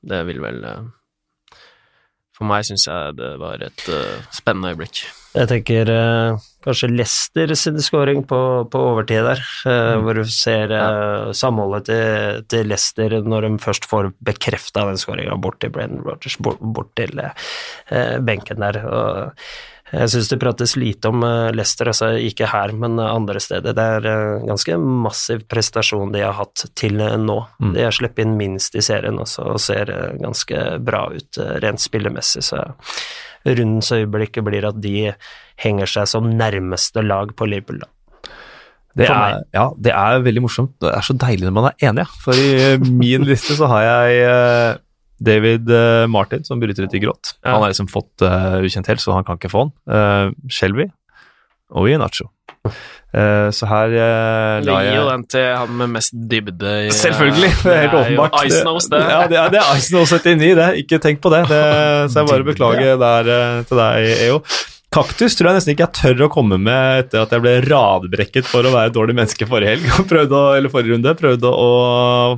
Det 0.07 0.21
vil 0.27 0.39
vel 0.39 0.61
For 2.37 2.45
meg 2.47 2.67
syns 2.67 2.85
jeg 2.85 3.15
det 3.17 3.31
var 3.41 3.63
et 3.65 3.87
spennende 4.37 4.75
øyeblikk. 4.75 5.01
Jeg 5.37 5.49
tenker 5.51 5.89
eh, 5.91 6.45
kanskje 6.65 6.89
Leicester 6.91 7.53
sin 7.55 7.77
scoring 7.83 8.23
på, 8.27 8.39
på 8.71 8.81
overtid 8.91 9.23
der, 9.27 9.43
eh, 9.69 9.93
hvor 10.01 10.17
du 10.17 10.25
ser 10.31 10.73
eh, 10.73 11.29
samholdet 11.37 11.87
til, 11.91 12.43
til 12.51 12.69
Leicester 12.71 13.19
når 13.23 13.47
de 13.47 13.53
først 13.61 13.87
får 13.89 14.11
bekrefta 14.25 14.87
den 14.89 14.99
scoringa 14.99 15.37
bort 15.41 15.61
til 15.61 15.73
Brennan 15.75 16.05
Rogers, 16.07 16.39
bort, 16.41 16.61
bort 16.61 16.93
til 16.97 17.21
eh, 17.21 18.17
benken 18.25 18.63
der. 18.63 18.81
Og 18.87 19.93
jeg 19.93 20.11
syns 20.11 20.31
det 20.33 20.39
prates 20.41 20.73
lite 20.75 21.11
om 21.13 21.21
Leicester, 21.55 21.87
altså 21.87 22.09
ikke 22.19 22.49
her, 22.51 22.73
men 22.75 22.99
andre 22.99 23.39
steder. 23.39 23.77
Det 23.77 23.85
er 23.99 24.41
ganske 24.49 24.75
massiv 24.83 25.45
prestasjon 25.47 26.11
de 26.11 26.25
har 26.25 26.35
hatt 26.35 26.65
til 26.75 26.99
nå. 26.99 27.37
Mm. 27.61 27.71
De 27.77 27.85
har 27.85 27.95
sluppet 27.95 28.25
inn 28.25 28.35
minst 28.39 28.75
i 28.75 28.83
serien 28.83 29.21
også, 29.23 29.45
og 29.53 29.63
ser 29.63 29.93
ganske 30.19 30.65
bra 30.83 31.05
ut 31.15 31.39
rent 31.63 31.85
spillemessig, 31.85 32.43
så 32.49 32.65
rundens 33.47 33.91
øyeblikk 33.95 34.39
blir 34.45 34.67
at 34.69 34.81
de 34.83 35.11
henger 35.61 35.89
seg 35.89 36.09
som 36.09 36.27
nærmeste 36.29 37.03
lag 37.05 37.31
på 37.37 37.47
Liverpool. 37.49 37.79
Da. 37.83 37.91
Det 38.97 39.07
er, 39.13 39.41
ja, 39.53 39.67
det 39.77 39.93
er 39.93 40.23
veldig 40.25 40.41
morsomt. 40.41 40.73
Det 40.81 40.89
er 40.89 41.05
så 41.05 41.13
deilig 41.13 41.45
når 41.45 41.53
man 41.53 41.67
er 41.69 41.89
enig, 41.89 42.05
ja. 42.05 42.21
For 42.23 42.33
i 42.33 42.77
min 42.81 43.27
liste 43.29 43.57
så 43.59 43.69
har 43.69 43.83
jeg 43.85 44.23
eh, 44.25 44.79
David 45.27 45.69
eh, 45.69 46.05
Martin 46.09 46.45
som 46.47 46.61
bryter 46.61 46.87
ut 46.87 46.95
i 46.97 47.01
grått. 47.03 47.35
Ja. 47.43 47.53
Han 47.53 47.65
har 47.65 47.73
liksom 47.73 47.89
fått 47.91 48.25
uh, 48.25 48.57
ukjent 48.65 48.89
helt, 48.89 49.03
så 49.03 49.13
han 49.13 49.27
kan 49.27 49.37
ikke 49.37 49.53
få 49.53 49.67
han. 49.67 49.75
Uh, 49.85 50.49
Shelby 50.49 50.87
og 51.77 51.89
Ianacho. 51.91 52.31
Uh, 53.17 53.47
så 53.55 53.65
her 53.65 53.93
uh, 53.95 54.59
Vi 54.59 54.67
la 54.67 54.73
jeg 54.83 54.89
jeg 54.91 54.95
jo 54.99 55.05
den 55.09 55.21
til 55.31 55.45
han 55.57 55.69
med 55.79 55.87
mest 55.95 56.11
dybde. 56.31 56.73
i- 56.87 56.91
Selvfølgelig, 56.91 57.51
det 57.63 57.73
er 57.73 57.79
helt 57.85 57.93
åpenbart. 58.01 58.35
jo 58.43 58.49
Ice 58.49 58.63
det. 58.91 58.99
Ja, 58.99 59.21
det 59.31 59.37
er, 59.39 59.49
det 59.55 59.59
er 59.63 59.77
Ice 59.79 59.93
Nose 59.95 60.19
79, 60.19 60.55
det. 60.59 60.67
Ikke 60.83 60.99
tenk 60.99 61.21
på 61.23 61.29
det. 61.33 61.43
det 61.49 61.61
så 62.11 62.19
jeg 62.19 62.27
bare 62.33 62.43
beklager 62.43 62.97
der 62.99 63.31
eh, 63.37 63.63
til 63.69 63.77
deg, 63.77 64.11
EO. 64.27 64.41
Kaktus 64.97 65.35
tror 65.37 65.51
jeg 65.51 65.59
nesten 65.59 65.73
ikke 65.75 65.85
jeg 65.85 65.95
tør 65.99 66.23
å 66.25 66.29
komme 66.33 66.57
med 66.61 67.03
etter 67.03 67.21
at 67.21 67.33
jeg 67.35 67.43
ble 67.43 67.53
radbrekket 67.67 68.47
for 68.49 68.65
å 68.65 68.71
være 68.73 68.89
et 68.89 68.95
dårlig 68.95 69.13
menneske 69.19 69.47
forrige 69.49 69.75
helg. 69.75 69.89
Prøvde 70.11 70.39
å, 70.39 70.55
eller 70.57 70.73
forrige 70.73 70.95
runde. 70.95 71.13
Prøvde 71.19 71.51
å 71.51 71.67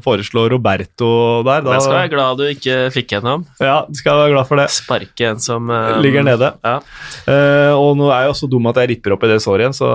foreslå 0.03 0.43
Roberto 0.51 1.11
der. 1.47 1.63
Da, 1.63 1.77
Jeg 1.77 1.85
skal 1.85 1.97
være 2.01 2.11
glad 2.15 2.41
du 2.41 2.45
ikke 2.49 2.79
fikk 2.95 3.15
gjennom. 3.15 3.45
Ja, 3.63 3.77
skal 3.95 4.19
være 4.25 4.33
glad 4.35 4.49
for 4.51 4.59
det. 4.59 4.67
Sparke 4.75 5.31
en 5.31 5.39
som 5.43 5.71
eh, 5.71 5.95
Ligger 6.03 6.27
nede. 6.27 6.51
Ja. 6.65 6.75
Uh, 7.23 7.73
og 7.79 7.95
nå 7.99 8.11
er 8.11 8.25
jeg 8.25 8.35
også 8.35 8.51
dum 8.51 8.67
at 8.71 8.81
jeg 8.81 8.93
ripper 8.95 9.15
opp 9.15 9.23
i 9.23 9.31
det 9.31 9.39
såret 9.43 9.63
igjen, 9.63 9.79
så 9.79 9.89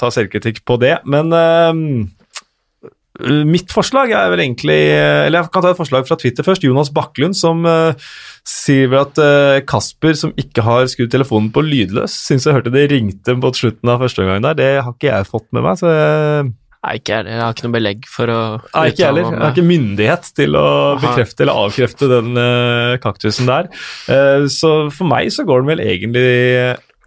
ta 0.00 0.12
selvkritikk 0.12 0.60
på 0.68 0.76
det. 0.82 0.98
Men 1.08 1.32
eh, 1.32 1.82
mitt 3.48 3.72
forslag 3.72 4.12
er 4.12 4.28
vel 4.32 4.42
egentlig 4.44 4.76
Eller 4.92 5.38
jeg 5.38 5.52
kan 5.54 5.64
ta 5.64 5.70
et 5.72 5.78
forslag 5.78 6.04
fra 6.08 6.18
Twitter 6.20 6.44
først. 6.46 6.66
Jonas 6.66 6.90
Bakklund 6.94 7.36
som 7.38 7.64
uh, 7.68 7.96
sier 8.46 8.92
at 9.00 9.18
uh, 9.22 9.62
Kasper, 9.68 10.16
som 10.18 10.34
ikke 10.38 10.64
har 10.66 10.86
skrudd 10.90 11.12
telefonen 11.14 11.48
på 11.54 11.64
lydløs, 11.64 12.14
syns 12.28 12.46
jeg 12.46 12.58
hørte 12.58 12.74
det 12.74 12.88
ringte 12.92 13.36
på 13.40 13.52
slutten 13.56 13.92
av 13.92 14.04
første 14.04 14.24
omgang 14.24 14.44
der. 14.44 14.60
Det 14.60 14.70
har 14.78 14.94
ikke 14.94 15.10
jeg 15.10 15.28
fått 15.30 15.48
med 15.56 15.66
meg. 15.66 15.80
så 15.80 15.90
jeg 15.90 16.54
Nei, 16.86 17.00
ikke 17.00 17.16
jeg. 17.16 17.26
Jeg 17.26 17.42
har 17.42 17.54
ikke 17.54 17.66
noe 17.66 17.74
belegg 17.74 18.04
for 18.06 18.30
å 18.30 18.40
Nei, 18.62 18.84
ikke 18.92 19.06
heller. 19.08 19.24
Jeg 19.26 19.42
har 19.42 19.54
ikke 19.54 19.66
myndighet 19.66 20.28
til 20.38 20.58
å 20.58 20.66
bekrefte 21.02 21.42
eller 21.42 21.62
avkrefte 21.64 22.08
den 22.12 22.38
uh, 22.38 22.94
kaktusen 23.02 23.48
der. 23.50 23.70
Eh, 24.12 24.46
så 24.52 24.70
for 24.94 25.10
meg 25.10 25.32
så 25.34 25.42
går 25.48 25.64
den 25.64 25.72
vel 25.72 25.82
egentlig 25.82 26.28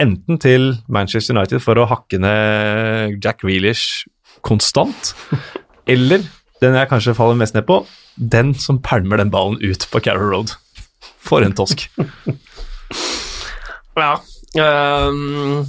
enten 0.03 0.39
til 0.41 0.73
Manchester 0.91 1.37
United 1.37 1.63
for 1.63 1.79
å 1.79 1.87
hakke 1.87 2.19
ned 2.19 3.19
Jack 3.23 3.45
Reelish 3.47 4.03
konstant, 4.43 5.13
eller 5.89 6.23
den 6.61 6.75
jeg 6.75 6.89
kanskje 6.91 7.13
faller 7.17 7.37
mest 7.39 7.55
ned 7.55 7.63
på, 7.67 7.81
den 8.19 8.53
som 8.59 8.81
pælmer 8.83 9.21
den 9.21 9.31
ballen 9.31 9.59
ut 9.63 9.85
på 9.91 10.01
Carrow 10.03 10.29
Road. 10.33 10.55
For 11.23 11.43
en 11.45 11.53
tosk. 11.55 11.85
Ja. 13.99 14.15
Um, 14.59 15.65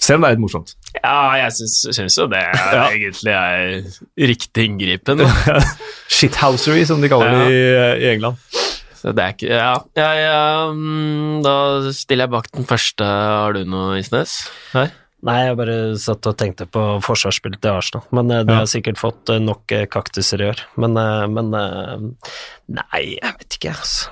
Selv 0.00 0.18
om 0.18 0.24
det 0.24 0.28
er 0.28 0.34
litt 0.36 0.42
morsomt. 0.42 0.74
ja, 0.96 1.16
jeg 1.40 1.52
syns, 1.92 2.16
jo 2.18 2.26
det 2.30 2.40
Ja. 2.42 2.86
egentlig 2.90 3.32
er 3.32 4.28
riktig 4.32 4.64
inngripen. 4.70 5.22
Shithousery, 6.16 6.84
som 6.88 7.00
de 7.02 7.08
kaller 7.12 7.32
det 7.32 7.46
i, 7.52 7.62
i 8.04 8.10
England. 8.14 8.36
Så 8.96 9.12
det 9.14 9.22
er 9.24 9.34
ikke 9.34 9.50
Ja, 9.52 9.74
jeg, 9.96 10.70
um, 10.70 11.42
da 11.44 11.56
stiller 11.96 12.26
jeg 12.26 12.34
bak 12.36 12.48
den 12.56 12.66
første. 12.68 13.04
Har 13.04 13.52
du 13.56 13.64
noe, 13.68 13.98
Isnes? 14.00 14.38
Her? 14.72 14.92
Nei, 15.24 15.46
jeg 15.46 15.56
bare 15.56 15.76
satt 15.98 16.26
og 16.28 16.36
tenkte 16.38 16.66
på 16.68 16.80
forsvarsspillet 17.02 17.60
til 17.64 17.70
Arsenal, 17.72 18.04
men 18.12 18.30
eh, 18.30 18.42
det 18.44 18.52
Ja. 18.52 18.58
har 18.60 18.66
sikkert 18.70 18.98
fått 19.00 19.30
eh, 19.32 19.38
nok 19.40 19.72
eh, 19.72 19.86
kaktuser 19.86 20.42
i 20.44 20.50
år. 20.50 20.60
Men, 20.76 20.96
eh, 21.00 21.26
men 21.32 21.54
eh, 21.54 21.96
Nei, 22.68 23.00
jeg 23.16 23.32
vet 23.38 23.56
ikke, 23.58 23.72
altså. 23.72 24.10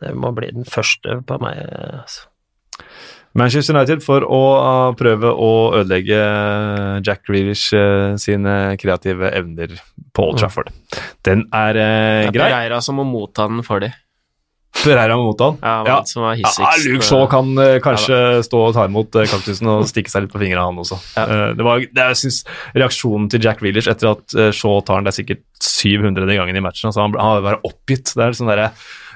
Det 0.00 0.14
må 0.16 0.32
bli 0.34 0.50
den 0.52 0.64
første 0.64 1.20
på 1.28 1.38
meg. 1.40 1.58
eh, 1.60 2.00
Altså. 2.00 2.26
Manchester 3.36 3.74
United 3.76 4.00
for 4.02 4.24
å 4.24 4.40
prøve 4.96 5.28
å 5.28 5.50
ødelegge 5.76 6.20
Jack 7.04 7.26
Grealish 7.28 7.68
sine 8.16 8.54
kreative 8.80 9.28
evner 9.36 9.74
på 10.16 10.24
Old 10.30 10.38
Trafford. 10.40 10.70
Den 11.22 11.44
er 11.52 11.74
grei 11.76 12.30
Det 12.32 12.40
er. 12.40 12.48
Pereira 12.48 12.80
som 12.80 12.96
må 12.96 13.04
motta 13.04 13.46
den 13.46 13.60
for 13.62 13.80
de. 13.84 13.92
Pereira 14.82 15.16
mot 15.18 15.40
han. 15.40 15.56
Ja, 15.62 15.74
Ja. 15.86 15.96
som 16.04 16.22
var 16.22 16.36
Ja. 16.38 16.50
Luke 16.86 17.04
Shaw 17.04 17.26
kan 17.30 17.50
uh, 17.58 17.78
kanskje 17.82 18.18
stå 18.46 18.60
og 18.68 18.74
ta 18.76 18.84
imot 18.86 19.14
uh, 19.16 19.24
kaktusen 19.26 19.66
og 19.72 19.86
stikke 19.90 20.10
seg 20.12 20.26
litt 20.26 20.32
på 20.34 20.38
fingrene, 20.42 20.64
han 20.68 20.78
også. 20.82 20.98
Ja. 21.16 21.24
Uh, 21.26 21.50
det 21.58 21.64
var, 21.66 21.80
det, 21.80 22.06
jeg 22.12 22.20
synes 22.22 22.38
Reaksjonen 22.76 23.28
til 23.32 23.42
Jack 23.42 23.62
Reelish 23.64 23.90
etter 23.90 24.12
at 24.14 24.36
Shaw 24.54 24.80
tar 24.86 25.00
den, 25.00 25.08
det 25.08 25.14
er 25.14 25.20
sikkert 25.22 25.44
700. 25.62 26.26
gangen 26.36 26.56
i 26.56 26.64
matchen. 26.64 26.88
Altså, 26.90 27.02
han, 27.02 27.16
han 27.18 27.38
var 27.40 27.46
bare 27.50 27.62
oppgitt. 27.66 28.12
Det 28.14 28.22
er 28.26 28.36
sånn 28.36 28.50
derre 28.52 28.70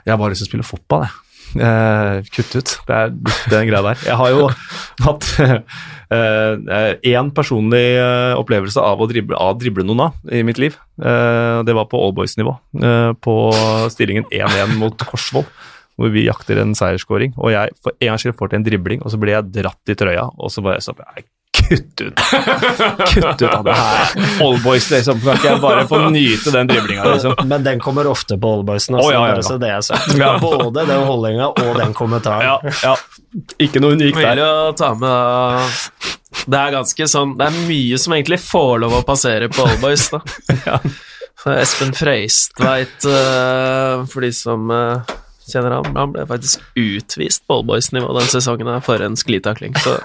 Jeg 0.06 0.14
har 0.14 0.18
bare 0.20 0.32
lyst 0.32 0.42
til 0.44 0.48
å 0.48 0.52
spille 0.54 0.66
fotball, 0.66 1.06
jeg. 1.06 1.18
Eh, 1.56 2.20
kutt 2.30 2.52
ut. 2.54 2.74
Det 2.86 2.96
er 2.96 3.10
den 3.50 3.70
greia 3.70 3.82
der. 3.82 4.04
Jeg 4.06 4.18
har 4.20 4.30
jo 4.34 4.46
hatt 5.06 5.26
én 7.06 7.30
personlig 7.34 7.84
eh, 7.98 8.34
opplevelse 8.38 8.82
av 8.82 9.00
å 9.00 9.08
drible, 9.10 9.38
av 9.38 9.58
drible 9.60 9.84
noen 9.86 10.08
av 10.08 10.32
i 10.32 10.42
mitt 10.46 10.58
liv. 10.62 10.76
Eh, 11.00 11.62
det 11.66 11.76
var 11.76 11.88
på 11.90 12.00
Allboys-nivå. 12.02 12.56
eh, 12.82 13.12
på 13.22 13.36
stillingen 13.94 14.26
1-1 14.30 14.76
mot 14.78 14.96
Korsvoll, 15.10 15.46
hvor 15.98 16.14
vi 16.14 16.26
jakter 16.26 16.60
en 16.62 16.74
seierskåring. 16.74 17.34
Og 17.38 17.52
jeg 17.54 17.76
for 17.82 17.94
en 17.98 18.12
gangs 18.12 18.24
skyld 18.24 18.38
får 18.38 18.50
til 18.50 18.60
en 18.60 18.66
dribling, 18.66 19.04
og 19.04 19.12
så 19.12 19.20
blir 19.20 19.38
jeg 19.38 19.52
dratt 19.60 19.92
i 19.92 19.98
trøya, 19.98 20.30
og 20.38 20.50
så 20.50 20.64
bare 20.64 20.82
så, 20.84 20.96
nei, 20.98 21.24
Kutt 21.58 22.00
ut! 22.00 22.14
Kutt 23.14 23.42
ut 23.42 23.42
av 23.42 23.64
det 23.64 23.72
her. 23.72 24.12
Oldboys, 24.42 24.90
liksom. 24.90 25.20
Kan 25.20 25.36
ikke 25.38 25.48
jeg 25.50 25.60
bare 25.62 25.84
få 25.90 25.98
nyte 26.10 26.52
den 26.54 26.70
driblinga, 26.70 27.04
liksom? 27.12 27.34
Men 27.50 27.64
den 27.66 27.80
kommer 27.82 28.06
ofte 28.10 28.38
på 28.38 28.54
Oldboysen, 28.58 28.96
altså, 28.98 29.10
Å, 29.10 29.14
ja, 29.14 29.24
ja, 29.28 29.40
ja. 29.42 29.58
det 29.62 29.70
er 29.74 29.84
sagt. 29.86 30.14
Både 30.46 30.84
den 30.88 31.04
holdninga 31.06 31.50
og 31.50 31.78
den 31.78 31.94
kommentaren. 31.96 32.46
Ja, 32.46 32.74
ja. 32.84 32.96
Ikke 33.62 33.82
noe 33.82 33.94
unikt 33.94 34.18
Vil 34.18 34.26
der. 34.26 34.40
jo 34.42 34.72
ta 34.74 34.88
med 34.98 35.76
Det 36.50 36.58
er 36.58 36.72
ganske 36.74 37.06
sånn 37.06 37.36
Det 37.38 37.46
er 37.46 37.58
mye 37.68 37.98
som 38.02 38.14
egentlig 38.16 38.40
får 38.42 38.72
lov 38.82 38.96
å 38.98 39.02
passere 39.06 39.46
på 39.52 39.62
oldboys, 39.68 40.08
da. 40.10 40.22
Ja. 40.66 40.80
Espen 41.54 41.94
Freistveit, 41.96 43.06
uh, 43.06 44.02
for 44.10 44.26
de 44.26 44.28
som 44.36 44.66
eh, 44.74 45.14
kjenner 45.48 45.78
ham, 45.78 45.86
han 45.96 46.10
ble 46.12 46.26
faktisk 46.28 46.60
utvist 46.76 47.46
på 47.48 47.62
oldboys-nivå 47.62 48.12
den 48.18 48.28
sesongen 48.28 48.68
her 48.68 48.82
for 48.84 49.00
en 49.00 49.16
sklitakling, 49.16 49.72
så 49.80 49.96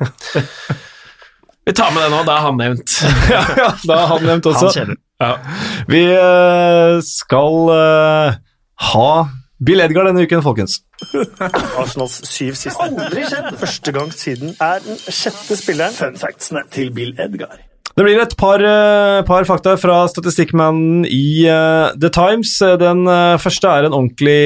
Vi 1.65 1.73
tar 1.73 1.93
med 1.93 2.03
det 2.05 2.11
nå, 2.13 2.21
da 2.27 2.37
er 2.37 2.43
han 2.45 2.59
nevnt. 2.61 2.99
ja, 3.33 3.41
ja, 3.57 3.69
da 3.89 3.97
er 4.03 4.09
han 4.11 4.27
nevnt 4.29 4.49
også. 4.51 4.69
Han. 4.77 4.97
Ja. 5.23 5.31
Vi 5.89 6.01
eh, 6.13 6.97
skal 7.07 7.71
uh, 7.71 8.35
ha 8.91 9.09
Bill 9.65 9.81
Edgar 9.81 10.05
denne 10.05 10.27
uken, 10.27 10.43
folkens. 10.45 10.81
Arsenals 11.81 12.19
syv 12.29 12.57
siste. 12.59 12.85
Aldri 12.85 13.25
skjedd! 13.25 13.49
Første 13.61 13.95
gang 13.95 14.13
siden 14.13 14.53
er 14.61 14.83
den 14.85 14.99
sjette 15.07 15.57
spilleren. 15.57 15.95
Fun 15.97 16.19
factsene 16.21 16.67
til 16.69 16.93
Bill 16.93 17.15
Edgar. 17.17 17.57
Det 17.95 18.03
blir 18.03 18.19
et 18.19 18.35
par, 18.37 18.59
eh, 18.59 19.23
par 19.25 19.47
fakta 19.47 19.77
fra 19.79 20.01
statistikkmannen 20.11 21.05
i 21.07 21.47
uh, 21.47 21.95
The 21.95 22.11
Times. 22.11 22.57
Den 22.81 23.07
uh, 23.07 23.39
første 23.41 23.71
er 23.71 23.87
en 23.87 23.95
ordentlig 23.95 24.41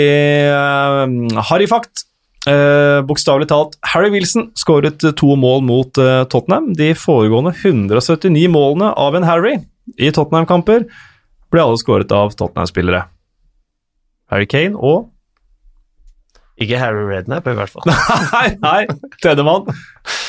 uh, 0.54 1.42
harryfakt. 1.50 2.06
Uh, 2.48 3.02
Bokstavelig 3.04 3.50
talt, 3.52 3.76
Harry 3.92 4.12
Wilson 4.14 4.48
skåret 4.56 5.04
to 5.04 5.36
mål 5.36 5.64
mot 5.68 6.00
uh, 6.00 6.24
Tottenham. 6.32 6.72
De 6.78 6.94
foregående 6.96 7.52
179 7.58 8.48
målene 8.54 8.94
av 8.96 9.18
en 9.20 9.28
Harry 9.28 9.58
i 10.00 10.12
Tottenham-kamper 10.16 10.86
ble 11.52 11.64
alle 11.64 11.80
skåret 11.82 12.14
av 12.16 12.32
Tottenham-spillere. 12.40 13.04
Harry 14.30 14.48
Kane 14.48 14.78
og 14.78 15.10
Ikke 16.60 16.80
Harry 16.80 17.06
Rednap, 17.08 17.48
i 17.48 17.56
hvert 17.56 17.72
fall. 17.72 17.88
Nei, 18.36 18.48
nei, 18.60 18.82
tredjemann. 19.24 19.70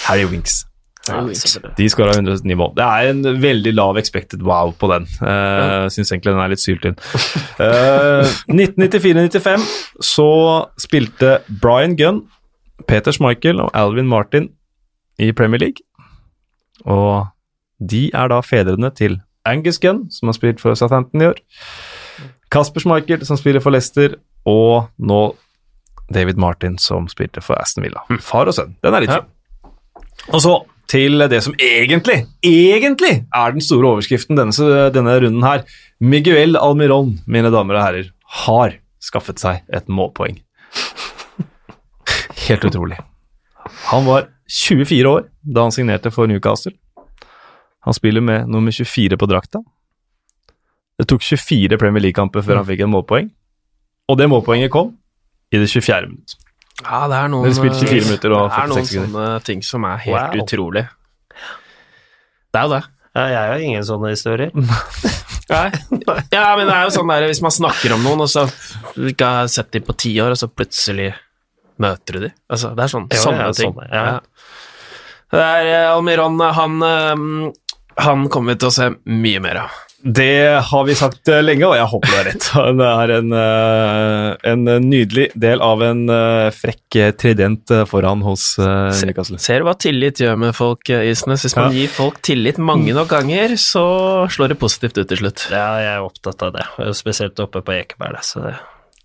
Harry 0.07 0.29
Winks. 0.31 0.61
De 1.77 1.87
skåra 1.91 2.13
109 2.15 2.57
mål. 2.61 2.75
Det 2.77 2.85
er 2.85 3.11
en 3.11 3.43
veldig 3.43 3.73
lav 3.75 3.99
expected 3.99 4.43
wow 4.47 4.73
på 4.77 4.91
den. 4.93 5.07
Uh, 5.23 5.89
Syns 5.93 6.13
egentlig 6.13 6.35
den 6.35 6.43
er 6.43 6.53
litt 6.53 6.63
syltynn. 6.63 6.99
Uh, 7.61 8.29
1994-95 8.53 9.65
så 10.05 10.31
spilte 10.81 11.39
Brian 11.63 11.97
Gunn, 11.99 12.23
Peter 12.89 13.15
Schmeichel 13.17 13.63
og 13.65 13.73
Alvin 13.77 14.09
Martin 14.11 14.51
i 15.21 15.33
Premier 15.37 15.63
League. 15.63 15.85
Og 16.85 17.27
de 17.81 18.09
er 18.15 18.31
da 18.33 18.41
fedrene 18.45 18.93
til 18.97 19.19
Angus 19.49 19.81
Gunn, 19.81 20.07
som 20.13 20.29
har 20.29 20.37
spilt 20.37 20.61
for 20.61 20.77
Southampton 20.77 21.23
i 21.25 21.31
år. 21.33 21.41
Kasper 22.53 22.83
Schmeichel, 22.83 23.25
som 23.27 23.39
spiller 23.41 23.63
for 23.65 23.73
Leicester, 23.73 24.19
og 24.49 24.91
nå 24.99 25.21
David 26.13 26.41
Martin, 26.41 26.79
som 26.79 27.07
spilte 27.09 27.43
for 27.45 27.57
Aston 27.61 27.85
Villa. 27.87 28.03
Far 28.21 28.51
og 28.51 28.57
sønn. 28.57 28.75
Den 28.83 28.97
er 28.97 29.05
litt 29.05 29.13
fin. 29.15 29.29
Og 30.35 30.43
så 30.43 30.57
til 30.91 31.23
det 31.31 31.39
som 31.45 31.55
egentlig, 31.63 32.25
egentlig 32.47 33.13
er 33.23 33.55
den 33.55 33.63
store 33.63 33.95
overskriften 33.95 34.39
denne, 34.39 34.71
denne 34.95 35.17
runden 35.23 35.47
her. 35.47 35.63
Miguel 36.03 36.59
Almiron, 36.59 37.19
mine 37.31 37.53
damer 37.55 37.79
og 37.79 37.85
herrer, 37.85 38.11
har 38.45 38.77
skaffet 39.03 39.41
seg 39.43 39.63
et 39.73 39.89
målpoeng. 39.89 40.41
Helt 42.47 42.67
utrolig. 42.67 42.99
Han 43.91 44.07
var 44.09 44.29
24 44.51 45.07
år 45.09 45.29
da 45.43 45.67
han 45.69 45.75
signerte 45.75 46.11
for 46.15 46.31
Newcastle. 46.31 46.75
Han 47.87 47.97
spiller 47.97 48.21
med 48.25 48.51
nummer 48.51 48.75
24 48.75 49.17
på 49.17 49.29
drakta. 49.31 49.63
Det 51.01 51.07
tok 51.09 51.23
24 51.25 51.79
Premier 51.81 52.03
League-kamper 52.05 52.45
før 52.45 52.61
han 52.61 52.67
fikk 52.69 52.83
en 52.85 52.93
målpoeng, 52.93 53.31
og 54.11 54.19
det 54.21 54.27
målpoenget 54.29 54.73
kom 54.75 54.91
i 55.55 55.57
det 55.57 55.71
24. 55.71 56.11
minutt. 56.11 56.35
Ja, 56.85 57.01
det 57.11 57.17
er 57.19 57.29
noen, 57.33 57.45
Dere 57.45 57.57
spilte 57.59 57.83
24 57.87 58.07
minutter 58.09 58.33
og 58.37 58.47
det 58.51 58.59
er 58.63 58.71
noen 58.73 58.87
sånne 58.89 59.27
ting 59.47 59.61
som 59.67 59.85
er 59.85 59.97
helt 60.07 60.35
Wow. 60.37 60.45
utrolig. 60.45 60.85
Det 62.51 62.59
er 62.61 62.67
jo 62.67 62.73
det. 62.75 62.83
Ja, 63.15 63.25
jeg 63.27 63.51
har 63.51 63.65
ingen 63.67 63.85
sånne 63.87 64.13
historier. 64.15 64.51
Nei. 65.51 65.67
Ja, 66.31 66.45
men 66.57 66.69
det 66.71 66.75
er 66.77 66.85
jo 66.87 66.93
sånn 66.95 67.11
der 67.11 67.27
hvis 67.27 67.43
man 67.43 67.51
snakker 67.55 67.95
om 67.97 68.05
noen, 68.07 68.23
og 68.23 68.31
så 68.31 68.45
ikke 69.11 69.27
har 69.41 69.51
sett 69.51 69.73
dem 69.75 69.83
på 69.87 69.97
ti 69.99 70.13
år, 70.23 70.31
og 70.37 70.39
så 70.39 70.47
plutselig 70.51 71.11
møter 71.83 72.17
du 72.17 72.21
dem. 72.29 72.35
Altså, 72.53 72.71
det 72.79 72.85
er 72.87 72.93
sånn, 72.93 73.09
Jo, 73.11 73.23
sånne 73.25 73.47
ja, 73.49 73.53
ting. 73.59 73.73
sånne, 73.75 73.89
ja. 73.91 74.21
Det 75.31 75.43
er 75.47 75.69
eh, 75.73 75.89
Almiron, 75.95 76.39
han, 76.55 76.81
eh, 76.87 78.03
han 78.07 78.25
kommer 78.31 78.55
vi 78.55 78.61
til 78.63 78.71
å 78.71 78.75
se 78.79 78.89
mye 79.11 79.43
mer 79.43 79.63
av. 79.67 79.79
Det 80.03 80.63
har 80.65 80.85
vi 80.89 80.95
sagt 80.97 81.29
eh, 81.29 81.43
lenge, 81.45 81.67
og 81.69 81.75
jeg 81.77 81.89
håper 81.93 82.09
du 82.09 82.15
har 82.17 82.25
rett. 82.31 82.47
Det 82.81 82.87
er 82.89 83.11
en, 83.19 83.33
eh, 83.37 84.29
en 84.53 84.63
nydelig 84.87 85.27
del 85.37 85.61
av 85.61 85.83
en 85.85 86.01
eh, 86.09 86.47
frekk 86.57 86.97
eh, 86.97 87.11
trident 87.21 87.71
eh, 87.75 87.83
foran 87.91 88.23
hos 88.25 88.47
eh, 88.63 88.89
Newcastle. 89.05 89.37
Ser 89.43 89.61
du 89.61 89.69
hva 89.69 89.75
tillit 89.77 90.23
gjør 90.25 90.39
med 90.41 90.57
folk, 90.57 90.89
eh, 90.89 91.11
Isnes? 91.11 91.45
Hvis 91.45 91.57
man 91.59 91.69
Ja. 91.75 91.83
gir 91.83 91.93
folk 91.93 92.23
tillit 92.25 92.57
mange 92.57 92.95
nok 92.97 93.13
ganger, 93.13 93.57
så 93.61 93.85
slår 94.33 94.55
det 94.55 94.59
positivt 94.63 94.97
ut 95.03 95.09
til 95.13 95.21
slutt. 95.21 95.45
Ja, 95.53 95.69
jeg 95.85 95.93
er 95.99 96.07
opptatt 96.09 96.43
av 96.49 96.57
det, 96.57 96.65
spesielt 96.97 97.39
oppe 97.45 97.61
på 97.67 97.77
Ekeberg. 97.77 98.25
Så 98.25 98.55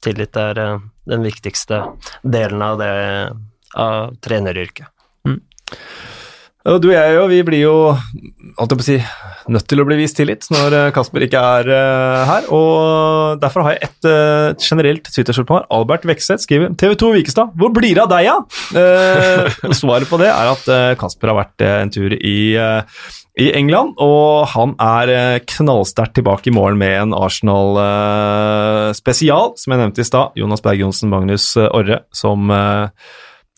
tillit 0.06 0.38
er 0.40 0.64
eh, 0.64 0.80
den 1.12 1.28
viktigste 1.28 1.84
delen 2.24 2.64
av 2.64 2.80
det 2.80 2.94
av 3.76 4.14
treneryrket. 4.24 4.88
Og 6.66 6.80
du 6.82 6.88
og 6.90 6.96
jeg 6.96 7.14
jo, 7.14 7.26
vi 7.30 7.44
blir 7.46 7.62
jo 7.62 7.74
holdt 8.58 8.72
jeg 8.74 8.80
på 8.80 8.86
si, 8.88 8.96
nødt 9.54 9.68
til 9.70 9.82
å 9.82 9.86
bli 9.86 9.96
vist 10.00 10.16
tillit 10.18 10.48
når 10.54 10.74
eh, 10.74 10.94
Kasper 10.96 11.24
ikke 11.26 11.42
er 11.60 11.66
uh, 11.70 12.22
her. 12.30 12.44
og 12.56 13.40
Derfor 13.42 13.62
har 13.66 13.72
jeg 13.76 13.82
et 13.90 14.02
uh, 14.10 14.48
generelt 14.58 15.06
Twitter-spørsmål. 15.12 15.64
Albert 15.76 16.04
Vekseth 16.10 16.42
skriver 16.46 16.68
TV 16.80 16.92
2 17.02 17.08
Vikestad, 17.20 17.48
hvor 17.60 17.72
blir 17.76 17.94
det 17.94 18.04
av 18.06 18.12
deg, 18.16 18.24
ja? 18.30 18.38
Uh, 18.74 19.42
svaret 19.82 20.08
på 20.10 20.18
det 20.22 20.30
er 20.32 20.46
at 20.56 20.64
Kasper 21.02 21.28
har 21.32 21.42
vært 21.44 21.60
en 21.68 21.92
tur 21.94 22.12
i, 22.16 22.38
i 22.56 23.48
England, 23.60 23.90
og 24.02 24.26
han 24.56 24.70
er 24.82 25.06
knallsterkt 25.52 26.16
tilbake 26.18 26.46
i 26.50 26.56
morgen 26.56 26.78
med 26.82 26.94
en 27.04 27.14
Arsenal-spesial, 27.18 29.48
som 29.62 29.70
jeg 29.74 29.80
nevnte 29.84 30.02
i 30.02 30.10
stad. 30.10 30.28
Jonas 30.40 30.64
Berg 30.66 30.80
Johnsen, 30.82 31.12
Magnus 31.14 31.46
Orre, 31.68 31.98
som 32.16 32.40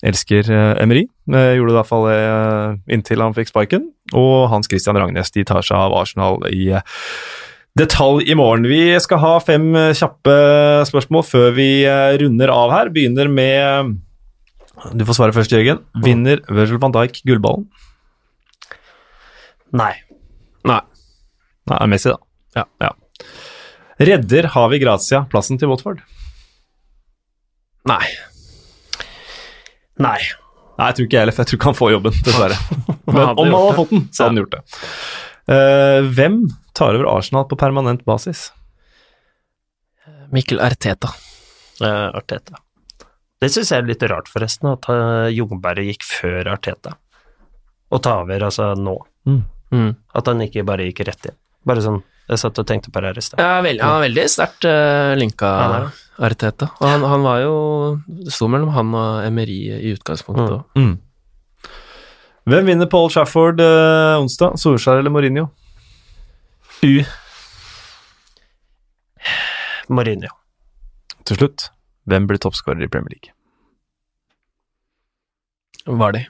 elsker 0.05 0.49
eh, 0.51 0.73
Emery. 0.83 1.05
Eh, 1.31 1.53
gjorde 1.57 1.71
det 1.71 1.75
i 1.75 1.79
hvert 1.79 1.89
fall 1.89 2.07
eh, 2.11 2.75
inntil 2.93 3.23
han 3.23 3.35
fikk 3.37 3.51
sparken. 3.51 3.89
Og 4.13 4.47
Hans 4.51 4.69
Christian 4.69 4.97
Rangnes 4.99 5.33
de 5.33 5.45
tar 5.47 5.65
seg 5.65 5.77
av 5.77 5.95
Arsenal 5.97 6.43
i 6.51 6.69
detalj 7.77 8.29
i 8.29 8.37
morgen. 8.37 8.67
Vi 8.69 8.97
skal 9.03 9.21
ha 9.21 9.33
fem 9.43 9.69
kjappe 9.97 10.35
spørsmål 10.89 11.25
før 11.27 11.51
vi 11.57 11.69
runder 12.21 12.53
av 12.53 12.73
her. 12.73 12.93
Begynner 12.93 13.29
med 13.29 13.97
Du 14.97 15.05
får 15.05 15.19
svare 15.19 15.35
først, 15.35 15.53
Jørgen. 15.53 15.83
Vinner 16.05 16.41
Virgil 16.49 16.81
van 16.81 16.95
Dijk 16.95 17.21
gullballen? 17.25 17.67
Nei. 19.77 19.93
Nei. 20.65 20.81
Nei, 21.67 21.81
Messi, 21.91 22.13
da. 22.13 22.65
Ja. 22.81 22.93
Redder 23.97 24.49
Havi 24.53 24.79
Grazia 24.81 25.25
plassen 25.29 25.59
til 25.61 25.69
Watford? 25.69 26.01
Nei. 27.89 28.05
Nei. 30.03 30.19
Nei, 30.77 30.91
jeg 30.91 30.97
tror 30.97 31.07
ikke 31.07 31.17
jeg 31.17 31.23
heller, 31.23 31.35
for 31.35 31.43
jeg 31.43 31.49
tror 31.49 31.59
ikke 31.59 31.69
han 31.71 31.77
får 31.79 31.91
jobben, 31.95 32.19
dessverre. 32.27 32.57
Men 33.13 33.23
om 33.23 33.39
han 33.41 33.55
hadde 33.55 33.77
fått 33.79 33.93
den, 33.95 34.05
så 34.11 34.23
hadde 34.23 34.29
han 34.29 34.41
gjort 34.43 34.53
det. 34.53 34.61
Uh, 35.47 35.99
hvem 36.17 36.37
tar 36.77 36.97
over 36.99 37.09
Arsenal 37.15 37.47
på 37.49 37.57
permanent 37.59 38.03
basis? 38.05 38.49
Mikkel 40.35 40.61
Arteta. 40.61 41.09
Uh, 41.81 42.09
Arteta. 42.17 42.61
Det 43.41 43.49
syns 43.53 43.71
jeg 43.71 43.83
er 43.83 43.89
litt 43.89 44.05
rart, 44.09 44.29
forresten, 44.29 44.69
at 44.73 44.89
uh, 44.91 45.29
Jungberg 45.33 45.87
gikk 45.87 46.05
før 46.05 46.51
Arteta. 46.53 46.97
Og 47.93 48.03
ta 48.03 48.19
over 48.23 48.49
altså 48.49 48.73
nå. 48.77 48.97
Mm. 49.27 49.93
At 50.15 50.29
han 50.29 50.43
ikke 50.45 50.65
bare 50.67 50.87
gikk 50.89 51.05
rett 51.07 51.31
inn. 51.31 51.35
Bare 51.67 51.81
sånn 51.83 51.97
Jeg 52.29 52.39
satt 52.39 52.59
og 52.61 52.67
tenkte 52.67 52.91
på 52.91 53.01
det 53.03 53.09
her 53.11 53.19
i 53.19 53.23
stad. 53.23 53.41
Ja, 53.43 53.57
vel, 53.63 53.79
han 53.83 53.97
er 53.97 54.05
veldig 54.07 54.25
sterkt 54.31 54.67
uh, 54.67 55.15
linka, 55.19 55.47
er 55.47 55.89
Arteta. 56.17 56.71
Og 56.81 56.87
han, 56.89 57.03
han 57.05 57.21
var 57.21 57.41
jo 57.43 57.57
Det 58.07 58.33
sto 58.33 58.47
mellom 58.49 58.71
han 58.73 58.93
og 58.97 59.25
Emery 59.27 59.57
i 59.77 59.93
utgangspunktet 59.93 60.55
òg. 60.55 60.79
Mm. 60.79 60.95
Hvem 62.47 62.69
vinner 62.71 62.87
Paul 62.89 63.09
Shafford 63.11 63.59
eh, 63.59 64.15
onsdag? 64.21 64.55
Solskjær 64.61 65.01
eller 65.01 65.11
Mourinho? 65.11 65.49
U. 66.87 67.03
Mourinho. 69.91 70.31
Til 71.27 71.41
slutt, 71.41 71.67
hvem 72.07 72.27
blir 72.29 72.39
toppskårer 72.39 72.85
i 72.85 72.91
Premier 72.91 73.17
League? 73.17 73.33
Var 75.99 76.15
de. 76.15 76.23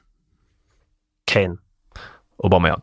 Kane. 1.30 1.58
Aubameyang. 2.44 2.82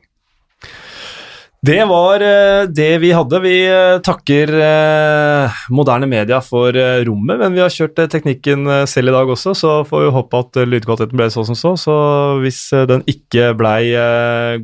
Det 1.65 1.85
var 1.89 2.21
eh, 2.21 2.67
det 2.69 2.99
vi 2.99 3.11
hadde. 3.15 3.39
Vi 3.41 3.55
eh, 3.65 4.01
takker 4.05 4.51
eh, 4.59 5.61
moderne 5.73 6.09
media 6.11 6.41
for 6.45 6.77
rommet, 7.07 7.39
men 7.41 7.55
vi 7.57 7.63
har 7.63 7.73
kjørt 7.73 8.03
teknikken 8.13 8.69
selv 8.91 9.09
i 9.09 9.15
dag 9.15 9.31
også, 9.33 9.55
så 9.57 9.77
får 9.89 10.05
vi 10.05 10.11
håpe 10.17 10.43
at 10.45 10.61
lydkvaliteten 10.69 11.21
ble 11.21 11.31
så 11.33 11.47
som 11.49 11.57
så. 11.57 11.73
Så 11.81 11.95
hvis 12.43 12.67
den 12.91 13.05
ikke 13.09 13.53
blei 13.57 13.95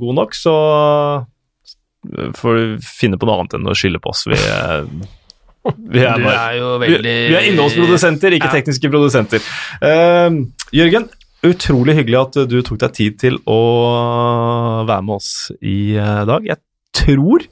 god 0.01 0.18
nok, 0.18 0.36
så 0.36 0.56
får 2.36 2.59
du 2.59 2.85
finne 2.85 3.20
på 3.20 3.28
noe 3.28 3.39
annet 3.39 3.56
enn 3.56 3.70
å 3.70 3.77
skylde 3.77 4.02
på 4.02 4.12
oss. 4.12 4.27
Vi, 4.28 4.36
vi 5.97 6.05
er 6.05 6.20
bare 6.20 6.36
er 6.36 6.60
jo 6.60 6.77
veldig 6.82 7.18
vi 7.32 7.39
er 7.39 7.51
innholdsprodusenter, 7.52 8.36
ikke 8.36 8.52
tekniske 8.52 8.93
produsenter. 8.93 9.44
Uh, 9.81 10.40
Jørgen, 10.77 11.09
utrolig 11.44 11.97
hyggelig 12.01 12.20
at 12.27 12.43
du 12.51 12.59
tok 12.64 12.81
deg 12.85 12.97
tid 12.97 13.20
til 13.24 13.40
å 13.48 13.60
være 14.89 15.05
med 15.06 15.20
oss 15.20 15.31
i 15.60 15.94
dag. 15.97 16.44
Jeg 16.44 16.60
tror 16.97 17.47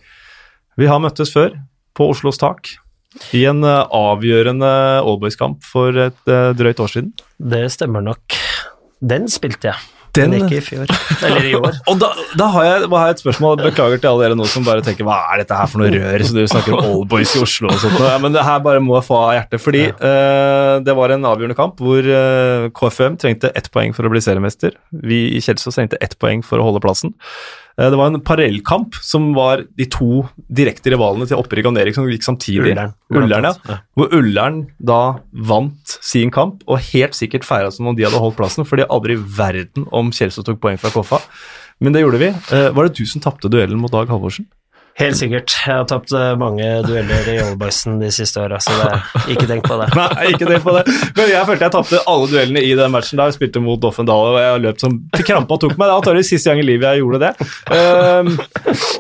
vi 0.79 0.87
har 0.87 1.03
møttes 1.03 1.33
før 1.35 1.57
på 1.99 2.13
Oslos 2.13 2.39
tak 2.39 2.71
i 3.35 3.45
en 3.49 3.65
eh, 3.67 3.85
avgjørende 3.95 4.71
Allboys-kamp 5.03 5.65
for 5.67 5.97
et 6.09 6.31
eh, 6.31 6.51
drøyt 6.57 6.83
år 6.85 6.91
siden. 6.93 7.15
Det 7.39 7.67
stemmer 7.75 8.05
nok. 8.05 8.37
Den 8.99 9.29
spilte 9.31 9.71
jeg, 9.71 9.89
Den, 10.17 10.33
men 10.33 10.45
ikke 10.45 10.59
i 10.59 10.65
fjor. 10.65 10.93
Eller 11.27 11.49
i 11.49 11.53
år. 11.57 11.79
og 11.91 11.99
da, 12.03 12.11
da 12.39 12.49
har 12.55 12.67
jeg, 12.67 12.89
har 12.93 13.09
jeg 13.09 13.17
et 13.17 13.23
spørsmål. 13.23 13.61
Beklager 13.63 14.03
til 14.03 14.11
alle 14.11 14.27
dere 14.27 14.39
nå 14.39 14.47
som 14.51 14.67
bare 14.67 14.85
tenker 14.87 15.07
hva 15.07 15.19
er 15.33 15.43
dette 15.43 15.59
her 15.59 15.71
for 15.71 15.83
noe 15.83 15.91
rør? 15.95 16.25
Så 16.27 16.37
dere 16.37 16.51
snakker 16.53 16.77
om 16.77 16.89
Allboys 16.89 17.35
i 17.39 17.43
Oslo 17.43 17.71
og 17.73 17.81
sånt. 17.83 17.99
Ja, 18.03 18.17
men 18.23 18.35
det 18.37 18.45
her 18.47 18.63
bare 18.65 18.83
må 18.85 18.99
jeg 18.99 19.07
få 19.09 19.21
av 19.21 19.33
hjertet. 19.37 19.63
Fordi 19.65 19.85
eh, 19.91 20.75
det 20.87 20.99
var 20.99 21.15
en 21.15 21.31
avgjørende 21.31 21.59
kamp 21.59 21.81
hvor 21.83 22.11
uh, 22.11 22.69
KFM 22.77 23.19
trengte 23.23 23.55
ett 23.59 23.71
poeng 23.75 23.97
for 23.97 24.07
å 24.07 24.13
bli 24.13 24.23
seriemester. 24.25 24.77
Vi 25.07 25.25
i 25.39 25.43
Kjelsås 25.45 25.81
trengte 25.81 26.01
ett 26.05 26.19
poeng 26.23 26.45
for 26.47 26.61
å 26.61 26.69
holde 26.69 26.83
plassen. 26.85 27.17
Eh, 27.79 27.91
det 27.93 27.99
var 27.99 28.11
en 28.11 28.21
parallellkamp 28.21 28.99
som 29.07 29.31
var 29.37 29.63
de 29.79 29.87
to 29.91 30.25
direkte 30.51 30.91
rivalene 30.93 31.29
til 31.31 31.39
opprykk 31.39 31.71
og 31.71 31.77
nedrykk 31.77 31.99
som 31.99 32.11
gikk 32.11 32.27
samtidig. 32.27 32.75
Ullern. 32.75 32.95
Ullern, 33.15 33.49
ja. 33.49 33.55
Ja. 33.71 33.79
Hvor 33.99 34.11
Ullern 34.19 34.61
da 34.83 35.01
vant 35.31 35.97
sin 36.03 36.33
kamp, 36.35 36.65
og 36.67 36.83
helt 36.91 37.17
sikkert 37.19 37.47
feira 37.47 37.71
som 37.75 37.87
om 37.87 37.97
de 37.97 38.07
hadde 38.07 38.21
holdt 38.23 38.39
plassen, 38.41 38.67
for 38.67 38.75
fordi 38.75 38.89
aldri 38.91 39.17
i 39.17 39.25
verden 39.39 39.87
om 39.95 40.11
Kjelsås 40.15 40.47
tok 40.47 40.61
poeng 40.63 40.79
fra 40.81 40.93
Koffa. 40.95 41.23
Men 41.79 41.95
det 41.95 42.03
gjorde 42.03 42.19
vi. 42.21 42.33
Eh, 42.55 42.71
var 42.75 42.89
det 42.89 42.99
du 42.99 43.07
som 43.07 43.23
tapte 43.23 43.51
duellen 43.51 43.79
mot 43.79 43.93
Dag 43.95 44.11
Halvorsen? 44.11 44.49
Helt 44.99 45.15
sikkert. 45.15 45.53
Jeg 45.63 45.77
har 45.79 45.85
tapt 45.87 46.11
eh, 46.17 46.33
mange 46.41 46.65
dueller 46.83 47.29
i 47.31 47.37
Oldboysen 47.45 48.01
de 48.01 48.09
siste 48.15 48.41
åra, 48.43 48.59
så 48.63 48.73
det, 48.81 48.97
ikke 49.35 49.47
tenk 49.47 49.69
på 49.69 49.77
det. 49.79 49.87
Nei, 49.95 50.25
ikke 50.33 50.49
tenk 50.49 50.65
på 50.65 50.75
det. 50.75 50.83
Men 51.15 51.31
jeg 51.31 51.47
følte 51.47 51.69
jeg 51.69 51.75
tapte 51.77 52.01
alle 52.11 52.27
duellene 52.33 52.63
i 52.67 52.73
den 52.79 52.91
matchen 52.95 53.21
da 53.21 53.29
jeg 53.29 53.37
spilte 53.37 53.63
mot 53.63 53.79
Doffen 53.83 54.09
Dahl, 54.09 54.33
og 54.33 54.41
jeg 54.43 54.65
løp 54.65 54.83
som 54.83 54.97
til 55.15 55.27
krampa 55.29 55.59
tok 55.63 55.77
meg. 55.77 55.85
Det 55.87 55.93
var 55.93 56.03
antakelig 56.03 56.27
siste 56.27 56.51
gang 56.51 56.65
i 56.65 56.67
livet 56.67 56.89
jeg 56.91 57.05
gjorde 57.05 57.23
det. 57.23 57.49
Um, 57.71 58.33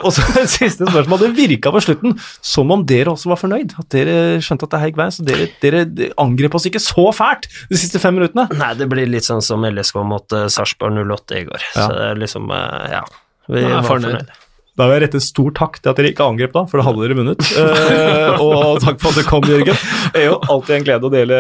og 0.06 0.14
så 0.14 0.24
et 0.44 0.54
siste 0.54 0.86
spørsmål. 0.86 1.24
Det 1.26 1.32
virka 1.38 1.74
på 1.74 1.82
slutten 1.88 2.14
som 2.46 2.74
om 2.74 2.86
dere 2.88 3.16
også 3.16 3.34
var 3.34 3.42
fornøyd. 3.42 3.74
At 3.82 3.90
dere 3.94 4.16
skjønte 4.44 4.68
at 4.68 4.74
det 4.76 4.82
her 4.84 4.92
gikk 4.92 5.02
veien. 5.02 5.14
Så 5.18 5.26
dere, 5.26 5.50
dere 5.64 6.12
angrep 6.22 6.58
oss 6.58 6.70
ikke 6.70 6.82
så 6.82 7.08
fælt 7.16 7.50
de 7.72 7.80
siste 7.80 7.98
fem 8.02 8.14
minuttene. 8.18 8.46
Nei, 8.58 8.72
det 8.78 8.86
blir 8.92 9.10
litt 9.10 9.26
sånn 9.26 9.42
som 9.44 9.66
LSK 9.66 10.02
mot 10.06 10.38
uh, 10.38 10.46
Sarpsborg 10.52 11.02
08 11.02 11.40
i 11.42 11.46
går. 11.50 11.70
Ja. 11.74 11.80
Så 11.80 11.88
det 11.96 12.10
er 12.12 12.22
liksom, 12.22 12.52
uh, 12.54 12.84
ja. 12.92 13.02
Vi 13.48 13.64
Nei, 13.64 13.72
var 13.74 13.88
fornøyd. 13.88 14.20
fornøyd. 14.22 14.44
Da 14.78 14.86
vil 14.86 14.94
jeg 14.94 15.09
rette 15.09 15.20
stor 15.22 15.55
takk 15.59 15.80
til 15.80 15.90
at 15.90 15.98
dere 15.98 16.12
ikke 16.12 16.26
angrep 16.30 16.52
da, 16.55 16.62
for 16.70 16.78
da 16.78 16.84
hadde 16.86 17.02
dere 17.02 17.16
vunnet. 17.18 17.40
Uh, 17.59 18.44
og 18.44 18.78
takk 18.84 19.00
for 19.02 19.10
at 19.10 19.18
du 19.18 19.26
kom, 19.26 19.42
Jørgen. 19.50 19.74
Det 20.14 20.22
er 20.22 20.28
jo 20.28 20.36
alltid 20.38 20.76
en 20.76 20.86
glede 20.86 21.09
å 21.09 21.10
dele 21.10 21.38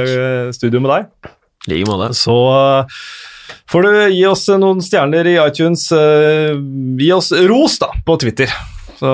eh, 0.00 0.48
studio 0.56 0.80
med 0.80 0.92
deg. 0.94 1.34
I 1.68 1.74
like 1.74 1.90
måte. 1.90 2.08
Så 2.16 2.36
eh, 2.56 3.02
får 3.68 3.84
du 3.84 3.90
gi 4.16 4.24
oss 4.30 4.46
noen 4.56 4.80
stjerner 4.84 5.28
i 5.28 5.36
iTunes. 5.42 5.84
gi 5.92 7.12
oss 7.12 7.30
ros, 7.52 7.76
da, 7.84 7.90
på 8.06 8.16
Twitter. 8.24 8.56
Så 8.96 9.12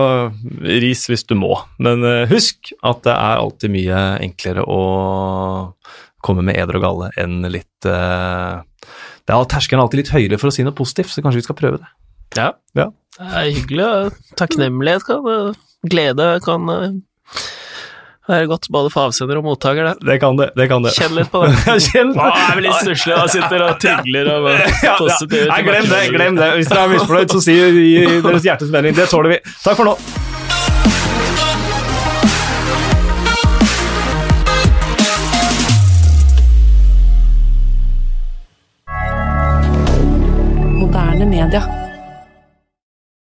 ris 0.63 1.03
hvis 1.11 1.27
du 1.27 1.35
må. 1.39 1.59
Men 1.83 2.07
husk 2.31 2.71
at 2.87 3.03
det 3.07 3.19
er 3.19 3.43
alltid 3.43 3.75
mye 3.75 4.07
enklere 4.23 4.63
å 4.63 4.81
komme 6.23 6.47
med 6.47 6.59
eder 6.59 6.79
og 6.79 6.87
galle 6.87 7.13
enn 7.23 7.43
litt 7.51 7.87
Det 7.87 7.95
er 9.35 9.47
terskelen 9.51 9.83
alltid 9.83 10.05
litt 10.05 10.15
høyere 10.15 10.39
for 10.43 10.51
å 10.51 10.55
si 10.55 10.67
noe 10.67 10.75
positivt, 10.75 11.11
så 11.11 11.23
kanskje 11.23 11.43
vi 11.43 11.51
skal 11.51 11.59
prøve 11.59 11.83
det. 11.83 11.95
Ja. 12.35 12.51
Ja. 12.77 12.91
Det 13.17 13.31
er 13.33 13.53
hyggelig. 13.55 13.87
og 13.87 14.37
Takknemlighet 14.37 15.07
kan 15.07 15.55
Glede 15.87 16.41
kan 16.45 16.69
eh, 16.73 16.97
være 18.29 18.47
godt 18.51 18.69
både 18.73 18.91
for 18.91 19.09
avsender 19.09 19.39
og 19.39 19.45
mottaker, 19.47 19.93
det. 19.93 20.07
Det 20.09 20.19
kan 20.21 20.39
det. 20.39 20.51
det, 20.57 20.69
kan 20.71 20.83
det. 20.83 20.93
Kjenn 20.97 21.15
litt 21.15 21.31
på 21.31 21.45
det. 21.47 21.55
Kjenn 21.89 22.13
det 22.17 22.27
er 22.27 22.59
blir 22.59 22.67
litt 22.69 22.81
stusslig 22.83 23.17
og 23.17 23.31
sitter 23.31 23.67
og 23.69 23.81
tygler 23.83 24.31
og 24.35 24.49
positiv. 24.99 25.45
ja, 25.45 25.47
ja. 25.47 25.51
Nei, 25.53 25.63
glem 25.69 25.91
det, 25.93 26.03
glem 26.17 26.41
det. 26.41 26.53
Hvis 26.59 26.73
dere 26.73 26.87
er 26.89 26.95
misfornøyd, 26.97 27.37
så 27.37 27.45
si 27.45 27.59
deres 28.27 28.49
hjertes 28.51 28.73
mening. 28.75 28.97
Det 28.97 29.11
tåler 29.13 29.37
vi. 29.37 29.43
Takk 29.63 29.79
for 29.79 29.93
nå. 29.93 29.97
Moderne 40.83 41.27
media. 41.31 41.86